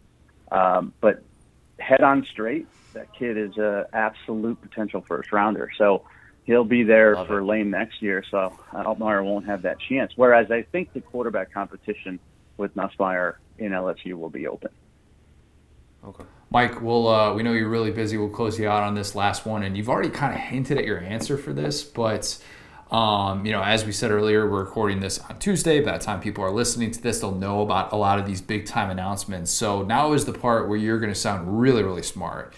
um, 0.52 0.92
but 1.00 1.22
head 1.80 2.02
on 2.02 2.24
straight, 2.24 2.66
that 2.92 3.12
kid 3.14 3.36
is 3.36 3.56
a 3.58 3.88
absolute 3.92 4.60
potential 4.60 5.00
first 5.08 5.32
rounder. 5.32 5.70
So 5.76 6.02
he'll 6.44 6.64
be 6.64 6.82
there 6.82 7.14
Love 7.14 7.26
for 7.26 7.40
it. 7.40 7.44
Lane 7.44 7.70
next 7.70 8.00
year. 8.00 8.24
So 8.30 8.52
Altmaier 8.72 9.24
won't 9.24 9.46
have 9.46 9.62
that 9.62 9.78
chance. 9.80 10.12
Whereas 10.16 10.50
I 10.50 10.62
think 10.62 10.92
the 10.92 11.00
quarterback 11.00 11.52
competition 11.52 12.18
with 12.56 12.74
Nussmeier 12.76 13.36
in 13.58 13.72
LSU 13.72 14.14
will 14.14 14.30
be 14.30 14.46
open. 14.46 14.70
Okay. 16.06 16.24
Mike, 16.50 16.80
we'll 16.80 17.08
uh, 17.08 17.34
we 17.34 17.42
know 17.42 17.52
you're 17.52 17.68
really 17.68 17.90
busy. 17.90 18.16
We'll 18.16 18.28
close 18.28 18.58
you 18.58 18.68
out 18.68 18.82
on 18.82 18.94
this 18.94 19.14
last 19.14 19.44
one, 19.46 19.62
and 19.62 19.76
you've 19.76 19.88
already 19.88 20.10
kind 20.10 20.34
of 20.34 20.40
hinted 20.40 20.78
at 20.78 20.84
your 20.84 21.00
answer 21.00 21.36
for 21.36 21.52
this, 21.52 21.82
but 21.82 22.38
um, 22.90 23.44
you 23.44 23.50
know, 23.50 23.62
as 23.62 23.84
we 23.84 23.92
said 23.92 24.10
earlier, 24.12 24.48
we're 24.48 24.62
recording 24.62 25.00
this 25.00 25.18
on 25.18 25.38
Tuesday. 25.38 25.80
By 25.80 25.98
the 25.98 26.04
time 26.04 26.20
people 26.20 26.44
are 26.44 26.50
listening 26.50 26.90
to 26.92 27.02
this, 27.02 27.20
they'll 27.20 27.34
know 27.34 27.62
about 27.62 27.92
a 27.92 27.96
lot 27.96 28.18
of 28.18 28.26
these 28.26 28.40
big 28.40 28.66
time 28.66 28.90
announcements. 28.90 29.50
So 29.50 29.82
now 29.82 30.12
is 30.12 30.26
the 30.26 30.32
part 30.32 30.68
where 30.68 30.78
you're 30.78 31.00
going 31.00 31.12
to 31.12 31.18
sound 31.18 31.60
really, 31.60 31.82
really 31.82 32.02
smart. 32.02 32.54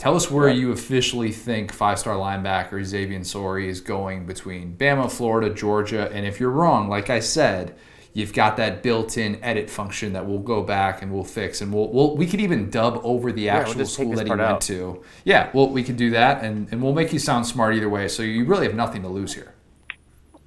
Tell 0.00 0.16
us 0.16 0.30
where 0.30 0.48
you 0.48 0.72
officially 0.72 1.30
think 1.30 1.70
five 1.70 1.98
star 1.98 2.16
linebacker 2.16 2.82
Xavier 2.82 3.22
Sorey 3.22 3.68
is 3.68 3.82
going 3.82 4.24
between 4.24 4.74
Bama, 4.74 5.12
Florida, 5.12 5.52
Georgia, 5.54 6.10
and 6.10 6.24
if 6.24 6.40
you're 6.40 6.48
wrong, 6.48 6.88
like 6.88 7.10
I 7.10 7.20
said, 7.20 7.76
you've 8.14 8.32
got 8.32 8.56
that 8.56 8.82
built-in 8.82 9.44
edit 9.44 9.68
function 9.68 10.14
that 10.14 10.24
we'll 10.24 10.38
go 10.38 10.62
back 10.62 11.02
and 11.02 11.12
we'll 11.12 11.22
fix, 11.22 11.60
and 11.60 11.70
we'll, 11.70 11.92
we'll 11.92 12.16
we 12.16 12.26
could 12.26 12.40
even 12.40 12.70
dub 12.70 12.98
over 13.04 13.30
the 13.30 13.44
we'll 13.44 13.52
actual 13.52 13.84
school 13.84 14.12
that 14.12 14.24
he 14.24 14.30
went 14.30 14.40
out. 14.40 14.62
to. 14.62 15.04
Yeah, 15.24 15.50
well, 15.52 15.68
we 15.68 15.84
could 15.84 15.98
do 15.98 16.08
that, 16.12 16.42
and, 16.42 16.66
and 16.72 16.82
we'll 16.82 16.94
make 16.94 17.12
you 17.12 17.18
sound 17.18 17.46
smart 17.46 17.74
either 17.74 17.90
way. 17.90 18.08
So 18.08 18.22
you 18.22 18.46
really 18.46 18.64
have 18.64 18.74
nothing 18.74 19.02
to 19.02 19.08
lose 19.08 19.34
here. 19.34 19.52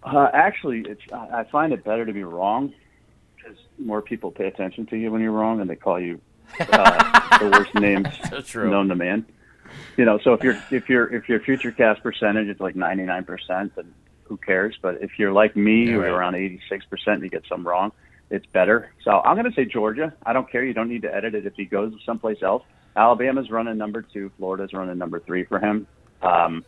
Uh, 0.01 0.31
actually, 0.33 0.79
it's 0.87 1.03
I 1.13 1.43
find 1.43 1.73
it 1.73 1.83
better 1.83 2.07
to 2.07 2.11
be 2.11 2.23
wrong 2.23 2.73
because 3.35 3.59
more 3.77 4.01
people 4.01 4.31
pay 4.31 4.47
attention 4.47 4.87
to 4.87 4.97
you 4.97 5.11
when 5.11 5.21
you're 5.21 5.31
wrong, 5.31 5.61
and 5.61 5.69
they 5.69 5.75
call 5.75 5.99
you 5.99 6.19
uh, 6.59 7.37
the 7.37 7.49
worst 7.51 7.75
names 7.75 8.07
known 8.55 8.87
to 8.87 8.95
man. 8.95 9.23
You 9.97 10.05
know, 10.05 10.19
so 10.23 10.33
if 10.33 10.43
you're 10.43 10.57
if 10.71 10.89
you're 10.89 11.13
if 11.13 11.29
your 11.29 11.39
future 11.39 11.71
cast 11.71 12.01
percentage 12.01 12.47
is 12.47 12.59
like 12.59 12.75
99 12.75 13.23
percent, 13.25 13.75
then 13.75 13.93
who 14.23 14.37
cares? 14.37 14.77
But 14.81 15.01
if 15.01 15.11
you're 15.19 15.33
like 15.33 15.55
me, 15.55 15.85
Yeah, 15.85 15.91
you're 15.91 16.13
around 16.13 16.35
86 16.35 16.85
percent, 16.85 17.23
you 17.23 17.29
get 17.29 17.43
some 17.47 17.67
wrong. 17.67 17.91
It's 18.29 18.45
better. 18.47 18.91
So 19.03 19.11
I'm 19.11 19.35
going 19.35 19.49
to 19.49 19.55
say 19.55 19.65
Georgia. 19.65 20.13
I 20.25 20.33
don't 20.33 20.49
care. 20.51 20.63
You 20.63 20.73
don't 20.73 20.89
need 20.89 21.03
to 21.03 21.13
edit 21.13 21.35
it 21.35 21.45
if 21.45 21.53
he 21.55 21.65
goes 21.65 21.93
someplace 22.05 22.41
else. 22.41 22.63
Alabama's 22.95 23.51
running 23.51 23.77
number 23.77 24.01
two. 24.01 24.31
Florida's 24.37 24.73
running 24.73 24.97
number 24.97 25.19
three 25.19 25.43
for 25.43 25.59
him. 25.59 25.85
Um, 26.21 26.65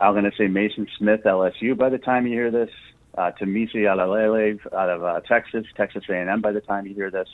I'm 0.00 0.12
going 0.14 0.24
to 0.24 0.36
say 0.36 0.44
Maason 0.46 0.88
Smith, 0.98 1.20
LSU. 1.24 1.76
By 1.76 1.90
the 1.90 1.98
time 1.98 2.26
you 2.26 2.32
hear 2.32 2.50
this, 2.50 2.70
uh, 3.16 3.30
Tunmise 3.40 3.74
Adeleye 3.74 4.58
out 4.72 4.90
of 4.90 5.04
uh, 5.04 5.20
Texas, 5.20 5.66
Texas 5.76 6.02
A&M. 6.08 6.40
By 6.40 6.52
the 6.52 6.60
time 6.60 6.86
you 6.86 6.94
hear 6.94 7.10
this, 7.10 7.28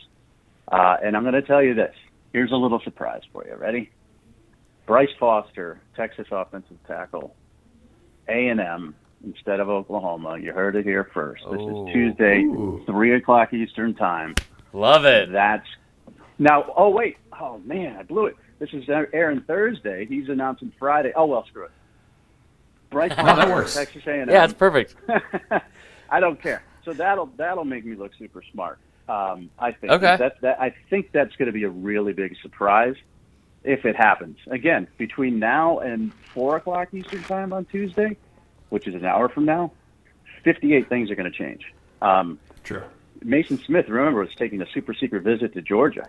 uh, 0.70 0.96
and 1.02 1.16
I'm 1.16 1.22
going 1.22 1.34
to 1.34 1.42
tell 1.42 1.62
you 1.62 1.74
this. 1.74 1.94
Here's 2.32 2.52
a 2.52 2.56
little 2.56 2.80
surprise 2.80 3.22
for 3.32 3.46
you. 3.46 3.54
Ready? 3.54 3.90
Bryce 4.90 5.08
Foster, 5.20 5.80
Texas 5.94 6.26
offensive 6.32 6.76
tackle, 6.88 7.36
A&M 8.28 8.92
instead 9.24 9.60
of 9.60 9.68
Oklahoma. 9.68 10.36
You 10.36 10.52
heard 10.52 10.74
it 10.74 10.84
here 10.84 11.08
first. 11.14 11.44
This 11.48 11.60
Ooh. 11.60 11.86
is 11.86 11.92
Tuesday, 11.94 12.40
Ooh. 12.40 12.82
three 12.86 13.14
o'clock 13.14 13.52
Eastern 13.54 13.94
time. 13.94 14.34
Love 14.72 15.04
it. 15.04 15.30
That's 15.30 15.64
now. 16.40 16.72
Oh 16.76 16.88
wait. 16.88 17.18
Oh 17.40 17.58
man, 17.64 17.98
I 17.98 18.02
blew 18.02 18.26
it. 18.26 18.36
This 18.58 18.70
is 18.72 18.82
Aaron 18.88 19.44
Thursday. 19.46 20.06
He's 20.06 20.28
announcing 20.28 20.72
Friday. 20.76 21.12
Oh 21.14 21.26
well, 21.26 21.46
screw 21.46 21.66
it. 21.66 21.70
Bryce 22.90 23.10
that 23.10 23.18
Foster, 23.36 23.54
works. 23.54 23.74
Texas 23.74 24.02
A&M. 24.08 24.28
Yeah, 24.28 24.42
it's 24.42 24.54
perfect. 24.54 24.96
I 26.10 26.18
don't 26.18 26.42
care. 26.42 26.64
So 26.84 26.92
that'll 26.94 27.26
that'll 27.36 27.64
make 27.64 27.84
me 27.86 27.94
look 27.94 28.10
super 28.18 28.42
smart. 28.52 28.80
Um, 29.08 29.50
I 29.56 29.70
think 29.70 29.92
Okay. 29.92 30.16
that 30.16 30.40
that 30.40 30.60
I 30.60 30.74
think 30.90 31.12
that's 31.12 31.36
going 31.36 31.46
to 31.46 31.52
be 31.52 31.62
a 31.62 31.70
really 31.70 32.12
big 32.12 32.34
surprise 32.42 32.96
if 33.64 33.84
it 33.84 33.96
happens. 33.96 34.38
Again, 34.50 34.88
between 34.98 35.38
now 35.38 35.78
and 35.80 36.12
four 36.34 36.56
o'clock 36.56 36.92
Eastern 36.94 37.22
time 37.24 37.52
on 37.52 37.64
Tuesday, 37.66 38.16
which 38.70 38.86
is 38.86 38.94
an 38.94 39.04
hour 39.04 39.28
from 39.28 39.44
now, 39.44 39.72
fifty-eight 40.44 40.88
things 40.88 41.10
are 41.10 41.14
going 41.14 41.30
to 41.30 41.36
change. 41.36 41.64
Um, 42.00 42.38
True. 42.64 42.82
Maason 43.24 43.62
Smith, 43.66 43.86
remember, 43.88 44.20
was 44.20 44.34
taking 44.36 44.62
a 44.62 44.66
super 44.72 44.94
secret 44.94 45.22
visit 45.22 45.52
to 45.54 45.60
Georgia. 45.62 46.06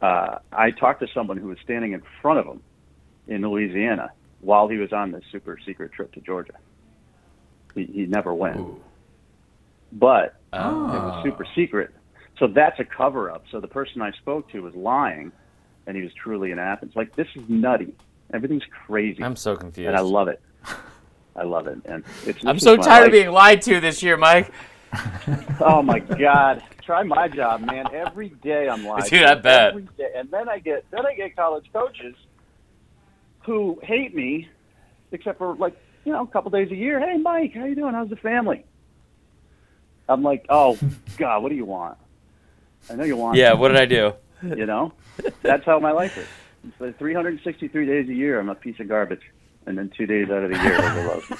Uh, 0.00 0.38
I 0.52 0.70
talked 0.70 1.00
to 1.00 1.08
someone 1.12 1.36
who 1.36 1.48
was 1.48 1.58
standing 1.64 1.92
in 1.92 2.02
front 2.22 2.38
of 2.38 2.46
him 2.46 2.60
in 3.26 3.42
Louisiana 3.42 4.12
while 4.40 4.68
he 4.68 4.76
was 4.76 4.92
on 4.92 5.10
this 5.10 5.24
super 5.32 5.58
secret 5.66 5.92
trip 5.92 6.12
to 6.12 6.20
Georgia. 6.20 6.52
He, 7.74 7.84
he 7.86 8.06
never 8.06 8.32
went, 8.32 8.58
Ooh. 8.58 8.80
but 9.92 10.36
Oh. 10.52 10.86
it 10.86 10.98
was 10.98 11.24
super 11.24 11.44
secret. 11.54 11.90
So 12.38 12.46
that's 12.46 12.78
a 12.78 12.84
cover 12.84 13.30
up. 13.30 13.44
So 13.50 13.58
the 13.60 13.68
person 13.68 14.00
I 14.00 14.12
spoke 14.12 14.48
to 14.52 14.60
was 14.60 14.74
lying, 14.74 15.32
and 15.88 15.96
he 15.96 16.02
was 16.02 16.12
truly 16.12 16.52
in 16.52 16.58
Athens. 16.60 16.94
Like 16.94 17.16
this 17.16 17.26
is 17.34 17.42
nutty. 17.48 17.94
Everything's 18.32 18.62
crazy, 18.86 19.24
I'm 19.24 19.34
so 19.36 19.56
confused. 19.56 19.88
and 19.88 19.96
I 19.96 20.00
love 20.00 20.28
it. 20.28 20.40
I 21.34 21.44
love 21.44 21.66
it, 21.66 21.78
and 21.86 22.04
it's. 22.26 22.44
I'm 22.44 22.58
so 22.58 22.76
tired 22.76 23.06
of 23.06 23.12
being 23.12 23.30
lied 23.30 23.62
to 23.62 23.80
this 23.80 24.02
year, 24.02 24.16
Mike. 24.16 24.52
Oh 25.60 25.82
my 25.82 25.98
God! 25.98 26.62
Try 26.82 27.02
my 27.02 27.28
job, 27.28 27.60
man. 27.60 27.86
Every 27.92 28.30
day 28.30 28.68
I'm 28.68 28.86
live. 28.86 29.06
Dude, 29.10 29.22
I 29.22 29.34
bet. 29.34 29.70
Every 29.70 29.82
day. 29.98 30.12
And 30.16 30.30
then 30.30 30.48
I 30.48 30.60
get 30.60 30.84
then 30.90 31.04
I 31.04 31.14
get 31.14 31.36
college 31.36 31.66
coaches 31.72 32.14
who 33.44 33.78
hate 33.82 34.14
me, 34.14 34.48
except 35.12 35.36
for 35.38 35.54
like 35.56 35.76
you 36.06 36.12
know 36.12 36.22
a 36.22 36.26
couple 36.26 36.50
days 36.50 36.70
a 36.70 36.76
year. 36.76 37.00
Hey, 37.00 37.18
Mike, 37.18 37.54
how 37.54 37.66
you 37.66 37.74
doing? 37.74 37.92
How's 37.92 38.08
the 38.08 38.16
family? 38.16 38.64
I'm 40.08 40.22
like, 40.22 40.46
oh 40.48 40.78
God, 41.18 41.42
what 41.42 41.50
do 41.50 41.54
you 41.56 41.66
want? 41.66 41.98
I 42.88 42.94
know 42.94 43.04
you 43.04 43.16
want. 43.16 43.36
Yeah, 43.36 43.52
what 43.52 43.68
did 43.68 43.76
I 43.76 43.86
do? 43.86 44.14
You 44.42 44.66
know, 44.66 44.92
that's 45.42 45.64
how 45.64 45.78
my 45.80 45.92
life 45.92 46.16
is. 46.16 46.26
So 46.78 46.92
363 46.98 47.86
days 47.86 48.08
a 48.08 48.14
year, 48.14 48.40
I'm 48.40 48.48
a 48.48 48.54
piece 48.54 48.78
of 48.80 48.88
garbage, 48.88 49.22
and 49.66 49.76
then 49.76 49.90
two 49.96 50.06
days 50.06 50.30
out 50.30 50.44
of 50.44 50.50
the 50.50 50.56
year, 50.56 50.76
they 50.80 51.06
love 51.06 51.30
me. 51.30 51.36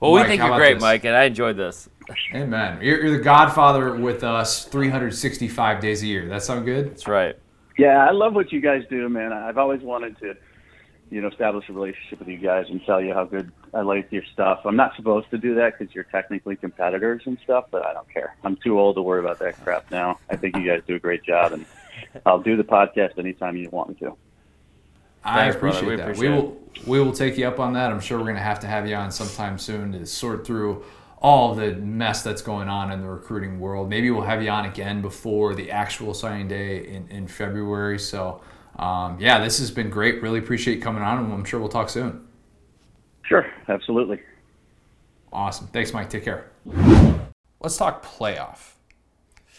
Well, 0.00 0.12
we 0.12 0.20
Mike, 0.20 0.28
think 0.28 0.42
you're 0.42 0.56
great, 0.56 0.74
this? 0.74 0.82
Mike, 0.82 1.04
and 1.04 1.14
I 1.14 1.24
enjoyed 1.24 1.58
this. 1.58 1.88
Amen. 2.34 2.78
You're, 2.80 3.02
you're 3.02 3.18
the 3.18 3.22
Godfather 3.22 3.94
with 3.94 4.24
us 4.24 4.64
365 4.64 5.80
days 5.80 6.02
a 6.02 6.06
year. 6.06 6.26
That 6.26 6.42
sound 6.42 6.64
good? 6.64 6.90
That's 6.90 7.06
right. 7.06 7.36
Yeah, 7.76 8.06
I 8.06 8.10
love 8.10 8.34
what 8.34 8.50
you 8.50 8.60
guys 8.60 8.82
do, 8.88 9.08
man. 9.10 9.32
I've 9.32 9.58
always 9.58 9.82
wanted 9.82 10.18
to, 10.20 10.36
you 11.10 11.20
know, 11.20 11.28
establish 11.28 11.68
a 11.68 11.72
relationship 11.74 12.18
with 12.18 12.28
you 12.28 12.38
guys 12.38 12.66
and 12.70 12.82
tell 12.86 13.00
you 13.00 13.12
how 13.12 13.24
good 13.24 13.52
I 13.72 13.82
like 13.82 14.10
your 14.10 14.24
stuff. 14.32 14.60
I'm 14.64 14.76
not 14.76 14.96
supposed 14.96 15.30
to 15.30 15.38
do 15.38 15.54
that 15.56 15.78
because 15.78 15.94
you're 15.94 16.04
technically 16.04 16.56
competitors 16.56 17.22
and 17.26 17.38
stuff, 17.44 17.66
but 17.70 17.84
I 17.86 17.92
don't 17.92 18.08
care. 18.12 18.36
I'm 18.42 18.56
too 18.56 18.78
old 18.80 18.96
to 18.96 19.02
worry 19.02 19.20
about 19.20 19.38
that 19.40 19.62
crap 19.62 19.90
now. 19.90 20.18
I 20.28 20.36
think 20.36 20.56
you 20.56 20.66
guys 20.66 20.82
do 20.86 20.96
a 20.96 20.98
great 20.98 21.22
job, 21.22 21.52
and 21.52 21.64
I'll 22.26 22.40
do 22.42 22.56
the 22.56 22.64
podcast 22.64 23.18
anytime 23.18 23.56
you 23.56 23.68
want 23.70 23.90
me 23.90 23.94
to. 23.96 24.16
I 25.22 25.50
Thanks, 25.52 25.56
brother. 25.56 25.78
appreciate 25.78 25.90
We 25.90 25.96
that. 25.96 26.02
appreciate 26.02 26.30
we 26.30 26.36
it. 26.36 26.42
will 26.42 26.60
we 26.86 27.00
will 27.00 27.12
take 27.12 27.36
you 27.36 27.46
up 27.46 27.60
on 27.60 27.74
that. 27.74 27.92
I'm 27.92 28.00
sure 28.00 28.18
we're 28.18 28.24
going 28.24 28.36
to 28.36 28.42
have 28.42 28.60
to 28.60 28.66
have 28.66 28.88
you 28.88 28.94
on 28.94 29.10
sometime 29.10 29.58
soon 29.58 29.92
to 29.92 30.06
sort 30.06 30.46
through 30.46 30.84
all 31.20 31.54
the 31.54 31.72
mess 31.74 32.22
that's 32.22 32.40
going 32.40 32.68
on 32.68 32.90
in 32.90 33.02
the 33.02 33.08
recruiting 33.08 33.60
world. 33.60 33.90
Maybe 33.90 34.10
we'll 34.10 34.22
have 34.22 34.42
you 34.42 34.48
on 34.48 34.64
again 34.64 35.02
before 35.02 35.54
the 35.54 35.70
actual 35.70 36.14
signing 36.14 36.48
day 36.48 36.86
in, 36.86 37.06
in 37.08 37.28
February. 37.28 37.98
So, 37.98 38.40
um, 38.78 39.18
yeah, 39.20 39.38
this 39.38 39.58
has 39.58 39.70
been 39.70 39.90
great. 39.90 40.22
Really 40.22 40.38
appreciate 40.38 40.76
you 40.76 40.82
coming 40.82 41.02
on, 41.02 41.18
and 41.22 41.32
I'm 41.32 41.44
sure 41.44 41.60
we'll 41.60 41.68
talk 41.68 41.90
soon. 41.90 42.26
Sure, 43.30 43.46
absolutely. 43.68 44.20
Awesome. 45.32 45.68
Thanks, 45.68 45.94
Mike. 45.94 46.10
Take 46.10 46.24
care. 46.24 46.50
Let's 47.60 47.76
talk 47.76 48.04
playoff. 48.04 48.72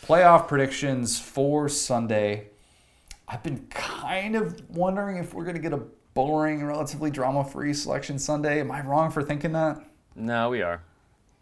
Playoff 0.05 0.49
predictions 0.49 1.17
for 1.17 1.69
Sunday. 1.69 2.49
I've 3.29 3.41
been 3.43 3.65
kind 3.69 4.35
of 4.35 4.61
wondering 4.71 5.15
if 5.15 5.33
we're 5.33 5.45
going 5.45 5.55
to 5.55 5.61
get 5.61 5.71
a 5.71 5.79
boring, 6.13 6.65
relatively 6.65 7.09
drama 7.11 7.45
free 7.45 7.73
selection 7.73 8.19
Sunday. 8.19 8.59
Am 8.59 8.69
I 8.71 8.81
wrong 8.85 9.09
for 9.09 9.23
thinking 9.23 9.53
that? 9.53 9.81
No, 10.15 10.49
we 10.49 10.61
are. 10.61 10.83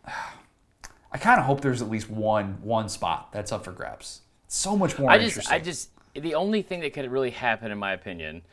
I 1.11 1.17
kind 1.17 1.39
of 1.39 1.47
hope 1.47 1.61
there's 1.61 1.81
at 1.81 1.89
least 1.89 2.11
one 2.11 2.59
one 2.61 2.89
spot 2.89 3.31
that's 3.31 3.51
up 3.51 3.65
for 3.65 3.71
grabs. 3.71 4.21
It's 4.45 4.55
so 4.55 4.77
much 4.77 4.99
more 4.99 5.09
I 5.09 5.17
just. 5.17 5.51
I 5.51 5.57
just, 5.57 5.89
the 6.13 6.35
only 6.35 6.61
thing 6.61 6.81
that 6.81 6.93
could 6.93 7.09
really 7.09 7.31
happen, 7.31 7.71
in 7.71 7.79
my 7.79 7.93
opinion, 7.93 8.43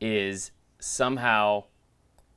is 0.00 0.50
somehow 0.80 1.64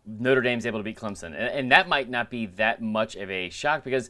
Notre 0.06 0.42
Dame's 0.42 0.66
able 0.66 0.80
to 0.80 0.84
beat 0.84 0.98
Clemson, 0.98 1.28
and, 1.28 1.36
and 1.36 1.72
that 1.72 1.88
might 1.88 2.10
not 2.10 2.30
be 2.30 2.46
that 2.48 2.82
much 2.82 3.16
of 3.16 3.30
a 3.30 3.50
shock 3.50 3.84
because, 3.84 4.10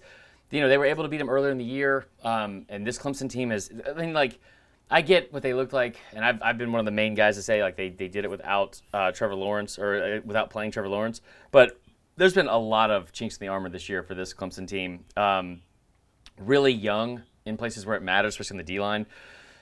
you 0.52 0.62
know, 0.62 0.70
they 0.70 0.78
were 0.78 0.86
able 0.86 1.04
to 1.04 1.10
beat 1.10 1.18
them 1.18 1.30
earlier 1.30 1.52
in 1.52 1.58
the 1.58 1.64
year, 1.64 2.06
um, 2.24 2.66
and 2.70 2.86
this 2.86 2.98
Clemson 2.98 3.30
team 3.30 3.52
is, 3.52 3.72
I 3.88 3.94
mean, 3.94 4.14
like. 4.14 4.40
I 4.92 5.02
get 5.02 5.34
what 5.34 5.42
they 5.42 5.56
look 5.56 5.74
like, 5.74 5.98
and 6.14 6.24
I've, 6.24 6.40
I've 6.44 6.58
been 6.58 6.72
one 6.72 6.80
of 6.80 6.86
the 6.86 6.92
main 6.92 7.16
guys 7.16 7.36
to 7.38 7.42
say 7.42 7.64
like 7.64 7.78
they, 7.78 7.90
they 7.90 8.10
did 8.10 8.26
it 8.26 8.30
without 8.30 8.80
uh, 8.94 9.12
Trevor 9.12 9.34
Lawrence 9.34 9.80
or 9.80 10.18
uh, 10.18 10.22
without 10.24 10.52
playing 10.52 10.70
Trevor 10.70 10.90
Lawrence. 10.90 11.22
But 11.52 11.80
there's 12.16 12.34
been 12.36 12.50
a 12.50 12.60
lot 12.60 12.92
of 12.92 13.12
chinks 13.12 13.38
in 13.38 13.46
the 13.46 13.48
armor 13.48 13.70
this 13.70 13.90
year 13.90 14.04
for 14.04 14.14
this 14.14 14.36
Clemson 14.36 14.68
team. 14.68 15.06
Um, 15.18 15.62
really 16.38 16.74
young 16.74 17.24
in 17.46 17.58
places 17.58 17.88
where 17.88 17.96
it 17.96 18.04
matters, 18.04 18.34
especially 18.34 18.56
in 18.56 18.66
the 18.66 18.72
D 18.72 18.80
line. 18.80 19.08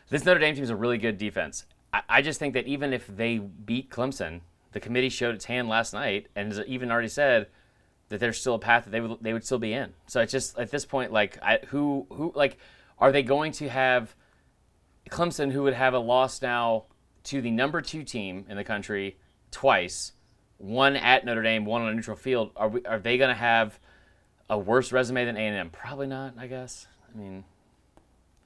This 0.10 0.26
Notre 0.26 0.40
Dame 0.40 0.56
team 0.56 0.64
is 0.64 0.70
a 0.70 0.76
really 0.76 0.98
good 0.98 1.18
defense. 1.18 1.66
I, 1.94 2.02
I 2.10 2.22
just 2.22 2.38
think 2.40 2.54
that 2.56 2.68
even 2.68 2.92
if 2.92 3.08
they 3.08 3.38
beat 3.38 3.90
Clemson, 3.90 4.42
the 4.72 4.80
committee 4.80 5.10
showed 5.10 5.36
its 5.36 5.46
hand 5.46 5.70
last 5.70 5.94
night 5.94 6.28
and 6.36 6.52
has 6.52 6.66
even 6.68 6.92
already 6.92 7.08
said 7.08 7.48
that 8.10 8.20
there's 8.20 8.40
still 8.40 8.56
a 8.56 8.60
path 8.60 8.86
that 8.86 8.92
they 8.92 9.02
would 9.02 9.18
they 9.22 9.34
would 9.34 9.46
still 9.46 9.60
be 9.60 9.74
in. 9.74 9.94
So 10.08 10.22
it's 10.22 10.32
just 10.32 10.58
at 10.60 10.72
this 10.72 10.86
point, 10.86 11.12
like 11.12 11.38
I, 11.42 11.60
who 11.68 12.06
who 12.12 12.32
like 12.36 12.58
are 13.00 13.12
they 13.12 13.24
going 13.24 13.52
to 13.54 13.70
have 13.70 14.16
Clemson, 15.10 15.52
who 15.52 15.64
would 15.64 15.74
have 15.74 15.94
a 15.94 16.00
loss 16.00 16.42
now 16.42 16.86
to 17.24 17.42
the 17.42 17.52
number 17.52 17.82
two 17.82 18.04
team 18.04 18.46
in 18.50 18.58
the 18.58 18.64
country 18.64 19.18
twice, 19.50 20.14
one 20.58 20.96
at 20.96 21.26
Notre 21.26 21.42
Dame, 21.42 21.66
one 21.66 21.82
on 21.82 21.90
a 21.90 21.94
neutral 21.94 22.18
field? 22.18 22.52
Are 22.56 22.70
we, 22.70 22.84
are 22.86 23.00
they 23.00 23.18
going 23.18 23.30
to 23.30 23.36
have 23.36 23.80
a 24.50 24.58
worse 24.58 24.92
resume 24.92 25.26
than 25.26 25.38
A 25.38 25.40
and 25.40 25.56
M? 25.56 25.70
Probably 25.70 26.08
not. 26.08 26.36
I 26.38 26.48
guess. 26.48 26.88
I 27.14 27.18
mean. 27.18 27.44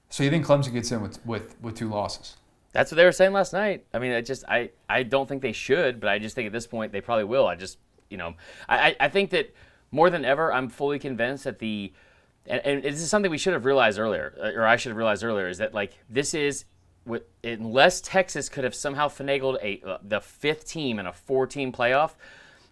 so 0.10 0.24
you 0.24 0.30
think 0.30 0.46
Clemson 0.46 0.74
gets 0.74 0.92
in 0.92 1.02
with, 1.02 1.24
with, 1.26 1.56
with 1.62 1.76
two 1.76 1.90
losses? 1.90 2.38
That's 2.76 2.92
what 2.92 2.98
they 2.98 3.06
were 3.06 3.14
saying 3.14 3.32
last 3.32 3.54
night. 3.54 3.86
I 3.94 4.00
mean, 4.00 4.12
I 4.12 4.20
just 4.20 4.44
I, 4.50 4.72
I 4.90 5.04
don't 5.04 5.30
think 5.30 5.42
they 5.42 5.54
should, 5.54 6.02
but 6.02 6.10
I 6.10 6.20
just 6.20 6.36
think 6.36 6.46
at 6.48 6.52
this 6.52 6.68
point 6.68 6.92
they 6.92 7.00
probably 7.00 7.24
will. 7.24 7.48
I 7.48 7.56
just 7.56 7.78
you 8.10 8.18
know 8.18 8.34
I, 8.68 8.98
I- 9.00 9.08
think 9.08 9.30
that 9.30 9.56
more 9.92 10.10
than 10.10 10.26
ever 10.26 10.52
I'm 10.52 10.68
fully 10.68 11.00
convinced 11.00 11.46
that 11.46 11.60
the 11.60 11.94
and, 12.46 12.62
and 12.66 12.84
this 12.84 13.02
is 13.02 13.10
something 13.10 13.32
we 13.32 13.38
should 13.38 13.54
have 13.54 13.64
realized 13.64 13.98
earlier, 13.98 14.36
uh, 14.44 14.60
or 14.60 14.68
I 14.68 14.76
should 14.76 14.90
have 14.90 14.98
realized 14.98 15.24
earlier, 15.24 15.48
is 15.48 15.60
that 15.60 15.74
like 15.74 15.94
this 16.10 16.34
is 16.34 16.66
unless 17.46 18.02
Texas 18.02 18.50
could 18.50 18.66
have 18.66 18.76
somehow 18.76 19.08
finagled 19.08 19.58
a 19.64 19.82
uh, 19.88 19.98
the 20.04 20.20
fifth 20.20 20.68
team 20.68 21.00
in 21.00 21.06
a 21.08 21.14
four 21.14 21.48
team 21.48 21.72
playoff, 21.72 22.12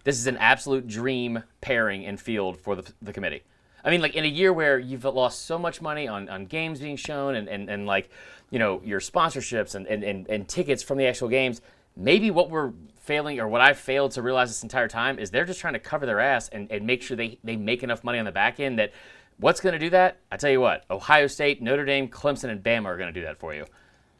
this 0.04 0.18
is 0.18 0.26
an 0.26 0.36
absolute 0.36 0.86
dream 0.86 1.42
pairing 1.62 2.04
and 2.04 2.20
field 2.20 2.58
for 2.58 2.76
the, 2.76 2.92
the 3.00 3.12
committee. 3.14 3.42
I 3.84 3.90
mean, 3.90 4.00
like 4.00 4.16
in 4.16 4.24
a 4.24 4.28
year 4.28 4.52
where 4.52 4.78
you've 4.78 5.04
lost 5.04 5.44
so 5.44 5.58
much 5.58 5.82
money 5.82 6.08
on, 6.08 6.28
on 6.28 6.46
games 6.46 6.80
being 6.80 6.96
shown 6.96 7.34
and, 7.34 7.48
and, 7.48 7.68
and 7.68 7.86
like, 7.86 8.10
you 8.50 8.58
know, 8.58 8.80
your 8.84 9.00
sponsorships 9.00 9.74
and, 9.74 9.86
and, 9.86 10.02
and, 10.02 10.28
and 10.28 10.48
tickets 10.48 10.82
from 10.82 10.96
the 10.96 11.06
actual 11.06 11.28
games, 11.28 11.60
maybe 11.96 12.30
what 12.30 12.50
we're 12.50 12.72
failing 12.98 13.38
or 13.38 13.46
what 13.46 13.60
I've 13.60 13.78
failed 13.78 14.12
to 14.12 14.22
realize 14.22 14.48
this 14.48 14.62
entire 14.62 14.88
time 14.88 15.18
is 15.18 15.30
they're 15.30 15.44
just 15.44 15.60
trying 15.60 15.74
to 15.74 15.78
cover 15.78 16.06
their 16.06 16.20
ass 16.20 16.48
and, 16.48 16.70
and 16.70 16.86
make 16.86 17.02
sure 17.02 17.16
they, 17.16 17.38
they 17.44 17.56
make 17.56 17.82
enough 17.82 18.02
money 18.02 18.18
on 18.18 18.24
the 18.24 18.32
back 18.32 18.58
end 18.58 18.78
that 18.78 18.92
what's 19.38 19.60
going 19.60 19.74
to 19.74 19.78
do 19.78 19.90
that? 19.90 20.18
I 20.32 20.38
tell 20.38 20.50
you 20.50 20.60
what, 20.60 20.84
Ohio 20.90 21.26
State, 21.26 21.60
Notre 21.60 21.84
Dame, 21.84 22.08
Clemson, 22.08 22.48
and 22.48 22.62
Bama 22.62 22.86
are 22.86 22.96
going 22.96 23.12
to 23.12 23.20
do 23.20 23.26
that 23.26 23.38
for 23.38 23.54
you. 23.54 23.66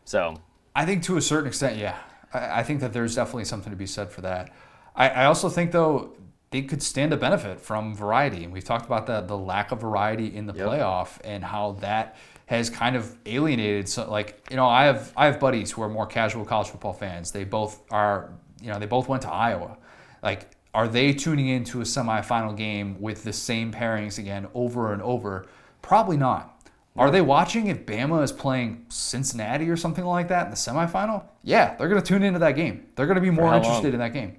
So 0.04 0.40
I 0.76 0.84
think 0.84 1.02
to 1.04 1.16
a 1.16 1.22
certain 1.22 1.48
extent, 1.48 1.78
yeah. 1.78 1.96
I, 2.34 2.60
I 2.60 2.62
think 2.62 2.80
that 2.80 2.92
there's 2.92 3.14
definitely 3.14 3.46
something 3.46 3.70
to 3.70 3.76
be 3.76 3.86
said 3.86 4.10
for 4.10 4.20
that. 4.20 4.52
I, 4.94 5.08
I 5.08 5.24
also 5.24 5.48
think 5.48 5.72
though 5.72 6.12
they 6.54 6.62
could 6.62 6.80
stand 6.80 7.10
to 7.10 7.16
benefit 7.16 7.60
from 7.60 7.96
variety, 7.96 8.44
and 8.44 8.52
we've 8.52 8.62
talked 8.62 8.86
about 8.86 9.06
the 9.06 9.20
the 9.22 9.36
lack 9.36 9.72
of 9.72 9.80
variety 9.80 10.28
in 10.36 10.46
the 10.46 10.54
Yep. 10.54 10.68
playoff 10.68 11.18
and 11.24 11.42
how 11.42 11.72
that 11.80 12.16
has 12.46 12.70
kind 12.70 12.94
of 12.94 13.16
alienated. 13.26 13.88
So 13.88 14.08
like 14.08 14.40
you 14.50 14.56
know, 14.56 14.68
I 14.68 14.84
have 14.84 15.12
I 15.16 15.26
have 15.26 15.40
buddies 15.40 15.72
who 15.72 15.82
are 15.82 15.88
more 15.88 16.06
casual 16.06 16.44
college 16.44 16.68
football 16.68 16.92
fans. 16.92 17.32
They 17.32 17.42
both 17.42 17.82
are 17.90 18.30
you 18.62 18.70
know 18.70 18.78
they 18.78 18.86
both 18.86 19.08
went 19.08 19.22
to 19.22 19.30
Iowa. 19.32 19.76
Like 20.22 20.52
are 20.72 20.86
they 20.86 21.12
tuning 21.12 21.48
into 21.48 21.80
a 21.80 21.84
semifinal 21.84 22.56
game 22.56 23.00
with 23.00 23.24
the 23.24 23.32
same 23.32 23.72
pairings 23.72 24.16
again 24.20 24.46
over 24.54 24.92
and 24.92 25.02
over? 25.02 25.46
Probably 25.82 26.16
not. 26.16 26.52
Are 26.96 27.10
they 27.10 27.20
watching 27.20 27.66
if 27.66 27.84
Bama 27.84 28.22
is 28.22 28.30
playing 28.30 28.86
Cincinnati 28.88 29.68
or 29.68 29.76
something 29.76 30.04
like 30.04 30.28
that 30.28 30.44
in 30.44 30.50
the 30.50 30.56
semifinal? 30.56 31.24
Yeah, 31.42 31.74
they're 31.74 31.88
going 31.88 32.00
to 32.00 32.06
tune 32.06 32.22
into 32.22 32.38
that 32.38 32.52
game. 32.52 32.86
They're 32.94 33.06
going 33.06 33.16
to 33.16 33.20
be 33.20 33.30
more 33.30 33.52
interested 33.52 33.86
long? 33.86 33.94
in 33.94 33.98
that 33.98 34.12
game. 34.12 34.36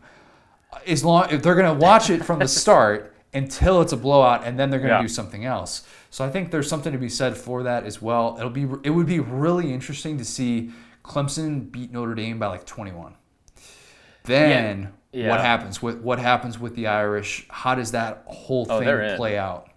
As 0.88 1.04
long 1.04 1.30
if 1.32 1.42
they're 1.44 1.56
going 1.56 1.74
to 1.74 1.80
watch 1.86 2.10
it 2.10 2.24
from 2.26 2.40
the 2.40 2.48
start 2.48 3.16
until 3.34 3.82
it's 3.82 3.92
a 3.94 3.98
blowout, 3.98 4.44
and 4.46 4.58
then 4.58 4.70
they're 4.70 4.80
going 4.80 4.90
to 4.92 4.96
Yeah. 4.98 5.02
do 5.02 5.08
something 5.08 5.44
else. 5.46 5.84
So 6.10 6.24
I 6.24 6.30
think 6.30 6.52
there's 6.52 6.70
something 6.70 6.94
to 6.94 6.98
be 7.00 7.10
said 7.10 7.36
for 7.38 7.64
that 7.64 7.84
as 7.86 8.02
well. 8.02 8.36
It'll 8.38 8.50
be 8.50 8.68
it 8.84 8.92
would 8.92 9.08
be 9.08 9.20
really 9.20 9.74
interesting 9.74 10.18
to 10.18 10.26
see 10.26 10.72
Clemson 11.04 11.70
beat 11.72 11.92
Notre 11.92 12.16
Dame 12.16 12.40
by 12.40 12.48
like 12.48 12.66
21. 12.66 13.16
Then 14.24 14.94
Yeah. 15.12 15.30
what 15.30 15.40
happens 15.42 15.82
with 15.82 16.00
what 16.02 16.20
happens 16.20 16.60
with 16.60 16.76
the 16.76 16.88
Irish? 16.88 17.46
How 17.50 17.76
does 17.76 17.92
that 17.92 18.24
whole 18.28 18.66
Oh, 18.70 18.80
thing 18.80 18.88
in. 18.88 19.18
play 19.18 19.38
out? 19.38 19.68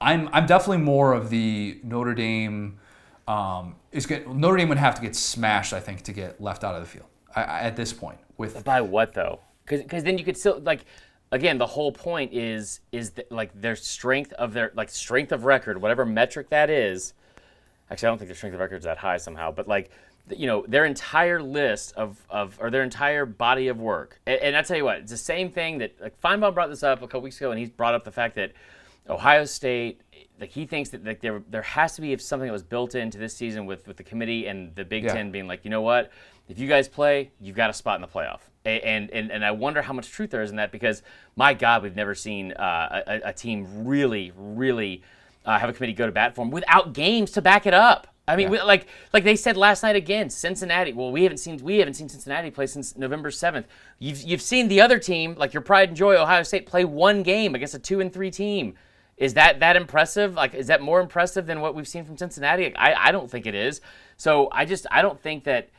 I'm 0.00 0.28
I'm 0.32 0.46
definitely 0.46 0.82
more 0.84 1.12
of 1.14 1.30
the 1.30 1.80
Notre 1.82 2.14
Dame. 2.14 2.78
Um, 3.26 3.74
is 3.92 4.06
get 4.06 4.28
Notre 4.28 4.56
Dame 4.56 4.68
would 4.70 4.78
have 4.78 4.94
to 4.94 5.02
get 5.02 5.14
smashed, 5.16 5.72
I 5.72 5.80
think, 5.80 6.02
to 6.02 6.12
get 6.12 6.40
left 6.40 6.64
out 6.64 6.74
of 6.74 6.80
the 6.82 6.86
field 6.88 7.06
I, 7.36 7.42
I, 7.42 7.58
at 7.60 7.76
this 7.76 7.92
point. 7.92 8.18
With 8.38 8.64
By 8.64 8.80
what 8.80 9.14
though? 9.14 9.40
Because 9.68 10.04
then 10.04 10.18
you 10.18 10.24
could 10.24 10.36
still 10.36 10.60
like 10.60 10.84
again 11.30 11.58
the 11.58 11.66
whole 11.66 11.92
point 11.92 12.32
is 12.32 12.80
is 12.92 13.10
that 13.10 13.30
like 13.30 13.58
their 13.60 13.76
strength 13.76 14.32
of 14.34 14.52
their 14.52 14.72
like 14.74 14.88
strength 14.88 15.32
of 15.32 15.44
record 15.44 15.80
whatever 15.80 16.04
metric 16.04 16.50
that 16.50 16.70
is. 16.70 17.14
Actually, 17.90 18.06
I 18.06 18.10
don't 18.10 18.18
think 18.18 18.28
their 18.28 18.36
strength 18.36 18.54
of 18.54 18.60
record 18.60 18.76
is 18.76 18.84
that 18.84 18.98
high 18.98 19.16
somehow, 19.16 19.50
but 19.50 19.66
like 19.66 19.90
you 20.36 20.46
know 20.46 20.64
their 20.68 20.84
entire 20.84 21.42
list 21.42 21.94
of, 21.96 22.18
of 22.28 22.58
or 22.60 22.70
their 22.70 22.82
entire 22.82 23.26
body 23.26 23.68
of 23.68 23.80
work. 23.80 24.20
And, 24.26 24.40
and 24.40 24.56
I 24.56 24.62
tell 24.62 24.76
you 24.76 24.84
what, 24.84 24.98
it's 24.98 25.10
the 25.10 25.16
same 25.16 25.50
thing 25.50 25.78
that 25.78 25.94
like 26.00 26.20
Finebaum 26.20 26.54
brought 26.54 26.68
this 26.70 26.82
up 26.82 27.02
a 27.02 27.06
couple 27.06 27.22
weeks 27.22 27.38
ago, 27.38 27.50
and 27.50 27.58
he's 27.58 27.70
brought 27.70 27.94
up 27.94 28.04
the 28.04 28.12
fact 28.12 28.34
that 28.36 28.52
Ohio 29.08 29.44
State, 29.44 30.02
like 30.40 30.50
he 30.50 30.66
thinks 30.66 30.90
that 30.90 31.04
like 31.04 31.20
there 31.20 31.42
there 31.48 31.62
has 31.62 31.94
to 31.96 32.02
be 32.02 32.16
something 32.18 32.46
that 32.46 32.52
was 32.52 32.62
built 32.62 32.94
into 32.94 33.18
this 33.18 33.34
season 33.34 33.66
with 33.66 33.86
with 33.86 33.96
the 33.96 34.02
committee 34.02 34.46
and 34.46 34.74
the 34.74 34.84
Big 34.84 35.04
Yeah. 35.04 35.14
Ten 35.14 35.30
being 35.30 35.46
like, 35.46 35.64
you 35.64 35.70
know 35.70 35.82
what, 35.82 36.10
if 36.48 36.58
you 36.58 36.68
guys 36.68 36.88
play, 36.88 37.30
you've 37.40 37.56
got 37.56 37.70
a 37.70 37.74
spot 37.74 37.96
in 37.96 38.02
the 38.02 38.08
playoff. 38.08 38.40
And 38.68 39.10
and 39.10 39.30
and 39.30 39.44
I 39.44 39.50
wonder 39.50 39.82
how 39.82 39.92
much 39.92 40.08
truth 40.10 40.30
there 40.30 40.42
is 40.42 40.50
in 40.50 40.56
that 40.56 40.70
because 40.72 41.02
my 41.36 41.54
God, 41.54 41.82
we've 41.82 41.96
never 41.96 42.14
seen 42.14 42.52
uh, 42.52 43.02
a, 43.06 43.20
a 43.28 43.32
team 43.32 43.66
really 43.86 44.32
really 44.36 45.02
uh, 45.46 45.58
have 45.58 45.68
a 45.70 45.72
committee 45.72 45.92
go 45.94 46.06
to 46.06 46.12
bat 46.12 46.34
for 46.34 46.44
them 46.44 46.50
without 46.50 46.92
games 46.92 47.30
to 47.32 47.42
back 47.42 47.66
it 47.66 47.74
up. 47.74 48.06
I 48.26 48.36
mean, 48.36 48.50
we- 48.50 48.60
like 48.60 48.86
like 49.14 49.24
they 49.24 49.36
said 49.36 49.56
last 49.56 49.82
night 49.82 49.96
again, 49.96 50.28
Cincinnati. 50.28 50.92
Well, 50.92 51.10
we 51.10 51.22
haven't 51.22 51.38
seen 51.38 51.56
we 51.64 51.78
haven't 51.78 51.94
seen 51.94 52.08
Cincinnati 52.10 52.50
play 52.50 52.66
since 52.66 52.96
November 52.96 53.30
seventh. 53.30 53.66
You've 53.98 54.20
you've 54.22 54.42
seen 54.42 54.68
the 54.68 54.80
other 54.82 54.98
team, 54.98 55.34
like 55.36 55.54
your 55.54 55.62
pride 55.62 55.88
and 55.88 55.96
joy, 55.96 56.14
Ohio 56.14 56.42
State, 56.42 56.66
play 56.66 56.84
one 56.84 57.22
game 57.22 57.54
against 57.54 57.74
a 57.74 57.78
two 57.78 58.00
and 58.00 58.12
three 58.12 58.30
team. 58.30 58.74
Is 59.16 59.34
that 59.34 59.60
that 59.60 59.76
impressive? 59.76 60.34
Like, 60.34 60.54
is 60.54 60.66
that 60.66 60.82
more 60.82 61.00
impressive 61.00 61.46
than 61.46 61.60
what 61.60 61.74
we've 61.74 61.88
seen 61.88 62.04
from 62.04 62.16
Cincinnati? 62.18 62.64
Like, 62.64 62.76
I 62.78 62.94
I 63.08 63.12
don't 63.12 63.30
think 63.30 63.46
it 63.46 63.54
is. 63.54 63.80
So 64.18 64.48
I 64.52 64.64
just 64.66 64.86
I 64.90 65.00
don't 65.00 65.20
think 65.20 65.44
that 65.44 65.70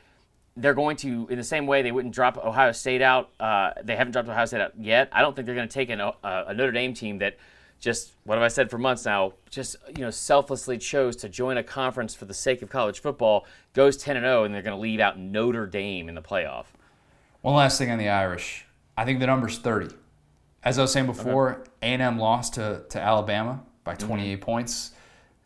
they're 0.58 0.74
going 0.74 0.98
to, 0.98 1.28
in 1.30 1.38
the 1.38 1.44
same 1.44 1.68
way 1.68 1.82
they 1.82 1.92
wouldn't 1.92 2.14
drop 2.14 2.38
Ohio 2.38 2.72
State 2.72 3.02
out. 3.02 3.30
Uh, 3.40 3.72
they 3.84 3.96
haven't 3.96 4.12
dropped 4.12 4.28
Ohio 4.28 4.46
State 4.46 4.62
out 4.62 4.74
yet. 4.78 5.10
I 5.12 5.22
don't 5.22 5.36
think 5.36 5.46
they're 5.46 5.56
going 5.56 5.68
to 5.68 5.74
take 5.74 5.90
an, 5.90 6.02
uh, 6.02 6.14
a 6.24 6.54
Notre 6.54 6.72
Dame 6.72 6.94
team 6.94 7.20
that 7.20 7.38
just 7.80 8.12
what 8.26 8.36
have 8.36 8.44
I 8.44 8.50
said 8.50 8.70
for 8.70 8.78
months 8.78 9.06
now? 9.06 9.34
Just 9.50 9.78
you 9.96 10.04
know, 10.04 10.10
selflessly 10.10 10.78
chose 10.78 11.16
to 11.18 11.30
join 11.30 11.58
a 11.58 11.64
conference 11.64 12.14
for 12.14 12.26
the 12.26 12.34
sake 12.34 12.62
of 12.62 12.70
college 12.70 13.00
football, 13.00 13.46
goes 13.74 13.98
ten 13.98 14.18
and 14.18 14.26
zero, 14.26 14.44
and 14.44 14.54
they're 14.54 14.62
going 14.62 14.76
to 14.76 14.82
leave 14.82 15.00
out 15.00 15.18
Notre 15.18 15.66
Dame 15.66 16.10
in 16.10 16.16
the 16.16 16.22
playoff. 16.22 16.66
one 17.42 17.56
last 17.56 17.78
thing 17.78 17.90
on 17.90 17.98
the 17.98 18.10
Irish, 18.10 18.66
I 18.98 19.06
think 19.06 19.20
the 19.20 19.28
number's 19.28 19.58
30. 19.60 19.96
As 20.62 20.78
I 20.78 20.82
was 20.82 20.92
saying 20.92 21.06
before, 21.06 21.64
A&M 21.82 22.20
lost 22.20 22.56
to, 22.56 22.84
to 22.90 23.00
Alabama 23.00 23.64
by 23.86 23.96
28 23.96 24.42
points. 24.42 24.92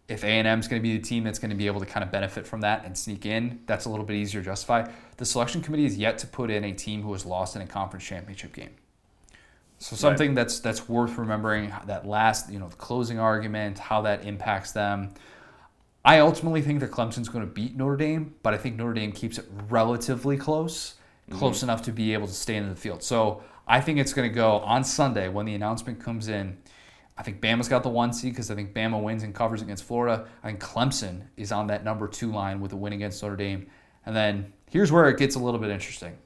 If 0.07 0.23
A&M 0.23 0.59
is 0.59 0.67
going 0.67 0.81
to 0.81 0.83
be 0.83 0.97
the 0.97 1.03
team 1.03 1.23
that's 1.23 1.39
going 1.39 1.51
to 1.51 1.55
be 1.55 1.67
able 1.67 1.79
to 1.79 1.85
kind 1.85 2.03
of 2.03 2.11
benefit 2.11 2.45
from 2.45 2.61
that 2.61 2.83
and 2.85 2.97
sneak 2.97 3.25
in, 3.25 3.61
that's 3.65 3.85
a 3.85 3.89
little 3.89 4.05
bit 4.05 4.15
easier 4.15 4.41
to 4.41 4.45
justify. 4.45 4.89
The 5.17 5.25
selection 5.25 5.61
committee 5.61 5.85
is 5.85 5.97
yet 5.97 6.17
to 6.19 6.27
put 6.27 6.51
in 6.51 6.63
a 6.65 6.73
team 6.73 7.01
who 7.01 7.13
has 7.13 7.25
lost 7.25 7.55
in 7.55 7.61
a 7.61 7.67
conference 7.67 8.03
championship 8.03 8.53
game. 8.53 8.71
So 9.83 9.95
something 9.97 10.29
right. 10.29 10.35
that's 10.35 10.59
that's 10.61 10.87
worth 10.87 11.17
remembering 11.17 11.73
that 11.87 12.07
last, 12.07 12.49
you 12.49 12.57
know, 12.57 12.69
the 12.69 12.75
closing 12.77 13.19
argument, 13.19 13.79
how 13.79 14.01
that 14.03 14.25
impacts 14.25 14.71
them. 14.71 15.13
I 16.05 16.19
ultimately 16.19 16.61
think 16.61 16.79
that 16.81 16.91
Clemson's 16.91 17.29
going 17.29 17.45
to 17.45 17.51
beat 17.51 17.75
Notre 17.75 17.97
Dame, 17.97 18.35
but 18.43 18.53
I 18.53 18.57
think 18.57 18.77
Notre 18.77 18.93
Dame 18.93 19.11
keeps 19.11 19.37
it 19.37 19.45
relatively 19.69 20.37
close, 20.37 20.95
mm-hmm. 21.29 21.37
close 21.37 21.63
enough 21.63 21.81
to 21.83 21.91
be 21.91 22.13
able 22.13 22.27
to 22.27 22.33
stay 22.33 22.55
in 22.55 22.69
the 22.69 22.75
field. 22.75 23.03
So 23.03 23.43
I 23.67 23.81
think 23.81 23.99
it's 23.99 24.13
going 24.13 24.29
to 24.29 24.33
go 24.33 24.59
on 24.59 24.83
Sunday 24.83 25.29
when 25.29 25.45
the 25.45 25.53
announcement 25.53 25.99
comes 25.99 26.27
in. 26.27 26.57
I 27.17 27.23
think 27.23 27.41
Bama's 27.41 27.69
got 27.69 27.83
the 27.83 27.89
one 27.89 28.11
seed 28.11 28.33
because 28.33 28.49
I 28.49 28.55
think 28.55 28.73
Bama 28.73 29.01
wins 29.01 29.23
and 29.23 29.35
covers 29.35 29.61
against 29.61 29.83
Florida. 29.83 30.27
I 30.43 30.47
think 30.47 30.59
Clemson 30.59 31.23
is 31.37 31.51
on 31.51 31.67
that 31.67 31.83
number 31.83 32.07
two 32.07 32.31
line 32.31 32.59
with 32.59 32.73
a 32.73 32.75
win 32.75 32.93
against 32.93 33.21
Notre 33.21 33.35
Dame. 33.35 33.67
And 34.05 34.15
then 34.15 34.51
here's 34.69 34.91
where 34.91 35.07
it 35.09 35.17
gets 35.17 35.35
a 35.35 35.39
little 35.39 35.59
bit 35.59 35.69
interesting. 35.69 36.17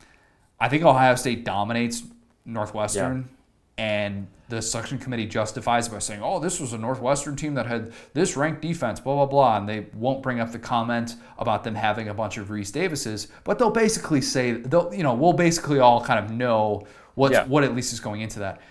I 0.60 0.70
think 0.70 0.84
Ohio 0.84 1.16
State 1.16 1.44
dominates 1.44 2.04
Northwestern. 2.46 3.18
Yeah 3.18 3.38
and 3.78 4.28
the 4.50 4.62
selection 4.62 4.98
committee 4.98 5.26
justifies 5.26 5.88
it 5.88 5.92
by 5.92 6.00
saying, 6.00 6.22
"Oh, 6.24 6.40
this 6.40 6.60
was 6.60 6.74
a 6.74 6.78
Northwestern 6.78 7.36
team 7.36 7.54
that 7.56 7.68
had 7.68 7.92
this 8.14 8.36
ranked 8.36 8.62
defense, 8.62 9.00
blah 9.00 9.16
blah 9.16 9.26
blah," 9.26 9.58
and 9.58 9.70
they 9.70 9.88
won't 9.94 10.24
bring 10.24 10.40
up 10.40 10.52
the 10.52 10.60
comment 10.60 11.16
about 11.38 11.64
them 11.64 11.76
having 11.76 12.08
a 12.08 12.14
bunch 12.14 12.38
of 12.38 12.50
Reese 12.50 12.72
Davises, 12.72 13.28
but 13.44 13.60
they'll 13.60 13.70
basically 13.70 14.22
say, 14.22 14.54
"They'll 14.54 14.94
you 14.94 15.04
know, 15.04 15.14
we'll 15.14 15.34
basically 15.34 15.80
all 15.80 16.04
kind 16.04 16.24
of 16.24 16.32
know 16.32 16.88
what 17.16 17.32
yeah. 17.32 17.46
what 17.46 17.64
at 17.64 17.76
least 17.76 17.94
is 17.94 18.00
going 18.00 18.22
into 18.22 18.40
that." 18.40 18.62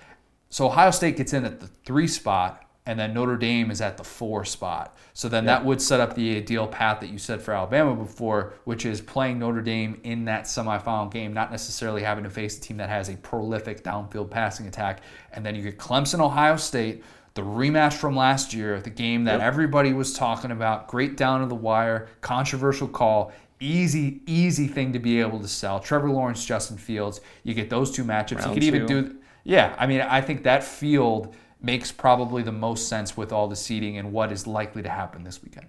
So 0.56 0.64
Ohio 0.64 0.90
State 0.90 1.18
gets 1.18 1.34
in 1.34 1.44
at 1.44 1.60
the 1.60 1.66
three 1.66 2.08
spot, 2.08 2.64
and 2.86 2.98
then 2.98 3.12
Notre 3.12 3.36
Dame 3.36 3.70
is 3.70 3.82
at 3.82 3.98
the 3.98 4.04
four 4.04 4.42
spot. 4.46 4.96
So 5.12 5.28
then 5.28 5.44
that 5.44 5.62
would 5.62 5.82
set 5.82 6.00
up 6.00 6.14
the 6.14 6.34
ideal 6.38 6.66
path 6.66 7.00
that 7.00 7.10
you 7.10 7.18
said 7.18 7.42
for 7.42 7.52
Alabama 7.52 7.94
before, 7.94 8.54
which 8.64 8.86
is 8.86 9.02
playing 9.02 9.38
Notre 9.38 9.60
Dame 9.60 10.00
in 10.02 10.24
that 10.24 10.44
semifinal 10.44 11.12
game, 11.12 11.34
not 11.34 11.50
necessarily 11.50 12.02
having 12.02 12.24
to 12.24 12.30
face 12.30 12.56
a 12.56 12.60
team 12.62 12.78
that 12.78 12.88
has 12.88 13.10
a 13.10 13.18
prolific 13.18 13.84
downfield 13.84 14.30
passing 14.30 14.66
attack. 14.66 15.02
And 15.34 15.44
then 15.44 15.54
you 15.54 15.60
get 15.60 15.76
Clemson, 15.76 16.20
Ohio 16.20 16.56
State, 16.56 17.04
the 17.34 17.42
rematch 17.42 17.92
from 17.92 18.16
last 18.16 18.54
year, 18.54 18.80
the 18.80 18.88
game 18.88 19.24
that 19.24 19.40
yep. 19.40 19.42
everybody 19.42 19.92
was 19.92 20.14
talking 20.14 20.52
about, 20.52 20.88
great 20.88 21.18
down 21.18 21.42
to 21.42 21.46
the 21.48 21.54
wire, 21.54 22.08
controversial 22.22 22.88
call. 22.88 23.30
Easy, 23.60 24.22
easy 24.24 24.68
thing 24.68 24.94
to 24.94 24.98
be 24.98 25.20
able 25.20 25.38
to 25.38 25.48
sell. 25.48 25.80
Trevor 25.80 26.08
Lawrence, 26.08 26.46
Justin 26.46 26.78
Fields. 26.78 27.20
You 27.42 27.52
get 27.52 27.68
those 27.68 27.90
two 27.90 28.04
matchups. 28.04 28.38
Round 28.38 28.54
you 28.54 28.54
could 28.54 28.62
two. 28.62 28.66
even 28.68 28.86
do, 28.86 29.18
yeah. 29.46 29.74
I 29.78 29.86
mean, 29.86 30.00
I 30.00 30.20
think 30.20 30.42
that 30.42 30.64
field 30.64 31.34
makes 31.60 31.92
probably 31.92 32.42
the 32.42 32.52
most 32.52 32.88
sense 32.88 33.16
with 33.16 33.32
all 33.32 33.48
the 33.48 33.56
seating 33.56 33.96
and 33.98 34.12
what 34.12 34.32
is 34.32 34.46
likely 34.46 34.82
to 34.82 34.88
happen 34.88 35.24
this 35.24 35.42
weekend. 35.42 35.68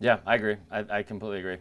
Yeah, 0.00 0.18
I 0.26 0.36
agree. 0.36 0.56
I, 0.70 0.84
I 0.90 1.02
completely 1.02 1.40
agree. 1.40 1.58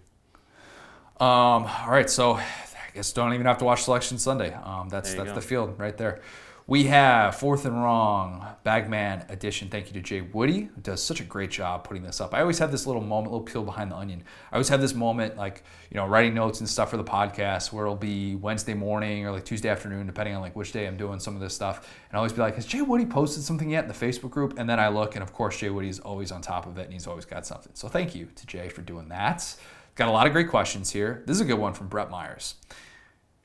Um, 1.20 1.66
all 1.66 1.90
right, 1.90 2.10
so 2.10 2.34
I 2.34 2.46
guess 2.94 3.12
don't 3.12 3.34
even 3.34 3.48
have 3.48 3.58
to 3.58 3.66
watch 3.66 3.84
Selection 3.84 4.20
Sunday. 4.20 4.54
Um, 4.54 4.90
that's 4.90 5.14
that's 5.16 5.30
go. 5.30 5.36
the 5.36 5.42
field 5.42 5.80
right 5.80 5.98
there. 5.98 6.22
We 6.70 6.84
have 6.88 7.38
Fourth 7.38 7.64
and 7.64 7.82
Wrong, 7.82 8.46
Bagman 8.66 9.28
edition. 9.30 9.70
Thank 9.70 9.88
you 9.88 9.94
to 9.94 10.02
Jay 10.02 10.20
Woody, 10.20 10.64
who 10.64 10.82
does 10.82 11.02
such 11.02 11.22
a 11.22 11.24
great 11.24 11.50
job 11.50 11.86
putting 11.86 12.04
this 12.04 12.20
up. 12.20 12.34
I 12.34 12.42
always 12.42 12.60
have 12.60 12.74
this 12.74 12.86
little 12.86 13.02
moment, 13.02 13.32
little 13.32 13.46
peel 13.46 13.64
behind 13.64 13.90
the 13.90 13.96
onion. 13.96 14.22
I 14.52 14.56
always 14.58 14.68
have 14.68 14.82
this 14.82 14.94
moment, 14.94 15.38
like, 15.38 15.64
you 15.90 15.96
know, 15.96 16.06
writing 16.06 16.34
notes 16.34 16.60
and 16.60 16.68
stuff 16.68 16.90
for 16.90 16.98
the 16.98 17.06
podcast 17.06 17.72
where 17.72 17.86
it'll 17.86 17.96
be 17.96 18.36
Wednesday 18.36 18.74
morning 18.74 19.26
or 19.26 19.32
like 19.32 19.46
Tuesday 19.46 19.70
afternoon, 19.70 20.08
depending 20.08 20.36
on 20.36 20.42
like 20.42 20.58
which 20.58 20.74
day 20.74 20.88
I'm 20.88 20.98
doing 20.98 21.22
some 21.22 21.36
of 21.36 21.40
this 21.40 21.54
stuff. 21.54 21.90
And 22.10 22.16
I 22.16 22.18
always 22.18 22.34
be 22.34 22.42
like, 22.42 22.56
has 22.56 22.66
Jay 22.66 22.82
Woody 22.82 23.06
posted 23.06 23.44
something 23.44 23.70
yet 23.70 23.86
in 23.86 23.88
the 23.88 23.94
Facebook 23.94 24.32
group? 24.32 24.60
And 24.60 24.70
then 24.70 24.78
I 24.78 24.90
look, 24.90 25.16
and 25.16 25.24
of 25.24 25.32
course, 25.32 25.58
Jay 25.58 25.70
Woody 25.70 25.88
is 25.88 26.02
always 26.02 26.34
on 26.34 26.42
top 26.42 26.66
of 26.66 26.78
it 26.78 26.84
and 26.84 26.92
he's 26.92 27.08
always 27.08 27.24
got 27.24 27.46
something. 27.46 27.72
So 27.76 27.88
thank 27.88 28.14
you 28.14 28.28
to 28.36 28.46
Jay 28.46 28.68
for 28.68 28.82
doing 28.82 29.08
that. 29.08 29.56
Got 29.96 30.10
a 30.10 30.12
lot 30.12 30.28
of 30.28 30.34
great 30.34 30.50
questions 30.50 30.92
here. 30.92 31.24
This 31.28 31.38
is 31.38 31.42
a 31.42 31.46
good 31.46 31.60
one 31.60 31.74
from 31.74 31.88
Brett 31.88 32.12
Myers. 32.12 32.56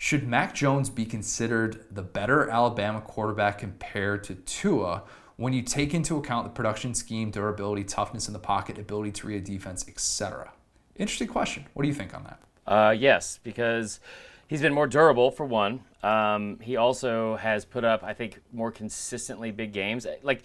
Should 0.03 0.27
Mac 0.27 0.53
Jones 0.53 0.91
be 0.91 1.05
considered 1.05 1.85
the 1.89 2.03
better 2.03 2.51
Alabama 2.51 3.01
quarterback 3.01 3.59
compared 3.59 4.25
to 4.25 4.35
Tua 4.35 5.05
when 5.37 5.53
you 5.53 5.63
take 5.63 5.95
into 5.95 6.17
account 6.17 6.45
the 6.45 6.51
production 6.51 6.93
scheme, 6.93 7.31
durability, 7.31 7.85
toughness 7.85 8.27
in 8.27 8.33
the 8.33 8.41
pocket, 8.41 8.79
ability 8.79 9.13
to 9.13 9.29
read 9.29 9.37
a 9.37 9.45
defense, 9.45 9.87
etc.? 9.87 10.51
Interesting 10.97 11.29
question. 11.29 11.67
What 11.75 11.85
do 11.85 11.89
you 11.89 11.95
think 11.95 12.15
on 12.17 12.25
that? 12.25 12.41
Uh, 12.67 12.91
yes, 12.91 13.39
because 13.45 14.01
he's 14.49 14.61
been 14.61 14.75
more 14.75 14.89
durable 14.89 15.31
for 15.31 15.47
one. 15.47 15.85
Um, 16.03 16.59
he 16.59 16.75
also 16.75 17.37
has 17.37 17.65
put 17.65 17.85
up, 17.85 18.03
I 18.03 18.13
think, 18.13 18.41
more 18.53 18.73
consistently 18.73 19.53
big 19.53 19.73
games. 19.73 20.05
Like 20.25 20.43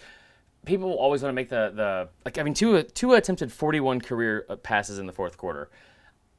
people 0.66 0.92
always 0.92 1.20
want 1.20 1.30
to 1.30 1.34
make 1.34 1.48
the 1.48 1.72
the 1.74 2.08
like. 2.24 2.38
I 2.38 2.44
mean, 2.44 2.54
Tua 2.54 2.84
Tua 2.84 3.16
attempted 3.16 3.50
41 3.50 4.02
career 4.02 4.46
uh, 4.48 4.54
passes 4.54 5.00
in 5.00 5.06
the 5.06 5.12
fourth 5.12 5.36
quarter. 5.36 5.68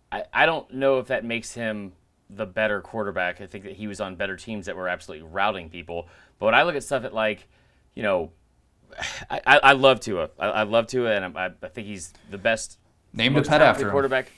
I, 0.10 0.24
I 0.32 0.46
don't 0.46 0.74
know 0.74 1.00
if 1.00 1.08
that 1.08 1.26
makes 1.26 1.52
him 1.52 1.92
the 2.30 2.46
better 2.46 2.82
quarterback. 2.82 3.42
I 3.42 3.48
think 3.48 3.64
that 3.64 3.74
he 3.74 3.88
was 3.88 4.00
on 4.00 4.16
better 4.16 4.36
teams 4.36 4.68
that 4.68 4.76
were 4.76 4.88
absolutely 4.88 5.28
routing 5.28 5.70
people. 5.70 6.08
But 6.38 6.48
when 6.48 6.56
I 6.56 6.64
look 6.64 6.76
at 6.76 6.84
stuff 6.84 7.04
at 7.04 7.14
like, 7.14 7.48
you 7.96 8.04
know, 8.04 8.32
I, 9.30 9.42
I, 9.46 9.58
I 9.58 9.72
love 9.74 10.00
Tua. 10.00 10.30
I, 10.40 10.48
I 10.48 10.64
love 10.64 10.88
Tua, 10.88 11.16
and 11.16 11.38
I, 11.38 11.52
I 11.62 11.68
think 11.68 11.88
he's 11.88 12.14
the 12.30 12.38
best. 12.38 12.78
Named 13.12 13.38
a 13.38 13.42
pet 13.42 13.62
after 13.62 13.90
quarterback. 13.90 14.28
Him. 14.28 14.34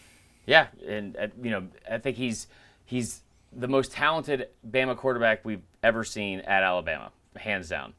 Yeah, 0.45 0.67
and 0.87 1.17
uh, 1.17 1.27
you 1.41 1.51
know, 1.51 1.67
I 1.89 1.97
think 1.97 2.17
he's 2.17 2.47
he's 2.85 3.21
the 3.53 3.67
most 3.67 3.91
talented 3.91 4.47
Bama 4.67 4.95
quarterback 4.95 5.43
we've 5.43 5.63
ever 5.83 6.03
seen 6.03 6.39
at 6.41 6.63
Alabama, 6.63 7.11
hands 7.35 7.67
down. 7.67 7.93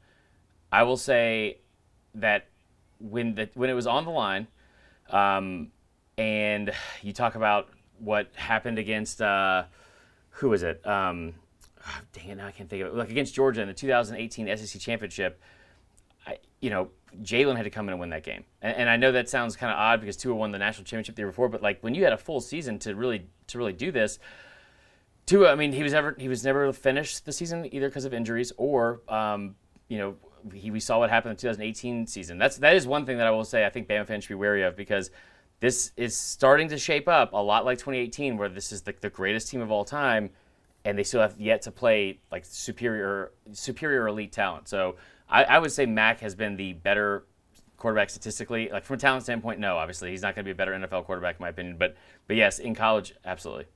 I 0.73 0.85
will 0.85 0.97
say 0.97 1.59
that 2.15 2.47
when 2.99 3.35
the 3.35 3.51
when 3.55 3.69
it 3.69 3.75
was 3.75 3.87
on 3.87 4.05
the 4.05 4.11
line, 4.11 4.47
um, 5.11 5.73
and 6.17 6.73
you 7.03 7.13
talk 7.13 7.35
about 7.35 7.69
what 7.99 8.29
happened 8.35 8.79
against. 8.79 9.21
Uh, 9.21 9.65
who 10.33 10.49
was 10.49 10.63
it? 10.63 10.85
Um, 10.87 11.35
oh, 11.87 12.01
dang 12.13 12.29
it, 12.29 12.37
now 12.37 12.47
I 12.47 12.51
can't 12.51 12.69
think 12.69 12.83
of 12.83 12.89
it. 12.89 12.95
Like 12.95 13.11
against 13.11 13.35
Georgia 13.35 13.63
in 13.63 13.69
the 13.69 13.75
2018 13.75 14.57
SEC 14.57 14.81
championship, 14.81 15.41
I, 16.27 16.39
you 16.61 16.71
know, 16.71 16.91
Jalen 17.23 17.57
had 17.57 17.65
to 17.65 17.71
come 17.71 17.89
in 17.89 17.93
and 17.93 18.01
win 18.01 18.11
that 18.11 18.25
game. 18.25 18.45
And, 18.63 18.77
and 18.77 18.89
I 18.89 18.97
know 18.97 19.13
that 19.13 19.29
sounds 19.29 19.57
kind 19.57 19.73
of 19.73 19.79
odd 19.79 20.01
because 20.01 20.17
Tua 20.17 20.35
won 20.35 20.51
the 20.51 20.59
national 20.59 20.85
championship 20.85 21.17
the 21.17 21.21
year 21.21 21.29
before, 21.29 21.49
but 21.49 21.63
like 21.63 21.83
when 21.83 21.95
you 21.95 22.05
had 22.05 22.13
a 22.13 22.19
full 22.19 22.41
season 22.41 22.79
to 22.81 22.95
really 22.95 23.27
to 23.49 23.59
really 23.59 23.73
do 23.73 23.93
this, 23.93 24.19
Tua, 25.27 25.53
I 25.53 25.55
mean, 25.55 25.73
he 25.73 25.83
was 25.83 25.93
never 25.93 26.17
he 26.19 26.29
was 26.29 26.45
never 26.45 26.73
finished 26.73 27.25
the 27.25 27.33
season 27.33 27.73
either 27.73 27.89
because 27.89 28.05
of 28.05 28.15
injuries 28.15 28.53
or, 28.57 29.01
um, 29.09 29.57
you 29.89 29.99
know, 29.99 30.17
he, 30.53 30.71
we 30.71 30.81
saw 30.81 30.99
what 30.99 31.11
happened 31.11 31.33
in 31.33 31.37
the 31.37 31.43
2018 31.43 32.07
season. 32.07 32.39
That's 32.39 32.57
that 32.59 32.75
is 32.75 32.87
one 32.87 33.07
thing 33.07 33.19
that 33.19 33.27
I 33.27 33.31
will 33.31 33.45
say 33.45 33.65
I 33.65 33.71
think 33.71 33.89
Bama 33.89 34.07
fans 34.07 34.25
should 34.25 34.31
be 34.31 34.35
wary 34.37 34.63
of 34.63 34.77
because 34.77 35.11
this 35.63 35.93
is 35.97 36.17
starting 36.17 36.67
to 36.71 36.77
shape 36.77 37.07
up 37.07 37.33
a 37.33 37.37
lot 37.37 37.65
like 37.65 37.79
2018, 37.79 38.37
where 38.37 38.49
this 38.49 38.73
is 38.73 38.83
the, 38.83 38.93
the 39.01 39.09
greatest 39.09 39.49
team 39.49 39.61
of 39.61 39.71
all 39.71 39.85
time, 39.85 40.31
and 40.85 40.99
they 40.99 41.05
still 41.05 41.21
have 41.21 41.41
yet 41.41 41.63
to 41.63 41.71
play 41.71 42.19
like 42.33 42.45
superior 42.45 43.31
superior 43.53 44.09
elite 44.09 44.33
talent. 44.33 44.67
So 44.67 44.97
I, 45.31 45.45
I 45.45 45.59
would 45.61 45.71
say 45.71 45.87
Mac 45.87 46.19
has 46.19 46.35
been 46.35 46.57
the 46.57 46.73
better 46.73 47.27
quarterback 47.77 48.11
statistically. 48.11 48.71
Like 48.73 48.85
from 48.85 48.95
a 48.95 48.99
talent 48.99 49.23
standpoint, 49.23 49.61
no, 49.61 49.77
obviously 49.77 50.11
he's 50.11 50.23
not 50.23 50.35
going 50.35 50.45
to 50.45 50.49
be 50.49 50.51
a 50.51 50.55
better 50.57 50.73
NFL 50.73 51.05
quarterback 51.05 51.37
in 51.39 51.45
my 51.45 51.51
opinion. 51.51 51.77
But 51.79 51.97
but 52.27 52.35
yes, 52.35 52.59
in 52.59 52.75
college, 52.75 53.15
absolutely. 53.25 53.67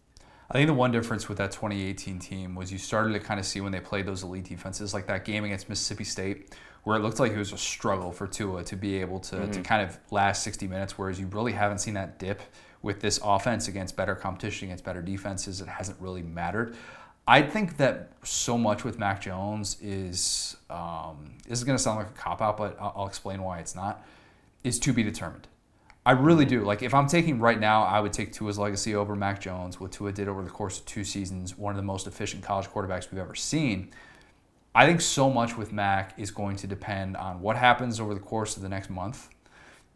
I 0.50 0.54
think 0.54 0.66
the 0.66 0.74
one 0.74 0.90
difference 0.90 1.28
with 1.28 1.38
that 1.38 1.52
2018 1.52 2.18
team 2.18 2.56
was 2.56 2.72
you 2.72 2.78
started 2.78 3.12
to 3.12 3.20
kind 3.20 3.38
of 3.38 3.46
see 3.46 3.60
when 3.60 3.70
they 3.70 3.80
played 3.80 4.06
those 4.06 4.24
elite 4.24 4.44
defenses, 4.44 4.92
like 4.92 5.06
that 5.06 5.24
game 5.24 5.44
against 5.44 5.68
Mississippi 5.68 6.04
State, 6.04 6.52
where 6.86 6.96
it 6.96 7.00
looked 7.00 7.18
like 7.18 7.32
it 7.32 7.36
was 7.36 7.52
a 7.52 7.58
struggle 7.58 8.12
for 8.12 8.28
Tua 8.28 8.62
to 8.62 8.76
be 8.76 9.00
able 9.00 9.18
to, 9.18 9.34
mm-hmm. 9.34 9.50
to 9.50 9.60
kind 9.62 9.82
of 9.82 9.98
last 10.12 10.44
60 10.44 10.68
minutes, 10.68 10.96
whereas 10.96 11.18
you 11.18 11.26
really 11.26 11.50
haven't 11.50 11.78
seen 11.78 11.94
that 11.94 12.20
dip 12.20 12.40
with 12.80 13.00
this 13.00 13.18
offense 13.24 13.66
against 13.66 13.96
better 13.96 14.14
competition, 14.14 14.68
against 14.68 14.84
better 14.84 15.02
defenses. 15.02 15.60
It 15.60 15.66
hasn't 15.66 16.00
really 16.00 16.22
mattered. 16.22 16.76
I 17.26 17.42
think 17.42 17.76
that 17.78 18.12
so 18.22 18.56
much 18.56 18.84
with 18.84 19.00
Mac 19.00 19.20
Jones 19.20 19.78
is 19.82 20.58
um, 20.70 21.32
this 21.48 21.58
is 21.58 21.64
going 21.64 21.76
to 21.76 21.82
sound 21.82 21.98
like 21.98 22.06
a 22.06 22.12
cop 22.12 22.40
out, 22.40 22.56
but 22.56 22.76
I'll, 22.80 22.92
I'll 22.98 23.06
explain 23.08 23.42
why 23.42 23.58
it's 23.58 23.74
not. 23.74 24.06
Is 24.62 24.78
to 24.78 24.92
be 24.92 25.02
determined. 25.02 25.48
I 26.04 26.12
really 26.12 26.44
do. 26.44 26.62
Like 26.62 26.84
if 26.84 26.94
I'm 26.94 27.08
taking 27.08 27.40
right 27.40 27.58
now, 27.58 27.82
I 27.82 27.98
would 27.98 28.12
take 28.12 28.32
Tua's 28.32 28.60
legacy 28.60 28.94
over 28.94 29.16
Mac 29.16 29.40
Jones. 29.40 29.80
What 29.80 29.90
Tua 29.90 30.12
did 30.12 30.28
over 30.28 30.40
the 30.40 30.50
course 30.50 30.78
of 30.78 30.86
two 30.86 31.02
seasons, 31.02 31.58
one 31.58 31.72
of 31.72 31.76
the 31.78 31.82
most 31.82 32.06
efficient 32.06 32.44
college 32.44 32.68
quarterbacks 32.68 33.10
we've 33.10 33.20
ever 33.20 33.34
seen. 33.34 33.90
I 34.76 34.86
think 34.86 35.00
so 35.00 35.30
much 35.30 35.56
with 35.56 35.72
Mac 35.72 36.12
is 36.18 36.30
going 36.30 36.56
to 36.56 36.66
depend 36.66 37.16
on 37.16 37.40
what 37.40 37.56
happens 37.56 37.98
over 37.98 38.12
the 38.12 38.20
course 38.20 38.58
of 38.58 38.62
the 38.62 38.68
next 38.68 38.90
month. 38.90 39.30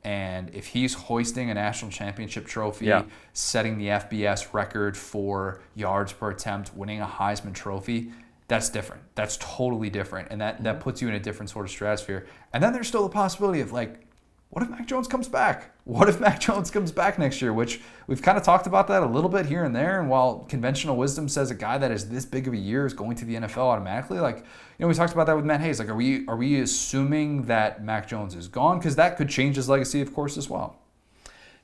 And 0.05 0.49
if 0.55 0.69
he's 0.69 0.95
hoisting 0.95 1.51
a 1.51 1.55
national 1.55 1.91
championship 1.91 2.47
trophy, 2.47 2.87
yeah. 2.87 3.03
setting 3.35 3.77
the 3.77 3.89
FBS 3.89 4.55
record 4.55 4.97
for 4.97 5.61
yards 5.75 6.15
per 6.15 6.31
attempt, 6.31 6.75
winning 6.75 7.03
a 7.03 7.07
Heisman 7.07 7.53
trophy, 7.53 8.11
that's 8.49 8.71
different. 8.71 9.03
That's 9.17 9.37
totally 9.37 9.91
different. 9.91 10.29
And 10.31 10.41
that, 10.41 10.65
that 10.65 10.77
mm-hmm. 10.77 10.83
puts 10.83 11.03
you 11.03 11.09
in 11.09 11.15
a 11.15 11.21
different 11.21 11.51
sort 11.51 11.67
of 11.67 11.71
stratosphere. 11.71 12.27
And 12.55 12.63
then 12.63 12.73
there's 12.73 12.89
still 12.89 13.03
the 13.03 13.11
possibility 13.11 13.61
of 13.61 13.73
like 13.73 14.07
what 14.49 14.65
if 14.65 14.71
Mac 14.71 14.87
Jones 14.87 15.07
comes 15.07 15.29
back? 15.29 15.77
What 15.91 16.09
if 16.09 16.21
Mac 16.21 16.39
Jones 16.47 16.71
comes 16.71 16.93
back 16.93 17.19
next 17.19 17.43
year? 17.43 17.53
Which 17.53 17.81
we've 18.07 18.23
kind 18.23 18.39
of 18.39 18.45
talked 18.45 18.69
about 18.69 18.87
that 18.87 19.03
a 19.03 19.07
little 19.07 19.29
bit 19.29 19.47
here 19.47 19.65
and 19.65 19.75
there. 19.75 20.01
And 20.01 20.09
while 20.09 20.47
conventional 20.49 20.97
wisdom 20.97 21.29
says 21.29 21.51
a 21.51 21.55
guy 21.55 21.79
that 21.79 21.91
is 21.91 22.09
this 22.09 22.25
big 22.25 22.47
of 22.47 22.55
a 22.55 22.57
year 22.57 22.87
is 22.87 22.95
going 22.95 23.17
to 23.17 23.25
the 23.25 23.35
NFL 23.35 23.59
automatically, 23.59 24.21
like 24.21 24.37
you 24.37 24.45
know, 24.79 24.87
we 24.87 24.95
talked 24.95 25.13
about 25.13 25.27
that 25.27 25.35
with 25.35 25.45
Matt 25.45 25.61
Hayes. 25.61 25.81
Like, 25.81 25.89
are 25.89 25.97
we 25.97 26.29
are 26.29 26.37
we 26.37 26.61
assuming 26.61 27.43
that 27.47 27.83
Mac 27.83 28.07
Jones 28.07 28.37
is 28.37 28.47
gone? 28.47 28.79
Because 28.79 28.95
that 28.97 29.17
could 29.17 29.29
change 29.29 29.57
his 29.57 29.69
legacy, 29.69 30.01
of 30.01 30.15
course, 30.15 30.37
as 30.37 30.49
well. 30.49 30.77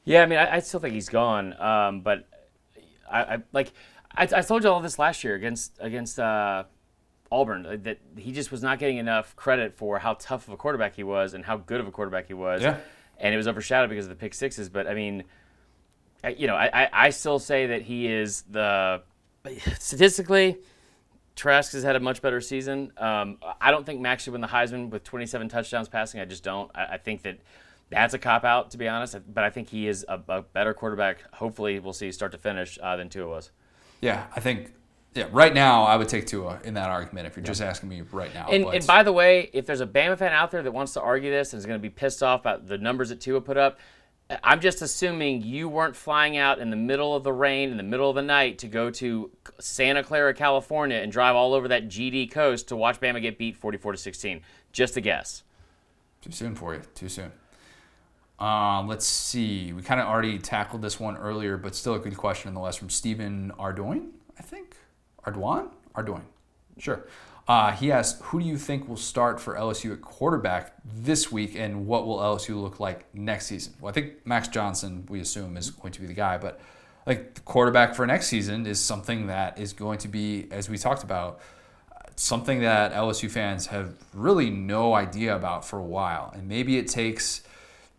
Yeah, 0.02 0.24
I 0.24 0.26
mean, 0.26 0.40
I, 0.40 0.56
I 0.56 0.58
still 0.58 0.80
think 0.80 0.94
he's 0.94 1.08
gone. 1.08 1.54
Um, 1.60 2.00
but 2.00 2.26
I, 3.08 3.22
I 3.22 3.38
like 3.52 3.72
I, 4.12 4.24
I, 4.24 4.42
told 4.42 4.64
you 4.64 4.70
all 4.70 4.80
this 4.80 4.98
last 4.98 5.22
year 5.22 5.36
against 5.36 5.78
against 5.78 6.18
uh, 6.18 6.64
Auburn 7.30 7.80
that 7.84 7.98
he 8.16 8.32
just 8.32 8.50
was 8.50 8.60
not 8.60 8.80
getting 8.80 8.96
enough 8.96 9.36
credit 9.36 9.76
for 9.76 10.00
how 10.00 10.14
tough 10.14 10.48
of 10.48 10.54
a 10.54 10.56
quarterback 10.56 10.96
he 10.96 11.04
was 11.04 11.32
and 11.32 11.44
how 11.44 11.58
good 11.58 11.78
of 11.78 11.86
a 11.86 11.92
quarterback 11.92 12.26
he 12.26 12.34
was. 12.34 12.62
Yeah. 12.62 12.78
And 13.18 13.32
it 13.32 13.36
was 13.36 13.48
overshadowed 13.48 13.88
because 13.88 14.06
of 14.06 14.10
the 14.10 14.16
pick 14.16 14.34
sixes. 14.34 14.68
But 14.68 14.86
I 14.86 14.94
mean, 14.94 15.24
you 16.36 16.46
know, 16.46 16.56
I, 16.56 16.88
I 16.92 17.10
still 17.10 17.38
say 17.38 17.66
that 17.66 17.82
he 17.82 18.06
is 18.06 18.42
the 18.42 19.02
statistically. 19.78 20.58
Trask 21.34 21.72
has 21.72 21.82
had 21.82 21.96
a 21.96 22.00
much 22.00 22.22
better 22.22 22.40
season. 22.40 22.92
Um, 22.96 23.38
I 23.60 23.70
don't 23.70 23.84
think 23.84 24.00
Max 24.00 24.22
should 24.22 24.32
win 24.32 24.40
the 24.40 24.48
Heisman 24.48 24.88
with 24.88 25.04
27 25.04 25.50
touchdowns 25.50 25.88
passing. 25.88 26.20
I 26.20 26.24
just 26.24 26.42
don't. 26.42 26.70
I, 26.74 26.94
I 26.94 26.96
think 26.96 27.22
that 27.22 27.38
that's 27.90 28.14
a 28.14 28.18
cop 28.18 28.44
out, 28.44 28.70
to 28.70 28.78
be 28.78 28.88
honest. 28.88 29.16
But 29.32 29.44
I 29.44 29.50
think 29.50 29.68
he 29.68 29.86
is 29.86 30.04
a, 30.08 30.20
a 30.28 30.42
better 30.42 30.72
quarterback. 30.72 31.22
Hopefully, 31.34 31.78
we'll 31.78 31.92
see 31.92 32.10
start 32.10 32.32
to 32.32 32.38
finish 32.38 32.78
uh, 32.82 32.96
than 32.96 33.10
Tua 33.10 33.28
was. 33.28 33.50
Yeah, 34.00 34.26
I 34.34 34.40
think 34.40 34.72
yeah, 35.16 35.28
right 35.32 35.54
now 35.54 35.84
I 35.84 35.96
would 35.96 36.08
take 36.08 36.26
Tua 36.26 36.60
in 36.64 36.74
that 36.74 36.90
argument 36.90 37.26
if 37.26 37.36
you're 37.36 37.44
just 37.44 37.62
asking 37.62 37.88
me 37.88 38.02
right 38.12 38.32
now. 38.34 38.48
And, 38.48 38.64
and, 38.64 38.86
by 38.86 39.02
the 39.02 39.12
way, 39.12 39.50
if 39.52 39.66
there's 39.66 39.80
a 39.80 39.86
Bama 39.86 40.18
fan 40.18 40.32
out 40.32 40.50
there 40.50 40.62
that 40.62 40.72
wants 40.72 40.92
to 40.94 41.00
argue 41.00 41.30
this 41.30 41.52
and 41.52 41.58
is 41.58 41.66
going 41.66 41.78
to 41.78 41.82
be 41.82 41.90
pissed 41.90 42.22
off 42.22 42.40
about 42.40 42.66
the 42.66 42.78
numbers 42.78 43.08
that 43.08 43.20
Tua 43.20 43.40
put 43.40 43.56
up, 43.56 43.78
I'm 44.42 44.60
just 44.60 44.82
assuming 44.82 45.42
you 45.42 45.68
weren't 45.68 45.94
flying 45.94 46.36
out 46.36 46.58
in 46.58 46.70
the 46.70 46.76
middle 46.76 47.14
of 47.14 47.22
the 47.22 47.32
rain, 47.32 47.70
in 47.70 47.76
the 47.76 47.84
middle 47.84 48.10
of 48.10 48.16
the 48.16 48.22
night 48.22 48.58
to 48.58 48.66
go 48.66 48.90
to 48.90 49.30
Santa 49.60 50.02
Clara, 50.02 50.34
California 50.34 50.96
and 50.96 51.12
drive 51.12 51.36
all 51.36 51.54
over 51.54 51.68
that 51.68 51.86
GD 51.86 52.32
coast 52.32 52.68
to 52.68 52.76
watch 52.76 53.00
Bama 53.00 53.22
get 53.22 53.38
beat 53.38 53.56
44 53.56 53.92
to 53.92 53.98
16. 53.98 54.40
Just 54.72 54.96
a 54.96 55.00
guess. 55.00 55.44
Too 56.22 56.32
soon 56.32 56.56
for 56.56 56.74
you. 56.74 56.82
Too 56.94 57.08
soon. 57.08 57.30
Uh, 58.40 58.82
let's 58.82 59.06
see. 59.06 59.72
We 59.72 59.82
kind 59.82 60.00
of 60.00 60.08
already 60.08 60.38
tackled 60.38 60.82
this 60.82 60.98
one 60.98 61.16
earlier, 61.16 61.56
but 61.56 61.74
still 61.76 61.94
a 61.94 61.98
good 61.98 62.16
question 62.16 62.52
nonetheless 62.52 62.76
from 62.76 62.90
Stephen 62.90 63.52
Ardoin, 63.58 64.08
I 64.38 64.42
think. 64.42 64.76
Ardoin? 65.26 65.68
Ardoin. 65.94 66.22
Sure. 66.78 67.06
Uh, 67.48 67.70
he 67.72 67.92
asked, 67.92 68.20
who 68.22 68.40
do 68.40 68.46
you 68.46 68.58
think 68.58 68.88
will 68.88 68.96
start 68.96 69.40
for 69.40 69.54
LSU 69.54 69.92
at 69.92 70.00
quarterback 70.00 70.74
this 70.84 71.30
week, 71.30 71.54
and 71.56 71.86
what 71.86 72.06
will 72.06 72.18
LSU 72.18 72.60
look 72.60 72.80
like 72.80 73.06
next 73.14 73.46
season? 73.46 73.74
Well, 73.80 73.88
I 73.88 73.92
think 73.92 74.26
Max 74.26 74.48
Johnson, 74.48 75.06
we 75.08 75.20
assume, 75.20 75.56
is 75.56 75.70
going 75.70 75.92
to 75.92 76.00
be 76.00 76.06
the 76.08 76.14
guy, 76.14 76.38
but 76.38 76.60
like 77.06 77.34
the 77.34 77.40
quarterback 77.42 77.94
for 77.94 78.04
next 78.04 78.26
season 78.26 78.66
is 78.66 78.80
something 78.80 79.28
that 79.28 79.60
is 79.60 79.72
going 79.72 79.98
to 79.98 80.08
be, 80.08 80.48
as 80.50 80.68
we 80.68 80.76
talked 80.76 81.04
about, 81.04 81.40
something 82.16 82.60
that 82.62 82.92
LSU 82.92 83.30
fans 83.30 83.66
have 83.66 83.94
really 84.12 84.50
no 84.50 84.94
idea 84.94 85.36
about 85.36 85.64
for 85.64 85.78
a 85.78 85.84
while. 85.84 86.32
And 86.34 86.48
maybe 86.48 86.78
it 86.78 86.88
takes 86.88 87.42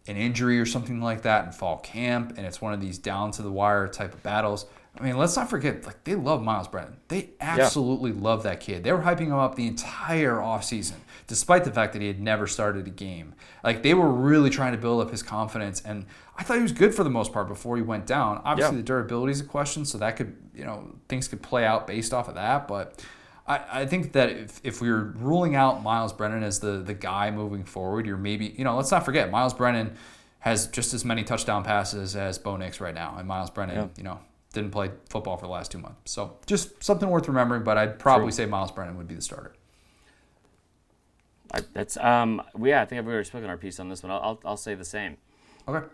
an 0.08 0.18
injury 0.18 0.60
or 0.60 0.66
something 0.66 1.02
like 1.02 1.22
that 1.22 1.46
in 1.46 1.52
fall 1.54 1.78
camp, 1.78 2.34
and 2.38 2.46
it's 2.46 2.62
one 2.62 2.74
of 2.74 2.82
these 2.82 2.98
down 2.98 3.32
to 3.32 3.42
the 3.42 3.52
wire 3.52 3.88
type 3.88 4.14
of 4.14 4.22
battles. 4.24 4.66
I 5.00 5.04
mean, 5.04 5.18
let's 5.18 5.36
not 5.36 5.50
forget, 5.50 5.86
like 5.86 6.04
they 6.04 6.16
love 6.16 6.42
Myles 6.42 6.68
Brennan. 6.68 6.98
They 7.08 7.30
absolutely 7.40 8.12
yeah. 8.12 8.22
love 8.22 8.44
that 8.44 8.60
kid. 8.60 8.84
They 8.84 8.92
were 8.92 9.02
hyping 9.02 9.28
him 9.28 9.34
up 9.34 9.56
the 9.56 9.68
entire 9.68 10.36
offseason, 10.36 10.96
despite 11.28 11.64
the 11.64 11.72
fact 11.72 11.94
that 11.94 12.02
he 12.02 12.08
had 12.08 12.20
never 12.20 12.48
started 12.48 12.88
a 12.88 12.90
game. 12.90 13.36
Like 13.64 13.84
they 13.84 13.94
were 13.94 14.10
really 14.10 14.50
trying 14.50 14.72
to 14.72 14.78
build 14.78 15.02
up 15.02 15.12
his 15.12 15.22
confidence, 15.22 15.82
and 15.82 16.06
I 16.36 16.44
thought 16.44 16.58
he 16.58 16.64
was 16.64 16.72
good 16.72 16.96
for 16.96 17.04
the 17.04 17.10
most 17.10 17.32
part 17.32 17.48
before 17.48 17.78
he 17.78 17.84
went 17.84 18.08
down. 18.08 18.42
Obviously, 18.44 18.76
yeah. 18.76 18.82
the 18.82 18.86
durability 18.86 19.32
is 19.32 19.42
a 19.42 19.46
question, 19.46 19.86
so 19.86 19.98
that 20.00 20.16
could, 20.16 20.36
you 20.56 20.66
know, 20.66 20.96
things 21.10 21.28
could 21.28 21.44
play 21.44 21.66
out 21.66 21.86
based 21.86 22.14
off 22.14 22.28
of 22.28 22.36
that. 22.36 22.68
But 22.68 23.04
I, 23.46 23.82
I 23.82 23.86
think 23.86 24.14
that 24.14 24.32
if, 24.32 24.62
if 24.64 24.82
we 24.82 24.90
are 24.90 25.04
ruling 25.18 25.56
out 25.56 25.84
Myles 25.84 26.14
Brennan 26.14 26.42
as 26.42 26.60
the 26.60 26.80
the 26.80 26.96
guy 26.96 27.30
moving 27.30 27.66
forward, 27.66 28.08
you're 28.08 28.18
maybe, 28.18 28.56
you 28.58 28.64
know, 28.64 28.76
let's 28.76 28.92
not 28.92 29.06
forget 29.06 29.30
Myles 29.30 29.54
Brennan 29.54 29.96
has 30.40 30.68
just 30.68 30.94
as 30.94 31.06
many 31.06 31.24
touchdown 31.24 31.64
passes 31.64 32.16
as 32.16 32.40
Bo 32.40 32.58
Nix 32.58 32.82
right 32.82 32.96
now, 32.96 33.16
and 33.18 33.28
Myles 33.28 33.52
Brennan, 33.52 33.76
yeah. 33.76 33.88
you 33.98 34.04
know 34.04 34.20
didn't 34.58 34.72
play 34.72 34.92
football 35.10 35.38
for 35.38 35.46
the 35.46 35.52
last 35.52 35.72
two 35.72 35.78
months. 35.78 36.12
So 36.12 36.38
just 36.46 36.84
something 36.84 37.10
worth 37.10 37.28
remembering. 37.28 37.64
But 37.64 37.78
I'd 37.78 38.00
probably 38.00 38.28
True. 38.28 38.32
say 38.32 38.46
Myles 38.46 38.72
Brennan 38.72 38.98
would 38.98 39.08
be 39.08 39.16
the 39.16 39.22
starter. 39.22 39.54
I, 41.54 41.62
that's 41.74 41.96
um 41.98 42.42
yeah. 42.62 42.82
I 42.82 42.86
think 42.86 43.00
I've 43.00 43.08
already 43.08 43.24
spoken 43.24 43.50
our 43.50 43.58
piece 43.58 43.80
on 43.80 43.90
this 43.90 44.04
one. 44.04 44.12
I'll, 44.12 44.22
I'll, 44.22 44.40
I'll 44.44 44.58
say 44.58 44.76
the 44.76 44.86
same. 44.86 45.18
Okay. 45.68 45.86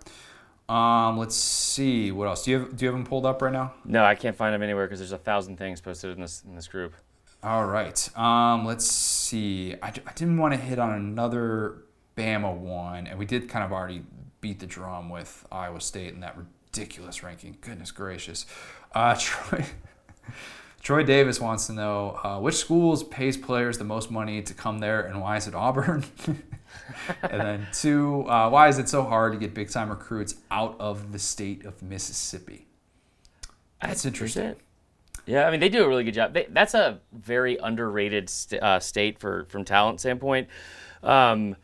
Um, 0.70 1.18
let's 1.18 1.36
see 1.36 2.12
what 2.12 2.28
else. 2.28 2.46
Do 2.46 2.52
you 2.52 2.60
have 2.60 2.76
do 2.76 2.86
you 2.86 2.92
have 2.92 2.98
them 2.98 3.06
pulled 3.06 3.26
up 3.26 3.42
right 3.42 3.54
now? 3.54 3.74
No, 3.86 4.04
I 4.04 4.16
can't 4.16 4.36
find 4.36 4.54
them 4.54 4.64
anywhere 4.64 4.88
because 4.88 5.00
there's 5.00 5.12
a 5.12 5.18
thousand 5.18 5.58
things 5.58 5.82
posted 5.82 6.12
in 6.16 6.22
this 6.22 6.44
in 6.48 6.56
this 6.56 6.68
group. 6.68 6.94
All 7.44 7.66
right. 7.66 8.18
Um, 8.18 8.66
let's 8.66 8.86
see. 8.86 9.76
I, 9.84 9.90
I 9.90 10.14
didn't 10.16 10.38
want 10.38 10.54
to 10.54 10.60
hit 10.60 10.80
on 10.80 10.94
another 10.94 11.84
Bama 12.16 12.56
one, 12.56 13.06
and 13.06 13.20
we 13.20 13.26
did 13.26 13.50
kind 13.50 13.66
of 13.66 13.74
already 13.74 14.04
beat 14.40 14.60
the 14.60 14.66
drum 14.66 15.10
with 15.10 15.46
Iowa 15.52 15.82
State 15.82 16.14
and 16.14 16.24
that 16.24 16.38
ridiculous 16.74 17.24
ranking. 17.24 17.56
Goodness 17.62 17.92
gracious. 17.92 18.46
Uh, 18.94 19.16
Troy, 19.20 19.66
Troy 20.82 21.04
Davis 21.04 21.40
wants 21.40 21.68
to 21.68 21.74
know 21.74 22.20
uh, 22.24 22.40
which 22.40 22.56
schools 22.56 23.04
pays 23.04 23.38
players 23.38 23.78
the 23.78 23.84
most 23.84 24.10
money 24.10 24.42
to 24.42 24.54
come 24.54 24.80
there 24.80 25.02
and 25.02 25.22
why 25.22 25.38
is 25.38 25.48
it 25.48 25.54
Auburn? 25.54 26.04
and 27.22 27.42
then 27.42 27.68
two, 27.72 28.28
uh, 28.28 28.50
why 28.50 28.68
is 28.68 28.80
it 28.80 28.90
so 28.90 29.04
hard 29.04 29.34
to 29.34 29.40
get 29.40 29.54
big 29.54 29.70
time 29.70 29.90
recruits 29.90 30.36
out 30.50 30.76
of 30.80 31.12
the 31.12 31.20
state 31.20 31.64
of 31.66 31.82
Mississippi? 31.84 32.66
That's 33.82 34.06
interesting. 34.06 34.56
Yeah, 35.26 35.48
I 35.48 35.52
mean 35.52 35.60
they 35.60 35.70
do 35.70 35.86
a 35.86 35.88
really 35.88 36.04
good 36.04 36.14
job. 36.14 36.34
They, 36.34 36.48
that's 36.50 36.74
a 36.74 37.00
very 37.14 37.58
underrated 37.58 38.30
st- 38.30 38.62
uh, 38.62 38.80
state 38.80 39.20
for 39.20 39.46
from 39.46 39.64
talent 39.64 40.02
standpoint. 40.02 40.50
Um, 41.02 41.56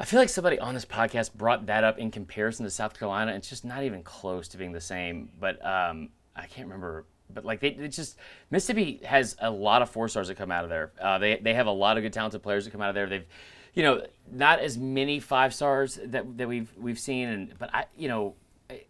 I 0.00 0.06
feel 0.06 0.18
like 0.18 0.30
somebody 0.30 0.58
on 0.58 0.72
this 0.72 0.86
podcast 0.86 1.34
brought 1.34 1.66
that 1.66 1.84
up 1.84 1.98
in 1.98 2.10
comparison 2.10 2.64
to 2.64 2.70
South 2.70 2.98
Carolina. 2.98 3.34
It's 3.34 3.50
just 3.50 3.66
not 3.66 3.82
even 3.82 4.02
close 4.02 4.48
to 4.48 4.56
being 4.56 4.72
the 4.72 4.80
same. 4.80 5.28
But 5.38 5.64
um, 5.64 6.08
I 6.34 6.46
can't 6.46 6.66
remember. 6.68 7.04
But 7.28 7.44
like 7.44 7.60
they, 7.60 7.68
it's 7.68 7.96
just 7.96 8.16
Mississippi 8.50 9.02
has 9.04 9.36
a 9.40 9.50
lot 9.50 9.82
of 9.82 9.90
four 9.90 10.08
stars 10.08 10.28
that 10.28 10.38
come 10.38 10.50
out 10.50 10.64
of 10.64 10.70
there. 10.70 10.92
Uh, 10.98 11.18
they 11.18 11.36
they 11.36 11.52
have 11.52 11.66
a 11.66 11.70
lot 11.70 11.98
of 11.98 12.02
good 12.02 12.14
talented 12.14 12.42
players 12.42 12.64
that 12.64 12.70
come 12.70 12.80
out 12.80 12.88
of 12.88 12.94
there. 12.94 13.08
They've, 13.08 13.26
you 13.74 13.82
know, 13.82 14.06
not 14.32 14.60
as 14.60 14.78
many 14.78 15.20
five 15.20 15.52
stars 15.52 16.00
that 16.02 16.38
that 16.38 16.48
we've 16.48 16.72
we've 16.78 16.98
seen. 16.98 17.28
And 17.28 17.58
but 17.58 17.68
I, 17.74 17.84
you 17.94 18.08
know, 18.08 18.36
I, 18.70 18.84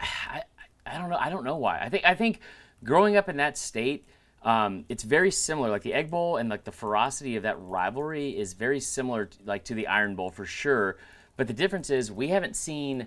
I, 0.00 0.42
I 0.84 0.98
don't 0.98 1.08
know. 1.08 1.16
I 1.18 1.30
don't 1.30 1.44
know 1.44 1.56
why. 1.56 1.80
I 1.80 1.88
think 1.88 2.04
I 2.04 2.14
think 2.14 2.40
growing 2.84 3.16
up 3.16 3.30
in 3.30 3.38
that 3.38 3.56
state 3.56 4.06
um, 4.44 4.84
it's 4.88 5.04
very 5.04 5.30
similar. 5.30 5.70
Like 5.70 5.82
the 5.82 5.94
Egg 5.94 6.10
Bowl 6.10 6.36
and 6.36 6.48
like 6.48 6.64
the 6.64 6.72
ferocity 6.72 7.36
of 7.36 7.44
that 7.44 7.56
rivalry 7.60 8.36
is 8.36 8.54
very 8.54 8.80
similar, 8.80 9.26
to, 9.26 9.38
like 9.44 9.64
to 9.64 9.74
the 9.74 9.86
Iron 9.86 10.16
Bowl 10.16 10.30
for 10.30 10.44
sure. 10.44 10.96
But 11.36 11.46
the 11.46 11.52
difference 11.52 11.90
is 11.90 12.10
we 12.10 12.28
haven't 12.28 12.56
seen, 12.56 13.06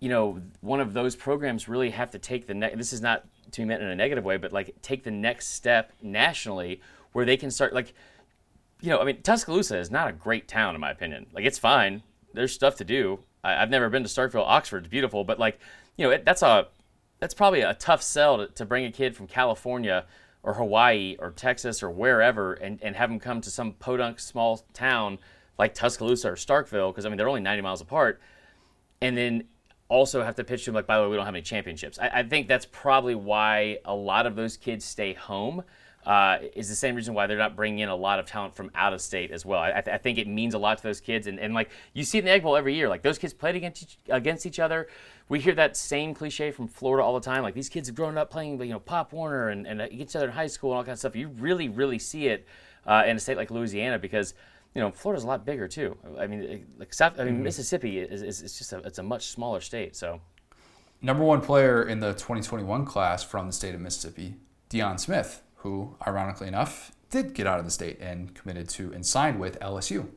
you 0.00 0.08
know, 0.08 0.40
one 0.60 0.80
of 0.80 0.92
those 0.92 1.16
programs 1.16 1.68
really 1.68 1.90
have 1.90 2.10
to 2.10 2.18
take 2.18 2.46
the 2.46 2.54
next. 2.54 2.76
This 2.76 2.92
is 2.92 3.00
not 3.00 3.24
to 3.52 3.60
be 3.60 3.64
meant 3.64 3.82
in 3.82 3.88
a 3.88 3.96
negative 3.96 4.24
way, 4.24 4.36
but 4.36 4.52
like 4.52 4.74
take 4.82 5.02
the 5.02 5.10
next 5.10 5.48
step 5.48 5.92
nationally 6.02 6.80
where 7.12 7.24
they 7.24 7.36
can 7.36 7.50
start 7.50 7.72
like, 7.72 7.94
you 8.80 8.90
know, 8.90 9.00
I 9.00 9.04
mean 9.04 9.22
Tuscaloosa 9.22 9.78
is 9.78 9.90
not 9.90 10.08
a 10.08 10.12
great 10.12 10.46
town 10.46 10.74
in 10.74 10.80
my 10.80 10.90
opinion. 10.90 11.26
Like 11.32 11.44
it's 11.44 11.58
fine. 11.58 12.02
There's 12.34 12.52
stuff 12.52 12.76
to 12.76 12.84
do. 12.84 13.20
I, 13.42 13.52
have 13.52 13.70
never 13.70 13.88
been 13.88 14.02
to 14.02 14.08
Starkville. 14.08 14.44
Oxford's 14.46 14.88
beautiful, 14.88 15.24
but 15.24 15.38
like, 15.38 15.58
you 15.96 16.04
know, 16.04 16.10
it, 16.10 16.24
that's 16.24 16.42
a 16.42 16.68
that's 17.18 17.32
probably 17.32 17.62
a 17.62 17.72
tough 17.72 18.02
sell 18.02 18.36
to, 18.36 18.48
to 18.48 18.66
bring 18.66 18.84
a 18.84 18.92
kid 18.92 19.16
from 19.16 19.26
California 19.26 20.04
or 20.46 20.54
Hawaii 20.54 21.16
or 21.18 21.32
Texas 21.32 21.82
or 21.82 21.90
wherever 21.90 22.54
and, 22.54 22.78
and 22.80 22.96
have 22.96 23.10
them 23.10 23.18
come 23.18 23.42
to 23.42 23.50
some 23.50 23.72
podunk 23.72 24.20
small 24.20 24.64
town 24.72 25.18
like 25.58 25.74
Tuscaloosa 25.74 26.30
or 26.30 26.36
Starkville, 26.36 26.92
because 26.92 27.04
I 27.04 27.08
mean, 27.08 27.18
they're 27.18 27.28
only 27.28 27.40
90 27.40 27.62
miles 27.62 27.80
apart, 27.80 28.20
and 29.02 29.16
then 29.16 29.44
also 29.88 30.22
have 30.22 30.36
to 30.36 30.44
pitch 30.44 30.64
to 30.64 30.66
them 30.66 30.76
like, 30.76 30.86
by 30.86 30.96
the 30.96 31.02
way, 31.02 31.08
we 31.08 31.16
don't 31.16 31.24
have 31.24 31.34
any 31.34 31.42
championships. 31.42 31.98
I, 31.98 32.08
I 32.08 32.22
think 32.22 32.46
that's 32.46 32.66
probably 32.66 33.14
why 33.14 33.78
a 33.84 33.94
lot 33.94 34.26
of 34.26 34.36
those 34.36 34.56
kids 34.56 34.84
stay 34.84 35.12
home. 35.12 35.62
Uh, 36.04 36.38
is 36.54 36.68
the 36.68 36.74
same 36.76 36.94
reason 36.94 37.14
why 37.14 37.26
they're 37.26 37.36
not 37.36 37.56
bringing 37.56 37.80
in 37.80 37.88
a 37.88 37.96
lot 37.96 38.20
of 38.20 38.26
talent 38.26 38.54
from 38.54 38.70
out 38.76 38.92
of 38.92 39.00
state 39.00 39.32
as 39.32 39.44
well. 39.44 39.58
I, 39.58 39.72
th- 39.72 39.88
I, 39.88 39.98
think 39.98 40.18
it 40.18 40.28
means 40.28 40.54
a 40.54 40.58
lot 40.58 40.76
to 40.76 40.84
those 40.84 41.00
kids, 41.00 41.26
and, 41.26 41.40
and 41.40 41.52
like 41.52 41.68
you 41.94 42.04
see 42.04 42.18
in 42.18 42.24
the 42.24 42.30
Egg 42.30 42.44
Bowl 42.44 42.54
every 42.54 42.76
year, 42.76 42.88
like 42.88 43.02
those 43.02 43.18
kids 43.18 43.34
played 43.34 43.56
against 43.56 43.82
each, 43.82 43.98
against 44.08 44.46
each 44.46 44.60
other 44.60 44.86
we 45.28 45.40
hear 45.40 45.54
that 45.54 45.76
same 45.76 46.14
cliche 46.14 46.50
from 46.50 46.68
Florida 46.68 47.04
all 47.04 47.14
the 47.14 47.24
time. 47.24 47.42
Like 47.42 47.54
these 47.54 47.68
kids 47.68 47.88
have 47.88 47.96
grown 47.96 48.16
up 48.16 48.30
playing, 48.30 48.60
you 48.60 48.72
know, 48.72 48.78
Pop 48.78 49.12
Warner 49.12 49.48
and, 49.48 49.66
and 49.66 49.88
each 49.90 50.14
other 50.14 50.26
in 50.26 50.32
high 50.32 50.46
school 50.46 50.70
and 50.70 50.78
all 50.78 50.84
kind 50.84 50.92
of 50.92 50.98
stuff. 50.98 51.16
You 51.16 51.28
really, 51.28 51.68
really 51.68 51.98
see 51.98 52.28
it 52.28 52.46
uh, 52.86 53.02
in 53.06 53.16
a 53.16 53.20
state 53.20 53.36
like 53.36 53.50
Louisiana 53.50 53.98
because, 53.98 54.34
you 54.74 54.80
know, 54.80 54.92
Florida's 54.92 55.24
a 55.24 55.26
lot 55.26 55.44
bigger 55.44 55.66
too. 55.66 55.96
I 56.18 56.26
mean, 56.26 56.66
like 56.78 56.94
South, 56.94 57.18
I 57.18 57.24
mean, 57.24 57.34
mm-hmm. 57.34 57.42
Mississippi 57.44 57.98
is, 57.98 58.22
is, 58.22 58.42
is 58.42 58.58
just 58.58 58.72
a, 58.72 58.78
it's 58.78 58.98
a 58.98 59.02
much 59.02 59.26
smaller 59.26 59.60
state. 59.60 59.96
So, 59.96 60.20
number 61.02 61.24
one 61.24 61.40
player 61.40 61.82
in 61.82 61.98
the 61.98 62.12
2021 62.12 62.84
class 62.84 63.24
from 63.24 63.48
the 63.48 63.52
state 63.52 63.74
of 63.74 63.80
Mississippi, 63.80 64.36
Deion 64.70 65.00
Smith, 65.00 65.42
who, 65.56 65.96
ironically 66.06 66.46
enough, 66.46 66.92
did 67.10 67.34
get 67.34 67.48
out 67.48 67.58
of 67.58 67.64
the 67.64 67.70
state 67.70 67.98
and 68.00 68.32
committed 68.34 68.68
to 68.68 68.92
and 68.92 69.04
signed 69.04 69.40
with 69.40 69.58
LSU. 69.60 70.08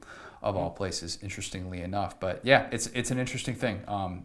of 0.42 0.56
all 0.56 0.70
places, 0.70 1.20
interestingly 1.22 1.82
enough. 1.82 2.18
But 2.20 2.40
yeah, 2.44 2.70
it's 2.72 2.88
it's 2.88 3.12
an 3.12 3.20
interesting 3.20 3.56
thing. 3.56 3.82
Um, 3.88 4.24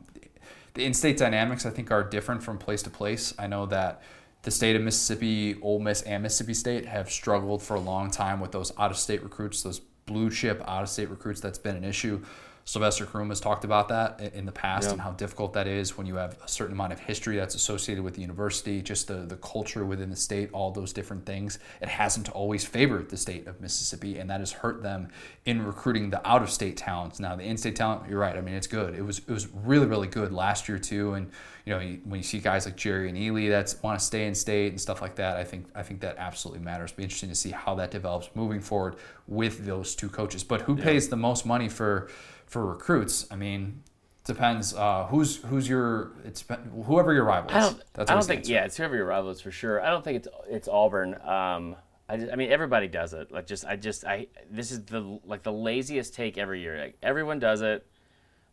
the 0.75 0.85
in-state 0.85 1.17
dynamics, 1.17 1.65
I 1.65 1.71
think, 1.71 1.91
are 1.91 2.03
different 2.03 2.43
from 2.43 2.59
place 2.59 2.83
to 2.83 2.91
place. 2.91 3.33
I 3.39 3.47
know 3.47 3.67
that 3.67 4.03
the 4.43 4.51
state 4.51 4.77
of 4.77 4.83
Mississippi, 4.83 5.57
Ole 5.63 5.79
Miss, 5.79 6.03
and 6.03 6.23
Mississippi 6.23 6.55
State 6.55 6.87
have 6.87 7.11
struggled 7.11 7.63
for 7.63 7.77
a 7.77 7.81
long 7.81 8.11
time 8.11 8.41
with 8.41 8.53
those 8.53 8.73
out-of-state 8.77 9.23
recruits, 9.23 9.63
those 9.63 9.81
blue 10.07 10.31
chip 10.31 10.63
out-of-state 10.67 11.09
recruits. 11.09 11.41
That's 11.41 11.59
been 11.59 11.77
an 11.77 11.85
issue. 11.85 12.21
Sylvester 12.67 13.05
Croom 13.05 13.29
has 13.29 13.41
talked 13.41 13.65
about 13.65 13.89
that 13.89 14.33
in 14.35 14.47
the 14.47 14.53
past 14.53 14.91
and 14.91 14.99
how 14.99 15.11
difficult 15.11 15.53
that 15.53 15.67
is 15.67 15.99
when 15.99 16.07
you 16.07 16.15
have 16.15 16.39
a 16.43 16.49
certain 16.49 16.73
amount 16.73 16.95
of 16.95 16.99
history 16.99 17.37
that's 17.37 17.55
associated 17.55 18.03
with 18.03 18.15
the 18.15 18.23
university, 18.23 18.81
just 18.81 19.07
the, 19.07 19.17
the 19.17 19.37
culture 19.37 19.85
within 19.85 20.09
the 20.09 20.17
state, 20.17 20.49
all 20.53 20.71
those 20.71 20.91
different 20.91 21.27
things. 21.27 21.59
It 21.83 21.89
hasn't 21.89 22.31
always 22.31 22.65
favored 22.65 23.11
the 23.11 23.19
state 23.19 23.47
of 23.47 23.61
Mississippi, 23.61 24.19
and 24.19 24.31
that 24.31 24.41
has 24.41 24.51
hurt 24.51 24.83
them 24.83 25.09
in 25.45 25.65
recruiting 25.65 26.09
the 26.09 26.27
out 26.27 26.43
of 26.43 26.51
state 26.51 26.79
talents. 26.79 27.21
Now, 27.21 27.37
the 27.37 27.45
in 27.45 27.59
state 27.59 27.77
talent, 27.77 28.09
you're 28.09 28.19
right. 28.19 28.35
I 28.35 28.41
mean, 28.41 28.55
it's 28.55 28.67
good. 28.67 28.95
It 28.95 29.03
was 29.03 29.19
it 29.19 29.31
was 29.31 29.47
really 29.49 29.87
really 29.87 30.09
good 30.09 30.33
last 30.33 30.67
year 30.67 30.79
too, 30.79 31.13
and 31.15 31.31
you 31.67 31.75
know 31.75 31.81
when 32.05 32.19
you 32.19 32.25
see 32.25 32.39
guys 32.39 32.65
like 32.65 32.77
Jerrion 32.77 33.19
Ealy 33.19 33.51
that 33.51 33.75
want 33.83 33.99
to 33.99 34.05
stay 34.05 34.27
in 34.27 34.35
state 34.35 34.73
and 34.73 34.81
stuff 34.81 35.03
like 35.03 35.17
that, 35.17 35.37
I 35.37 35.45
think 35.45 35.67
I 35.75 35.83
think 35.83 36.01
that 36.01 36.17
absolutely 36.17 36.65
matters. 36.65 36.93
It'll 36.93 36.99
be 36.99 37.03
interesting 37.05 37.29
to 37.29 37.35
see 37.35 37.51
how 37.51 37.75
that 37.75 37.91
develops 37.91 38.31
moving 38.35 38.61
forward 38.61 38.97
with 39.27 39.67
those 39.67 39.95
two 39.95 40.09
coaches. 40.09 40.43
But 40.43 40.63
who 40.63 40.77
yeah. 40.77 40.85
pays 40.85 41.09
the 41.09 41.17
most 41.17 41.45
money 41.45 41.69
for 41.69 42.09
for 42.47 42.67
recruits, 42.67 43.27
I 43.31 43.37
mean, 43.37 43.83
depends 44.25 44.75
uh, 44.75 45.07
who's 45.07 45.37
who's 45.37 45.69
your 45.69 46.13
it's 46.25 46.45
whoever 46.87 47.13
your 47.13 47.25
rival 47.25 47.51
is. 47.51 47.57
I 47.57 47.61
don't, 47.61 47.83
That's 47.93 48.11
I 48.11 48.15
don't 48.15 48.25
think 48.25 48.49
yeah, 48.49 48.65
it's 48.65 48.77
whoever 48.77 48.97
your 48.97 49.07
rival 49.07 49.31
is 49.31 49.41
for 49.41 49.51
sure. 49.51 49.83
I 49.83 49.91
don't 49.91 50.03
think 50.03 50.17
it's 50.17 50.29
it's 50.49 50.69
Auburn. 50.69 51.15
Um, 51.23 51.77
I, 52.09 52.17
just, 52.17 52.33
I 52.33 52.37
mean 52.37 52.51
everybody 52.51 52.89
does 52.89 53.13
it. 53.13 53.31
Like 53.31 53.47
just 53.47 53.65
I 53.65 53.77
just 53.77 54.05
I 54.05 54.27
this 54.51 54.73
is 54.73 54.85
the 54.85 55.21
like 55.25 55.43
the 55.43 55.53
laziest 55.53 56.15
take 56.15 56.39
every 56.39 56.61
year. 56.61 56.79
Like, 56.79 56.97
everyone 57.03 57.39
does 57.39 57.61
it. 57.61 57.87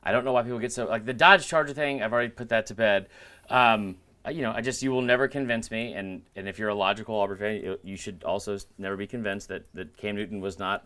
I 0.04 0.12
don't 0.12 0.26
know 0.26 0.34
why 0.34 0.44
people 0.44 0.60
get 0.60 0.74
so 0.74 0.86
like 0.86 1.06
the 1.06 1.14
Dodge 1.14 1.48
Charger 1.48 1.74
thing. 1.74 2.02
I've 2.02 2.14
already 2.14 2.30
put 2.30 2.50
that 2.50 2.66
to 2.68 2.76
bed. 2.76 3.08
Um, 3.50 3.98
you 4.30 4.42
know, 4.42 4.52
I 4.52 4.62
just 4.62 4.84
you 4.84 4.92
will 4.92 5.02
never 5.02 5.28
convince 5.28 5.72
me. 5.72 5.94
And 5.94 6.24
and 6.36 6.48
if 6.48 6.60
you're 6.60 6.70
a 6.70 6.76
logical 6.76 7.16
Auburn 7.16 7.38
fan, 7.38 7.56
you, 7.56 7.80
you 7.84 7.98
should 7.98 8.24
also 8.24 8.58
never 8.78 8.98
be 8.98 9.08
convinced 9.08 9.48
that 9.50 9.64
that 9.74 9.96
Cam 9.98 10.16
Newton 10.16 10.42
was 10.42 10.60
not 10.60 10.86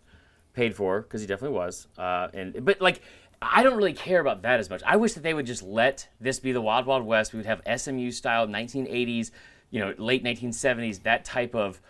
paid 0.55 0.75
for 0.75 1.01
because 1.01 1.21
he 1.21 1.27
definitely 1.27 1.57
was. 1.57 1.87
Uh, 1.97 2.29
and 2.33 2.65
but 2.65 2.81
like 2.81 3.01
I 3.41 3.63
don't 3.63 3.75
really 3.75 3.93
care 3.93 4.19
about 4.19 4.41
that 4.43 4.59
as 4.59 4.69
much. 4.69 4.81
I 4.85 4.95
wish 4.95 5.13
that 5.13 5.23
they 5.23 5.33
would 5.33 5.45
just 5.45 5.61
let 5.61 6.07
this 6.19 6.39
be 6.39 6.51
the 6.51 6.61
Wild 6.61 6.85
Wild 6.85 7.05
West. 7.05 7.33
We 7.33 7.37
would 7.37 7.45
have 7.45 7.61
SMU 7.79 8.11
style 8.11 8.47
1980s, 8.47 9.31
you 9.69 9.79
know, 9.81 9.93
late 9.97 10.23
1970s, 10.23 11.03
that 11.03 11.25
type 11.25 11.53
of, 11.53 11.81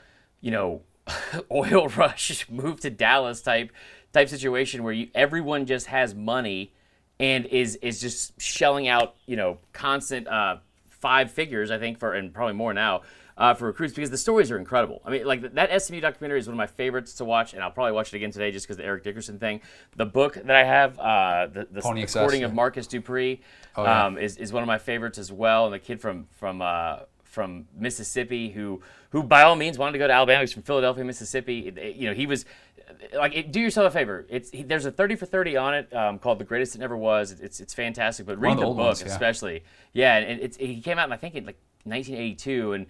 you 0.42 0.52
know, 0.52 0.82
oil 1.52 1.88
rush 1.96 2.50
move 2.50 2.80
to 2.82 2.90
Dallas 2.90 3.42
type 3.42 3.72
type 4.12 4.30
situation 4.30 4.84
where 4.84 4.94
you 4.94 5.10
everyone 5.14 5.66
just 5.66 5.88
has 5.88 6.16
money 6.16 6.74
and 7.20 7.46
is 7.46 7.76
is 7.78 8.02
just 8.02 8.40
shelling 8.42 8.88
out, 8.88 9.16
you 9.26 9.36
know, 9.36 9.60
constant 9.72 10.28
uh, 10.28 10.58
five 10.90 11.32
figures, 11.32 11.72
I 11.72 11.78
think, 11.78 12.00
for 12.00 12.14
and 12.14 12.34
probably 12.34 12.56
more 12.56 12.74
now 12.74 13.02
uh, 13.38 13.54
for 13.54 13.66
recruits 13.66 13.94
because 13.94 14.10
the 14.10 14.18
stories 14.18 14.50
are 14.52 14.58
incredible. 14.58 15.02
I 15.06 15.12
mean, 15.12 15.26
like 15.26 15.54
that 15.56 15.82
SMU 15.82 16.00
documentary 16.00 16.40
is 16.40 16.48
one 16.48 16.54
of 16.54 16.58
my 16.58 16.68
favorites 16.68 17.14
to 17.16 17.26
watch, 17.26 17.54
and 17.54 17.62
I'll 17.62 17.72
probably 17.72 17.92
watch 17.92 18.14
it 18.14 18.18
again 18.18 18.32
today 18.32 18.52
just 18.52 18.66
because 18.66 18.78
the 18.78 18.86
Eric 18.86 19.04
Dickerson 19.04 19.40
thing. 19.40 19.62
The 19.96 20.06
book 20.06 20.36
that 20.36 20.56
I 20.56 20.64
have, 20.64 20.98
uh, 20.98 21.48
the, 21.48 21.68
the, 21.70 21.82
recording 21.82 22.44
of 22.44 22.54
Marcus 22.54 22.88
Dupree, 22.88 23.42
oh, 23.76 23.84
yeah. 23.84 24.06
um, 24.06 24.18
is, 24.18 24.38
is 24.38 24.54
one 24.54 24.64
of 24.64 24.68
my 24.68 24.78
favorites 24.78 25.18
as 25.18 25.32
well. 25.32 25.66
And 25.66 25.74
the 25.74 25.80
kid 25.80 26.00
from 26.00 26.28
from 26.32 26.62
uh, 26.62 27.00
from 27.24 27.68
Mississippi 27.78 28.50
who 28.50 28.82
who 29.10 29.22
by 29.22 29.44
all 29.44 29.58
means 29.58 29.78
wanted 29.78 29.94
to 29.94 30.00
go 30.00 30.08
to 30.08 30.14
Alabama. 30.14 30.42
He's 30.42 30.54
from 30.54 30.64
Philadelphia, 30.64 31.04
Mississippi. 31.04 31.68
It, 31.68 31.78
it, 31.78 31.96
you 31.98 32.08
know, 32.08 32.14
he 32.14 32.26
was 32.26 32.46
like, 33.14 33.36
it, 33.36 33.52
do 33.52 33.60
yourself 33.60 33.88
a 33.88 33.92
favor. 33.92 34.26
It's 34.30 34.50
he, 34.52 34.64
there's 34.64 34.86
a 34.86 34.92
thirty 34.92 35.16
for 35.16 35.26
thirty 35.26 35.58
on 35.58 35.74
it 35.74 35.94
um, 35.94 36.20
called 36.20 36.40
"The 36.40 36.46
Greatest 36.46 36.76
It 36.76 36.80
Never 36.80 36.96
Was." 36.96 37.32
It's 37.32 37.60
it's 37.60 37.74
fantastic, 37.74 38.26
but 38.26 38.40
read 38.40 38.58
the, 38.58 38.62
the 38.62 38.68
book 38.68 38.78
ones, 38.78 39.02
yeah. 39.02 39.08
especially. 39.08 39.64
Yeah, 39.92 40.16
and 40.16 40.40
it's 40.40 40.56
he 40.58 40.82
came 40.82 40.98
out, 40.98 41.12
I 41.12 41.18
think, 41.18 41.36
in 41.36 41.46
like 41.46 41.58
1982, 41.84 42.74
and 42.74 42.86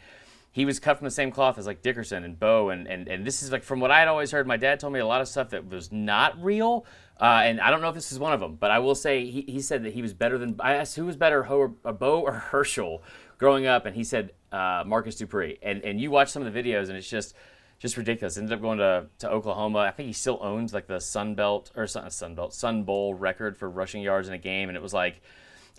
he 0.55 0.63
was 0.63 0.79
cut 0.79 0.97
from 0.97 1.03
the 1.03 1.11
same 1.11 1.31
cloth 1.31 1.57
as 1.57 1.67
like 1.67 1.81
Dickerson 1.81 2.23
and 2.23 2.39
Bo 2.39 2.69
and, 2.69 2.87
and 2.87 3.09
and 3.09 3.27
this 3.27 3.43
is 3.43 3.51
like 3.51 3.61
from 3.61 3.81
what 3.81 3.91
I 3.91 3.99
had 3.99 4.07
always 4.07 4.31
heard. 4.31 4.47
My 4.47 4.55
dad 4.55 4.79
told 4.79 4.93
me 4.93 5.01
a 5.01 5.05
lot 5.05 5.19
of 5.19 5.27
stuff 5.27 5.49
that 5.49 5.67
was 5.67 5.91
not 5.91 6.41
real, 6.41 6.85
uh, 7.19 7.41
and 7.43 7.59
I 7.59 7.71
don't 7.71 7.81
know 7.81 7.89
if 7.89 7.93
this 7.93 8.13
is 8.13 8.19
one 8.19 8.31
of 8.31 8.39
them, 8.39 8.55
but 8.55 8.71
I 8.71 8.79
will 8.79 8.95
say 8.95 9.29
he, 9.29 9.41
he 9.41 9.59
said 9.59 9.83
that 9.83 9.91
he 9.93 10.01
was 10.01 10.13
better 10.13 10.37
than 10.37 10.55
I 10.61 10.75
asked 10.75 10.95
who 10.95 11.05
was 11.05 11.17
better, 11.17 11.43
Ho, 11.43 11.57
or, 11.83 11.91
Bo 11.91 12.21
or 12.25 12.31
Herschel, 12.31 13.03
growing 13.37 13.67
up, 13.67 13.85
and 13.85 13.97
he 13.97 14.05
said 14.05 14.31
uh, 14.53 14.85
Marcus 14.87 15.15
Dupree. 15.15 15.59
And 15.61 15.83
and 15.83 15.99
you 15.99 16.09
watch 16.09 16.29
some 16.29 16.41
of 16.41 16.53
the 16.53 16.57
videos, 16.57 16.87
and 16.87 16.97
it's 16.97 17.09
just 17.09 17.35
just 17.77 17.97
ridiculous. 17.97 18.37
Ended 18.37 18.53
up 18.53 18.61
going 18.61 18.77
to, 18.77 19.07
to 19.19 19.29
Oklahoma. 19.29 19.79
I 19.79 19.91
think 19.91 20.07
he 20.07 20.13
still 20.13 20.39
owns 20.41 20.73
like 20.73 20.87
the 20.87 21.01
Sun 21.01 21.35
Belt 21.35 21.69
or 21.75 21.85
Sun, 21.85 22.09
Sun 22.11 22.33
Belt 22.33 22.53
Sun 22.53 22.83
Bowl 22.83 23.13
record 23.13 23.57
for 23.57 23.69
rushing 23.69 24.01
yards 24.01 24.29
in 24.29 24.33
a 24.33 24.37
game, 24.37 24.69
and 24.69 24.77
it 24.77 24.81
was 24.81 24.93
like 24.93 25.21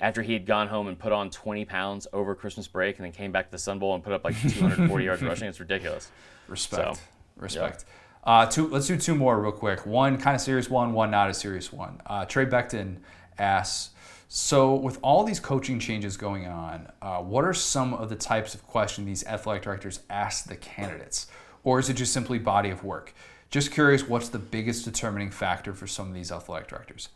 after 0.00 0.22
he 0.22 0.32
had 0.32 0.46
gone 0.46 0.68
home 0.68 0.88
and 0.88 0.98
put 0.98 1.12
on 1.12 1.30
20 1.30 1.64
pounds 1.64 2.06
over 2.12 2.34
Christmas 2.34 2.66
break 2.68 2.96
and 2.96 3.04
then 3.04 3.12
came 3.12 3.32
back 3.32 3.46
to 3.46 3.52
the 3.52 3.58
Sun 3.58 3.78
Bowl 3.78 3.94
and 3.94 4.04
put 4.04 4.12
up 4.12 4.24
like 4.24 4.40
240 4.40 5.04
yards 5.04 5.22
rushing. 5.22 5.48
It's 5.48 5.60
ridiculous. 5.60 6.10
Respect. 6.48 6.96
So, 6.96 7.02
Respect. 7.38 7.84
Yeah. 7.86 8.32
Uh, 8.32 8.46
two, 8.46 8.68
let's 8.68 8.86
do 8.86 8.96
two 8.96 9.14
more 9.14 9.40
real 9.40 9.52
quick. 9.52 9.86
One 9.86 10.18
kind 10.18 10.34
of 10.34 10.40
serious 10.40 10.68
one, 10.68 10.92
one 10.92 11.10
not 11.10 11.30
a 11.30 11.34
serious 11.34 11.72
one. 11.72 12.00
Uh, 12.04 12.24
Trey 12.24 12.44
Beckton 12.44 12.96
asks, 13.38 13.90
so 14.28 14.74
with 14.74 14.98
all 15.02 15.22
these 15.22 15.38
coaching 15.38 15.78
changes 15.78 16.16
going 16.16 16.46
on, 16.46 16.90
uh, 17.00 17.18
what 17.18 17.44
are 17.44 17.54
some 17.54 17.94
of 17.94 18.08
the 18.08 18.16
types 18.16 18.54
of 18.54 18.66
questions 18.66 19.06
these 19.06 19.24
athletic 19.26 19.62
directors 19.62 20.00
ask 20.10 20.46
the 20.46 20.56
candidates? 20.56 21.28
Or 21.62 21.78
is 21.78 21.88
it 21.88 21.94
just 21.94 22.12
simply 22.12 22.38
body 22.38 22.70
of 22.70 22.82
work? 22.82 23.14
Just 23.50 23.70
curious, 23.70 24.08
what's 24.08 24.28
the 24.28 24.40
biggest 24.40 24.84
determining 24.84 25.30
factor 25.30 25.72
for 25.72 25.86
some 25.86 26.08
of 26.08 26.14
these 26.14 26.32
athletic 26.32 26.66
directors? 26.68 27.08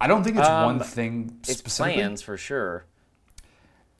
I 0.00 0.06
don't 0.06 0.24
think 0.24 0.36
it's 0.36 0.48
um, 0.48 0.64
one 0.64 0.80
thing 0.80 1.38
it's 1.48 1.62
plans 1.62 2.22
for 2.22 2.36
sure. 2.36 2.84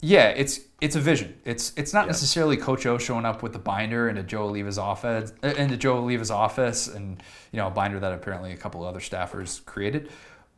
Yeah, 0.01 0.29
it's 0.29 0.61
it's 0.81 0.97
a 0.97 1.01
vision. 1.01 1.39
It's 1.45 1.73
it's 1.77 1.95
not 1.95 2.03
yeah. 2.03 2.09
necessarily 2.09 2.59
Coach 2.59 2.85
O 2.85 2.99
showing 2.99 3.25
up 3.25 3.43
with 3.43 3.55
the 3.55 3.59
binder 3.59 4.09
into 4.09 4.23
Joe 4.23 4.49
Alleva's 4.49 4.77
office 4.77 5.33
uh, 5.43 5.49
into 5.49 5.79
Joe 5.79 5.97
Alleva's 5.97 6.31
office 6.31 6.89
and 6.89 7.23
you 7.53 7.57
know 7.57 7.69
a 7.69 7.71
binder 7.71 7.99
that 8.01 8.13
apparently 8.13 8.53
a 8.53 8.57
couple 8.57 8.83
of 8.83 8.89
other 8.89 9.01
staffers 9.01 9.65
created. 9.65 10.11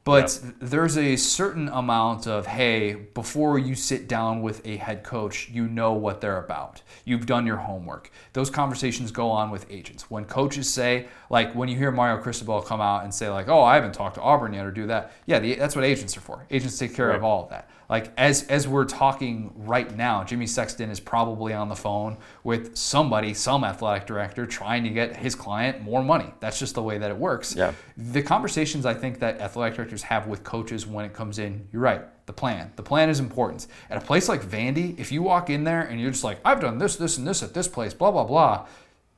But 0.07 0.41
yep. 0.41 0.55
there's 0.61 0.97
a 0.97 1.17
certain 1.17 1.69
amount 1.69 2.29
of, 2.29 2.47
hey, 2.47 2.95
before 2.95 3.59
you 3.59 3.75
sit 3.75 4.07
down 4.07 4.41
with 4.41 4.65
a 4.65 4.77
head 4.77 5.03
coach, 5.03 5.51
you 5.51 5.67
know 5.67 5.95
what 5.95 6.21
they're 6.21 6.39
about. 6.39 6.81
You've 7.05 7.27
done 7.27 7.45
your 7.45 7.57
homework. 7.57 8.13
Those 8.33 8.49
conversations 8.49 9.11
go 9.11 9.29
on 9.31 9.51
with 9.51 9.67
agents. 9.69 10.09
When 10.09 10.25
coaches 10.25 10.73
say, 10.73 11.09
like 11.29 11.53
when 11.57 11.69
you 11.69 11.77
hear 11.77 11.91
Mario 11.91 12.23
Cristobal 12.23 12.63
come 12.63 12.81
out 12.81 13.03
and 13.03 13.13
say, 13.13 13.29
like, 13.29 13.49
oh, 13.49 13.65
I 13.65 13.75
haven't 13.75 13.95
talked 13.95 14.15
to 14.15 14.21
Auburn 14.23 14.53
yet 14.55 14.65
or 14.65 14.71
do 14.71 14.87
that, 14.87 15.11
yeah, 15.27 15.41
the, 15.41 15.57
that's 15.57 15.75
what 15.75 15.85
agents 15.85 16.17
are 16.17 16.21
for. 16.21 16.47
Agents 16.53 16.79
take 16.79 16.95
care 16.95 17.09
right. 17.09 17.17
of 17.17 17.25
all 17.25 17.43
of 17.43 17.51
that. 17.51 17.69
Like 17.89 18.13
as 18.17 18.45
as 18.45 18.67
we're 18.67 18.85
talking 18.85 19.53
right 19.55 19.95
now, 19.97 20.25
Jimmy 20.25 20.47
Sexton 20.47 20.91
is 20.91 21.01
probably 21.01 21.53
on 21.53 21.69
the 21.69 21.77
phone 21.77 22.17
with 22.43 22.77
somebody, 22.77 23.33
some 23.35 23.65
athletic 23.65 24.07
director, 24.07 24.47
trying 24.47 24.85
to 24.85 24.91
get 24.91 25.17
his 25.17 25.35
client 25.35 25.83
more 25.83 26.03
money. 26.03 26.33
That's 26.41 26.59
just 26.59 26.75
the 26.75 26.83
way 26.83 26.99
that 26.99 27.11
it 27.11 27.17
works. 27.17 27.55
Yeah. 27.55 27.73
The 27.97 28.23
conversations 28.23 28.87
I 28.87 28.95
think 28.95 29.21
that 29.21 29.41
athletic 29.41 29.77
directors 29.77 30.03
have 30.03 30.27
with 30.27 30.43
coaches 30.43 30.87
when 30.87 31.05
it 31.05 31.13
comes 31.13 31.39
in, 31.39 31.69
you're 31.73 31.83
right. 31.83 32.03
The 32.27 32.33
plan. 32.33 32.73
The 32.75 32.83
plan 32.83 33.09
is 33.09 33.21
important. 33.21 33.69
At 33.89 34.03
a 34.03 34.05
place 34.05 34.29
like 34.29 34.43
Vandy, 34.43 34.99
if 34.99 35.13
you 35.13 35.23
walk 35.23 35.49
in 35.49 35.63
there 35.63 35.83
and 35.83 36.01
you're 36.01 36.11
just 36.11 36.25
like, 36.25 36.41
I've 36.45 36.61
done 36.61 36.79
this, 36.79 36.97
this, 36.97 37.19
and 37.19 37.27
this 37.27 37.43
at 37.45 37.55
this 37.55 37.69
place, 37.69 37.95
blah, 37.95 38.11
blah, 38.11 38.25
blah, 38.25 38.67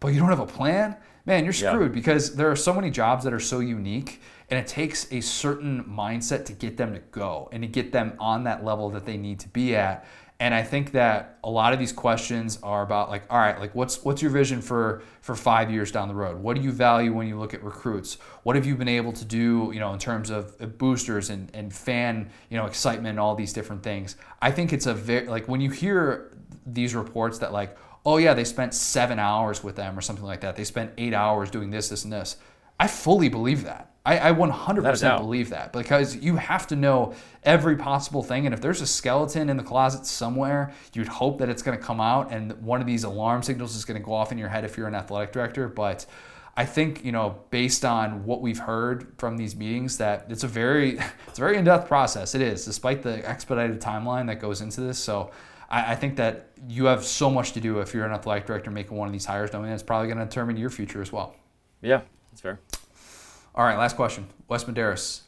but 0.00 0.08
you 0.08 0.20
don't 0.20 0.28
have 0.28 0.40
a 0.40 0.46
plan, 0.46 0.94
man, 1.24 1.44
you're 1.44 1.52
screwed 1.52 1.90
yeah. 1.90 1.94
because 1.94 2.36
there 2.36 2.50
are 2.50 2.56
so 2.56 2.74
many 2.74 2.90
jobs 2.90 3.24
that 3.24 3.32
are 3.32 3.40
so 3.40 3.60
unique 3.60 4.20
and 4.50 4.58
it 4.58 4.66
takes 4.66 5.10
a 5.12 5.20
certain 5.20 5.84
mindset 5.84 6.44
to 6.46 6.52
get 6.52 6.76
them 6.76 6.94
to 6.94 7.00
go 7.10 7.48
and 7.52 7.62
to 7.62 7.68
get 7.68 7.92
them 7.92 8.14
on 8.18 8.44
that 8.44 8.64
level 8.64 8.90
that 8.90 9.04
they 9.04 9.16
need 9.16 9.40
to 9.40 9.48
be 9.48 9.76
at. 9.76 10.06
And 10.40 10.54
I 10.54 10.62
think 10.62 10.92
that 10.92 11.38
a 11.42 11.50
lot 11.50 11.72
of 11.72 11.80
these 11.80 11.92
questions 11.92 12.60
are 12.62 12.82
about 12.82 13.10
like, 13.10 13.24
all 13.28 13.38
right, 13.38 13.58
like 13.58 13.74
what's 13.74 14.04
what's 14.04 14.22
your 14.22 14.30
vision 14.30 14.62
for 14.62 15.02
for 15.20 15.34
five 15.34 15.68
years 15.68 15.90
down 15.90 16.06
the 16.06 16.14
road? 16.14 16.40
What 16.40 16.54
do 16.56 16.62
you 16.62 16.70
value 16.70 17.12
when 17.12 17.26
you 17.26 17.36
look 17.36 17.54
at 17.54 17.64
recruits? 17.64 18.18
What 18.44 18.54
have 18.54 18.64
you 18.64 18.76
been 18.76 18.88
able 18.88 19.12
to 19.14 19.24
do, 19.24 19.72
you 19.74 19.80
know, 19.80 19.92
in 19.92 19.98
terms 19.98 20.30
of 20.30 20.78
boosters 20.78 21.30
and, 21.30 21.50
and 21.54 21.74
fan, 21.74 22.30
you 22.50 22.56
know, 22.56 22.66
excitement 22.66 23.08
and 23.08 23.20
all 23.20 23.34
these 23.34 23.52
different 23.52 23.82
things? 23.82 24.14
I 24.40 24.52
think 24.52 24.72
it's 24.72 24.86
a 24.86 24.94
very 24.94 25.26
like 25.26 25.48
when 25.48 25.60
you 25.60 25.70
hear 25.70 26.32
these 26.64 26.94
reports 26.94 27.38
that 27.38 27.52
like, 27.52 27.76
oh 28.06 28.18
yeah, 28.18 28.32
they 28.32 28.44
spent 28.44 28.74
seven 28.74 29.18
hours 29.18 29.64
with 29.64 29.74
them 29.74 29.98
or 29.98 30.00
something 30.00 30.24
like 30.24 30.42
that. 30.42 30.54
They 30.54 30.64
spent 30.64 30.92
eight 30.98 31.14
hours 31.14 31.50
doing 31.50 31.70
this, 31.70 31.88
this, 31.88 32.04
and 32.04 32.12
this. 32.12 32.36
I 32.78 32.86
fully 32.86 33.28
believe 33.28 33.64
that. 33.64 33.90
I, 34.06 34.30
I 34.30 34.32
100% 34.32 35.18
believe 35.18 35.50
that 35.50 35.72
because 35.72 36.16
you 36.16 36.36
have 36.36 36.66
to 36.68 36.76
know 36.76 37.14
every 37.42 37.76
possible 37.76 38.22
thing. 38.22 38.46
And 38.46 38.54
if 38.54 38.60
there's 38.60 38.80
a 38.80 38.86
skeleton 38.86 39.50
in 39.50 39.56
the 39.56 39.62
closet 39.62 40.06
somewhere, 40.06 40.72
you'd 40.94 41.08
hope 41.08 41.38
that 41.38 41.48
it's 41.48 41.62
going 41.62 41.76
to 41.76 41.84
come 41.84 42.00
out 42.00 42.32
and 42.32 42.52
one 42.62 42.80
of 42.80 42.86
these 42.86 43.04
alarm 43.04 43.42
signals 43.42 43.76
is 43.76 43.84
going 43.84 44.00
to 44.00 44.04
go 44.04 44.14
off 44.14 44.32
in 44.32 44.38
your 44.38 44.48
head 44.48 44.64
if 44.64 44.78
you're 44.78 44.88
an 44.88 44.94
athletic 44.94 45.32
director. 45.32 45.68
But 45.68 46.06
I 46.56 46.64
think 46.64 47.04
you 47.04 47.12
know, 47.12 47.38
based 47.50 47.84
on 47.84 48.24
what 48.24 48.40
we've 48.40 48.58
heard 48.58 49.14
from 49.18 49.36
these 49.36 49.54
meetings, 49.54 49.98
that 49.98 50.26
it's 50.28 50.42
a 50.42 50.48
very 50.48 50.98
it's 51.28 51.38
a 51.38 51.40
very 51.40 51.56
in-depth 51.56 51.86
process. 51.86 52.34
It 52.34 52.40
is, 52.40 52.64
despite 52.64 53.02
the 53.02 53.26
expedited 53.28 53.80
timeline 53.80 54.26
that 54.26 54.40
goes 54.40 54.60
into 54.60 54.80
this. 54.80 54.98
So 54.98 55.30
I, 55.70 55.92
I 55.92 55.94
think 55.94 56.16
that 56.16 56.48
you 56.66 56.86
have 56.86 57.04
so 57.04 57.30
much 57.30 57.52
to 57.52 57.60
do 57.60 57.78
if 57.78 57.94
you're 57.94 58.06
an 58.06 58.12
athletic 58.12 58.46
director 58.46 58.70
making 58.70 58.96
one 58.96 59.06
of 59.06 59.12
these 59.12 59.24
hires, 59.24 59.52
knowing 59.52 59.68
that 59.68 59.74
it's 59.74 59.82
probably 59.84 60.08
going 60.08 60.18
to 60.18 60.24
determine 60.24 60.56
your 60.56 60.70
future 60.70 61.00
as 61.00 61.12
well. 61.12 61.36
Yeah, 61.80 62.00
that's 62.32 62.40
fair. 62.40 62.58
All 63.58 63.64
right, 63.64 63.76
last 63.76 63.96
question. 63.96 64.28
Wes 64.46 64.62
Medeiros. 64.64 65.22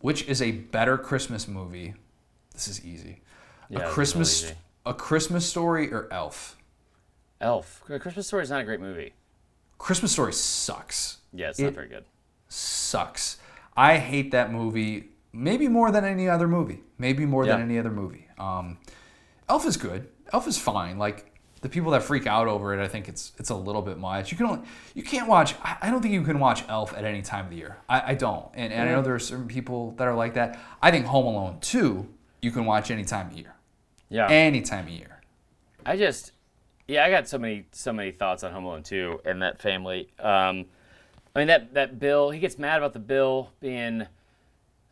Which 0.00 0.26
is 0.28 0.42
a 0.42 0.50
better 0.50 0.98
Christmas 0.98 1.46
movie? 1.46 1.94
This 2.52 2.66
is 2.66 2.84
easy. 2.84 3.20
Yeah, 3.70 3.78
a 3.78 3.88
Christmas 3.88 4.42
really 4.42 4.52
easy. 4.54 4.60
a 4.86 4.94
Christmas 4.94 5.46
story 5.48 5.92
or 5.92 6.08
Elf? 6.12 6.56
Elf. 7.40 7.82
A 7.88 7.98
Christmas 8.00 8.26
Story 8.26 8.42
is 8.42 8.50
not 8.50 8.60
a 8.60 8.64
great 8.64 8.80
movie. 8.80 9.12
Christmas 9.78 10.12
story 10.12 10.32
sucks. 10.32 11.18
Yeah, 11.32 11.50
it's 11.50 11.58
It- 11.60 11.64
not 11.64 11.74
very 11.74 11.88
good. 11.88 12.04
sucks. 12.48 13.38
I 13.76 13.98
hate 13.98 14.30
that 14.32 14.52
movie 14.52 15.10
maybe 15.32 15.68
more 15.68 15.90
than 15.90 16.04
any 16.04 16.28
other 16.28 16.46
movie. 16.48 16.82
Maybe 16.98 17.26
more 17.26 17.44
than 17.46 17.60
any 17.62 17.78
other 17.78 17.90
movie. 17.90 18.28
Um, 18.38 18.78
Elf 19.48 19.66
is 19.66 19.76
good. 19.76 20.08
Elf 20.32 20.46
is 20.48 20.58
fine. 20.58 20.98
Like 20.98 21.32
the 21.64 21.70
people 21.70 21.92
that 21.92 22.02
freak 22.02 22.26
out 22.26 22.46
over 22.46 22.78
it, 22.78 22.84
I 22.84 22.86
think 22.88 23.08
it's 23.08 23.32
it's 23.38 23.48
a 23.48 23.54
little 23.54 23.80
bit 23.80 23.96
much. 23.96 24.30
You 24.30 24.36
can 24.36 24.44
only 24.46 24.60
you 24.92 25.02
can't 25.02 25.26
watch. 25.26 25.54
I 25.64 25.88
don't 25.90 26.02
think 26.02 26.12
you 26.12 26.20
can 26.22 26.38
watch 26.38 26.62
Elf 26.68 26.92
at 26.94 27.04
any 27.04 27.22
time 27.22 27.46
of 27.46 27.50
the 27.50 27.56
year. 27.56 27.78
I, 27.88 28.10
I 28.12 28.14
don't, 28.14 28.46
and, 28.52 28.70
and 28.70 28.86
I 28.86 28.92
know 28.92 29.00
there 29.00 29.14
are 29.14 29.18
certain 29.18 29.48
people 29.48 29.92
that 29.92 30.06
are 30.06 30.14
like 30.14 30.34
that. 30.34 30.60
I 30.82 30.90
think 30.90 31.06
Home 31.06 31.24
Alone 31.24 31.58
two 31.62 32.06
you 32.42 32.50
can 32.50 32.66
watch 32.66 32.90
any 32.90 33.02
time 33.02 33.28
of 33.28 33.32
year, 33.32 33.54
Yeah. 34.10 34.28
any 34.28 34.60
time 34.60 34.84
of 34.84 34.90
year. 34.90 35.22
I 35.86 35.96
just, 35.96 36.32
yeah, 36.86 37.02
I 37.06 37.10
got 37.10 37.26
so 37.28 37.38
many 37.38 37.64
so 37.72 37.94
many 37.94 38.10
thoughts 38.10 38.44
on 38.44 38.52
Home 38.52 38.64
Alone 38.66 38.82
2 38.82 39.22
and 39.24 39.40
that 39.40 39.62
family. 39.62 40.10
Um, 40.18 40.66
I 41.34 41.38
mean 41.38 41.46
that 41.48 41.72
that 41.72 41.98
bill, 41.98 42.28
he 42.28 42.40
gets 42.40 42.58
mad 42.58 42.76
about 42.76 42.92
the 42.92 42.98
bill 42.98 43.52
being 43.60 44.06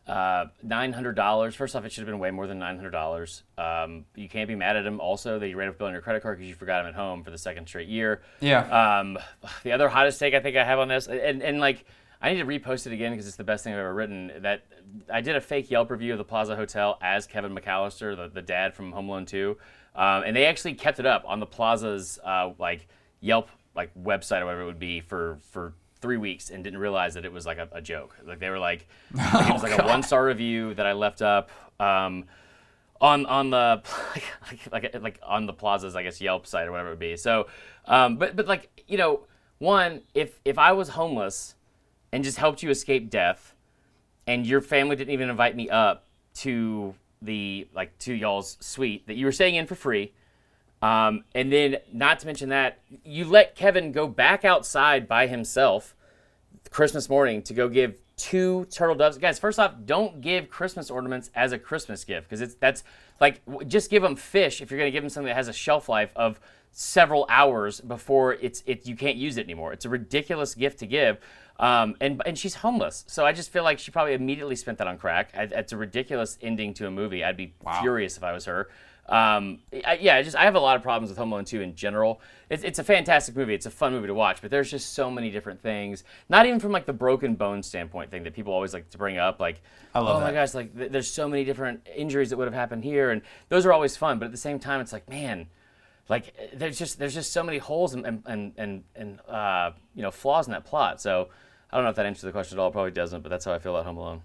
uh, 0.07 0.45
nine 0.61 0.91
hundred 0.91 1.15
dollars. 1.15 1.55
First 1.55 1.75
off, 1.75 1.85
it 1.85 1.91
should 1.91 2.01
have 2.01 2.07
been 2.07 2.19
way 2.19 2.31
more 2.31 2.47
than 2.47 2.59
nine 2.59 2.75
hundred 2.75 2.91
dollars. 2.91 3.43
Um, 3.57 4.05
you 4.15 4.27
can't 4.27 4.47
be 4.47 4.55
mad 4.55 4.75
at 4.75 4.85
him. 4.85 4.99
Also, 4.99 5.39
that 5.39 5.47
you 5.47 5.55
ran 5.55 5.69
up 5.69 5.75
a 5.75 5.77
bill 5.77 5.87
on 5.87 5.93
your 5.93 6.01
credit 6.01 6.21
card 6.21 6.37
because 6.37 6.49
you 6.49 6.55
forgot 6.55 6.81
him 6.81 6.87
at 6.87 6.95
home 6.95 7.23
for 7.23 7.31
the 7.31 7.37
second 7.37 7.67
straight 7.67 7.87
year. 7.87 8.21
Yeah. 8.41 8.99
Um, 8.99 9.17
the 9.63 9.71
other 9.71 9.87
hottest 9.87 10.19
take 10.19 10.33
I 10.33 10.41
think 10.41 10.57
I 10.57 10.63
have 10.65 10.79
on 10.79 10.89
this, 10.89 11.07
and 11.07 11.41
and 11.41 11.59
like 11.59 11.85
I 12.21 12.33
need 12.33 12.39
to 12.39 12.45
repost 12.45 12.85
it 12.85 12.93
again 12.93 13.11
because 13.11 13.27
it's 13.27 13.37
the 13.37 13.43
best 13.43 13.63
thing 13.63 13.73
I've 13.73 13.79
ever 13.79 13.93
written. 13.93 14.31
That 14.41 14.65
I 15.11 15.21
did 15.21 15.35
a 15.35 15.41
fake 15.41 15.71
Yelp 15.71 15.89
review 15.89 16.11
of 16.11 16.17
the 16.17 16.25
Plaza 16.25 16.55
Hotel 16.55 16.97
as 17.01 17.25
Kevin 17.25 17.55
McCallister, 17.55 18.15
the, 18.15 18.29
the 18.29 18.41
dad 18.41 18.73
from 18.73 18.91
Home 18.91 19.09
Alone 19.09 19.25
2, 19.25 19.57
um, 19.95 20.23
and 20.23 20.35
they 20.35 20.45
actually 20.45 20.73
kept 20.73 20.99
it 20.99 21.05
up 21.05 21.23
on 21.25 21.39
the 21.39 21.45
Plaza's 21.45 22.19
uh, 22.25 22.51
like 22.59 22.87
Yelp 23.21 23.49
like 23.75 23.91
website 23.95 24.41
or 24.41 24.45
whatever 24.45 24.61
it 24.63 24.65
would 24.65 24.79
be 24.79 24.99
for 24.99 25.39
for 25.51 25.73
three 26.03 26.17
weeks 26.17 26.49
and 26.49 26.63
didn't 26.65 26.79
realize 26.79 27.13
that 27.13 27.23
it 27.23 27.31
was 27.31 27.45
like 27.45 27.57
a, 27.57 27.69
a 27.71 27.81
joke. 27.81 28.15
Like 28.23 28.39
they 28.39 28.49
were 28.49 28.59
like, 28.59 28.87
like, 29.13 29.49
it 29.49 29.53
was 29.53 29.63
like 29.63 29.79
a 29.79 29.85
one 29.87 30.03
star 30.03 30.25
review 30.25 30.73
that 30.75 30.85
I 30.85 30.91
left 30.91 31.21
up. 31.23 31.49
Um, 31.79 32.25
on 33.01 33.25
on 33.25 33.49
the 33.49 33.81
like, 34.51 34.71
like 34.71 35.01
like 35.01 35.19
on 35.23 35.45
the 35.45 35.53
plazas 35.53 35.95
I 35.95 36.03
guess 36.03 36.21
Yelp 36.21 36.45
site 36.45 36.67
or 36.67 36.71
whatever 36.71 36.89
it 36.89 36.91
would 36.91 36.99
be. 36.99 37.15
So, 37.17 37.47
um, 37.85 38.17
but 38.17 38.35
but 38.35 38.47
like 38.47 38.83
you 38.85 38.97
know, 38.97 39.21
one 39.57 40.01
if 40.13 40.39
if 40.45 40.59
I 40.59 40.73
was 40.73 40.89
homeless 40.89 41.55
and 42.11 42.23
just 42.23 42.37
helped 42.37 42.61
you 42.61 42.69
escape 42.69 43.09
death, 43.09 43.55
and 44.27 44.45
your 44.45 44.61
family 44.61 44.95
didn't 44.95 45.13
even 45.13 45.29
invite 45.29 45.55
me 45.55 45.69
up 45.69 46.05
to 46.35 46.93
the 47.21 47.67
like 47.73 47.97
to 47.99 48.13
y'all's 48.13 48.57
suite 48.59 49.07
that 49.07 49.15
you 49.15 49.25
were 49.25 49.31
staying 49.31 49.55
in 49.55 49.65
for 49.65 49.75
free. 49.75 50.13
Um, 50.83 51.23
and 51.33 51.49
then, 51.49 51.77
not 51.93 52.19
to 52.19 52.25
mention 52.25 52.49
that, 52.49 52.79
you 53.05 53.23
let 53.23 53.55
Kevin 53.55 53.93
go 53.93 54.05
back 54.05 54.43
outside 54.43 55.07
by 55.07 55.27
himself 55.27 55.95
Christmas 56.71 57.07
morning 57.07 57.41
to 57.43 57.53
go 57.53 57.69
give 57.69 57.95
two 58.17 58.65
turtle 58.65 58.93
doves. 58.93 59.17
Guys, 59.17 59.39
first 59.39 59.59
off, 59.59 59.75
don't 59.85 60.19
give 60.19 60.49
Christmas 60.49 60.91
ornaments 60.91 61.31
as 61.35 61.53
a 61.53 61.57
Christmas 61.57 62.03
gift 62.03 62.27
because 62.27 62.41
it's 62.41 62.55
that's 62.55 62.83
like 63.21 63.41
just 63.65 63.89
give 63.89 64.03
them 64.03 64.17
fish 64.17 64.61
if 64.61 64.71
you're 64.71 64.77
going 64.77 64.89
to 64.89 64.91
give 64.91 65.03
them 65.03 65.09
something 65.09 65.29
that 65.29 65.37
has 65.37 65.47
a 65.47 65.53
shelf 65.53 65.87
life 65.87 66.11
of 66.17 66.37
several 66.73 67.25
hours 67.29 67.79
before 67.79 68.33
it's 68.33 68.61
it 68.65 68.85
you 68.85 68.97
can't 68.97 69.15
use 69.15 69.37
it 69.37 69.45
anymore. 69.45 69.71
It's 69.71 69.85
a 69.85 69.89
ridiculous 69.89 70.53
gift 70.53 70.79
to 70.79 70.85
give. 70.85 71.17
Um, 71.61 71.95
and 72.01 72.21
and 72.25 72.37
she's 72.37 72.55
homeless, 72.55 73.05
so 73.07 73.25
I 73.25 73.31
just 73.31 73.53
feel 73.53 73.63
like 73.63 73.79
she 73.79 73.89
probably 73.89 74.15
immediately 74.15 74.57
spent 74.57 74.79
that 74.79 74.87
on 74.87 74.97
crack. 74.97 75.29
I, 75.33 75.43
it's 75.43 75.71
a 75.71 75.77
ridiculous 75.77 76.37
ending 76.41 76.73
to 76.73 76.87
a 76.87 76.91
movie. 76.91 77.23
I'd 77.23 77.37
be 77.37 77.53
furious 77.79 78.17
if 78.17 78.23
I 78.23 78.33
was 78.33 78.43
her. 78.45 78.67
Um, 79.09 79.59
I, 79.85 79.97
yeah, 79.99 80.15
I 80.15 80.23
just 80.23 80.35
I 80.35 80.43
have 80.45 80.55
a 80.55 80.59
lot 80.59 80.77
of 80.77 80.81
problems 80.81 81.09
with 81.09 81.17
Home 81.17 81.31
Alone 81.33 81.43
2 81.43 81.61
in 81.61 81.75
general. 81.75 82.21
It's, 82.49 82.63
it's 82.63 82.79
a 82.79 82.83
fantastic 82.83 83.35
movie. 83.35 83.53
It's 83.53 83.65
a 83.65 83.71
fun 83.71 83.91
movie 83.91 84.07
to 84.07 84.13
watch, 84.13 84.41
but 84.41 84.49
there's 84.49 84.71
just 84.71 84.93
so 84.93 85.11
many 85.11 85.29
different 85.29 85.61
things. 85.61 86.03
Not 86.29 86.45
even 86.45 86.59
from 86.59 86.71
like 86.71 86.85
the 86.85 86.93
broken 86.93 87.35
bone 87.35 87.63
standpoint 87.63 88.11
thing 88.11 88.23
that 88.23 88.33
people 88.33 88.53
always 88.53 88.73
like 88.73 88.89
to 88.91 88.97
bring 88.97 89.17
up. 89.17 89.39
Like, 89.41 89.61
I 89.93 89.99
love 89.99 90.17
oh 90.17 90.25
my 90.25 90.31
gosh, 90.31 90.53
like 90.53 90.75
th- 90.77 90.91
there's 90.91 91.11
so 91.11 91.27
many 91.27 91.43
different 91.43 91.85
injuries 91.93 92.29
that 92.29 92.37
would 92.37 92.47
have 92.47 92.53
happened 92.53 92.83
here, 92.85 93.11
and 93.11 93.21
those 93.49 93.65
are 93.65 93.73
always 93.73 93.97
fun. 93.97 94.19
But 94.19 94.25
at 94.25 94.31
the 94.31 94.37
same 94.37 94.57
time, 94.57 94.79
it's 94.79 94.93
like, 94.93 95.09
man, 95.09 95.47
like 96.07 96.33
there's 96.53 96.77
just 96.77 96.97
there's 96.97 97.13
just 97.13 97.33
so 97.33 97.43
many 97.43 97.57
holes 97.57 97.93
and 97.93 98.05
and 98.05 98.23
and 98.25 98.53
and, 98.57 98.83
and 98.95 99.19
uh, 99.27 99.71
you 99.95 100.01
know 100.01 100.11
flaws 100.11 100.47
in 100.47 100.53
that 100.53 100.65
plot. 100.65 101.01
So 101.01 101.27
I 101.71 101.75
don't 101.75 101.83
know 101.83 101.89
if 101.89 101.95
that 101.97 102.05
answers 102.05 102.21
the 102.21 102.31
question 102.31 102.57
at 102.57 102.61
all. 102.61 102.69
It 102.69 102.73
probably 102.73 102.91
doesn't, 102.91 103.21
but 103.21 103.29
that's 103.29 103.43
how 103.45 103.53
I 103.53 103.59
feel 103.59 103.75
about 103.75 103.85
Home 103.85 103.97
Alone. 103.97 104.21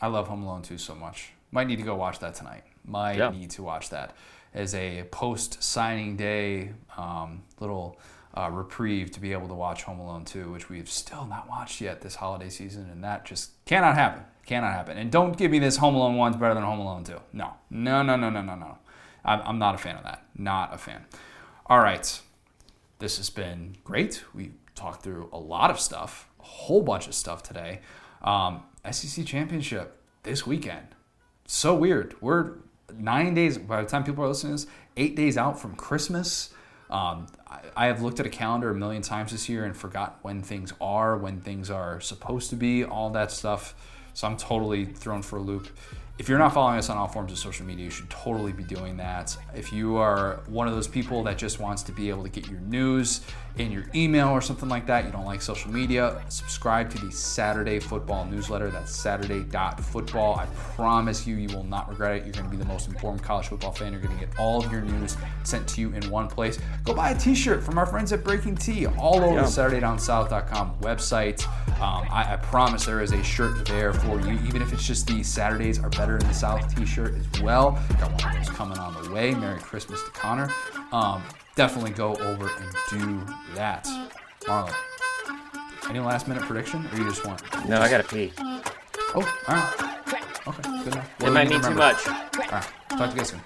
I 0.00 0.06
love 0.06 0.28
Home 0.28 0.42
Alone 0.44 0.62
2 0.62 0.78
so 0.78 0.94
much. 0.94 1.32
Might 1.50 1.66
need 1.66 1.76
to 1.76 1.82
go 1.82 1.96
watch 1.96 2.20
that 2.20 2.34
tonight. 2.34 2.62
Might 2.88 3.16
Yeah. 3.18 3.30
need 3.30 3.50
to 3.50 3.62
watch 3.62 3.90
that 3.90 4.14
as 4.54 4.74
a 4.74 5.04
post 5.10 5.62
signing 5.62 6.16
day 6.16 6.72
um, 6.96 7.42
little 7.60 7.98
uh, 8.34 8.48
reprieve 8.50 9.10
to 9.12 9.20
be 9.20 9.32
able 9.32 9.48
to 9.48 9.54
watch 9.54 9.82
Home 9.84 9.98
Alone 10.00 10.24
2, 10.24 10.50
which 10.52 10.68
we've 10.68 10.88
still 10.88 11.26
not 11.26 11.48
watched 11.48 11.80
yet 11.80 12.00
this 12.00 12.16
holiday 12.16 12.48
season, 12.48 12.88
and 12.90 13.02
that 13.04 13.24
just 13.24 13.50
cannot 13.64 13.94
happen. 13.94 14.22
Cannot 14.46 14.72
happen. 14.72 14.96
And 14.96 15.10
don't 15.10 15.36
give 15.36 15.50
me 15.50 15.58
this 15.58 15.76
Home 15.78 15.94
Alone 15.94 16.16
1's 16.16 16.36
better 16.36 16.54
than 16.54 16.62
Home 16.62 16.78
Alone 16.80 17.04
2. 17.04 17.18
No. 17.32 17.54
No, 17.70 18.02
no, 18.02 18.16
no, 18.16 18.30
no, 18.30 18.40
no, 18.40 18.54
no. 18.54 18.78
I'm, 19.24 19.40
I'm 19.44 19.58
not 19.58 19.74
a 19.74 19.78
fan 19.78 19.96
of 19.96 20.04
that. 20.04 20.24
Not 20.36 20.72
a 20.72 20.78
fan. 20.78 21.04
All 21.66 21.80
right. 21.80 22.20
This 22.98 23.16
has 23.18 23.28
been 23.30 23.76
great. 23.84 24.24
We 24.34 24.52
talked 24.74 25.02
through 25.02 25.28
a 25.32 25.38
lot 25.38 25.70
of 25.70 25.78
stuff, 25.78 26.28
a 26.40 26.44
whole 26.44 26.82
bunch 26.82 27.06
of 27.06 27.14
stuff 27.14 27.42
today. 27.42 27.80
Um, 28.22 28.62
SEC 28.90 29.24
championship 29.26 30.00
this 30.22 30.46
weekend. 30.46 30.88
So 31.46 31.74
weird. 31.74 32.14
We're 32.20 32.54
nine 32.96 33.34
days, 33.34 33.58
by 33.58 33.82
the 33.82 33.88
time 33.88 34.04
people 34.04 34.24
are 34.24 34.28
listening 34.28 34.56
to 34.56 34.64
this, 34.64 34.72
eight 34.96 35.16
days 35.16 35.36
out 35.36 35.60
from 35.60 35.74
Christmas. 35.76 36.50
Um, 36.90 37.26
I, 37.46 37.60
I 37.76 37.86
have 37.86 38.02
looked 38.02 38.18
at 38.20 38.26
a 38.26 38.30
calendar 38.30 38.70
a 38.70 38.74
million 38.74 39.02
times 39.02 39.32
this 39.32 39.48
year 39.48 39.64
and 39.64 39.76
forgot 39.76 40.18
when 40.22 40.42
things 40.42 40.72
are, 40.80 41.16
when 41.16 41.40
things 41.40 41.70
are 41.70 42.00
supposed 42.00 42.50
to 42.50 42.56
be, 42.56 42.84
all 42.84 43.10
that 43.10 43.30
stuff. 43.30 43.74
So 44.14 44.26
I'm 44.26 44.36
totally 44.36 44.84
thrown 44.84 45.22
for 45.22 45.36
a 45.36 45.40
loop. 45.42 45.68
If 46.18 46.28
you're 46.28 46.38
not 46.40 46.52
following 46.52 46.78
us 46.78 46.90
on 46.90 46.96
all 46.96 47.06
forms 47.06 47.30
of 47.30 47.38
social 47.38 47.64
media, 47.64 47.84
you 47.84 47.90
should 47.92 48.10
totally 48.10 48.50
be 48.50 48.64
doing 48.64 48.96
that. 48.96 49.36
If 49.54 49.72
you 49.72 49.96
are 49.98 50.40
one 50.48 50.66
of 50.66 50.74
those 50.74 50.88
people 50.88 51.22
that 51.24 51.38
just 51.38 51.60
wants 51.60 51.84
to 51.84 51.92
be 51.92 52.10
able 52.10 52.24
to 52.24 52.28
get 52.28 52.48
your 52.48 52.58
news 52.58 53.20
in 53.56 53.72
your 53.72 53.84
email 53.94 54.28
or 54.28 54.40
something 54.40 54.68
like 54.68 54.86
that, 54.86 55.04
you 55.04 55.10
don't 55.10 55.24
like 55.24 55.42
social 55.42 55.70
media, 55.70 56.22
subscribe 56.28 56.90
to 56.90 56.98
the 57.04 57.10
Saturday 57.10 57.80
Football 57.80 58.24
newsletter. 58.26 58.70
That's 58.70 58.94
Saturday.football. 58.94 60.36
I 60.36 60.46
promise 60.76 61.26
you, 61.26 61.36
you 61.36 61.48
will 61.56 61.64
not 61.64 61.88
regret 61.88 62.16
it. 62.16 62.24
You're 62.24 62.32
going 62.34 62.44
to 62.44 62.50
be 62.50 62.56
the 62.56 62.64
most 62.64 62.86
informed 62.88 63.22
college 63.22 63.48
football 63.48 63.72
fan. 63.72 63.92
You're 63.92 64.00
going 64.02 64.16
to 64.16 64.24
get 64.24 64.38
all 64.38 64.64
of 64.64 64.70
your 64.70 64.82
news 64.82 65.16
sent 65.44 65.66
to 65.70 65.80
you 65.80 65.92
in 65.92 66.08
one 66.10 66.28
place. 66.28 66.58
Go 66.84 66.94
buy 66.94 67.10
a 67.10 67.18
t 67.18 67.34
shirt 67.34 67.62
from 67.62 67.78
our 67.78 67.86
friends 67.86 68.12
at 68.12 68.22
Breaking 68.22 68.56
T 68.56 68.86
all 68.86 69.16
over 69.22 69.34
Yeah. 69.34 69.42
SaturdayDownSouth.com 69.42 70.76
website. 70.80 71.44
Um, 71.80 72.06
I, 72.10 72.34
I 72.34 72.36
promise 72.36 72.84
there 72.86 73.00
is 73.00 73.12
a 73.12 73.22
shirt 73.22 73.66
there 73.66 73.92
for 73.92 74.20
you, 74.20 74.38
even 74.46 74.62
if 74.62 74.72
it's 74.72 74.86
just 74.86 75.06
the 75.06 75.22
Saturdays 75.22 75.78
are 75.78 75.90
better 75.90 76.16
in 76.16 76.26
the 76.26 76.34
South 76.34 76.74
t 76.74 76.84
shirt 76.84 77.14
as 77.14 77.42
well. 77.42 77.72
Got 78.00 78.12
one 78.22 78.36
of 78.36 78.46
those 78.46 78.54
coming 78.54 78.78
on 78.78 79.02
the 79.02 79.10
way. 79.12 79.34
Merry 79.34 79.60
Christmas 79.60 80.02
to 80.04 80.10
Connor. 80.10 80.48
Um, 80.92 81.22
definitely 81.58 81.90
go 81.90 82.14
over 82.14 82.48
and 82.60 82.72
do 82.88 83.26
that. 83.56 83.84
Marlar, 84.42 84.72
any 85.90 85.98
last 85.98 86.28
minute 86.28 86.44
prediction 86.44 86.86
or 86.92 86.98
you 86.98 87.04
just 87.08 87.26
want? 87.26 87.42
No, 87.68 87.80
I 87.80 87.90
gotta 87.90 88.04
pee. 88.04 88.32
Oh, 88.38 89.28
all 89.48 89.56
right. 89.56 89.74
Okay, 90.46 90.62
good 90.84 90.94
enough. 90.94 91.10
It 91.20 91.32
might 91.32 91.48
mean 91.48 91.60
too 91.60 91.74
much. 91.74 92.06
All 92.06 92.14
right, 92.14 92.68
talk 92.90 93.10
to 93.10 93.16
you 93.16 93.16
guys 93.16 93.30
soon. 93.30 93.40